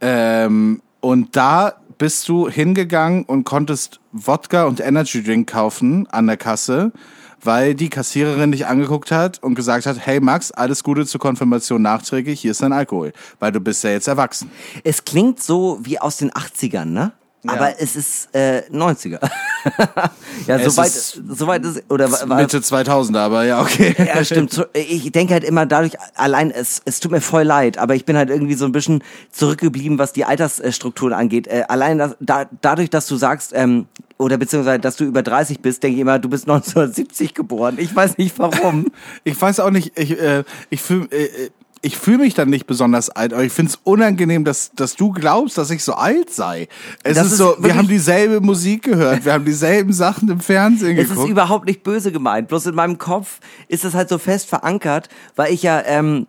Ähm, 0.00 0.82
und 1.00 1.36
da 1.36 1.74
bist 1.98 2.28
du 2.28 2.48
hingegangen 2.48 3.24
und 3.24 3.44
konntest 3.44 4.00
Wodka 4.12 4.64
und 4.64 4.80
Energy 4.80 5.22
Drink 5.22 5.48
kaufen 5.48 6.06
an 6.08 6.26
der 6.26 6.36
Kasse, 6.36 6.92
weil 7.42 7.74
die 7.74 7.90
Kassiererin 7.90 8.52
dich 8.52 8.66
angeguckt 8.66 9.10
hat 9.10 9.42
und 9.42 9.54
gesagt 9.54 9.86
hat, 9.86 9.98
hey 10.04 10.20
Max, 10.20 10.50
alles 10.50 10.82
Gute 10.82 11.06
zur 11.06 11.20
Konfirmation 11.20 11.82
nachträglich, 11.82 12.40
hier 12.40 12.50
ist 12.50 12.62
dein 12.62 12.72
Alkohol, 12.72 13.12
weil 13.38 13.52
du 13.52 13.60
bist 13.60 13.84
ja 13.84 13.90
jetzt 13.90 14.08
erwachsen. 14.08 14.50
Es 14.84 15.04
klingt 15.04 15.42
so 15.42 15.78
wie 15.82 15.98
aus 15.98 16.16
den 16.16 16.30
80ern, 16.30 16.86
ne? 16.86 17.12
Aber 17.48 17.80
es 17.80 17.96
ist 17.96 18.34
äh, 18.34 18.62
90er. 18.72 19.20
ja, 20.46 20.56
Es 20.56 20.74
soweit, 20.74 20.86
ist 20.88 21.20
soweit 21.28 21.64
ist, 21.64 21.82
oder 21.88 22.10
wa- 22.10 22.28
war, 22.28 22.36
Mitte 22.38 22.58
2000er, 22.58 23.18
aber 23.18 23.44
ja, 23.44 23.60
okay. 23.60 23.94
Ja, 23.98 24.24
stimmt. 24.24 24.66
Ich 24.74 25.10
denke 25.12 25.34
halt 25.34 25.44
immer 25.44 25.66
dadurch, 25.66 25.96
allein, 26.14 26.50
es, 26.50 26.82
es 26.84 27.00
tut 27.00 27.10
mir 27.12 27.20
voll 27.20 27.42
leid, 27.44 27.78
aber 27.78 27.94
ich 27.94 28.04
bin 28.04 28.16
halt 28.16 28.30
irgendwie 28.30 28.54
so 28.54 28.64
ein 28.64 28.72
bisschen 28.72 29.02
zurückgeblieben, 29.32 29.98
was 29.98 30.12
die 30.12 30.24
Altersstrukturen 30.24 31.12
angeht. 31.12 31.46
Äh, 31.46 31.64
allein 31.68 31.98
das, 31.98 32.16
da, 32.20 32.46
dadurch, 32.60 32.90
dass 32.90 33.06
du 33.06 33.16
sagst, 33.16 33.52
ähm, 33.54 33.86
oder 34.18 34.38
beziehungsweise, 34.38 34.78
dass 34.78 34.96
du 34.96 35.04
über 35.04 35.22
30 35.22 35.60
bist, 35.60 35.82
denke 35.82 35.96
ich 35.96 36.00
immer, 36.00 36.18
du 36.18 36.28
bist 36.28 36.44
1970 36.48 37.34
geboren. 37.34 37.76
Ich 37.78 37.94
weiß 37.94 38.16
nicht 38.18 38.38
warum. 38.38 38.86
Ich 39.24 39.40
weiß 39.40 39.60
auch 39.60 39.70
nicht, 39.70 39.98
ich, 39.98 40.18
äh, 40.20 40.44
ich 40.70 40.80
fühl, 40.80 41.08
äh, 41.10 41.24
äh, 41.24 41.50
ich 41.82 41.96
fühle 41.98 42.18
mich 42.18 42.34
dann 42.34 42.48
nicht 42.50 42.66
besonders 42.66 43.10
alt, 43.10 43.32
aber 43.32 43.44
ich 43.44 43.52
finde 43.52 43.70
es 43.70 43.78
unangenehm, 43.84 44.44
dass, 44.44 44.70
dass 44.74 44.96
du 44.96 45.12
glaubst, 45.12 45.56
dass 45.58 45.70
ich 45.70 45.84
so 45.84 45.94
alt 45.94 46.30
sei. 46.30 46.68
Es 47.04 47.16
ist, 47.16 47.32
ist 47.32 47.36
so, 47.36 47.56
wir 47.60 47.76
haben 47.76 47.86
dieselbe 47.88 48.40
Musik 48.40 48.82
gehört, 48.84 49.24
wir 49.24 49.32
haben 49.34 49.44
dieselben 49.44 49.92
Sachen 49.92 50.28
im 50.28 50.40
Fernsehen 50.40 50.96
Es 50.96 51.04
ist 51.04 51.10
geguckt. 51.10 51.30
überhaupt 51.30 51.66
nicht 51.66 51.82
böse 51.82 52.10
gemeint. 52.12 52.48
Bloß 52.48 52.66
in 52.66 52.74
meinem 52.74 52.98
Kopf 52.98 53.40
ist 53.68 53.84
das 53.84 53.94
halt 53.94 54.08
so 54.08 54.18
fest 54.18 54.48
verankert, 54.48 55.08
weil 55.36 55.52
ich 55.52 55.62
ja, 55.62 55.82
ähm, 55.84 56.26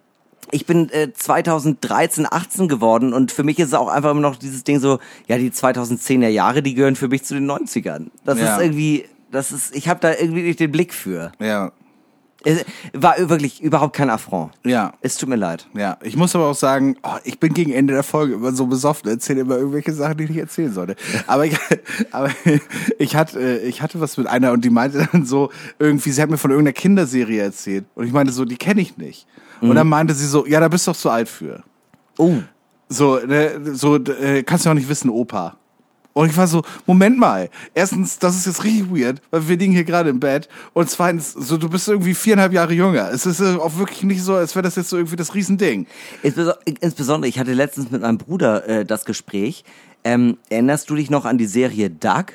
ich 0.51 0.65
bin 0.65 0.89
äh, 0.91 1.11
2013, 1.13 2.25
18 2.29 2.67
geworden 2.67 3.13
und 3.13 3.31
für 3.31 3.43
mich 3.43 3.59
ist 3.59 3.69
es 3.69 3.73
auch 3.73 3.87
einfach 3.89 4.11
immer 4.11 4.21
noch 4.21 4.35
dieses 4.37 4.63
Ding 4.63 4.79
so, 4.79 4.99
ja, 5.27 5.37
die 5.37 5.51
2010er 5.51 6.27
Jahre, 6.29 6.61
die 6.61 6.73
gehören 6.73 6.95
für 6.95 7.07
mich 7.07 7.23
zu 7.23 7.33
den 7.33 7.49
90ern. 7.49 8.07
Das 8.23 8.39
Ja. 8.39 8.55
ist 8.55 8.63
irgendwie, 8.63 9.05
das 9.31 9.51
ist, 9.51 9.75
ich 9.75 9.89
habe 9.89 9.99
da 9.99 10.13
irgendwie 10.13 10.43
nicht 10.43 10.59
den 10.59 10.71
Blick 10.71 10.93
für. 10.93 11.31
ja, 11.39 11.71
war 12.93 13.15
wirklich 13.29 13.61
überhaupt 13.61 13.95
kein 13.95 14.09
Affront. 14.09 14.51
ja. 14.65 14.93
Es 15.01 15.17
tut 15.17 15.29
mir 15.29 15.35
leid. 15.35 15.67
Ja, 15.73 15.97
ich 16.01 16.15
muss 16.15 16.35
aber 16.35 16.45
auch 16.45 16.55
sagen, 16.55 16.97
oh, 17.03 17.17
ich 17.23 17.39
bin 17.39 17.53
gegen 17.53 17.71
Ende 17.71 17.93
der 17.93 18.03
Folge 18.03 18.33
immer 18.35 18.51
so 18.51 18.65
besoffen, 18.67 19.09
erzähle 19.09 19.41
immer 19.41 19.57
irgendwelche 19.57 19.93
Sachen, 19.93 20.17
die 20.17 20.23
ich 20.25 20.29
nicht 20.29 20.39
erzählen 20.39 20.73
sollte. 20.73 20.95
Aber 21.27 21.45
ich, 21.45 21.57
aber 22.11 22.29
ich 22.99 23.15
hatte, 23.15 23.39
äh, 23.39 23.67
ich 23.67 23.81
hatte 23.81 23.99
was 24.01 24.17
mit 24.17 24.27
einer 24.27 24.51
und 24.51 24.63
die 24.65 24.69
meinte 24.69 25.07
dann 25.11 25.25
so 25.25 25.51
irgendwie, 25.79 26.11
sie 26.11 26.21
hat 26.21 26.29
mir 26.29 26.37
von 26.37 26.51
irgendeiner 26.51 26.73
Kinderserie 26.73 27.41
erzählt 27.41 27.85
und 27.95 28.05
ich 28.05 28.13
meinte 28.13 28.33
so, 28.33 28.45
die 28.45 28.57
kenne 28.57 28.81
ich 28.81 28.97
nicht. 28.97 29.27
Und 29.59 29.75
dann 29.75 29.87
meinte 29.87 30.13
sie 30.13 30.27
so, 30.27 30.45
ja, 30.45 30.59
da 30.59 30.67
bist 30.67 30.85
du 30.85 30.91
doch 30.91 30.97
zu 30.97 31.09
alt 31.09 31.27
für. 31.27 31.63
Oh, 32.19 32.35
So, 32.89 33.17
ne, 33.17 33.59
so 33.73 33.95
äh, 33.97 34.43
kannst 34.43 34.65
du 34.65 34.69
auch 34.69 34.73
nicht 34.75 34.87
wissen, 34.87 35.09
Opa. 35.09 35.57
Und 36.17 36.31
ich 36.31 36.37
war 36.37 36.47
so, 36.47 36.63
Moment 36.87 37.19
mal. 37.19 37.47
Erstens, 37.75 38.17
das 38.17 38.35
ist 38.35 38.47
jetzt 38.47 38.63
richtig 38.63 38.89
weird, 38.89 39.21
weil 39.29 39.47
wir 39.47 39.55
liegen 39.55 39.73
hier 39.73 39.83
gerade 39.83 40.09
im 40.09 40.19
Bett. 40.19 40.49
Und 40.73 40.89
zweitens, 40.89 41.31
so 41.33 41.57
du 41.57 41.69
bist 41.69 41.87
irgendwie 41.87 42.15
viereinhalb 42.15 42.53
Jahre 42.53 42.73
jünger. 42.73 43.11
Es 43.11 43.27
ist 43.27 43.39
äh, 43.39 43.55
auch 43.57 43.77
wirklich 43.77 44.01
nicht 44.01 44.23
so, 44.23 44.33
als 44.33 44.55
wäre 44.55 44.63
das 44.63 44.75
jetzt 44.77 44.89
so 44.89 44.97
irgendwie 44.97 45.15
das 45.15 45.35
Riesending. 45.35 45.85
Insbeso- 46.23 46.55
Insbesondere, 46.81 47.29
ich 47.29 47.37
hatte 47.37 47.53
letztens 47.53 47.91
mit 47.91 48.01
meinem 48.01 48.17
Bruder 48.17 48.67
äh, 48.67 48.83
das 48.83 49.05
Gespräch. 49.05 49.63
Ähm, 50.03 50.37
erinnerst 50.49 50.89
du 50.89 50.95
dich 50.95 51.11
noch 51.11 51.25
an 51.25 51.37
die 51.37 51.45
Serie 51.45 51.91
Doug 51.91 52.25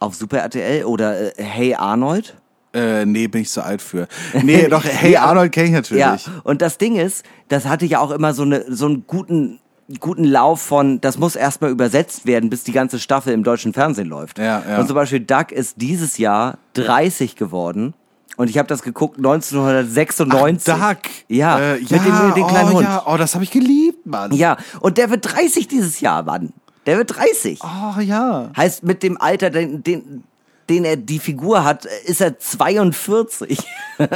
auf 0.00 0.16
Super 0.16 0.38
RTL 0.38 0.84
oder 0.84 1.38
äh, 1.38 1.42
Hey 1.42 1.74
Arnold? 1.76 2.34
Äh, 2.72 3.06
nee, 3.06 3.28
bin 3.28 3.42
ich 3.42 3.50
zu 3.50 3.62
alt 3.64 3.80
für. 3.80 4.08
Nee, 4.42 4.66
doch, 4.66 4.82
hey. 4.88 5.16
Arnold 5.16 5.52
kenne 5.52 5.66
ich 5.68 5.72
natürlich. 5.72 6.00
Ja, 6.00 6.18
und 6.42 6.60
das 6.62 6.78
Ding 6.78 6.96
ist, 6.96 7.24
das 7.46 7.66
hatte 7.66 7.86
ja 7.86 8.00
auch 8.00 8.10
immer 8.10 8.34
so, 8.34 8.42
eine, 8.42 8.64
so 8.68 8.86
einen 8.86 9.04
guten, 9.06 9.60
guten 10.00 10.24
Lauf 10.24 10.62
von, 10.62 11.00
das 11.00 11.18
muss 11.18 11.36
erstmal 11.36 11.70
übersetzt 11.70 12.26
werden, 12.26 12.50
bis 12.50 12.64
die 12.64 12.72
ganze 12.72 12.98
Staffel 12.98 13.32
im 13.32 13.44
deutschen 13.44 13.72
Fernsehen 13.72 14.08
läuft. 14.08 14.38
Ja, 14.38 14.62
ja. 14.66 14.78
Und 14.78 14.86
zum 14.86 14.94
Beispiel 14.94 15.20
Doug 15.20 15.46
ist 15.50 15.80
dieses 15.80 16.18
Jahr 16.18 16.58
30 16.74 17.36
geworden. 17.36 17.94
Und 18.36 18.50
ich 18.50 18.58
habe 18.58 18.66
das 18.66 18.82
geguckt 18.82 19.18
1996. 19.18 20.74
Doug. 20.74 20.96
Ja, 21.28 21.58
äh, 21.58 21.80
mit 21.80 21.90
ja, 21.90 21.98
dem, 21.98 22.34
dem 22.34 22.46
kleinen 22.46 22.70
oh, 22.70 22.74
Hund. 22.74 22.88
Ja, 22.88 23.02
oh, 23.06 23.16
das 23.16 23.34
habe 23.34 23.44
ich 23.44 23.50
geliebt, 23.50 24.06
Mann. 24.06 24.32
Ja, 24.32 24.56
und 24.80 24.98
der 24.98 25.10
wird 25.10 25.32
30 25.32 25.68
dieses 25.68 26.00
Jahr, 26.00 26.24
Mann. 26.24 26.52
Der 26.86 26.98
wird 26.98 27.16
30. 27.16 27.60
Oh 27.62 28.00
ja. 28.00 28.50
Heißt, 28.56 28.82
mit 28.82 29.02
dem 29.02 29.20
Alter, 29.20 29.50
den, 29.50 29.82
den, 29.82 30.24
den 30.68 30.84
er 30.84 30.96
die 30.96 31.18
Figur 31.18 31.64
hat, 31.64 31.84
ist 31.84 32.20
er 32.20 32.38
42. 32.38 33.58
Doug 33.98 34.06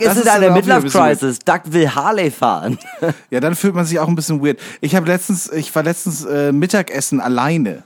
ist 0.00 0.16
ist 0.16 0.22
in 0.22 0.28
einer 0.28 0.40
wieder 0.40 0.48
ein 0.48 0.54
Midlife 0.54 0.82
bisschen 0.82 1.00
Crisis. 1.00 1.38
Doug 1.40 1.60
will 1.66 1.94
Harley 1.94 2.30
fahren. 2.30 2.78
Ja, 3.30 3.40
dann 3.40 3.54
fühlt 3.54 3.74
man 3.74 3.84
sich 3.84 3.98
auch 3.98 4.08
ein 4.08 4.14
bisschen 4.14 4.44
weird. 4.44 4.58
Ich 4.80 4.94
habe 4.94 5.06
letztens, 5.06 5.50
ich 5.52 5.74
war 5.74 5.82
letztens 5.82 6.24
äh, 6.24 6.52
Mittagessen 6.52 7.20
alleine. 7.20 7.82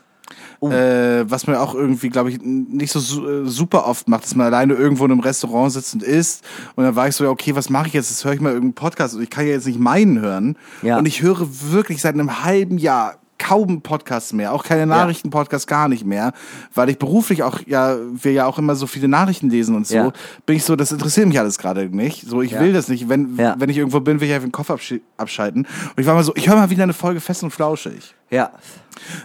Oh. 0.60 0.70
Äh, 0.70 1.28
was 1.28 1.48
man 1.48 1.56
auch 1.56 1.74
irgendwie, 1.74 2.08
glaube 2.08 2.30
ich, 2.30 2.40
nicht 2.40 2.92
so 2.92 3.00
su 3.00 3.26
äh, 3.26 3.48
super 3.48 3.86
oft 3.86 4.08
macht, 4.08 4.22
dass 4.22 4.36
man 4.36 4.46
alleine 4.46 4.74
irgendwo 4.74 5.04
in 5.04 5.10
einem 5.10 5.20
Restaurant 5.20 5.72
sitzt 5.72 5.94
und 5.94 6.04
isst. 6.04 6.44
Und 6.76 6.84
dann 6.84 6.94
war 6.94 7.08
ich 7.08 7.16
so, 7.16 7.24
ja, 7.24 7.30
okay, 7.30 7.56
was 7.56 7.68
mache 7.68 7.88
ich 7.88 7.94
jetzt? 7.94 8.10
Jetzt 8.10 8.24
höre 8.24 8.34
ich 8.34 8.40
mal 8.40 8.52
irgendeinen 8.52 8.74
Podcast 8.74 9.16
und 9.16 9.22
ich 9.22 9.30
kann 9.30 9.44
ja 9.44 9.52
jetzt 9.52 9.66
nicht 9.66 9.80
meinen 9.80 10.20
hören. 10.20 10.56
Ja. 10.82 10.98
Und 10.98 11.06
ich 11.06 11.20
höre 11.20 11.48
wirklich 11.72 12.00
seit 12.00 12.14
einem 12.14 12.44
halben 12.44 12.78
Jahr 12.78 13.16
kaum 13.42 13.82
Podcasts 13.82 14.32
mehr, 14.32 14.52
auch 14.52 14.64
keine 14.64 14.86
Nachrichtenpodcasts 14.86 15.66
gar 15.66 15.88
nicht 15.88 16.04
mehr, 16.04 16.32
weil 16.74 16.88
ich 16.90 16.98
beruflich 16.98 17.42
auch 17.42 17.60
ja 17.66 17.96
wir 18.12 18.32
ja 18.32 18.46
auch 18.46 18.58
immer 18.58 18.74
so 18.76 18.86
viele 18.86 19.08
Nachrichten 19.08 19.50
lesen 19.50 19.74
und 19.74 19.86
so, 19.86 19.94
Ja. 19.96 20.12
bin 20.46 20.56
ich 20.56 20.64
so, 20.64 20.76
das 20.76 20.92
interessiert 20.92 21.26
mich 21.28 21.38
alles 21.38 21.58
gerade 21.58 21.86
nicht. 21.94 22.26
So, 22.28 22.42
ich 22.42 22.52
Ja. 22.52 22.60
will 22.60 22.72
das 22.72 22.88
nicht. 22.88 23.08
Wenn 23.08 23.36
wenn 23.36 23.68
ich 23.70 23.76
irgendwo 23.78 24.00
bin, 24.00 24.20
will 24.20 24.28
ich 24.28 24.34
einfach 24.34 24.48
den 24.48 24.52
Kopf 24.52 24.70
absch 24.70 24.94
abschalten. 25.16 25.62
Und 25.66 25.98
ich 26.00 26.06
war 26.06 26.14
mal 26.14 26.24
so, 26.24 26.32
ich 26.36 26.48
höre 26.48 26.56
mal 26.56 26.70
wieder 26.70 26.84
eine 26.84 26.92
Folge 26.92 27.20
fest 27.20 27.42
und 27.42 27.50
flauschig. 27.50 28.14
Ja. 28.30 28.50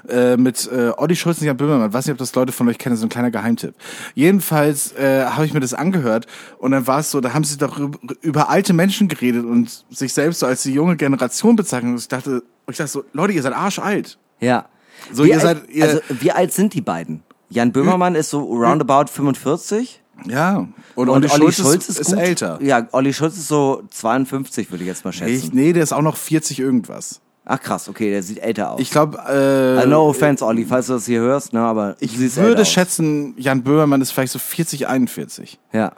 Äh, 0.10 0.38
mit 0.38 0.70
äh, 0.72 0.92
Olli 0.98 1.16
Schulz 1.16 1.40
und 1.40 1.48
Jan 1.48 1.56
Böhmermann. 1.58 1.94
Weiß 1.94 2.06
nicht, 2.06 2.14
ob 2.14 2.18
das 2.18 2.34
Leute 2.36 2.52
von 2.52 2.68
euch 2.68 2.78
kennen, 2.78 2.96
so 2.98 3.06
ein 3.06 3.10
kleiner 3.10 3.32
Geheimtipp. 3.32 3.74
Jedenfalls 4.16 4.94
äh, 4.94 5.26
habe 5.26 5.46
ich 5.46 5.54
mir 5.54 5.60
das 5.60 5.74
angehört 5.74 6.26
und 6.58 6.72
dann 6.72 6.88
war 6.88 7.00
es 7.00 7.12
so, 7.12 7.22
da 7.22 7.34
haben 7.34 7.44
sie 7.44 7.58
doch 7.58 7.78
über, 7.78 7.98
über 8.22 8.50
alte 8.50 8.74
Menschen 8.74 9.08
geredet 9.08 9.46
und 9.46 9.86
sich 9.90 10.14
selbst 10.14 10.40
so 10.40 10.46
als 10.46 10.64
die 10.64 10.74
junge 10.74 10.96
Generation 10.98 11.56
bezeichnet. 11.56 11.92
Und 11.92 12.00
ich 12.00 12.08
dachte, 12.08 12.44
und 12.68 12.72
ich 12.74 12.78
dachte 12.78 12.92
so, 12.92 13.04
Leute, 13.14 13.34
ihr 13.34 13.42
seid 13.42 13.54
arschalt. 13.54 14.18
Ja. 14.42 14.66
So, 15.14 15.24
wie 15.24 15.30
ihr 15.30 15.36
alt, 15.36 15.42
seid- 15.44 15.70
ihr- 15.70 15.84
also, 15.86 16.00
wie 16.20 16.32
alt 16.32 16.52
sind 16.54 16.74
die 16.74 16.82
beiden? 16.82 17.24
Jan 17.50 17.72
Böhmermann 17.72 18.16
ist 18.16 18.30
so 18.30 18.42
roundabout 18.42 19.06
45. 19.10 20.02
Ja. 20.28 20.68
Und, 20.96 21.10
Und 21.10 21.32
Olli, 21.32 21.52
Schulz, 21.54 21.88
ist, 21.88 22.00
ist 22.00 22.10
gut. 22.12 22.20
älter. 22.20 22.60
Ja, 22.62 22.88
Olli 22.92 23.14
Schulz 23.14 23.38
ist 23.38 23.48
so 23.48 23.84
52, 23.92 24.70
würde 24.70 24.84
ich 24.84 24.88
jetzt 24.88 25.06
mal 25.06 25.14
schätzen. 25.14 25.34
Ich, 25.34 25.54
nee, 25.54 25.72
der 25.72 25.84
ist 25.84 25.94
auch 25.94 26.02
noch 26.02 26.18
40 26.18 26.60
irgendwas. 26.60 27.22
Ach 27.46 27.62
krass, 27.62 27.88
okay, 27.88 28.10
der 28.10 28.22
sieht 28.24 28.40
älter 28.40 28.72
aus. 28.72 28.82
Ich 28.82 28.90
glaube, 28.92 29.18
äh, 29.20 29.86
Uh, 29.86 29.88
no 29.88 30.10
offense, 30.10 30.44
Olli, 30.44 30.66
falls 30.66 30.88
du 30.88 30.94
das 30.94 31.06
hier 31.06 31.22
hörst, 31.22 31.54
ne, 31.54 31.62
aber 31.62 31.96
ich 32.02 32.18
würde 32.20 32.66
schätzen, 32.66 33.36
Jan 33.38 33.64
Böhmermann 33.64 34.02
ist 34.02 34.12
vielleicht 34.12 34.34
so 34.34 34.40
40, 34.40 34.88
41. 34.90 35.58
Ja. 35.72 35.94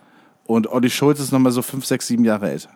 Und 0.46 0.68
Olli 0.72 0.92
Schulz 0.92 1.20
ist 1.20 1.32
nochmal 1.32 1.52
so 1.52 1.64
5, 1.64 1.84
6, 1.86 2.06
7 2.06 2.24
Jahre 2.26 2.52
älter. 2.52 2.70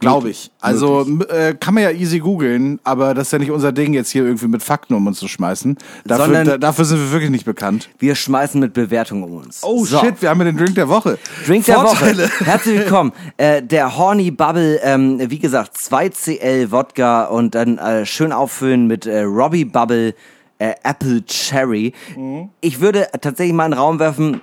Glaube 0.00 0.30
ich. 0.30 0.50
Also 0.60 1.06
äh, 1.28 1.54
kann 1.54 1.74
man 1.74 1.82
ja 1.82 1.90
easy 1.90 2.18
googeln, 2.20 2.80
aber 2.84 3.12
das 3.14 3.28
ist 3.28 3.32
ja 3.32 3.38
nicht 3.38 3.50
unser 3.50 3.70
Ding, 3.70 3.92
jetzt 3.92 4.10
hier 4.10 4.24
irgendwie 4.24 4.48
mit 4.48 4.62
Fakten 4.62 4.94
um 4.94 5.06
uns 5.06 5.18
zu 5.18 5.28
schmeißen. 5.28 5.76
Dafür, 6.06 6.24
Sondern- 6.24 6.46
da, 6.46 6.58
dafür 6.58 6.84
sind 6.86 6.98
wir 6.98 7.12
wirklich 7.12 7.30
nicht 7.30 7.44
bekannt. 7.44 7.90
Wir 7.98 8.14
schmeißen 8.14 8.58
mit 8.60 8.72
Bewertungen 8.72 9.22
um 9.24 9.36
uns. 9.36 9.60
Oh 9.62 9.84
So. 9.84 9.98
shit, 10.00 10.20
wir 10.22 10.30
haben 10.30 10.38
ja 10.40 10.46
den 10.46 10.56
Drink 10.56 10.74
der 10.74 10.88
Woche. 10.88 11.18
Drink 11.46 11.66
der 11.66 11.76
Vorteile. 11.80 12.24
Woche. 12.24 12.44
Herzlich 12.46 12.78
willkommen. 12.78 13.12
Äh, 13.36 13.62
der 13.62 13.96
Horny 13.98 14.30
Bubble, 14.30 14.80
ähm, 14.82 15.20
wie 15.30 15.38
gesagt, 15.38 15.76
2CL 15.76 16.70
Wodka 16.70 17.24
und 17.26 17.54
dann 17.54 17.78
äh, 17.78 18.06
schön 18.06 18.32
auffüllen 18.32 18.86
mit 18.86 19.04
äh, 19.06 19.20
Robbie 19.22 19.64
Bubble 19.66 20.14
äh, 20.58 20.72
Apple 20.82 21.24
Cherry. 21.26 21.92
Mhm. 22.16 22.48
Ich 22.62 22.80
würde 22.80 23.06
tatsächlich 23.20 23.54
mal 23.54 23.66
in 23.66 23.72
den 23.72 23.78
Raum 23.78 23.98
werfen, 23.98 24.40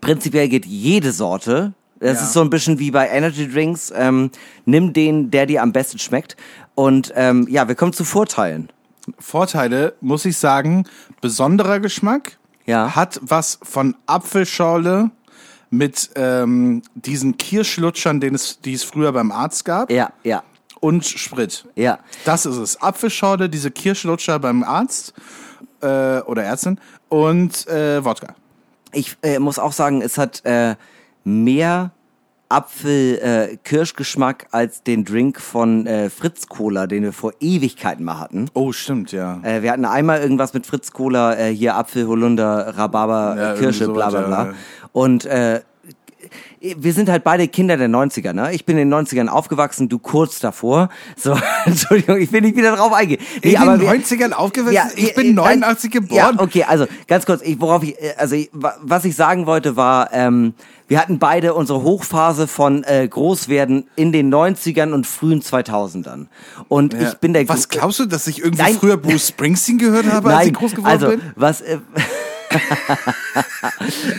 prinzipiell 0.00 0.48
geht 0.48 0.66
jede 0.66 1.12
Sorte. 1.12 1.72
Das 2.00 2.18
Ja. 2.18 2.24
ist 2.24 2.32
so 2.32 2.40
ein 2.42 2.50
bisschen 2.50 2.78
wie 2.78 2.90
bei 2.90 3.08
Energy 3.08 3.50
Drinks. 3.50 3.92
Ähm, 3.94 4.30
nimm 4.64 4.92
den, 4.92 5.30
der 5.30 5.46
dir 5.46 5.62
am 5.62 5.72
besten 5.72 5.98
schmeckt. 5.98 6.36
Und 6.74 7.12
ähm, 7.16 7.46
ja, 7.50 7.66
wir 7.68 7.74
kommen 7.74 7.92
zu 7.92 8.04
Vorteilen. 8.04 8.70
Vorteile, 9.18 9.94
muss 10.00 10.24
ich 10.24 10.36
sagen, 10.36 10.84
besonderer 11.20 11.80
Geschmack. 11.80 12.38
Ja. 12.66 12.94
Hat 12.94 13.18
was 13.22 13.58
von 13.62 13.96
Apfelschorle 14.06 15.10
mit 15.70 16.10
ähm, 16.16 16.82
diesen 16.94 17.36
Kirschlutschern, 17.36 18.20
den 18.20 18.34
es, 18.34 18.60
die 18.60 18.74
es 18.74 18.84
früher 18.84 19.12
beim 19.12 19.32
Arzt 19.32 19.64
gab. 19.64 19.90
Ja, 19.90 20.12
ja, 20.24 20.42
Und 20.80 21.04
Sprit. 21.06 21.66
ja. 21.74 21.98
Das 22.24 22.46
ist 22.46 22.56
es. 22.56 22.80
Apfelschorle, 22.80 23.48
diese 23.48 23.70
Kirschlutscher 23.70 24.38
beim 24.38 24.62
Arzt 24.62 25.14
äh, 25.80 26.20
oder 26.20 26.44
Ärztin 26.44 26.78
und 27.08 27.66
äh, 27.68 28.04
Wodka. 28.04 28.34
ich 28.92 29.16
äh, 29.22 29.38
muss 29.38 29.58
auch 29.58 29.72
sagen, 29.72 30.00
es 30.02 30.16
hat 30.18 30.44
äh, 30.44 30.76
mehr 31.24 31.92
Apfel-Kirschgeschmack 32.50 34.46
als 34.52 34.82
den 34.82 35.04
Drink 35.04 35.40
von 35.40 35.86
äh, 35.86 36.08
Fritz 36.10 36.46
Cola, 36.48 36.86
den 36.86 37.02
wir 37.02 37.12
vor 37.12 37.32
Ewigkeiten 37.40 38.04
mal 38.04 38.18
hatten. 38.18 38.46
Oh, 38.54 38.72
stimmt, 38.72 39.12
ja. 39.12 39.40
Äh, 39.42 39.62
wir 39.62 39.70
hatten 39.72 39.84
einmal 39.84 40.20
irgendwas 40.20 40.54
mit 40.54 40.66
Fritz 40.66 40.92
Cola, 40.92 41.36
äh, 41.36 41.54
hier 41.54 41.76
Apfel, 41.76 42.06
Holunder, 42.06 42.74
Rhabarber, 42.76 43.34
Ja, 43.36 43.54
äh, 43.54 43.58
Kirsche, 43.58 43.84
irgendwie 43.84 43.98
bla 43.98 44.10
bla 44.10 44.20
bla. 44.22 44.44
ja. 44.46 44.52
Und 44.92 45.26
äh, 45.26 45.60
wir 46.60 46.92
sind 46.92 47.08
halt 47.08 47.22
beide 47.22 47.46
Kinder 47.48 47.76
der 47.76 47.88
90er, 47.88 48.32
ne? 48.32 48.52
Ich 48.52 48.64
bin 48.66 48.76
in 48.76 48.90
den 48.90 49.06
90ern 49.06 49.28
aufgewachsen, 49.28 49.88
du 49.88 49.98
kurz 49.98 50.40
davor. 50.40 50.88
So, 51.16 51.36
Entschuldigung, 51.64 52.18
ich 52.18 52.32
will 52.32 52.40
nicht 52.40 52.56
wieder 52.56 52.74
drauf 52.76 52.92
eingehen. 52.92 53.20
Nee, 53.44 53.52
In 53.54 53.60
den 53.60 53.80
wir- 53.80 53.92
90ern 53.92 54.32
aufgewachsen? 54.32 54.90
ich 54.96 55.10
äh, 55.10 55.14
bin 55.14 55.28
äh, 55.28 55.32
89 55.34 55.92
nein, 55.94 56.02
geboren. 56.02 56.36
Ja, 56.36 56.42
okay, 56.42 56.64
also 56.64 56.86
ganz 57.06 57.24
kurz, 57.26 57.42
ich, 57.42 57.60
worauf 57.60 57.82
ich, 57.82 58.00
äh, 58.02 58.14
also 58.16 58.34
ich, 58.34 58.50
wa- 58.52 58.76
was 58.82 59.04
ich 59.04 59.14
sagen 59.14 59.46
wollte 59.46 59.76
war, 59.76 60.12
ähm, 60.12 60.54
wir 60.88 60.98
hatten 60.98 61.18
beide 61.18 61.54
unsere 61.54 61.82
Hochphase 61.82 62.48
von 62.48 62.82
äh, 62.84 63.06
Großwerden 63.06 63.86
in 63.94 64.10
den 64.10 64.34
90ern 64.34 64.92
und 64.92 65.06
frühen 65.06 65.42
2000ern. 65.42 66.26
Und 66.68 66.94
Ja. 66.94 67.08
ich 67.10 67.14
bin 67.18 67.34
der 67.34 67.48
Was 67.48 67.68
glaubst 67.68 68.00
du, 68.00 68.06
dass 68.06 68.26
ich 68.26 68.40
irgendwie 68.42 68.62
Nein. 68.62 68.76
früher 68.78 68.96
Bruce 68.96 69.28
Springsteen 69.28 69.78
gehört 69.78 70.06
habe, 70.12 70.28
als 70.30 70.38
Nein, 70.38 70.46
ich 70.48 70.54
groß 70.54 70.70
geworden 70.72 70.90
also 70.90 71.08
bin? 71.08 71.20
was 71.36 71.60
äh, 71.60 71.78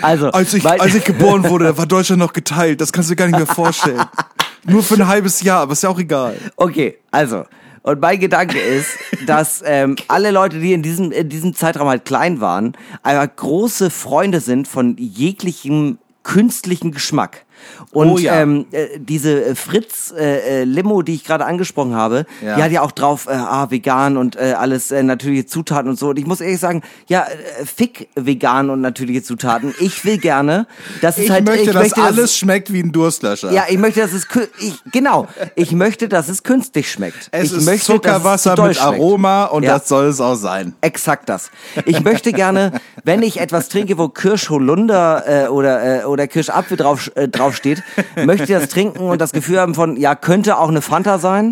also 0.02 0.30
Als 0.32 0.54
ich, 0.54 0.66
als 0.66 0.94
ich 0.96 1.04
geboren 1.04 1.48
wurde, 1.50 1.78
war 1.78 1.86
Deutschland 1.86 2.20
noch 2.20 2.34
geteilt. 2.34 2.80
Das 2.82 2.92
kannst 2.92 3.10
du 3.10 3.14
dir 3.14 3.18
gar 3.18 3.26
nicht 3.28 3.38
mehr 3.38 3.48
vorstellen. 3.48 4.02
Nur 4.66 4.84
für 4.84 4.96
ein 4.96 5.08
halbes 5.08 5.42
Jahr, 5.42 5.62
aber 5.62 5.74
ist 5.74 5.84
ja 5.84 5.90
auch 5.90 6.00
egal. 6.00 6.36
Okay, 6.56 6.98
also. 7.12 7.46
Und 7.82 8.02
mein 8.02 8.20
Gedanke 8.20 8.60
ist, 8.60 8.90
dass 9.26 9.64
ähm, 9.66 9.96
alle 10.10 10.32
Leute, 10.32 10.60
die 10.60 10.74
in 10.74 10.84
diesem, 10.84 11.12
in 11.12 11.30
diesem 11.30 11.56
Zeitraum 11.56 11.88
halt 11.88 12.06
klein 12.06 12.42
waren, 12.42 12.74
einfach 13.04 13.36
große 13.36 13.90
Freunde 13.90 14.42
sind 14.42 14.68
von 14.68 14.96
jeglichem 14.98 15.98
künstlichen 16.24 16.92
Geschmack. 16.92 17.46
Und 17.92 18.10
Oh 18.10 18.18
ja. 18.18 18.42
ähm, 18.42 18.66
äh, 18.72 18.88
diese 19.00 19.44
äh, 19.46 19.56
Fritz 19.56 20.14
äh, 20.18 20.62
äh, 20.62 20.64
Limo, 20.64 21.02
die 21.02 21.16
ich 21.16 21.24
gerade 21.24 21.46
angesprochen 21.46 21.96
habe, 21.96 22.26
Ja. 22.44 22.56
die 22.56 22.64
hat 22.64 22.72
ja 22.72 22.82
auch 22.82 22.92
drauf, 22.92 23.28
äh, 23.28 23.32
ah, 23.34 23.68
vegan 23.70 24.18
und 24.18 24.36
äh, 24.36 24.54
alles 24.58 24.92
äh, 24.92 25.04
natürliche 25.04 25.46
Zutaten 25.46 25.90
und 25.90 25.98
so. 26.00 26.10
Und 26.10 26.20
ich 26.20 26.26
muss 26.26 26.42
ehrlich 26.42 26.60
sagen, 26.60 26.82
ja, 27.08 27.24
äh, 27.24 27.66
fick 27.66 28.10
vegan 28.16 28.70
und 28.70 28.82
natürliche 28.82 29.24
Zutaten. 29.24 29.74
Ich 29.80 30.04
will 30.06 30.18
gerne, 30.18 30.68
dass 31.02 31.18
es 31.18 31.26
Ich 31.26 31.32
halt, 31.32 31.46
möchte, 31.46 31.62
ich 31.64 31.68
dass 31.72 31.84
möchte, 31.84 32.02
alles 32.02 32.38
schmeckt 32.38 32.72
wie 32.74 32.82
ein 32.82 32.92
Durstlöscher. 32.92 33.52
ja, 33.52 33.64
ich 33.70 33.78
möchte, 33.78 34.00
dass 34.02 34.14
es 34.14 34.28
ich, 34.60 34.76
genau. 34.92 35.28
Ich 35.56 35.72
möchte, 35.72 36.08
dass 36.10 36.30
es 36.30 36.44
künstlich 36.44 36.92
schmeckt. 36.92 37.30
es 37.32 37.52
ich 37.52 37.58
ist 37.58 37.66
möchte, 37.66 37.86
Zuckerwasser 37.86 38.56
dass 38.56 38.66
es 38.66 38.68
mit 38.70 38.78
schmeckt. 38.78 38.96
Aroma 39.00 39.46
und 39.46 39.64
Ja. 39.64 39.78
das 39.78 39.88
soll 39.88 40.06
es 40.08 40.22
auch 40.22 40.36
sein. 40.36 40.74
Exakt 40.82 41.30
das. 41.30 41.50
Ich 41.86 42.02
möchte 42.04 42.32
gerne, 42.34 42.72
wenn 43.04 43.22
ich 43.24 43.40
etwas 43.40 43.70
trinke, 43.70 43.98
wo 43.98 44.10
Kirschholunder 44.10 45.24
äh, 45.46 45.48
oder, 45.48 46.02
äh, 46.02 46.06
oder 46.06 46.28
Kirschapfel 46.28 46.78
drauf, 46.78 47.12
äh, 47.16 47.28
draufsteht, 47.50 47.84
möchte 48.26 48.48
das 48.48 48.70
trinken 48.70 49.00
und 49.00 49.20
das 49.20 49.32
Gefühl 49.32 49.60
haben 49.60 49.76
von, 49.76 49.98
ja, 49.98 50.16
könnte 50.16 50.58
auch 50.58 50.70
eine 50.70 50.82
Fanta 50.82 51.20
sein, 51.20 51.52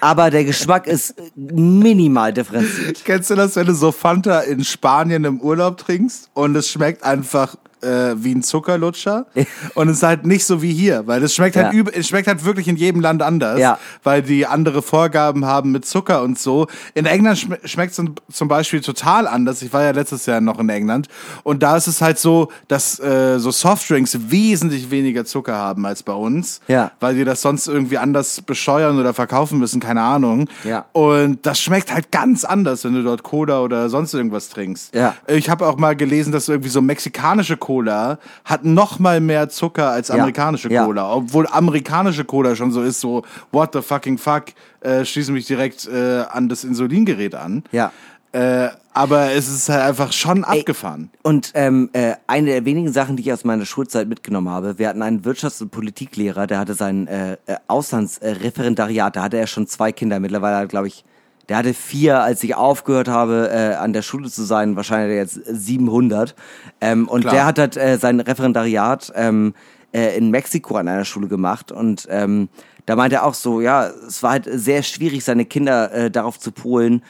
aber 0.00 0.30
der 0.30 0.44
Geschmack 0.44 0.86
ist 0.86 1.14
minimal 1.36 2.32
differenziert. 2.32 3.04
Kennst 3.04 3.30
du 3.30 3.34
das, 3.34 3.56
wenn 3.56 3.66
du 3.66 3.74
so 3.74 3.92
Fanta 3.92 4.40
in 4.40 4.64
Spanien 4.64 5.24
im 5.24 5.40
Urlaub 5.40 5.78
trinkst 5.78 6.30
und 6.34 6.56
es 6.56 6.68
schmeckt 6.68 7.04
einfach 7.04 7.56
äh, 7.84 8.14
wie 8.22 8.34
ein 8.34 8.42
Zuckerlutscher 8.42 9.26
und 9.74 9.88
es 9.88 9.98
ist 9.98 10.02
halt 10.02 10.26
nicht 10.26 10.44
so 10.44 10.62
wie 10.62 10.72
hier, 10.72 11.06
weil 11.06 11.22
es 11.22 11.34
schmeckt 11.34 11.56
halt 11.56 11.72
Ja. 11.72 11.78
üb 11.78 11.90
es 11.94 12.08
schmeckt 12.08 12.26
halt 12.28 12.44
wirklich 12.44 12.66
in 12.68 12.76
jedem 12.76 13.00
Land 13.00 13.22
anders, 13.22 13.58
Ja. 13.60 13.78
weil 14.02 14.22
die 14.22 14.46
andere 14.46 14.82
Vorgaben 14.82 15.44
haben 15.44 15.70
mit 15.72 15.84
Zucker 15.84 16.22
und 16.22 16.38
so. 16.38 16.66
In 16.94 17.06
England 17.06 17.38
schm 17.38 17.54
schmeckt 17.64 17.96
es 17.98 18.04
zum 18.32 18.48
Beispiel 18.48 18.80
total 18.80 19.26
anders. 19.28 19.62
Ich 19.62 19.72
war 19.72 19.82
ja 19.82 19.90
letztes 19.90 20.26
Jahr 20.26 20.40
noch 20.40 20.58
in 20.58 20.68
England 20.68 21.08
und 21.42 21.62
da 21.62 21.76
ist 21.76 21.86
es 21.86 22.00
halt 22.00 22.18
so, 22.18 22.48
dass 22.68 22.98
äh, 23.00 23.38
so 23.38 23.50
Softdrinks 23.50 24.18
wesentlich 24.30 24.90
weniger 24.90 25.24
Zucker 25.24 25.54
haben 25.56 25.84
als 25.86 26.02
bei 26.02 26.12
uns, 26.14 26.60
Ja. 26.68 26.92
weil 27.00 27.14
die 27.14 27.24
das 27.24 27.42
sonst 27.42 27.68
irgendwie 27.68 27.98
anders 27.98 28.40
bescheuern 28.40 28.98
oder 28.98 29.12
verkaufen 29.14 29.58
müssen, 29.58 29.80
keine 29.80 30.02
Ahnung. 30.02 30.48
Ja. 30.64 30.86
Und 30.92 31.44
das 31.46 31.60
schmeckt 31.60 31.92
halt 31.92 32.10
ganz 32.10 32.44
anders, 32.44 32.84
wenn 32.84 32.94
du 32.94 33.02
dort 33.02 33.22
Cola 33.22 33.60
oder 33.60 33.88
sonst 33.88 34.14
irgendwas 34.14 34.48
trinkst. 34.48 34.94
Ja. 34.94 35.14
Ich 35.26 35.50
habe 35.50 35.66
auch 35.66 35.76
mal 35.76 35.94
gelesen, 35.96 36.32
dass 36.32 36.48
irgendwie 36.48 36.68
so 36.70 36.80
mexikanische 36.80 37.56
Cola 37.56 37.73
hat 37.82 38.64
noch 38.64 38.98
mal 38.98 39.20
mehr 39.20 39.48
Zucker 39.48 39.90
als 39.90 40.08
Ja. 40.08 40.14
amerikanische 40.14 40.70
Ja. 40.70 40.84
Cola. 40.84 41.12
Obwohl 41.12 41.46
amerikanische 41.46 42.24
Cola 42.24 42.54
schon 42.56 42.70
so 42.72 42.82
ist, 42.82 43.00
so 43.00 43.22
what 43.52 43.70
the 43.72 43.82
fucking 43.82 44.18
fuck, 44.18 44.44
äh, 44.80 45.04
schließe 45.04 45.32
mich 45.32 45.46
direkt 45.46 45.86
äh, 45.88 46.22
an 46.30 46.48
das 46.48 46.64
Insulingerät 46.64 47.34
an. 47.34 47.64
Ja. 47.72 47.92
Äh, 48.32 48.68
aber 48.92 49.32
es 49.32 49.48
ist 49.48 49.68
halt 49.68 49.82
einfach 49.82 50.12
schon 50.12 50.42
abgefahren. 50.44 51.10
Und 51.22 51.52
ähm, 51.54 51.90
äh, 51.92 52.14
eine 52.26 52.46
der 52.50 52.64
wenigen 52.64 52.92
Sachen, 52.92 53.16
die 53.16 53.22
ich 53.22 53.32
aus 53.32 53.44
meiner 53.44 53.64
Schulzeit 53.64 54.08
mitgenommen 54.08 54.48
habe, 54.50 54.78
wir 54.78 54.88
hatten 54.88 55.02
einen 55.02 55.22
Wirtschafts- 55.22 55.62
und 55.62 55.70
Politiklehrer, 55.70 56.46
der 56.48 56.58
hatte 56.58 56.74
sein 56.74 57.06
äh, 57.06 57.34
äh, 57.46 57.56
Auslandsreferendariat, 57.68 59.16
da 59.16 59.22
hatte 59.22 59.36
er 59.38 59.46
schon 59.46 59.66
zwei 59.66 59.92
Kinder, 59.92 60.20
mittlerweile 60.20 60.66
glaube 60.68 60.88
ich, 60.88 61.04
der 61.48 61.58
hatte 61.58 61.74
vier, 61.74 62.20
als 62.20 62.42
ich 62.42 62.54
aufgehört 62.54 63.08
habe, 63.08 63.50
äh, 63.52 63.74
an 63.74 63.92
der 63.92 64.02
Schule 64.02 64.30
zu 64.30 64.44
sein, 64.44 64.76
wahrscheinlich 64.76 65.16
jetzt 65.16 65.40
700. 65.44 66.34
Ähm, 66.80 67.08
und 67.08 67.22
Klar. 67.22 67.34
der 67.34 67.46
hat 67.46 67.58
halt 67.58 67.76
äh, 67.76 67.98
sein 67.98 68.20
Referendariat 68.20 69.12
ähm, 69.14 69.54
äh, 69.92 70.16
in 70.16 70.30
Mexiko 70.30 70.76
an 70.76 70.88
einer 70.88 71.04
Schule 71.04 71.28
gemacht 71.28 71.70
und 71.70 72.06
ähm, 72.10 72.48
da 72.86 72.96
meinte 72.96 73.16
er 73.16 73.24
auch 73.24 73.34
so, 73.34 73.60
ja, 73.60 73.86
es 73.86 74.22
war 74.22 74.32
halt 74.32 74.48
sehr 74.50 74.82
schwierig, 74.82 75.24
seine 75.24 75.46
Kinder 75.46 75.90
äh, 75.92 76.10
darauf 76.10 76.38
zu 76.38 76.52
polen, 76.52 77.02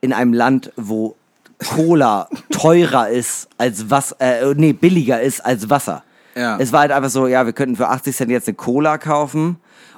in 0.00 0.12
einem 0.12 0.32
Land, 0.32 0.72
wo 0.76 1.16
Cola 1.58 2.28
teurer 2.50 3.08
ist 3.08 3.48
als 3.58 3.90
was, 3.90 4.12
äh, 4.18 4.54
nee, 4.54 4.72
billiger 4.72 5.20
ist 5.20 5.44
als 5.44 5.68
Wasser. 5.70 6.02
Ja. 6.34 6.56
Es 6.58 6.72
war 6.72 6.80
halt 6.80 6.92
einfach 6.92 7.10
so, 7.10 7.26
ja, 7.26 7.44
wir 7.44 7.52
könnten 7.52 7.76
für 7.76 7.88
80 7.88 8.16
Cent 8.16 8.30
jetzt 8.30 8.48
eine 8.48 8.54
Cola 8.54 8.96
kaufen 8.96 9.56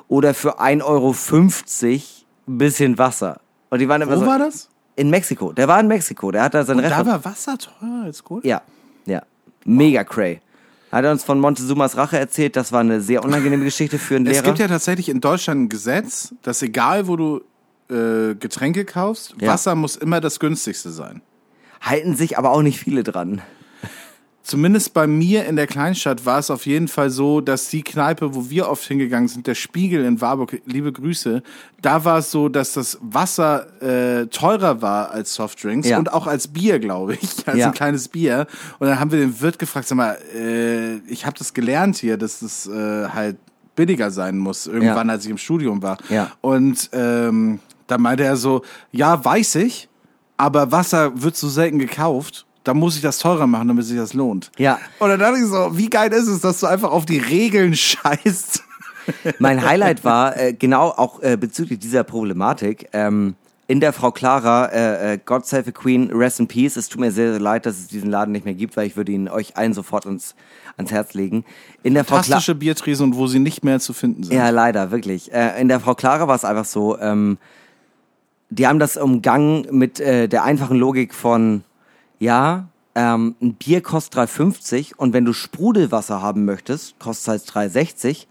oder 0.09 0.35
für 0.35 0.61
1,50 0.61 0.83
Euro 0.85 1.15
ein 2.47 2.59
bisschen 2.59 2.99
Wasser. 2.99 3.41
Und 3.75 3.81
die 3.81 3.89
waren 3.89 4.01
immer 4.03 4.15
Wo 4.15 4.21
so, 4.21 4.27
war 4.27 4.39
das? 4.39 4.69
In 4.95 5.11
Mexiko. 5.11 5.53
Der 5.53 5.67
war 5.67 5.81
in 5.81 5.89
Mexiko. 5.89 6.31
Der 6.31 6.45
hat 6.45 6.55
da 6.55 6.65
sein 6.65 6.79
Da 6.79 6.85
Refer- 6.85 7.07
war 7.07 7.25
Wasser 7.25 7.59
teurer 7.59 8.05
als 8.05 8.23
Cola? 8.23 8.43
Ja, 8.45 8.63
ja. 9.07 9.23
Mega 9.65 10.05
cray. 10.05 10.41
Hat 10.93 11.05
er 11.05 11.11
uns 11.11 11.25
von 11.25 11.41
Montezumas 11.41 11.97
Rache 11.97 12.17
erzählt. 12.17 12.55
Das 12.55 12.71
war 12.71 12.79
eine 12.81 13.01
sehr 13.01 13.25
unangenehme 13.25 13.65
Geschichte 13.65 13.99
für 13.99 14.15
einen 14.15 14.27
Es 14.27 14.35
Lehrer. 14.35 14.45
gibt 14.45 14.59
ja 14.61 14.69
tatsächlich 14.69 15.09
in 15.09 15.21
Deutschland 15.21 15.63
ein 15.63 15.69
Gesetz, 15.69 16.33
dass 16.43 16.63
egal 16.63 17.09
wo 17.09 17.17
du 17.17 17.41
äh, 17.91 18.37
Getränke 18.37 18.85
kaufst, 18.85 19.35
Ja. 19.41 19.49
Wasser 19.49 19.75
muss 19.75 19.97
immer 19.97 20.21
das 20.21 20.39
günstigste 20.39 20.91
sein. 20.91 21.21
Halten 21.81 22.15
sich 22.15 22.39
aber 22.39 22.53
auch 22.53 22.63
nicht 22.63 22.79
viele 22.79 23.03
dran. 23.03 23.43
Zumindest 24.47 24.93
bei 24.93 25.07
mir 25.07 25.47
in 25.47 25.57
der 25.57 25.67
Kleinstadt 25.67 26.27
war 26.27 26.39
es 26.39 26.51
auf 26.51 26.67
jeden 26.67 26.87
Fall 26.87 27.09
so, 27.09 27.41
dass 27.41 27.69
die 27.71 27.83
Kneipe, 27.83 28.35
wo 28.35 28.51
wir 28.51 28.69
oft 28.69 28.85
hingegangen 28.85 29.27
sind, 29.27 29.47
der 29.47 29.55
Spiegel 29.55 30.05
in 30.05 30.21
Warburg, 30.21 30.61
liebe 30.67 30.93
Grüße, 30.93 31.43
da 31.81 32.05
war 32.05 32.19
es 32.19 32.31
so, 32.31 32.51
dass 32.51 32.75
das 32.75 32.99
Wasser 33.01 33.67
äh, 33.83 34.27
teurer 34.27 34.83
war 34.83 35.11
als 35.13 35.33
Softdrinks 35.35 35.89
Ja. 35.89 35.99
und 35.99 36.13
auch 36.13 36.27
als 36.27 36.49
Bier, 36.49 36.79
glaube 36.79 37.15
ich, 37.15 37.31
als 37.49 37.57
Ja. 37.57 37.69
ein 37.69 37.73
kleines 37.73 38.09
Bier. 38.09 38.47
Und 38.79 38.87
dann 38.89 39.01
haben 39.01 39.11
wir 39.13 39.19
den 39.19 39.41
Wirt 39.41 39.59
gefragt, 39.59 39.89
sag 39.89 39.97
mal, 39.97 40.19
äh, 40.37 40.97
ich 41.11 41.25
habe 41.25 41.39
das 41.39 41.55
gelernt 41.55 41.97
hier, 41.97 42.19
dass 42.19 42.41
das 42.41 42.67
äh, 42.67 43.09
halt 43.09 43.39
billiger 43.77 44.11
sein 44.11 44.37
muss, 44.37 44.67
irgendwann, 44.67 45.09
als 45.09 45.25
ich 45.25 45.31
im 45.31 45.39
Studium 45.39 45.83
war. 45.83 45.97
Ja. 46.11 46.31
Und 46.43 46.91
ähm, 46.93 47.61
da 47.87 47.97
meinte 47.97 48.25
er 48.25 48.37
so, 48.37 48.61
ja, 48.93 49.25
weiß 49.25 49.55
ich, 49.55 49.89
aber 50.37 50.71
Wasser 50.71 51.23
wird 51.23 51.35
so 51.35 51.49
selten 51.49 51.79
gekauft. 51.79 52.45
Da 52.65 52.75
muss 52.75 52.97
ich 52.97 53.03
das 53.03 53.19
teurer 53.19 53.47
machen, 53.47 53.69
damit 53.69 53.85
sich 53.85 53.97
das 53.97 54.15
lohnt. 54.15 54.51
Ja. 54.57 54.79
Und 54.99 55.11
dann 55.11 55.21
dachte 55.21 55.39
ich 55.39 55.47
so, 55.47 55.77
wie 55.77 55.89
geil 55.89 56.13
ist 56.13 56.29
es, 56.29 56.41
dass 56.41 56.61
du 56.61 56.67
einfach 56.67 56.91
auf 56.91 57.05
die 57.05 57.19
Regeln 57.19 57.75
scheißt. 57.77 58.63
Mein 59.39 59.63
Highlight 59.63 60.05
war 60.05 60.37
äh, 60.37 60.55
genau 60.55 60.89
auch 60.89 61.23
äh, 61.23 61.37
bezüglich 61.37 61.79
dieser 61.79 62.05
Problematik. 62.05 62.89
Ähm, 62.93 63.35
in 63.67 63.81
der 63.81 63.93
Frau 63.93 64.11
Clara, 64.11 64.67
äh, 64.67 65.15
äh, 65.15 65.19
God 65.25 65.47
Save 65.47 65.65
the 65.65 65.73
Queen, 65.73 66.11
Rest 66.13 66.41
in 66.41 66.47
Peace. 66.47 66.77
Es 66.77 66.89
tut 66.89 67.01
mir 67.01 67.11
sehr, 67.11 67.31
sehr 67.33 67.41
leid, 67.41 67.65
dass 67.65 67.79
es 67.79 67.89
diesen 67.89 68.11
Laden 68.11 68.33
nicht 68.33 68.45
mehr 68.45 68.55
gibt, 68.55 68.77
weil 68.77 68.87
ich 68.87 68.97
würde 68.97 69.13
ihn 69.13 69.29
euch 69.29 69.57
allen 69.57 69.73
sofort 69.73 70.07
ans, 70.07 70.35
ans 70.77 70.91
Herz 70.91 71.15
legen. 71.15 71.45
In 71.83 71.95
der 71.95 72.05
Frau 72.05 72.17
Clara. 72.17 72.23
Fantastische 72.25 72.55
Biertresen 72.55 73.05
und 73.05 73.17
wo 73.17 73.27
sie 73.27 73.39
nicht 73.39 73.65
mehr 73.65 73.81
zu 73.81 73.93
finden 73.93 74.25
sind. 74.25 74.37
Ja, 74.37 74.51
leider, 74.51 74.91
wirklich. 74.91 75.33
Äh, 75.33 75.61
in 75.61 75.69
der 75.69 75.81
Frau 75.81 75.95
Clara 75.95 76.29
war 76.29 76.37
es 76.37 76.45
einfach 76.45 76.67
so, 76.67 76.99
ähm, 76.99 77.39
die 78.51 78.67
haben 78.67 78.79
das 78.79 78.97
umgangen 78.97 79.67
mit 79.71 79.99
äh, 79.99 80.29
der 80.29 80.45
einfachen 80.45 80.77
Logik 80.77 81.15
von, 81.15 81.65
ja, 82.25 82.69
ähm, 82.95 83.37
ein 83.41 83.55
Bier 83.55 83.83
kostet 83.83 84.19
3,50 84.19 84.97
und 84.97 85.13
wenn 85.13 85.25
du 85.25 85.33
Sprudelwasser 85.33 86.23
haben 86.23 86.45
möchtest, 86.45 86.99
kostet 86.99 87.43
es 87.47 87.55
halt 87.55 87.73
3,60, 87.73 88.27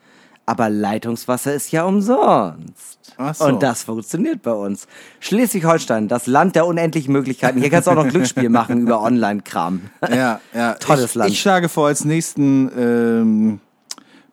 aber 0.45 0.69
Leitungswasser 0.69 1.53
ist 1.53 1.71
ja 1.71 1.83
umsonst. 1.83 2.99
Ach 3.17 3.35
so. 3.35 3.45
Und 3.45 3.61
das 3.61 3.83
funktioniert 3.83 4.41
bei 4.41 4.51
uns. 4.51 4.87
Schleswig-Holstein, 5.19 6.07
das 6.07 6.25
Land 6.27 6.55
der 6.55 6.65
unendlichen 6.65 7.13
Möglichkeiten. 7.13 7.59
Hier 7.59 7.69
kannst 7.69 7.87
du 7.87 7.91
auch 7.91 7.95
noch 7.95 8.07
Glücksspiel 8.07 8.49
machen 8.49 8.81
über 8.81 9.01
Online-Kram. 9.01 9.81
Ja, 10.09 10.41
ja. 10.53 10.73
Tolles 10.73 11.11
ich, 11.11 11.15
Land. 11.15 11.31
Ich 11.31 11.39
schlage 11.39 11.69
vor, 11.69 11.87
als 11.87 12.03
nächsten 12.03 12.71
ähm, 12.77 13.59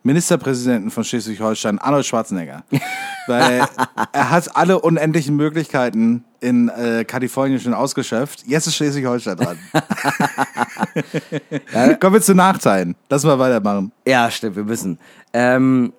Ministerpräsidenten 0.03 0.91
von 0.91 1.05
Schleswig-Holstein 1.05 1.78
Arnold 1.78 2.07
Schwarzenegger. 2.07 2.65
Weil 3.27 3.65
er 4.12 4.31
hat 4.31 4.57
alle 4.57 4.81
unendlichen 4.81 5.37
Möglichkeiten 5.37 6.24
in 6.41 6.69
äh, 6.71 7.05
Kalifornien 7.05 7.61
schon 7.61 7.75
ausgeschöpft. 7.75 8.45
Jetzt 8.47 8.67
ist 8.67 8.77
Schleswig-Holstein 8.77 9.37
dran. 9.37 9.59
Kommen 12.01 12.15
wir 12.15 12.23
zu 12.23 12.35
Nachteilen. 12.35 12.97
Lass 13.09 13.25
mal 13.25 13.39
weitermachen. 13.39 13.93
Ja, 14.07 14.31
stimmt, 14.31 14.57
wir 14.57 14.65
müssen. 14.65 14.99
Ähm, 15.33 15.93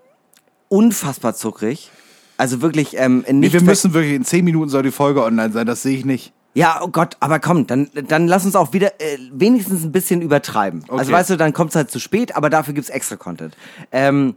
unfassbar 0.69 1.35
zuckrig. 1.35 1.91
Also 2.37 2.61
wirklich 2.61 2.97
ähm, 2.97 3.23
Nee, 3.27 3.33
nicht 3.33 3.53
wir 3.53 3.59
ver- 3.59 3.65
müssen 3.67 3.93
wirklich, 3.93 4.15
in 4.15 4.25
zehn 4.25 4.43
Minuten 4.43 4.69
soll 4.69 4.83
die 4.83 4.91
Folge 4.91 5.23
online 5.23 5.53
sein, 5.53 5.67
das 5.67 5.83
sehe 5.83 5.97
ich 5.97 6.05
nicht. 6.05 6.33
Ja, 6.53 6.79
oh 6.81 6.89
Gott, 6.89 7.15
aber 7.21 7.39
komm, 7.39 7.65
dann, 7.67 7.89
dann 8.07 8.27
lass 8.27 8.43
uns 8.43 8.55
auch 8.57 8.73
wieder 8.73 8.99
äh, 8.99 9.17
wenigstens 9.31 9.83
ein 9.83 9.91
bisschen 9.93 10.21
übertreiben. 10.21 10.83
Also 10.89 11.03
Okay. 11.03 11.11
weißt 11.13 11.29
du, 11.29 11.37
dann 11.37 11.53
kommt's 11.53 11.75
halt 11.75 11.89
zu 11.91 11.99
spät, 11.99 12.35
aber 12.35 12.49
dafür 12.49 12.73
gibt's 12.73 12.89
extra 12.89 13.15
Content. 13.15 13.55
Ähm, 13.91 14.35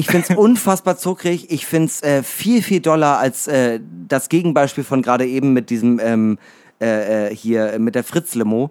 ich 0.00 0.06
find's 0.08 0.30
unfassbar 0.36 0.96
zuckrig. 0.96 1.50
Ich 1.50 1.66
find's 1.66 2.02
äh, 2.02 2.22
viel, 2.22 2.62
viel 2.62 2.80
doller 2.80 3.18
als 3.18 3.46
äh, 3.46 3.80
das 4.08 4.28
Gegenbeispiel 4.28 4.82
von 4.84 5.02
gerade 5.02 5.26
eben 5.26 5.52
mit 5.52 5.70
diesem 5.70 6.00
ähm, 6.02 6.38
äh, 6.80 7.28
äh, 7.28 7.34
hier, 7.36 7.78
mit 7.78 7.94
der 7.94 8.04
Fritz-Limo. 8.04 8.70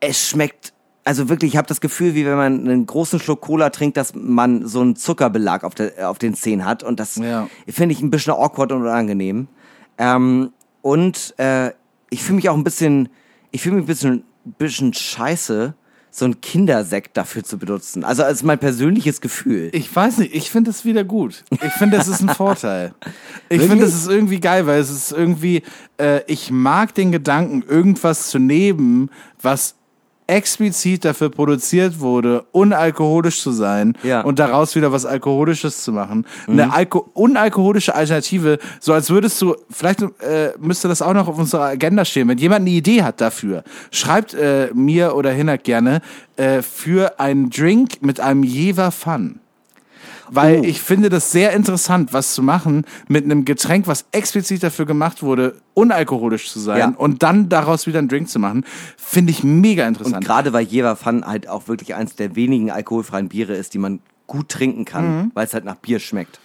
Es 0.00 0.28
schmeckt, 0.28 0.72
also 1.04 1.28
wirklich, 1.28 1.52
ich 1.52 1.56
habe 1.56 1.66
das 1.68 1.80
Gefühl, 1.80 2.14
wie 2.14 2.26
wenn 2.26 2.36
man 2.36 2.60
einen 2.68 2.86
großen 2.86 3.18
Schluck 3.18 3.40
Cola 3.40 3.70
trinkt, 3.70 3.96
dass 3.96 4.14
man 4.14 4.66
so 4.66 4.80
einen 4.80 4.94
Zuckerbelag 4.96 5.64
auf, 5.64 5.74
der, 5.74 6.10
auf 6.10 6.18
den 6.18 6.34
Zähnen 6.34 6.66
hat. 6.66 6.82
Und 6.82 7.00
das 7.00 7.16
Ja. 7.16 7.48
finde 7.68 7.94
ich 7.94 8.02
ein 8.02 8.10
bisschen 8.10 8.34
awkward 8.34 8.72
und 8.72 8.82
unangenehm. 8.82 9.48
Ähm, 9.98 10.52
und 10.82 11.34
äh, 11.38 11.70
ich 12.10 12.22
fühle 12.22 12.36
mich 12.36 12.48
auch 12.50 12.56
ein 12.56 12.64
bisschen, 12.64 13.08
ich 13.52 13.62
fühle 13.62 13.76
mich 13.76 13.84
ein 13.84 13.86
bisschen, 13.86 14.24
bisschen 14.58 14.92
scheiße, 14.92 15.74
so 16.14 16.26
einen 16.26 16.42
Kindersekt 16.42 17.16
dafür 17.16 17.42
zu 17.42 17.56
benutzen. 17.56 18.04
Also 18.04 18.22
als 18.22 18.42
mein 18.42 18.58
persönliches 18.58 19.22
Gefühl. 19.22 19.70
Ich 19.72 19.94
weiß 19.94 20.18
nicht, 20.18 20.34
ich 20.34 20.50
finde 20.50 20.70
es 20.70 20.84
wieder 20.84 21.04
gut. 21.04 21.42
Ich 21.50 21.72
finde, 21.72 21.96
das 21.96 22.06
ist 22.06 22.20
ein 22.20 22.28
Vorteil. 22.34 22.92
Ich 23.48 23.62
finde, 23.62 23.86
das 23.86 23.94
ist 23.94 24.08
irgendwie 24.08 24.38
geil, 24.38 24.66
weil 24.66 24.78
es 24.78 24.90
ist 24.90 25.10
irgendwie, 25.10 25.62
äh, 25.98 26.20
ich 26.26 26.50
mag 26.50 26.94
den 26.94 27.12
Gedanken, 27.12 27.62
irgendwas 27.66 28.28
zu 28.28 28.38
nehmen, 28.38 29.10
was 29.40 29.74
explizit 30.32 31.04
dafür 31.04 31.28
produziert 31.30 32.00
wurde, 32.00 32.44
unalkoholisch 32.52 33.40
zu 33.40 33.52
sein 33.52 33.94
Ja. 34.02 34.22
und 34.22 34.38
daraus 34.38 34.74
wieder 34.74 34.90
was 34.92 35.04
Alkoholisches 35.04 35.84
zu 35.84 35.92
machen. 35.92 36.26
Eine 36.48 36.72
Alko 36.72 37.10
unalkoholische 37.12 37.94
Alternative, 37.94 38.58
so 38.80 38.92
als 38.92 39.10
würdest 39.10 39.40
du, 39.42 39.54
vielleicht 39.70 40.02
äh, 40.02 40.52
müsste 40.58 40.88
das 40.88 41.02
auch 41.02 41.12
noch 41.12 41.28
auf 41.28 41.38
unserer 41.38 41.64
Agenda 41.66 42.04
stehen. 42.04 42.28
Wenn 42.28 42.38
jemand 42.38 42.62
eine 42.62 42.70
Idee 42.70 43.02
hat 43.02 43.20
dafür, 43.20 43.62
schreibt 43.90 44.34
äh, 44.34 44.70
mir 44.74 45.14
oder 45.14 45.30
Hinak 45.30 45.64
gerne 45.64 46.00
äh, 46.36 46.62
für 46.62 47.20
einen 47.20 47.50
Drink 47.50 48.00
mit 48.00 48.18
einem 48.20 48.42
Jever 48.42 48.90
Fun. 48.90 49.38
Weil 50.34 50.60
Oh. 50.60 50.64
ich 50.64 50.80
finde 50.80 51.10
das 51.10 51.30
sehr 51.30 51.52
interessant, 51.52 52.12
was 52.14 52.32
zu 52.34 52.42
machen 52.42 52.84
mit 53.06 53.24
einem 53.24 53.44
Getränk, 53.44 53.86
was 53.86 54.06
explizit 54.12 54.62
dafür 54.62 54.86
gemacht 54.86 55.22
wurde, 55.22 55.56
unalkoholisch 55.74 56.50
zu 56.50 56.58
sein 56.58 56.78
Ja. 56.78 56.94
und 56.96 57.22
dann 57.22 57.50
daraus 57.50 57.86
wieder 57.86 57.98
einen 57.98 58.08
Drink 58.08 58.28
zu 58.30 58.38
machen, 58.38 58.64
finde 58.96 59.30
ich 59.30 59.44
mega 59.44 59.82
Und 59.86 59.88
interessant. 59.98 60.24
gerade 60.24 60.52
weil 60.54 60.64
Jever 60.64 60.96
Fun 60.96 61.26
halt 61.26 61.48
auch 61.48 61.68
wirklich 61.68 61.94
eins 61.94 62.16
der 62.16 62.34
wenigen 62.34 62.70
alkoholfreien 62.70 63.28
Biere 63.28 63.54
ist, 63.54 63.74
die 63.74 63.78
man 63.78 64.00
gut 64.26 64.48
trinken 64.48 64.86
kann, 64.86 65.04
Mhm. 65.24 65.30
weil 65.34 65.44
es 65.44 65.52
halt 65.52 65.64
nach 65.66 65.76
Bier 65.76 65.98
schmeckt. 65.98 66.40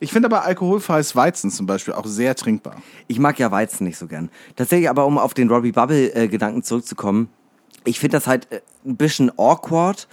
Ich 0.00 0.12
finde 0.12 0.26
aber 0.28 0.44
alkoholfreies 0.44 1.14
Weizen 1.16 1.50
zum 1.50 1.66
Beispiel 1.66 1.92
auch 1.94 2.06
sehr 2.06 2.34
trinkbar. 2.36 2.76
Ich 3.06 3.18
mag 3.18 3.38
ja 3.38 3.50
Weizen 3.50 3.86
nicht 3.86 3.98
so 3.98 4.06
gern. 4.06 4.30
Tatsächlich 4.54 4.88
aber, 4.88 5.04
um 5.04 5.18
auf 5.18 5.34
den 5.34 5.48
Robbie 5.50 5.72
Bubble-Gedanken 5.72 6.62
zurückzukommen, 6.62 7.28
ich 7.84 8.00
finde 8.00 8.16
das 8.16 8.26
halt 8.26 8.50
äh, 8.50 8.60
ein 8.86 8.96
bisschen 8.96 9.30
awkward. 9.38 10.08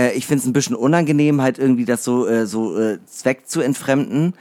Äh, 0.00 0.12
ich 0.12 0.26
finde 0.26 0.42
es 0.42 0.46
ein 0.46 0.52
bisschen 0.52 0.76
unangenehm, 0.76 1.42
halt 1.42 1.58
irgendwie 1.58 1.84
das 1.84 2.04
so, 2.04 2.26
äh, 2.26 2.46
so 2.46 2.78
äh, 2.78 2.98
Zweck 3.06 3.48
zu 3.48 3.60
entfremden. 3.60 4.34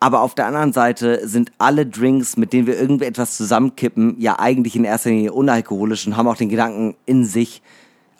Aber 0.00 0.20
auf 0.22 0.34
der 0.34 0.46
anderen 0.46 0.72
Seite 0.72 1.28
sind 1.28 1.52
alle 1.58 1.86
Drinks, 1.86 2.36
mit 2.36 2.52
denen 2.52 2.66
wir 2.66 2.78
irgendwie 2.78 3.04
etwas 3.04 3.36
zusammenkippen, 3.36 4.16
ja 4.18 4.38
eigentlich 4.38 4.74
in 4.74 4.84
erster 4.84 5.10
Linie 5.10 5.32
unalkoholisch 5.32 6.06
und 6.06 6.16
haben 6.16 6.26
auch 6.26 6.36
den 6.36 6.48
Gedanken 6.48 6.96
in 7.06 7.24
sich, 7.24 7.62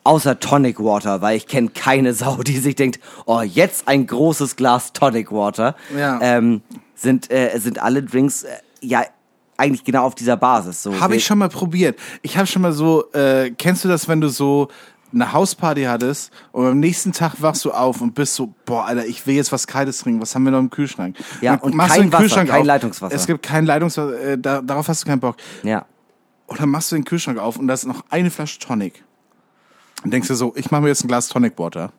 außer 0.05 0.39
Tonic 0.39 0.79
Water, 0.79 1.23
weil 1.23 1.37
ich 1.37 1.49
kenne 1.49 1.71
keine 1.71 2.15
Sau, 2.15 2.37
die 2.37 2.59
sich 2.59 2.77
denkt, 2.77 3.01
oh, 3.27 3.41
jetzt 3.41 3.89
ein 3.89 4.07
großes 4.07 4.57
Glas 4.57 4.93
Tonic 4.93 5.33
Water. 5.33 5.75
Ja. 5.97 6.21
Ähm, 6.23 6.63
sind, 6.95 7.33
äh, 7.33 7.59
sind 7.59 7.83
alle 7.83 8.03
Drinks 8.03 8.45
äh, 8.45 8.51
ja 8.81 9.03
eigentlich 9.57 9.85
genau 9.85 10.05
auf 10.05 10.15
dieser 10.15 10.37
Basis. 10.37 10.83
So, 10.83 10.99
Habe 10.99 11.17
ich 11.17 11.25
schon 11.25 11.39
mal 11.39 11.49
probiert. 11.49 11.99
Ich 12.23 12.37
habe 12.37 12.47
schon 12.47 12.63
mal 12.63 12.73
so, 12.73 13.11
äh, 13.13 13.51
kennst 13.51 13.85
du 13.85 13.89
das, 13.89 14.09
wenn 14.09 14.21
du 14.21 14.29
so 14.29 14.69
eine 15.13 15.33
Hausparty 15.33 15.85
hattest 15.85 16.33
und 16.53 16.67
am 16.67 16.81
nächsten 16.81 17.13
Tag 17.13 17.41
wachst 17.43 17.65
du 17.65 17.73
auf 17.73 18.01
und 18.01 18.15
bist 18.15 18.35
so, 18.35 18.55
boah, 18.65 18.87
Alter, 18.87 19.07
ich 19.07 19.27
will 19.27 19.35
jetzt 19.35 19.53
was 19.53 19.67
Kaltes 19.67 19.99
trinken. 19.99 20.21
Was 20.23 20.35
haben 20.35 20.45
wir 20.45 20.51
noch 20.53 20.59
im 20.61 20.71
Kühlschrank? 20.71 21.17
Ja, 21.41 21.53
Dann 21.57 21.61
und 21.61 21.75
machst 21.75 21.93
kein 21.93 21.99
du 22.03 22.07
den 22.07 22.13
Wasser, 22.13 22.23
Kühlschrank 22.23 22.49
kein 22.51 22.61
auf. 22.61 22.67
Leitungswasser. 22.67 23.15
Es 23.15 23.27
gibt 23.27 23.43
kein 23.43 23.67
Leitungswasser, 23.67 24.19
äh, 24.21 24.39
da, 24.39 24.61
darauf 24.63 24.89
hast 24.89 25.03
du 25.05 25.07
keinen 25.09 25.21
Bock. 25.21 25.37
Ja. 25.63 25.85
Und 26.47 26.61
dann 26.61 26.69
machst 26.71 26.91
du 26.93 26.97
den 26.97 27.05
Kühlschrank 27.05 27.39
auf 27.39 27.57
und 27.59 27.67
da 27.69 27.75
ist 27.75 27.87
noch 27.87 28.05
eine 28.11 28.31
Flasche 28.31 28.59
Tonic. 28.59 29.05
Und 30.05 30.13
denkst 30.13 30.29
du 30.29 30.35
so, 30.35 30.53
ich 30.57 30.71
mache 30.71 30.83
mir 30.83 30.89
jetzt 30.89 31.05
ein 31.05 31.09
Glas 31.09 31.29
Tonic 31.29 31.59
Water. 31.59 31.93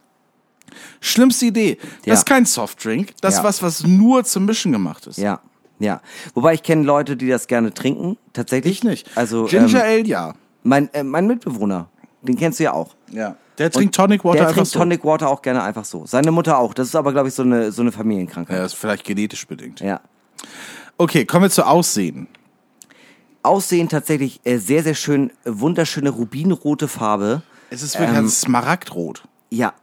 Schlimmste 1.01 1.45
Idee. 1.45 1.77
Das 1.99 2.05
Ja. 2.05 2.13
ist 2.15 2.25
kein 2.25 2.45
Softdrink. 2.45 3.13
Das 3.21 3.35
ist 3.35 3.39
Ja. 3.39 3.43
was, 3.43 3.61
was 3.61 3.83
nur 3.85 4.23
zum 4.23 4.45
Mischen 4.45 4.71
gemacht 4.71 5.07
ist. 5.07 5.17
Ja, 5.17 5.39
ja. 5.79 6.01
Wobei 6.33 6.53
ich 6.55 6.63
kenne 6.63 6.83
Leute, 6.83 7.15
die 7.15 7.27
das 7.29 7.47
gerne 7.47 7.73
trinken, 7.73 8.17
tatsächlich. 8.33 8.77
Ich 8.79 8.83
nicht. 8.83 9.09
Also 9.15 9.45
Ginger 9.45 9.85
ähm, 9.85 9.99
Ale, 9.99 10.05
ja. 10.07 10.33
mein, 10.63 10.91
äh, 10.93 11.03
mein 11.03 11.27
Mitbewohner, 11.27 11.89
den 12.23 12.35
kennst 12.37 12.59
du 12.59 12.63
ja 12.63 12.73
auch. 12.73 12.95
Ja. 13.11 13.35
Der 13.57 13.69
trinkt 13.69 13.93
Tonic 13.93 14.23
Water 14.25 14.37
Der 14.37 14.47
einfach 14.47 14.55
trinkt 14.55 14.71
so. 14.71 14.79
Tonic 14.79 15.05
Water 15.05 15.29
auch 15.29 15.41
gerne 15.41 15.61
einfach 15.61 15.85
so. 15.85 16.05
Seine 16.07 16.31
Mutter 16.31 16.57
auch. 16.57 16.73
Das 16.73 16.87
ist 16.87 16.95
aber, 16.95 17.11
glaube 17.11 17.27
ich, 17.27 17.35
so 17.35 17.43
eine, 17.43 17.71
so 17.71 17.81
eine 17.81 17.91
Familienkrankheit. 17.91 18.57
Ja, 18.57 18.65
ist 18.65 18.73
vielleicht 18.73 19.03
genetisch 19.05 19.45
bedingt. 19.47 19.79
Ja. 19.79 20.01
Okay, 20.97 21.25
kommen 21.25 21.43
wir 21.43 21.49
zu 21.49 21.65
Aussehen. 21.65 22.27
Aussehen 23.43 23.89
tatsächlich 23.89 24.39
äh, 24.45 24.57
sehr, 24.57 24.83
sehr 24.83 24.95
schön, 24.95 25.31
wunderschöne 25.45 26.09
rubinrote 26.09 26.87
Farbe. 26.87 27.43
Es 27.69 27.83
ist 27.83 27.99
wirklich 27.99 28.17
Ähm, 28.17 28.25
ein 28.25 28.29
Smaragdrot. 28.29 29.23
Ja. 29.49 29.73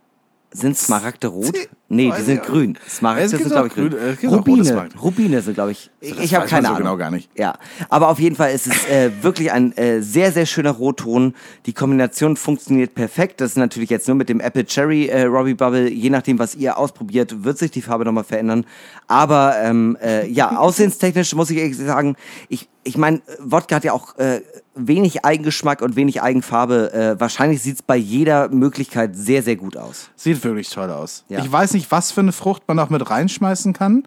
Sind 0.51 0.77
Smaragde 0.77 1.29
rot? 1.29 1.55
Nee, 1.93 2.13
die 2.17 2.23
sind 2.23 2.45
grün. 2.45 2.79
Smaragde 2.89 3.25
Es 3.25 3.31
sind, 3.33 3.51
glaube 3.51 3.67
ich, 3.67 3.75
grün. 3.75 3.93
es 3.93 4.23
Rubine. 4.23 4.89
Rubine 5.03 5.43
sind, 5.43 5.55
glaube 5.55 5.73
ich. 5.73 5.91
Ich, 6.01 6.17
ich 6.21 6.35
habe 6.37 6.47
keine 6.47 6.63
so 6.63 6.69
Ahnung. 6.69 6.83
genau 6.85 6.97
gar 6.97 7.11
nicht. 7.11 7.29
Ja, 7.37 7.59
aber 7.89 8.09
auf 8.11 8.21
jeden 8.21 8.37
Fall 8.37 8.53
ist 8.53 8.69
es 8.69 8.87
äh, 8.87 9.11
wirklich 9.23 9.51
ein 9.51 9.77
äh, 9.77 10.01
sehr, 10.01 10.31
sehr 10.31 10.47
schöner 10.47 10.71
Rotton. 10.71 11.35
Die 11.67 11.73
Kombination 11.73 12.37
funktioniert 12.37 12.95
perfekt. 12.95 13.41
Das 13.41 13.51
ist 13.51 13.57
natürlich 13.57 13.91
jetzt 13.91 14.07
nur 14.07 14.17
mit 14.17 14.29
dem 14.29 14.39
Apple 14.39 14.65
Cherry 14.67 15.07
äh, 15.07 15.25
Robbie 15.25 15.55
Bubble. 15.55 15.91
Je 15.91 16.11
nachdem, 16.11 16.39
was 16.39 16.55
ihr 16.55 16.79
ausprobiert, 16.79 17.43
wird 17.43 17.59
sich 17.59 17.73
die 17.73 17.83
Farbe 17.83 18.05
nochmal 18.05 18.23
verändern. 18.23 18.67
Aber 19.09 19.57
ähm, 19.61 19.99
äh, 20.01 20.29
ja, 20.29 20.57
aussehenstechnisch 20.59 21.35
muss 21.35 21.51
ich 21.51 21.59
ehrlich 21.59 21.77
sagen, 21.77 22.15
ich, 22.49 22.69
ich 22.85 22.97
meine, 22.97 23.21
Wodka 23.41 23.75
hat 23.75 23.85
ja 23.85 23.93
auch 23.93 24.17
äh, 24.17 24.43
wenig 24.75 25.25
Eigengeschmack 25.25 25.83
und 25.83 25.97
wenig 25.97 26.23
Eigenfarbe. 26.23 26.93
Äh, 26.93 27.21
wahrscheinlich 27.21 27.63
sieht's 27.63 27.83
bei 27.83 27.97
jeder 27.97 28.49
Möglichkeit 28.49 29.17
sehr, 29.17 29.43
sehr 29.43 29.57
gut 29.57 29.77
aus. 29.77 30.11
Sieht 30.17 30.43
wirklich 30.45 30.71
toll 30.71 30.91
aus. 30.91 31.25
Ja. 31.29 31.41
Ich 31.41 31.51
weiß 31.51 31.75
nicht, 31.75 31.80
was 31.91 32.13
für 32.13 32.21
eine 32.21 32.33
Frucht 32.33 32.63
man 32.67 32.79
auch 32.79 32.91
mit 32.91 33.09
reinschmeißen 33.09 33.73
kann. 33.73 34.05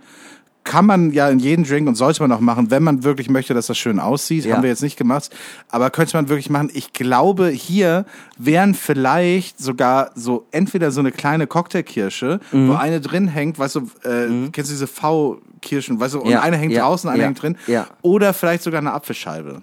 Kann 0.65 0.85
man 0.85 1.11
ja 1.11 1.27
in 1.27 1.39
jeden 1.39 1.65
Drink 1.65 1.89
und 1.89 1.95
sollte 1.95 2.21
man 2.23 2.31
auch 2.31 2.39
machen, 2.39 2.71
wenn 2.71 2.83
man 2.83 3.03
wirklich 3.03 3.29
möchte, 3.29 3.53
dass 3.53 3.67
das 3.67 3.77
schön 3.77 3.99
aussieht. 3.99 4.45
Ja. 4.45 4.55
Haben 4.55 4.63
wir 4.63 4.69
jetzt 4.69 4.81
nicht 4.81 4.95
gemacht. 4.97 5.29
Aber 5.69 5.89
könnte 5.89 6.15
man 6.15 6.29
wirklich 6.29 6.49
machen. 6.49 6.71
Ich 6.73 6.93
glaube, 6.93 7.49
hier 7.49 8.05
wären 8.37 8.73
vielleicht 8.73 9.59
sogar 9.59 10.11
so 10.15 10.45
entweder 10.51 10.91
so 10.91 11.01
eine 11.01 11.11
kleine 11.11 11.47
Cocktailkirsche, 11.47 12.39
Mhm. 12.53 12.69
wo 12.69 12.73
eine 12.75 13.01
drin 13.01 13.27
hängt, 13.27 13.59
weißt 13.59 13.75
du, 13.75 13.79
äh, 14.05 14.27
kennst 14.53 14.69
du 14.71 14.73
diese 14.75 14.87
V-Kirschen, 14.87 15.99
weißt 15.99 16.13
du, 16.13 16.21
und 16.21 16.29
Ja, 16.29 16.39
eine 16.41 16.55
hängt 16.55 16.71
ja, 16.71 16.83
draußen, 16.83 17.09
eine 17.09 17.19
ja, 17.19 17.25
hängt 17.25 17.41
drin. 17.41 17.57
ja. 17.67 17.87
Oder 18.01 18.33
vielleicht 18.33 18.63
sogar 18.63 18.79
eine 18.79 18.93
Apfelscheibe. 18.93 19.59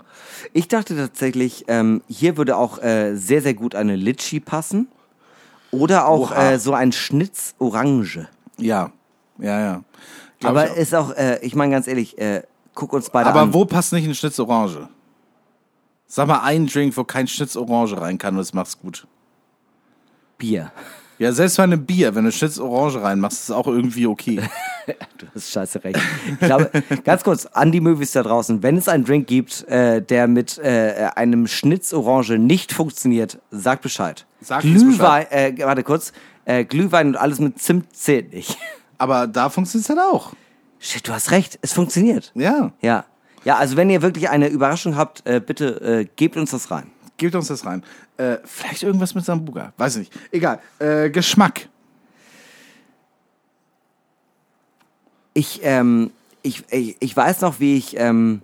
Ich 0.52 0.68
dachte 0.68 0.94
tatsächlich, 0.96 1.64
ähm, 1.68 2.02
hier 2.08 2.36
würde 2.36 2.58
auch 2.58 2.78
äh, 2.82 3.14
sehr, 3.16 3.40
sehr 3.40 3.54
gut 3.54 3.74
eine 3.74 3.96
Litschi 3.96 4.38
passen. 4.40 4.88
Oder 5.70 6.06
auch 6.06 6.36
äh, 6.36 6.58
so 6.58 6.74
ein 6.74 6.92
Schnitz 6.92 7.54
Orange. 7.58 8.28
Ja, 8.58 8.92
ja, 9.38 9.60
ja. 9.60 9.84
Glaub 10.40 10.50
Aber 10.50 10.74
ist 10.74 10.94
auch, 10.94 11.12
äh, 11.12 11.38
ich 11.42 11.54
meine 11.54 11.72
ganz 11.72 11.86
ehrlich, 11.86 12.18
äh, 12.18 12.42
guck 12.74 12.92
uns 12.92 13.10
beide 13.10 13.28
Aber 13.30 13.40
an. 13.40 13.54
wo 13.54 13.64
passt 13.64 13.92
nicht 13.92 14.06
ein 14.06 14.14
Schnitz 14.14 14.38
Orange? 14.38 14.88
Sag 16.06 16.26
mal 16.26 16.40
einen 16.40 16.66
Drink, 16.66 16.96
wo 16.96 17.04
kein 17.04 17.28
Schnitz 17.28 17.56
Orange 17.56 18.00
rein 18.00 18.18
kann 18.18 18.34
und 18.34 18.40
es 18.40 18.52
macht's 18.52 18.78
gut. 18.78 19.06
Bier. 20.38 20.72
Ja, 21.20 21.32
selbst 21.32 21.58
bei 21.58 21.64
einem 21.64 21.84
Bier, 21.84 22.14
wenn 22.14 22.24
du 22.24 22.32
Schnitz 22.32 22.58
Orange 22.58 23.02
reinmachst, 23.02 23.40
ist 23.40 23.44
es 23.44 23.50
auch 23.50 23.66
irgendwie 23.66 24.06
okay. 24.06 24.40
Du 25.18 25.26
hast 25.34 25.52
scheiße 25.52 25.84
recht. 25.84 26.00
Ich 26.26 26.38
glaube, 26.38 26.70
ganz 27.04 27.22
kurz, 27.22 27.44
an 27.44 27.70
die 27.70 27.80
Movies 27.80 28.12
da 28.12 28.22
draußen, 28.22 28.62
wenn 28.62 28.78
es 28.78 28.88
einen 28.88 29.04
Drink 29.04 29.26
gibt, 29.26 29.68
äh, 29.68 30.00
der 30.00 30.26
mit 30.26 30.56
äh, 30.58 31.10
einem 31.14 31.46
Schnitz 31.46 31.92
Orange 31.92 32.38
nicht 32.38 32.72
funktioniert, 32.72 33.38
sagt 33.50 33.82
Bescheid. 33.82 34.24
Uns 34.40 34.62
Glühwein, 34.62 35.26
äh, 35.30 35.52
warte 35.58 35.82
kurz, 35.82 36.12
äh, 36.46 36.64
Glühwein 36.64 37.08
und 37.08 37.16
alles 37.16 37.38
mit 37.38 37.60
Zimt 37.60 37.94
zählt 37.94 38.32
nicht. 38.32 38.56
Aber 38.96 39.26
da 39.26 39.50
funktioniert's 39.50 39.90
halt 39.90 40.00
auch. 40.00 40.32
Shit, 40.78 41.06
du 41.06 41.12
hast 41.12 41.30
recht, 41.32 41.58
es 41.60 41.74
funktioniert. 41.74 42.32
Ja, 42.34 42.72
Ja. 42.80 43.04
Ja, 43.44 43.56
also 43.56 43.76
wenn 43.76 43.90
ihr 43.90 44.02
wirklich 44.02 44.30
eine 44.30 44.48
Überraschung 44.48 44.96
habt, 44.96 45.26
äh, 45.26 45.40
bitte 45.40 45.80
äh, 45.80 46.06
gebt 46.16 46.36
uns 46.36 46.50
das 46.50 46.70
rein. 46.70 46.90
Gebt 47.20 47.34
uns 47.36 47.46
das 47.48 47.64
rein. 47.64 47.84
Äh, 48.16 48.38
vielleicht 48.44 48.82
irgendwas 48.82 49.14
mit 49.14 49.24
Sambuga. 49.24 49.72
Weiß 49.76 49.96
nicht. 49.96 50.12
Egal. 50.32 50.58
Äh, 50.80 51.10
Geschmack. 51.10 51.68
Ich, 55.34 55.60
ähm, 55.62 56.10
ich, 56.42 56.64
ich, 56.70 56.96
ich 56.98 57.16
weiß 57.16 57.42
noch, 57.42 57.60
wie 57.60 57.76
ich 57.76 57.96
ähm, 57.96 58.42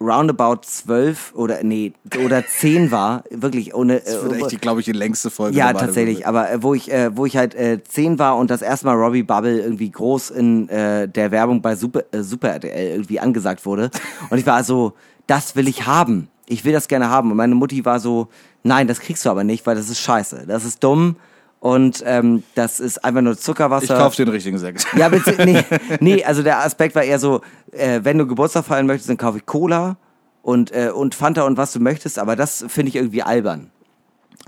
roundabout 0.00 0.62
zwölf 0.62 1.32
oder 1.34 1.62
nee, 1.62 1.92
oder 2.24 2.46
zehn 2.46 2.90
war, 2.90 3.24
wirklich 3.30 3.74
ohne. 3.74 4.00
Das 4.00 4.22
wird 4.22 4.32
äh, 4.32 4.46
echt, 4.46 4.60
glaube 4.60 4.80
ich, 4.80 4.86
die 4.86 4.92
längste 4.92 5.30
Folge. 5.30 5.56
ja, 5.56 5.72
tatsächlich. 5.72 6.26
Aber 6.26 6.50
äh, 6.50 6.62
wo 6.62 6.74
ich, 6.74 6.90
äh, 6.90 7.16
wo 7.16 7.26
ich 7.26 7.36
halt 7.36 7.54
äh, 7.54 7.82
zehn 7.84 8.18
war 8.18 8.36
und 8.36 8.50
das 8.50 8.60
erste 8.60 8.86
Mal 8.86 8.96
Robbie 8.96 9.22
Bubble 9.22 9.60
irgendwie 9.60 9.90
groß 9.90 10.30
in 10.30 10.68
äh, 10.68 11.08
der 11.08 11.30
Werbung 11.30 11.62
bei 11.62 11.76
Super, 11.76 12.02
äh, 12.10 12.22
Super 12.22 12.48
RTL 12.50 12.90
irgendwie 12.90 13.20
angesagt 13.20 13.64
wurde. 13.64 13.90
Und 14.30 14.38
ich 14.38 14.46
war 14.46 14.64
so, 14.64 14.94
das 15.26 15.54
will 15.54 15.68
ich 15.68 15.86
haben. 15.86 16.28
Ich 16.50 16.64
will 16.64 16.72
das 16.72 16.88
gerne 16.88 17.08
haben. 17.08 17.30
Und 17.30 17.36
meine 17.36 17.54
Mutti 17.54 17.84
war 17.84 18.00
so, 18.00 18.28
nein, 18.62 18.88
das 18.88 19.00
kriegst 19.00 19.24
du 19.24 19.30
aber 19.30 19.44
nicht, 19.44 19.66
weil 19.66 19.76
das 19.76 19.88
ist 19.88 20.00
scheiße. 20.00 20.44
Das 20.46 20.64
ist 20.64 20.82
dumm 20.82 21.16
und 21.60 22.02
ähm, 22.06 22.42
das 22.54 22.80
ist 22.80 23.04
einfach 23.04 23.20
nur 23.20 23.36
Zuckerwasser. 23.36 23.94
Ich 23.94 24.00
kaufe 24.00 24.16
den 24.16 24.28
richtigen 24.28 24.58
Sekt. 24.58 24.86
Ja, 24.96 25.08
nee, 25.44 25.62
nee, 26.00 26.24
also 26.24 26.42
der 26.42 26.58
Aspekt 26.64 26.94
war 26.94 27.04
eher 27.04 27.18
so, 27.18 27.42
äh, 27.72 28.00
wenn 28.02 28.16
du 28.18 28.26
Geburtstag 28.26 28.64
feiern 28.64 28.86
möchtest, 28.86 29.10
dann 29.10 29.18
kaufe 29.18 29.38
ich 29.38 29.46
Cola 29.46 29.96
und, 30.42 30.72
äh, 30.72 30.90
und 30.90 31.14
Fanta 31.14 31.42
und 31.42 31.58
was 31.58 31.72
du 31.72 31.80
möchtest, 31.80 32.18
aber 32.18 32.34
das 32.34 32.64
finde 32.68 32.88
ich 32.88 32.96
irgendwie 32.96 33.22
albern. 33.22 33.70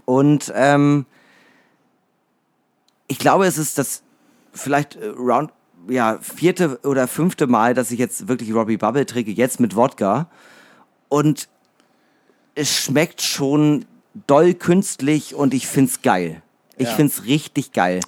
Und 0.07 0.53
ähm, 0.57 1.05
ich 3.09 3.19
glaube, 3.19 3.47
es 3.47 3.59
ist 3.59 3.77
das 3.77 4.03
vielleicht 4.55 4.97
äh, 4.97 5.09
round, 5.09 5.51
ja, 5.89 6.19
vierte 6.21 6.79
oder 6.83 7.07
fünfte 7.09 7.47
Mal, 7.47 7.75
dass 7.75 7.91
ich 7.91 7.99
jetzt 7.99 8.27
wirklich 8.27 8.55
Robbie 8.55 8.79
Bubble 8.79 9.05
trinke, 9.05 9.33
jetzt 9.33 9.61
mit 9.61 9.77
Wodka. 9.77 10.29
Und 11.11 11.49
es 12.55 12.77
schmeckt 12.77 13.23
schon 13.23 13.85
doll 14.27 14.55
künstlich 14.55 15.35
und 15.35 15.55
ich 15.55 15.67
find's 15.67 16.03
geil. 16.03 16.43
Ich 16.77 16.89
Ja. 16.89 16.95
find's 16.95 17.25
richtig 17.25 17.73
geil. 17.73 18.01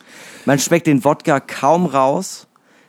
Man 0.44 0.58
schmeckt 0.58 0.86
den 0.86 1.04
Wodka 1.04 1.40
kaum 1.40 1.86
raus, 1.86 2.46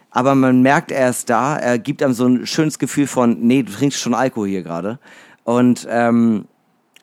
aber 0.10 0.36
man 0.36 0.62
merkt, 0.62 0.92
er 0.92 1.10
ist 1.10 1.30
da. 1.30 1.58
Er 1.58 1.78
gibt 1.80 2.02
einem 2.02 2.14
so 2.14 2.26
ein 2.28 2.46
schönes 2.48 2.80
Gefühl 2.80 3.08
von, 3.08 3.40
nee, 3.42 3.64
du 3.64 3.72
trinkst 3.72 4.00
schon 4.00 4.14
Alkohol 4.14 4.48
hier 4.48 4.64
gerade. 4.64 5.00
Und 5.44 5.88
ähm, 5.90 6.46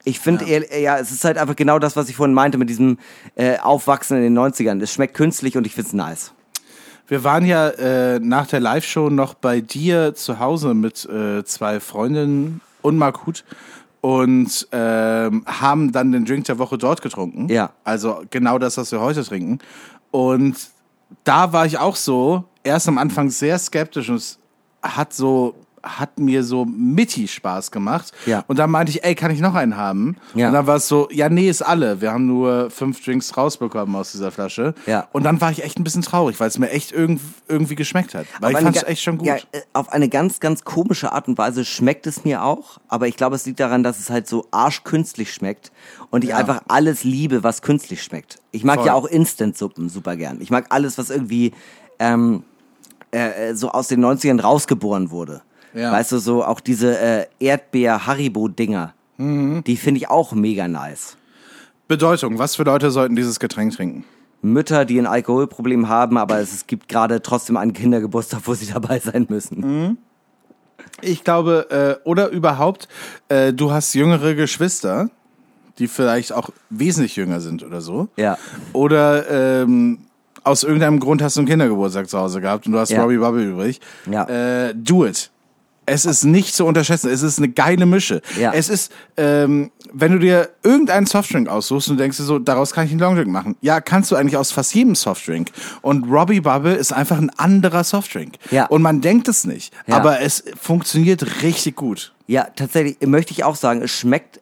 Ich 0.04 0.18
finde, 0.18 0.44
ja. 0.46 0.78
ja, 0.78 0.98
es 0.98 1.12
ist 1.12 1.24
halt 1.24 1.38
einfach 1.38 1.54
genau 1.54 1.78
das, 1.78 1.94
was 1.94 2.08
ich 2.08 2.16
vorhin 2.16 2.34
meinte 2.34 2.58
mit 2.58 2.68
diesem 2.68 2.98
äh, 3.36 3.58
Aufwachsen 3.58 4.16
in 4.16 4.22
den 4.24 4.36
90ern. 4.38 4.82
Es 4.82 4.92
schmeckt 4.92 5.14
künstlich 5.14 5.56
und 5.56 5.64
ich 5.64 5.74
find's 5.74 5.92
nice. 5.92 6.32
Wir 7.06 7.22
waren 7.22 7.44
ja 7.46 7.68
äh, 7.68 8.18
nach 8.18 8.48
der 8.48 8.58
Live-Show 8.60 9.10
noch 9.10 9.34
bei 9.34 9.60
dir 9.60 10.14
zu 10.14 10.40
Hause 10.40 10.74
mit 10.74 11.04
äh, 11.04 11.44
zwei 11.44 11.78
Freundinnen 11.78 12.60
und 12.80 12.96
Markut 12.96 13.44
und 14.02 14.68
ähm, 14.72 15.44
haben 15.46 15.92
dann 15.92 16.12
den 16.12 16.24
Drink 16.24 16.44
der 16.44 16.58
Woche 16.58 16.76
dort 16.76 17.00
getrunken. 17.00 17.48
Ja. 17.48 17.70
Also 17.84 18.22
genau 18.30 18.58
das, 18.58 18.76
was 18.76 18.90
wir 18.92 19.00
heute 19.00 19.24
trinken. 19.24 19.60
Und 20.10 20.56
da 21.24 21.52
war 21.52 21.64
ich 21.66 21.78
auch 21.78 21.96
so, 21.96 22.44
erst 22.64 22.88
am 22.88 22.98
Anfang 22.98 23.30
sehr 23.30 23.58
skeptisch 23.58 24.10
und 24.10 24.16
es 24.16 24.38
hat 24.82 25.12
so 25.12 25.54
hat 25.82 26.18
mir 26.18 26.44
so 26.44 26.64
mittig 26.64 27.32
Spaß 27.34 27.70
gemacht. 27.70 28.12
Ja. 28.26 28.44
Und 28.46 28.58
dann 28.58 28.70
meinte 28.70 28.90
ich, 28.90 29.04
ey, 29.04 29.14
kann 29.14 29.30
ich 29.30 29.40
noch 29.40 29.54
einen 29.54 29.76
haben? 29.76 30.16
Ja. 30.34 30.48
Und 30.48 30.54
dann 30.54 30.66
war 30.66 30.76
es 30.76 30.88
so, 30.88 31.08
ja, 31.10 31.28
nee, 31.28 31.48
ist 31.48 31.62
alle. 31.62 32.00
Wir 32.00 32.12
haben 32.12 32.26
nur 32.26 32.70
fünf 32.70 33.04
Drinks 33.04 33.36
rausbekommen 33.36 33.94
aus 33.96 34.12
dieser 34.12 34.30
Flasche. 34.30 34.74
Ja. 34.86 35.08
Und 35.12 35.24
dann 35.24 35.40
war 35.40 35.50
ich 35.50 35.64
echt 35.64 35.78
ein 35.78 35.84
bisschen 35.84 36.02
traurig, 36.02 36.38
weil 36.40 36.48
es 36.48 36.58
mir 36.58 36.70
echt 36.70 36.92
irgend, 36.92 37.20
irgendwie 37.48 37.74
geschmeckt 37.74 38.14
hat. 38.14 38.26
Weil 38.40 38.50
ich 38.52 38.56
eine 38.58 38.66
fand 38.66 38.76
es 38.76 38.82
echt 38.84 39.02
schon 39.02 39.18
gut. 39.18 39.26
Ja, 39.26 39.36
äh, 39.36 39.60
auf 39.72 39.92
eine 39.92 40.08
ganz, 40.08 40.40
ganz 40.40 40.64
komische 40.64 41.12
Art 41.12 41.28
und 41.28 41.38
Weise 41.38 41.64
schmeckt 41.64 42.06
es 42.06 42.24
mir 42.24 42.42
auch. 42.44 42.78
Aber 42.88 43.08
ich 43.08 43.16
glaube, 43.16 43.36
es 43.36 43.44
liegt 43.46 43.60
daran, 43.60 43.82
dass 43.82 43.98
es 43.98 44.10
halt 44.10 44.28
so 44.28 44.46
arschkünstlich 44.50 45.32
schmeckt. 45.32 45.72
Und 46.10 46.24
ich 46.24 46.30
Ja. 46.30 46.36
einfach 46.36 46.62
alles 46.68 47.04
liebe, 47.04 47.42
was 47.42 47.62
künstlich 47.62 48.02
schmeckt. 48.02 48.38
Ich 48.50 48.64
mag 48.64 48.76
Voll. 48.76 48.86
ja 48.86 48.94
auch 48.94 49.06
Instant-Suppen 49.06 49.88
super 49.88 50.16
gern. 50.16 50.40
Ich 50.40 50.50
mag 50.50 50.66
alles, 50.70 50.98
was 50.98 51.10
irgendwie 51.10 51.52
ähm, 51.98 52.44
äh, 53.14 53.50
äh, 53.50 53.54
so 53.54 53.70
aus 53.70 53.88
den 53.88 54.04
90ern 54.04 54.40
rausgeboren 54.40 55.10
wurde. 55.10 55.42
Ja. 55.74 55.92
Weißt 55.92 56.12
du, 56.12 56.18
so 56.18 56.44
auch 56.44 56.60
diese 56.60 56.98
äh, 56.98 57.26
Erdbeer-Haribo-Dinger. 57.40 58.94
Mhm. 59.16 59.64
Die 59.64 59.76
finde 59.76 59.98
ich 59.98 60.08
auch 60.10 60.32
mega 60.32 60.68
nice. 60.68 61.16
Bedeutung, 61.88 62.38
was 62.38 62.56
für 62.56 62.62
Leute 62.64 62.90
sollten 62.90 63.16
dieses 63.16 63.38
Getränk 63.40 63.74
trinken? 63.74 64.04
Mütter, 64.42 64.84
die 64.84 64.98
ein 64.98 65.06
Alkoholproblem 65.06 65.88
haben, 65.88 66.18
aber 66.18 66.38
es, 66.40 66.52
es 66.52 66.66
gibt 66.66 66.88
gerade 66.88 67.22
trotzdem 67.22 67.56
einen 67.56 67.72
Kindergeburtstag, 67.72 68.40
wo 68.44 68.54
sie 68.54 68.66
dabei 68.72 68.98
sein 68.98 69.26
müssen. 69.28 69.60
Mhm. 69.88 69.98
Ich 71.00 71.24
glaube, 71.24 71.98
äh, 72.04 72.08
oder 72.08 72.28
überhaupt, 72.30 72.88
äh, 73.28 73.52
du 73.52 73.70
hast 73.70 73.94
jüngere 73.94 74.34
Geschwister, 74.34 75.10
die 75.78 75.88
vielleicht 75.88 76.32
auch 76.32 76.50
wesentlich 76.70 77.16
jünger 77.16 77.40
sind 77.40 77.62
oder 77.62 77.80
so. 77.80 78.08
Ja. 78.16 78.36
Oder 78.72 79.62
ähm, 79.62 79.98
aus 80.44 80.62
irgendeinem 80.64 81.00
Grund 81.00 81.22
hast 81.22 81.36
du 81.36 81.40
einen 81.40 81.48
Kindergeburtstag 81.48 82.08
zu 82.08 82.18
Hause 82.18 82.40
gehabt 82.40 82.66
und 82.66 82.72
du 82.72 82.78
hast 82.78 82.90
Ja. 82.90 83.02
Robbie 83.02 83.18
Bubble 83.18 83.44
übrig. 83.44 83.80
Ja. 84.10 84.24
Äh, 84.68 84.74
do 84.74 85.06
it. 85.06 85.30
Es 85.92 86.04
ist 86.04 86.24
nicht 86.24 86.54
zu 86.54 86.64
unterschätzen. 86.64 87.10
Es 87.10 87.22
ist 87.22 87.38
eine 87.38 87.48
geile 87.48 87.86
Mische. 87.86 88.22
Ja. 88.38 88.52
Es 88.52 88.68
ist, 88.68 88.92
ähm, 89.16 89.70
wenn 89.92 90.12
du 90.12 90.18
dir 90.18 90.50
irgendeinen 90.62 91.06
Softdrink 91.06 91.48
aussuchst 91.48 91.90
und 91.90 91.98
denkst 91.98 92.16
dir 92.16 92.24
so, 92.24 92.38
daraus 92.38 92.72
kann 92.72 92.86
ich 92.86 92.92
einen 92.92 93.00
Longdrink 93.00 93.28
machen. 93.28 93.56
Ja, 93.60 93.80
kannst 93.80 94.10
du 94.10 94.16
eigentlich 94.16 94.36
aus 94.36 94.52
fast 94.52 94.74
jedem 94.74 94.94
Softdrink. 94.94 95.50
Und 95.82 96.10
Robbie 96.10 96.40
Bubble 96.40 96.74
ist 96.74 96.92
einfach 96.92 97.18
ein 97.18 97.30
anderer 97.36 97.84
Softdrink. 97.84 98.36
Ja. 98.50 98.66
Und 98.66 98.82
man 98.82 99.00
denkt 99.00 99.28
es 99.28 99.44
nicht. 99.44 99.74
Ja. 99.86 99.96
Aber 99.96 100.20
es 100.20 100.44
funktioniert 100.60 101.42
richtig 101.42 101.76
gut. 101.76 102.12
Ja, 102.26 102.48
tatsächlich 102.56 102.96
möchte 103.06 103.32
ich 103.32 103.44
auch 103.44 103.56
sagen, 103.56 103.82
es 103.82 103.90
schmeckt, 103.90 104.40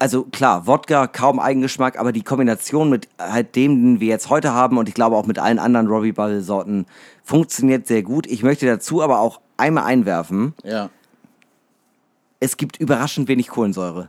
also 0.00 0.24
klar, 0.24 0.66
Wodka, 0.66 1.06
kaum 1.06 1.38
Eigengeschmack, 1.38 1.98
aber 1.98 2.10
die 2.10 2.22
Kombination 2.22 2.88
mit 2.90 3.06
halt 3.18 3.54
dem, 3.54 3.76
den 3.76 4.00
wir 4.00 4.08
jetzt 4.08 4.30
heute 4.30 4.52
haben 4.52 4.78
und 4.78 4.88
ich 4.88 4.94
glaube 4.94 5.14
auch 5.14 5.26
mit 5.26 5.38
allen 5.38 5.58
anderen 5.58 5.86
Robbie 5.86 6.12
Bubble 6.12 6.40
Sorten 6.42 6.86
funktioniert 7.22 7.86
sehr 7.86 8.02
gut. 8.02 8.26
Ich 8.26 8.42
möchte 8.42 8.66
dazu 8.66 9.02
aber 9.02 9.20
auch 9.20 9.40
einmal 9.58 9.84
einwerfen, 9.84 10.54
Ja. 10.64 10.88
es 12.40 12.56
gibt 12.56 12.78
überraschend 12.78 13.28
wenig 13.28 13.48
Kohlensäure. 13.48 14.08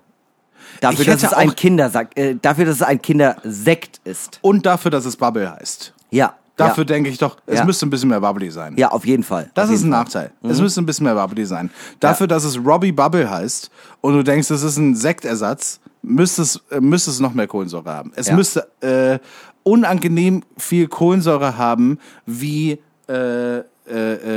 Dafür, 0.79 1.05
dass 1.05 1.23
es 1.23 1.33
ein 1.33 1.55
Kindersack, 1.55 2.17
äh, 2.17 2.35
dafür, 2.41 2.65
dass 2.65 2.75
es 2.77 2.81
ein 2.83 3.01
Kindersekt 3.01 3.99
ist. 4.05 4.39
Und 4.41 4.65
dafür, 4.65 4.91
dass 4.91 5.05
es 5.05 5.17
Bubble 5.17 5.51
heißt. 5.51 5.93
Ja. 6.11 6.35
Dafür 6.67 6.83
ja, 6.83 6.87
denke 6.87 7.09
ich 7.09 7.17
doch, 7.17 7.37
es 7.45 7.59
Ja. 7.59 7.65
müsste 7.65 7.85
ein 7.85 7.89
bisschen 7.89 8.09
mehr 8.09 8.21
Bubbly 8.21 8.51
sein. 8.51 8.75
ja, 8.77 8.89
auf 8.91 9.05
jeden 9.05 9.23
Fall. 9.23 9.49
Das 9.53 9.69
auf 9.69 9.75
ist 9.75 9.81
ein 9.83 9.91
Fall. 9.91 9.99
Nachteil. 9.99 10.31
Es 10.43 10.59
müsste 10.61 10.81
ein 10.81 10.85
bisschen 10.85 11.03
mehr 11.05 11.15
Bubbly 11.15 11.45
sein. 11.45 11.69
Dafür, 11.99 12.27
dass 12.27 12.43
es 12.43 12.57
Robbie 12.57 12.91
Bubble 12.91 13.29
heißt 13.29 13.69
und 14.01 14.13
du 14.13 14.23
denkst, 14.23 14.49
es 14.51 14.63
ist 14.63 14.77
ein 14.77 14.95
Sektersatz, 14.95 15.79
müsste 16.01 16.41
es, 16.43 16.61
äh, 16.71 16.79
müsste 16.79 17.11
es 17.11 17.19
noch 17.19 17.33
mehr 17.33 17.47
Kohlensäure 17.47 17.91
haben. 17.91 18.11
Es 18.15 18.31
müsste 18.31 18.67
äh, 18.81 19.19
unangenehm 19.63 20.43
viel 20.57 20.87
Kohlensäure 20.87 21.57
haben, 21.57 21.99
wie 22.25 22.79
äh, 23.07 23.57
äh, 23.59 23.63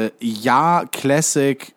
äh, 0.07 0.11
Ja 0.21 0.85
Classic 0.91 1.74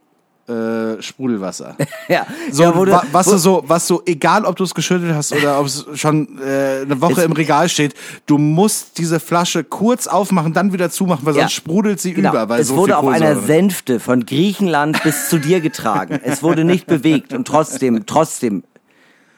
äh, 0.48 1.02
Sprudelwasser. 1.02 1.76
Ja, 2.07 2.26
So, 2.52 2.64
ja, 2.64 2.72
du, 2.72 2.90
wa 2.91 3.03
was 3.11 3.26
du 3.28 3.38
so, 3.38 3.64
was 3.68 3.86
so, 3.86 4.02
egal 4.06 4.45
ob 4.45 4.56
du 4.56 4.64
es 4.64 4.74
geschüttelt 4.74 5.14
hast 5.14 5.34
oder 5.34 5.60
ob 5.60 5.65
es 5.65 5.86
schon 5.95 6.40
äh, 6.40 6.82
eine 6.84 7.02
Woche 7.02 7.19
Es- 7.22 7.26
im 7.26 7.34
Regal 7.34 7.68
steht, 7.68 7.94
du 8.28 8.38
musst 8.38 8.98
diese 8.98 9.19
Flasche 9.19 9.64
kurz 9.65 10.07
aufmachen, 10.07 10.53
dann 10.53 10.72
wieder 10.72 10.90
zumachen, 10.90 11.26
weil 11.26 11.36
Ja. 11.36 11.41
sonst 11.41 11.53
sprudelt 11.53 11.99
sie 11.99 12.14
Genau, 12.14 12.30
über. 12.30 12.48
Weil 12.49 12.61
es 12.61 12.69
so 12.69 12.78
wurde 12.78 12.98
auf 12.98 13.07
einer. 13.07 13.36
Sänfte 13.41 13.99
von 13.99 14.26
Griechenland 14.26 15.03
bis 15.03 15.28
zu 15.30 15.38
dir 15.38 15.60
getragen. 15.61 16.19
Es 16.24 16.41
wurde 16.44 16.64
nicht 16.64 16.88
bewegt 16.88 17.34
und 17.34 17.45
trotzdem, 17.48 18.06
trotzdem, 18.06 18.64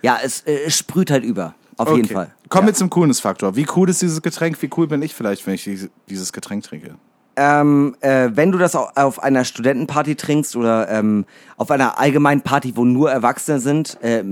ja, 0.02 0.18
es 0.23 0.45
äh, 0.45 0.69
sprüht 0.69 1.10
halt 1.11 1.23
über. 1.23 1.56
Auf 1.77 1.90
jeden 1.90 2.06
Okay. 2.06 2.14
Fall. 2.14 2.31
Kommen 2.49 2.68
ja. 2.68 2.73
wir 2.73 2.76
zum 2.77 2.90
Coolness-Faktor. 2.90 3.56
Wie 3.56 3.65
cool 3.76 3.90
ist 3.90 4.02
dieses 4.02 4.22
Getränk? 4.22 4.61
Wie 4.61 4.69
cool 4.77 4.88
bin 4.88 5.02
ich 5.02 5.15
vielleicht, 5.15 5.45
wenn 5.48 5.53
ich 5.56 5.64
diese- 5.64 5.90
dieses 6.10 6.34
Getränk 6.34 6.64
trinke? 6.64 6.95
Ähm, 7.39 7.95
äh, 8.01 8.29
wenn 8.33 8.51
du 8.51 8.57
das 8.57 8.75
au- 8.75 8.89
auf 8.95 9.23
einer 9.23 9.45
Studentenparty 9.45 10.15
trinkst 10.15 10.55
oder 10.57 10.89
ähm, 10.89 11.25
auf 11.57 11.71
einer 11.71 11.97
allgemeinen 11.97 12.41
Party, 12.41 12.73
wo 12.75 12.83
nur 12.85 13.09
Erwachsene 13.11 13.59
sind, 13.59 13.97
äh, 14.03 14.23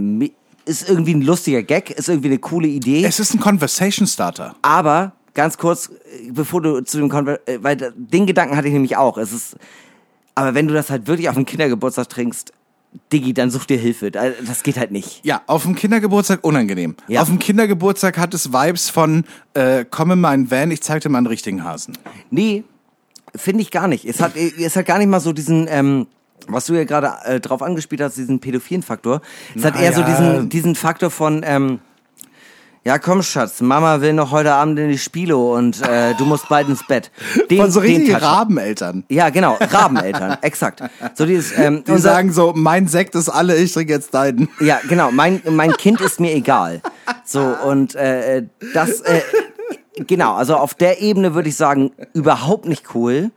ist 0.66 0.90
irgendwie 0.90 1.14
ein 1.14 1.22
lustiger 1.22 1.64
Gag, 1.64 1.90
ist 1.92 2.10
irgendwie 2.10 2.28
eine 2.28 2.40
coole 2.40 2.68
Idee. 2.68 3.06
Es 3.06 3.20
ist 3.22 3.34
ein 3.34 3.40
Conversation 3.40 4.06
Starter. 4.06 4.56
Aber 4.62 5.14
ganz 5.34 5.58
kurz, 5.58 5.88
äh, 5.90 6.32
bevor 6.32 6.62
du 6.62 6.82
zu 6.82 6.98
dem 6.98 7.08
Konver 7.10 7.40
äh, 7.48 7.60
weil 7.62 7.78
den 7.96 8.26
Gedanken 8.26 8.58
hatte 8.58 8.68
ich 8.68 8.74
nämlich 8.74 8.98
auch. 8.98 9.18
Es 9.18 9.32
ist, 9.32 9.56
aber 10.36 10.54
wenn 10.54 10.68
du 10.68 10.74
das 10.74 10.90
halt 10.90 11.08
wirklich 11.08 11.30
auf 11.30 11.36
dem 11.36 11.46
Kindergeburtstag 11.46 12.10
trinkst, 12.10 12.52
Diggi, 13.14 13.34
dann 13.34 13.50
such 13.52 13.66
dir 13.66 13.78
Hilfe. 13.78 14.12
Da- 14.12 14.32
Das 14.46 14.64
geht 14.64 14.78
halt 14.78 14.92
nicht. 14.92 15.24
Ja, 15.24 15.42
auf 15.48 15.64
dem 15.64 15.76
Kindergeburtstag 15.76 16.44
unangenehm. 16.44 16.96
Ja. 17.08 17.22
Auf 17.22 17.28
dem 17.28 17.38
Kindergeburtstag 17.40 18.18
hat 18.18 18.34
es 18.34 18.52
Vibes 18.52 18.90
von, 18.90 19.24
äh, 19.54 19.86
komm 19.90 20.12
in 20.12 20.20
meinen 20.22 20.50
Van, 20.52 20.72
ich 20.72 20.82
zeig 20.82 21.02
dir 21.04 21.10
mal 21.10 21.20
einen 21.20 21.28
richtigen 21.28 21.64
Hasen. 21.64 21.98
Nee, 22.32 22.64
finde 23.38 23.62
ich 23.62 23.72
gar 23.72 23.88
nicht. 23.88 24.06
Es 24.06 24.22
hat, 24.22 24.36
es 24.36 24.76
hat 24.76 24.86
gar 24.86 24.98
nicht 24.98 25.08
mal 25.08 25.20
so 25.20 25.34
diesen, 25.34 25.68
ähm, 25.70 26.08
was 26.48 26.66
du 26.66 26.74
ja 26.74 26.84
gerade 26.84 27.14
äh, 27.26 27.40
drauf 27.40 27.62
angespielt 27.62 28.02
hast, 28.02 28.18
diesen 28.18 28.40
pädophilen 28.40 28.84
Faktor. 28.84 29.22
Es 29.56 29.64
hat 29.64 29.80
eher 29.80 29.94
so 29.94 30.02
Naja. 30.02 30.14
diesen, 30.16 30.50
diesen 30.50 30.76
Faktor 30.76 31.10
von, 31.10 31.42
ähm, 31.46 31.80
ja 32.86 33.00
komm 33.00 33.22
Schatz, 33.22 33.60
Mama 33.60 34.00
will 34.00 34.14
noch 34.14 34.32
heute 34.32 34.54
Abend 34.54 34.80
in 34.80 34.88
die 34.88 34.98
Spilo 34.98 35.58
und 35.58 35.82
äh, 35.82 36.14
du 36.16 36.24
musst 36.26 36.48
bald 36.48 36.70
ins 36.70 36.88
Bett. 36.88 37.12
Den, 37.50 37.58
Von 37.60 37.70
so 37.72 37.82
richtigen. 37.82 38.16
Rabeneltern. 38.16 39.04
Ja, 39.10 39.30
genau, 39.30 39.58
Rabeneltern, 39.60 40.38
exakt. 40.42 40.82
So 41.14 41.26
dieses, 41.26 41.52
ähm, 41.58 41.84
Die 41.86 41.92
unser- 41.92 42.12
sagen 42.12 42.32
so, 42.32 42.54
mein 42.56 42.88
Sekt 42.88 43.16
ist 43.16 43.28
alle, 43.28 43.58
ich 43.58 43.74
trinke 43.74 43.92
jetzt 43.92 44.14
deinen. 44.14 44.48
Ja, 44.62 44.80
genau. 44.88 45.12
Mein, 45.12 45.42
mein 45.50 45.74
Kind 45.74 46.00
ist 46.00 46.22
mir 46.22 46.34
egal. 46.34 46.82
So, 47.26 47.42
und 47.42 47.96
äh, 47.96 48.44
das, 48.74 49.02
äh, 49.02 49.20
genau, 50.06 50.34
also 50.34 50.56
auf 50.56 50.74
der 50.74 51.02
Ebene 51.02 51.34
würde 51.34 51.50
ich 51.50 51.56
sagen, 51.56 51.92
überhaupt 52.14 52.66
nicht 52.66 52.96
cool. 52.96 53.32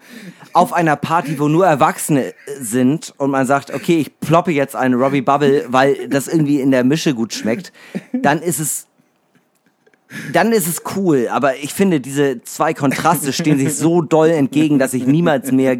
Auf 0.53 0.73
einer 0.73 0.97
Party, 0.97 1.39
wo 1.39 1.49
nur 1.49 1.67
Erwachsene 1.67 2.35
sind 2.61 3.15
und 3.17 3.31
man 3.31 3.47
sagt, 3.47 3.73
okay, 3.73 3.99
ich 3.99 4.21
ploppe 4.21 4.51
jetzt 4.51 4.77
einen 4.77 4.95
Robbie 4.95 5.23
Bubble, 5.23 5.65
weil 5.69 6.09
das 6.09 6.29
irgendwie 6.29 6.61
in 6.61 6.71
der 6.71 6.85
Mische 6.85 7.15
gut 7.15 7.33
schmeckt, 7.33 7.73
dann 8.13 8.43
ist 8.43 8.59
es 8.59 8.87
dann 10.33 10.51
ist 10.51 10.67
es 10.67 10.83
cool, 10.97 11.29
aber 11.31 11.57
ich 11.59 11.73
finde, 11.73 12.01
diese 12.01 12.43
zwei 12.43 12.75
Kontraste 12.75 13.33
stehen 13.33 13.59
sich 13.59 13.77
so 13.77 14.03
doll 14.03 14.31
entgegen, 14.31 14.81
dass 14.81 14.93
ich 14.93 15.07
niemals 15.07 15.53
mehr 15.53 15.79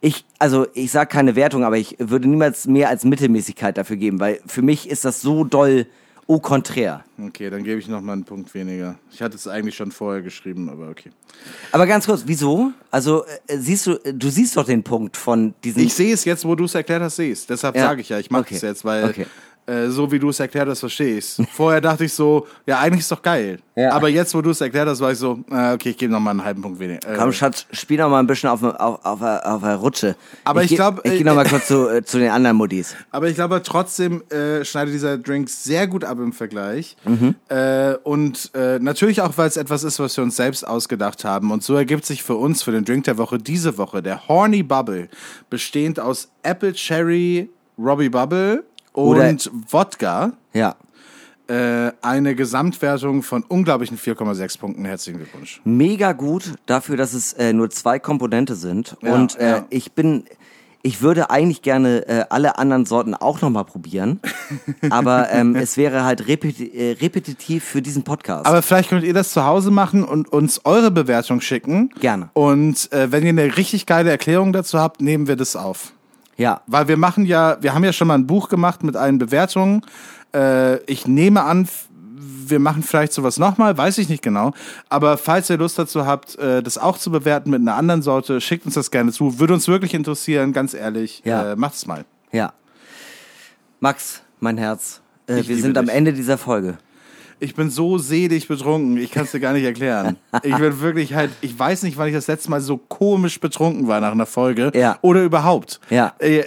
ich 0.00 0.24
also 0.38 0.66
ich 0.74 0.92
sag 0.92 1.10
keine 1.10 1.34
Wertung, 1.34 1.64
aber 1.64 1.76
ich 1.76 1.96
würde 1.98 2.28
niemals 2.28 2.66
mehr 2.68 2.88
als 2.88 3.04
Mittelmäßigkeit 3.04 3.76
dafür 3.76 3.96
geben, 3.96 4.20
weil 4.20 4.40
für 4.46 4.62
mich 4.62 4.88
ist 4.88 5.04
das 5.04 5.20
so 5.20 5.42
doll 5.42 5.86
au 6.28 6.40
contraire. 6.40 7.04
Okay, 7.18 7.50
dann 7.50 7.62
gebe 7.64 7.78
ich 7.80 7.88
noch 7.88 8.00
mal 8.00 8.14
einen 8.14 8.24
Punkt 8.24 8.52
weniger. 8.54 8.96
Ich 9.12 9.22
hatte 9.22 9.36
es 9.36 9.46
eigentlich 9.46 9.74
schon 9.76 9.92
vorher 9.92 10.22
geschrieben, 10.22 10.68
aber 10.68 10.88
okay. 10.90 11.10
Aber 11.72 11.86
ganz 11.86 12.06
kurz, 12.06 12.22
wieso? 12.26 12.72
Also 12.90 13.24
äh, 13.46 13.58
siehst 13.58 13.86
du 13.86 13.92
äh, 14.04 14.12
du 14.12 14.28
siehst 14.28 14.56
doch 14.56 14.64
den 14.66 14.82
Punkt 14.82 15.16
von 15.16 15.54
diesen 15.62 15.82
Ich 15.82 15.94
sehe 15.94 16.12
es 16.12 16.24
jetzt, 16.24 16.44
wo 16.44 16.54
du 16.54 16.64
es 16.64 16.74
erklärt 16.74 17.02
hast, 17.02 17.16
sehe 17.16 17.32
ich 17.32 17.38
es. 17.40 17.46
Deshalb 17.46 17.76
Ja. 17.76 17.82
sage 17.88 18.00
ich 18.00 18.08
ja, 18.08 18.18
ich 18.18 18.30
mache 18.30 18.42
Okay. 18.42 18.56
es 18.56 18.62
jetzt, 18.62 18.84
weil 18.84 19.04
Okay. 19.10 19.26
Äh, 19.66 19.88
so 19.88 20.10
wie 20.12 20.18
du 20.18 20.28
es 20.28 20.40
erklärt 20.40 20.68
hast, 20.68 20.80
verstehe 20.80 21.18
ich. 21.18 21.36
Vorher 21.52 21.80
dachte 21.80 22.04
ich 22.04 22.12
so, 22.12 22.46
ja, 22.66 22.78
eigentlich 22.78 23.00
ist 23.00 23.10
doch 23.12 23.22
geil. 23.22 23.58
Ja. 23.74 23.92
Aber 23.92 24.08
jetzt, 24.08 24.34
wo 24.34 24.40
du 24.40 24.50
es 24.50 24.60
erklärt 24.60 24.88
hast, 24.88 25.00
war 25.00 25.12
ich 25.12 25.18
so, 25.18 25.40
äh, 25.50 25.74
okay, 25.74 25.90
ich 25.90 25.98
gebe 25.98 26.12
noch 26.12 26.20
mal 26.20 26.30
einen 26.30 26.44
halben 26.44 26.62
Punkt 26.62 26.78
weniger. 26.78 27.06
Äh, 27.06 27.16
Komm, 27.18 27.32
Schatz, 27.32 27.66
spiel 27.72 27.98
noch 27.98 28.08
mal 28.08 28.20
ein 28.20 28.26
bisschen 28.26 28.48
auf, 28.48 28.62
auf, 28.62 29.04
auf, 29.04 29.20
auf 29.22 29.62
der 29.62 29.74
Rutsche. 29.76 30.16
Aber 30.44 30.62
ich 30.62 30.70
geh- 30.70 30.76
glaub, 30.76 31.00
Ich 31.04 31.12
äh, 31.12 31.16
gehe 31.18 31.26
noch 31.26 31.34
mal 31.34 31.44
kurz 31.46 31.66
zu, 31.66 31.88
äh, 31.88 32.02
zu 32.04 32.18
den 32.18 32.30
anderen 32.30 32.56
Muddis. 32.56 32.94
Aber 33.10 33.28
ich 33.28 33.34
glaube 33.34 33.60
trotzdem 33.62 34.22
äh, 34.30 34.64
schneidet 34.64 34.94
dieser 34.94 35.18
Drink 35.18 35.48
sehr 35.50 35.86
gut 35.86 36.04
ab 36.04 36.18
im 36.18 36.32
Vergleich. 36.32 36.96
Mhm. 37.04 37.34
Äh, 37.48 37.94
und 38.04 38.50
äh, 38.54 38.78
natürlich 38.78 39.20
auch, 39.20 39.36
weil 39.36 39.48
es 39.48 39.56
etwas 39.56 39.82
ist, 39.84 39.98
was 39.98 40.16
wir 40.16 40.24
uns 40.24 40.36
selbst 40.36 40.66
ausgedacht 40.66 41.24
haben. 41.24 41.50
Und 41.50 41.62
so 41.62 41.74
ergibt 41.74 42.06
sich 42.06 42.22
für 42.22 42.36
uns, 42.36 42.62
für 42.62 42.72
den 42.72 42.84
Drink 42.84 43.04
der 43.04 43.18
Woche, 43.18 43.38
diese 43.38 43.76
Woche 43.78 44.02
der 44.02 44.26
Horny 44.28 44.62
Bubble, 44.62 45.08
bestehend 45.50 46.00
aus 46.00 46.28
Apple 46.42 46.72
Cherry, 46.72 47.50
Robbie 47.78 48.08
Bubble 48.08 48.64
Oder- 48.96 49.28
und 49.28 49.50
Wodka. 49.70 50.32
Ja. 50.52 50.74
äh, 51.48 51.92
eine 52.02 52.34
Gesamtwertung 52.34 53.22
von 53.22 53.44
unglaublichen 53.44 53.98
4,6 53.98 54.58
Punkten. 54.58 54.84
Herzlichen 54.84 55.18
Glückwunsch. 55.18 55.60
Mega 55.64 56.12
gut 56.12 56.54
dafür, 56.66 56.96
dass 56.96 57.12
es 57.12 57.34
äh, 57.34 57.52
nur 57.52 57.70
zwei 57.70 57.98
Komponente 57.98 58.56
sind. 58.56 58.96
Ja, 59.02 59.14
und 59.14 59.38
äh, 59.38 59.48
ja. 59.48 59.66
ich 59.70 59.92
bin, 59.92 60.24
ich 60.82 61.02
würde 61.02 61.30
eigentlich 61.30 61.62
gerne 61.62 62.08
äh, 62.08 62.24
alle 62.30 62.58
anderen 62.58 62.84
Sorten 62.84 63.14
auch 63.14 63.40
nochmal 63.42 63.64
probieren. 63.64 64.20
aber 64.90 65.30
ähm, 65.30 65.54
es 65.54 65.76
wäre 65.76 66.04
halt 66.04 66.26
repeti 66.26 66.66
äh, 66.66 66.92
repetitiv 67.00 67.64
für 67.64 67.82
diesen 67.82 68.02
Podcast. 68.02 68.46
Aber 68.46 68.62
vielleicht 68.62 68.90
könnt 68.90 69.04
ihr 69.04 69.14
das 69.14 69.32
zu 69.32 69.44
Hause 69.44 69.70
machen 69.70 70.04
und 70.04 70.32
uns 70.32 70.62
eure 70.64 70.90
Bewertung 70.90 71.40
schicken. 71.40 71.90
Gerne. 72.00 72.30
Und 72.32 72.90
äh, 72.92 73.12
wenn 73.12 73.22
ihr 73.22 73.30
eine 73.30 73.56
richtig 73.56 73.86
geile 73.86 74.10
Erklärung 74.10 74.52
dazu 74.52 74.80
habt, 74.80 75.00
nehmen 75.00 75.28
wir 75.28 75.36
das 75.36 75.54
auf. 75.54 75.92
Ja, 76.36 76.60
Weil 76.66 76.88
wir 76.88 76.96
machen 76.96 77.24
ja, 77.24 77.56
wir 77.60 77.74
haben 77.74 77.84
ja 77.84 77.92
schon 77.92 78.08
mal 78.08 78.14
ein 78.14 78.26
Buch 78.26 78.48
gemacht 78.48 78.82
mit 78.82 78.96
allen 78.96 79.18
Bewertungen. 79.18 79.82
Äh, 80.34 80.78
ich 80.84 81.06
nehme 81.06 81.42
an, 81.42 81.68
wir 82.48 82.58
machen 82.58 82.82
vielleicht 82.82 83.12
sowas 83.12 83.38
nochmal, 83.38 83.76
weiß 83.76 83.98
ich 83.98 84.08
nicht 84.08 84.22
genau. 84.22 84.52
Aber 84.88 85.16
falls 85.16 85.50
ihr 85.50 85.56
Lust 85.56 85.78
dazu 85.78 86.06
habt, 86.06 86.38
äh, 86.38 86.62
das 86.62 86.78
auch 86.78 86.98
zu 86.98 87.10
bewerten 87.10 87.50
mit 87.50 87.60
einer 87.60 87.74
anderen 87.74 88.02
Sorte, 88.02 88.40
schickt 88.40 88.66
uns 88.66 88.74
das 88.74 88.90
gerne 88.90 89.12
zu. 89.12 89.38
Würde 89.38 89.54
uns 89.54 89.66
wirklich 89.66 89.94
interessieren, 89.94 90.52
ganz 90.52 90.74
ehrlich. 90.74 91.22
Ja. 91.24 91.52
Äh, 91.52 91.56
macht 91.56 91.74
es 91.74 91.86
mal. 91.86 92.04
ja. 92.32 92.52
Max, 93.80 94.22
mein 94.40 94.56
Herz. 94.56 95.02
Äh, 95.26 95.42
wir 95.46 95.56
sind 95.58 95.76
am 95.76 95.86
dich. 95.86 95.94
Ende 95.94 96.12
dieser 96.14 96.38
Folge. 96.38 96.78
Ich 97.38 97.54
bin 97.54 97.68
so 97.70 97.98
selig 97.98 98.48
betrunken, 98.48 98.96
ich 98.96 99.10
kann 99.10 99.24
es 99.24 99.32
dir 99.32 99.40
gar 99.40 99.52
nicht 99.52 99.64
erklären. 99.64 100.16
Ich 100.42 100.56
bin 100.56 100.80
wirklich 100.80 101.14
halt, 101.14 101.30
ich 101.40 101.58
weiß 101.58 101.82
nicht, 101.82 101.96
wann 101.98 102.08
ich 102.08 102.14
das 102.14 102.26
letzte 102.26 102.50
Mal 102.50 102.60
so 102.60 102.76
komisch 102.76 103.40
betrunken 103.40 103.88
war 103.88 104.00
nach 104.00 104.12
einer 104.12 104.26
Folge. 104.26 104.70
Ja. 104.74 104.98
Oder 105.02 105.22
überhaupt. 105.24 105.80
Ja. 105.90 106.14
Äh, 106.18 106.38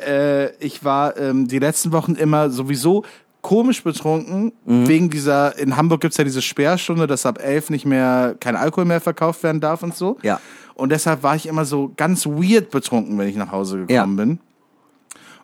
äh, 0.45 0.51
ich 0.59 0.83
war 0.83 1.17
ähm, 1.17 1.47
die 1.47 1.59
letzten 1.59 1.91
Wochen 1.91 2.13
immer 2.15 2.49
sowieso 2.49 3.03
komisch 3.41 3.83
betrunken, 3.83 4.51
Mhm. 4.65 4.87
wegen 4.87 5.09
dieser, 5.09 5.57
in 5.57 5.77
Hamburg 5.77 6.01
gibt's 6.01 6.17
ja 6.17 6.23
diese 6.23 6.41
Sperrstunde, 6.41 7.07
dass 7.07 7.25
ab 7.25 7.39
elf 7.41 7.69
nicht 7.69 7.85
mehr 7.85 8.35
kein 8.39 8.55
Alkohol 8.55 8.85
mehr 8.85 8.99
verkauft 9.01 9.43
werden 9.43 9.61
darf 9.61 9.81
und 9.83 9.95
so. 9.95 10.17
Ja. 10.23 10.39
Und 10.75 10.91
deshalb 10.91 11.23
war 11.23 11.35
ich 11.35 11.45
immer 11.47 11.65
so 11.65 11.91
ganz 11.97 12.25
weird 12.25 12.69
betrunken, 12.69 13.17
wenn 13.17 13.27
ich 13.29 13.35
nach 13.35 13.51
Hause 13.51 13.85
gekommen 13.85 14.17
Ja. 14.17 14.23
bin. 14.25 14.39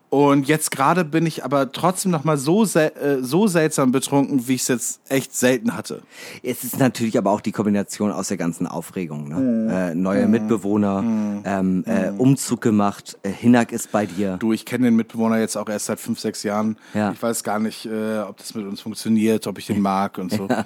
Und 0.10 0.48
jetzt 0.48 0.72
gerade 0.72 1.03
bin 1.03 1.26
ich 1.26 1.44
aber 1.44 1.72
trotzdem 1.72 2.11
noch 2.11 2.23
mal 2.23 2.38
so, 2.38 2.64
äh, 2.64 2.91
so 3.22 3.48
seltsam 3.48 3.91
betrunken, 3.91 4.48
wie 4.48 4.53
ich 4.53 4.61
es 4.61 4.68
jetzt 4.69 5.02
echt 5.10 5.36
selten 5.36 5.76
hatte. 5.76 6.03
Es 6.44 6.64
ist 6.64 6.80
natürlich 6.80 7.18
aber 7.18 7.32
auch 7.32 7.41
die 7.41 7.52
Kombination 7.52 8.11
aus 8.11 8.30
der 8.30 8.38
ganzen 8.38 8.65
Aufregung. 8.68 9.27
Ne? 9.27 9.36
Mhm. 9.36 9.69
Äh, 9.69 9.95
neue 9.95 10.27
Mitbewohner, 10.27 11.03
ähm, 11.44 11.84
äh, 11.88 12.11
Umzug 12.18 12.61
gemacht, 12.61 13.18
äh, 13.23 13.30
Hinak 13.30 13.72
ist 13.72 13.91
bei 13.91 14.06
dir. 14.06 14.38
Du, 14.38 14.53
ich 14.53 14.65
kenne 14.65 14.86
den 14.86 14.95
Mitbewohner 14.95 15.40
jetzt 15.40 15.57
auch 15.57 15.68
erst 15.68 15.88
seit 15.88 15.99
fünf, 15.99 16.19
sechs 16.19 16.44
Jahren. 16.44 16.77
Ja. 16.94 17.11
Ich 17.11 17.22
weiß 17.22 17.44
gar 17.44 17.60
nicht, 17.60 17.86
äh, 17.86 18.19
ob 18.19 18.38
das 18.38 18.53
mit 18.56 18.65
uns 18.65 18.82
funktioniert, 18.82 19.48
ob 19.48 19.57
ich 19.57 19.65
den 19.65 19.82
mag 19.82 20.18
und 20.18 20.32
so. 20.32 20.48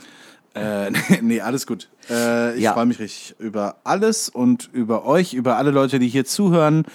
Äh, 0.56 0.92
nee, 1.22 1.42
alles 1.42 1.68
gut. 1.68 1.90
Äh, 2.10 2.56
ich 2.56 2.64
Ja. 2.64 2.74
freue 2.74 2.88
mich 2.88 2.98
richtig 2.98 3.36
über 3.38 3.76
alles 3.84 4.30
und 4.30 4.68
über 4.74 5.06
euch, 5.06 5.36
über 5.36 5.58
alle 5.58 5.70
Leute, 5.70 6.00
die 6.00 6.08
hier 6.08 6.26
zuhören. 6.26 6.86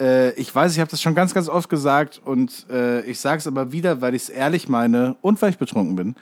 Äh, 0.00 0.32
ich 0.32 0.54
weiß, 0.54 0.72
ich 0.72 0.80
habe 0.80 0.90
das 0.90 1.02
schon 1.02 1.14
ganz, 1.14 1.34
ganz 1.34 1.48
oft 1.48 1.68
gesagt 1.68 2.20
und 2.24 2.66
äh, 2.70 3.02
ich 3.02 3.20
sage 3.20 3.38
es 3.38 3.46
aber 3.46 3.72
wieder, 3.72 4.00
weil 4.00 4.14
ich 4.14 4.22
es 4.22 4.28
ehrlich 4.28 4.68
meine 4.68 5.16
und 5.20 5.40
weil 5.42 5.50
ich 5.50 5.58
betrunken 5.58 5.96
bin. 5.96 6.14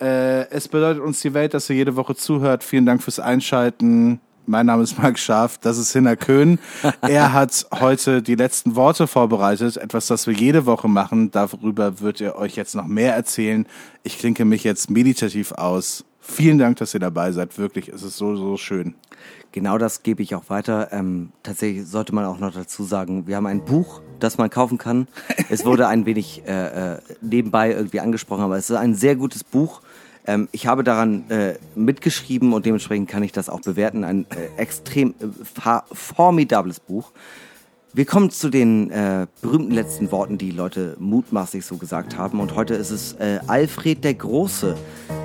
Äh, 0.00 0.48
es 0.50 0.68
bedeutet 0.68 1.02
uns 1.02 1.20
die 1.20 1.34
Welt, 1.34 1.54
dass 1.54 1.70
ihr 1.70 1.76
jede 1.76 1.96
Woche 1.96 2.14
zuhört. 2.14 2.64
Vielen 2.64 2.86
Dank 2.86 3.02
fürs 3.02 3.20
Einschalten. 3.20 4.20
Mein 4.46 4.66
Name 4.66 4.82
ist 4.82 4.98
Marc 4.98 5.18
Scharf, 5.18 5.56
das 5.56 5.78
ist 5.78 5.92
Hinner 5.92 6.16
Köhn. 6.16 6.58
Er 7.00 7.32
hat 7.32 7.66
heute 7.72 8.20
die 8.20 8.34
letzten 8.34 8.76
Worte 8.76 9.06
vorbereitet, 9.06 9.78
etwas, 9.78 10.06
das 10.06 10.26
wir 10.26 10.34
jede 10.34 10.66
Woche 10.66 10.86
machen. 10.86 11.30
Darüber 11.30 12.00
wird 12.00 12.20
er 12.20 12.36
euch 12.36 12.54
jetzt 12.54 12.74
noch 12.74 12.86
mehr 12.86 13.14
erzählen. 13.14 13.66
Ich 14.02 14.18
klinke 14.18 14.44
mich 14.44 14.62
jetzt 14.62 14.90
meditativ 14.90 15.52
aus. 15.52 16.04
Vielen 16.20 16.58
Dank, 16.58 16.76
dass 16.76 16.92
ihr 16.92 17.00
dabei 17.00 17.32
seid. 17.32 17.56
Wirklich, 17.58 17.88
es 17.88 18.02
ist 18.02 18.18
so, 18.18 18.36
so 18.36 18.58
schön. 18.58 18.94
Genau 19.52 19.78
das 19.78 20.02
gebe 20.02 20.22
ich 20.22 20.34
auch 20.34 20.48
weiter. 20.48 20.88
Ähm, 20.92 21.30
tatsächlich 21.42 21.86
sollte 21.86 22.14
man 22.14 22.24
auch 22.24 22.38
noch 22.38 22.52
dazu 22.52 22.84
sagen, 22.84 23.26
wir 23.26 23.36
haben 23.36 23.46
ein 23.46 23.64
Buch, 23.64 24.00
das 24.18 24.36
man 24.36 24.50
kaufen 24.50 24.78
kann. 24.78 25.06
Es 25.48 25.64
wurde 25.64 25.86
ein 25.86 26.06
wenig 26.06 26.42
äh, 26.46 26.94
äh, 26.94 26.98
nebenbei 27.20 27.72
irgendwie 27.72 28.00
angesprochen, 28.00 28.42
aber 28.42 28.56
es 28.56 28.70
ist 28.70 28.76
ein 28.76 28.94
sehr 28.94 29.14
gutes 29.14 29.44
Buch. 29.44 29.80
Ähm, 30.26 30.48
ich 30.52 30.66
habe 30.66 30.82
daran 30.82 31.30
äh, 31.30 31.54
mitgeschrieben 31.74 32.52
und 32.52 32.66
dementsprechend 32.66 33.08
kann 33.08 33.22
ich 33.22 33.32
das 33.32 33.48
auch 33.48 33.60
bewerten. 33.60 34.04
Ein 34.04 34.26
äh, 34.30 34.60
extrem 34.60 35.10
äh, 35.10 35.80
formidables 35.92 36.80
Buch. 36.80 37.12
Wir 37.92 38.06
kommen 38.06 38.30
zu 38.30 38.48
den 38.48 38.90
äh, 38.90 39.28
berühmten 39.40 39.70
letzten 39.70 40.10
Worten, 40.10 40.36
die 40.36 40.50
Leute 40.50 40.96
mutmaßlich 40.98 41.64
so 41.64 41.76
gesagt 41.76 42.16
haben. 42.18 42.40
Und 42.40 42.56
heute 42.56 42.74
ist 42.74 42.90
es 42.90 43.12
äh, 43.14 43.38
Alfred 43.46 44.02
der 44.02 44.14
Große. 44.14 44.76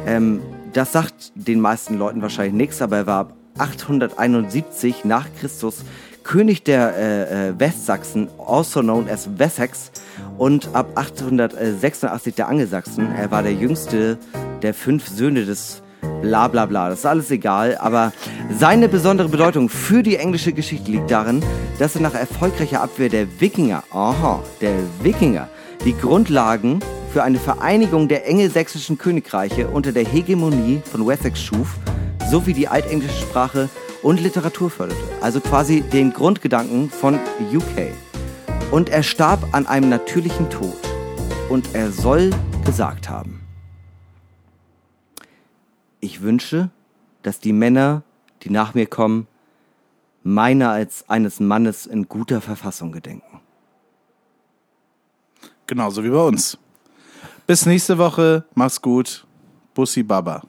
Ähm, 0.05 0.41
das 0.73 0.91
sagt 0.91 1.31
den 1.33 1.61
meisten 1.61 1.97
Leuten 1.97 2.21
wahrscheinlich 2.21 2.53
nichts, 2.53 2.81
aber 2.83 2.97
er 2.97 3.07
war 3.07 3.33
871 3.57 5.05
nach 5.05 5.27
Christus 5.39 5.83
König 6.23 6.63
der 6.63 6.95
äh, 6.95 7.49
äh, 7.49 7.59
Westsachsen, 7.59 8.29
also 8.37 8.81
known 8.81 9.09
as 9.09 9.27
Wessex, 9.37 9.91
und 10.37 10.69
ab 10.73 10.91
886 10.95 12.35
der 12.35 12.47
Angelsachsen. 12.47 13.09
Er 13.15 13.31
war 13.31 13.41
der 13.41 13.53
jüngste 13.53 14.17
der 14.61 14.73
fünf 14.73 15.07
Söhne 15.07 15.45
des 15.45 15.81
bla 16.21 16.47
bla 16.47 16.65
bla. 16.65 16.89
Das 16.89 16.99
ist 16.99 17.05
alles 17.05 17.31
egal, 17.31 17.77
aber 17.79 18.13
seine 18.57 18.89
besondere 18.89 19.29
Bedeutung 19.29 19.69
für 19.69 20.03
die 20.03 20.17
englische 20.17 20.53
Geschichte 20.53 20.91
liegt 20.91 21.09
darin, 21.09 21.41
dass 21.79 21.95
er 21.95 22.01
nach 22.01 22.13
erfolgreicher 22.13 22.81
Abwehr 22.81 23.09
der 23.09 23.27
Wikinger, 23.39 23.83
aha, 23.91 24.43
der 24.61 24.75
Wikinger, 25.01 25.47
die 25.85 25.97
Grundlagen 25.97 26.79
für 27.11 27.23
eine 27.23 27.39
Vereinigung 27.39 28.07
der 28.07 28.27
engelsächsischen 28.27 28.97
Königreiche 28.97 29.67
unter 29.67 29.91
der 29.91 30.05
Hegemonie 30.05 30.81
von 30.91 31.07
Wessex 31.07 31.41
schuf, 31.41 31.75
sowie 32.29 32.53
die 32.53 32.67
altenglische 32.67 33.21
Sprache 33.21 33.69
und 34.03 34.21
Literatur 34.21 34.69
förderte. 34.69 35.01
Also 35.21 35.41
quasi 35.41 35.81
den 35.81 36.13
Grundgedanken 36.13 36.89
von 36.89 37.15
UK. 37.51 37.91
Und 38.71 38.89
er 38.89 39.01
starb 39.01 39.53
an 39.53 39.65
einem 39.65 39.89
natürlichen 39.89 40.49
Tod. 40.49 40.77
Und 41.49 41.73
er 41.73 41.91
soll 41.91 42.29
gesagt 42.65 43.09
haben, 43.09 43.41
ich 45.99 46.21
wünsche, 46.21 46.69
dass 47.23 47.39
die 47.39 47.51
Männer, 47.51 48.03
die 48.43 48.51
nach 48.51 48.73
mir 48.75 48.85
kommen, 48.85 49.27
meiner 50.23 50.69
als 50.69 51.09
eines 51.09 51.39
Mannes 51.39 51.87
in 51.87 52.07
guter 52.07 52.41
Verfassung 52.41 52.91
gedenken. 52.91 53.41
Genauso 55.65 56.03
wie 56.03 56.09
bei 56.09 56.21
uns. 56.21 56.57
Bis 57.47 57.65
nächste 57.65 57.97
Woche. 57.97 58.45
Mach's 58.53 58.81
gut. 58.81 59.25
Bussi 59.73 60.03
Baba. 60.03 60.43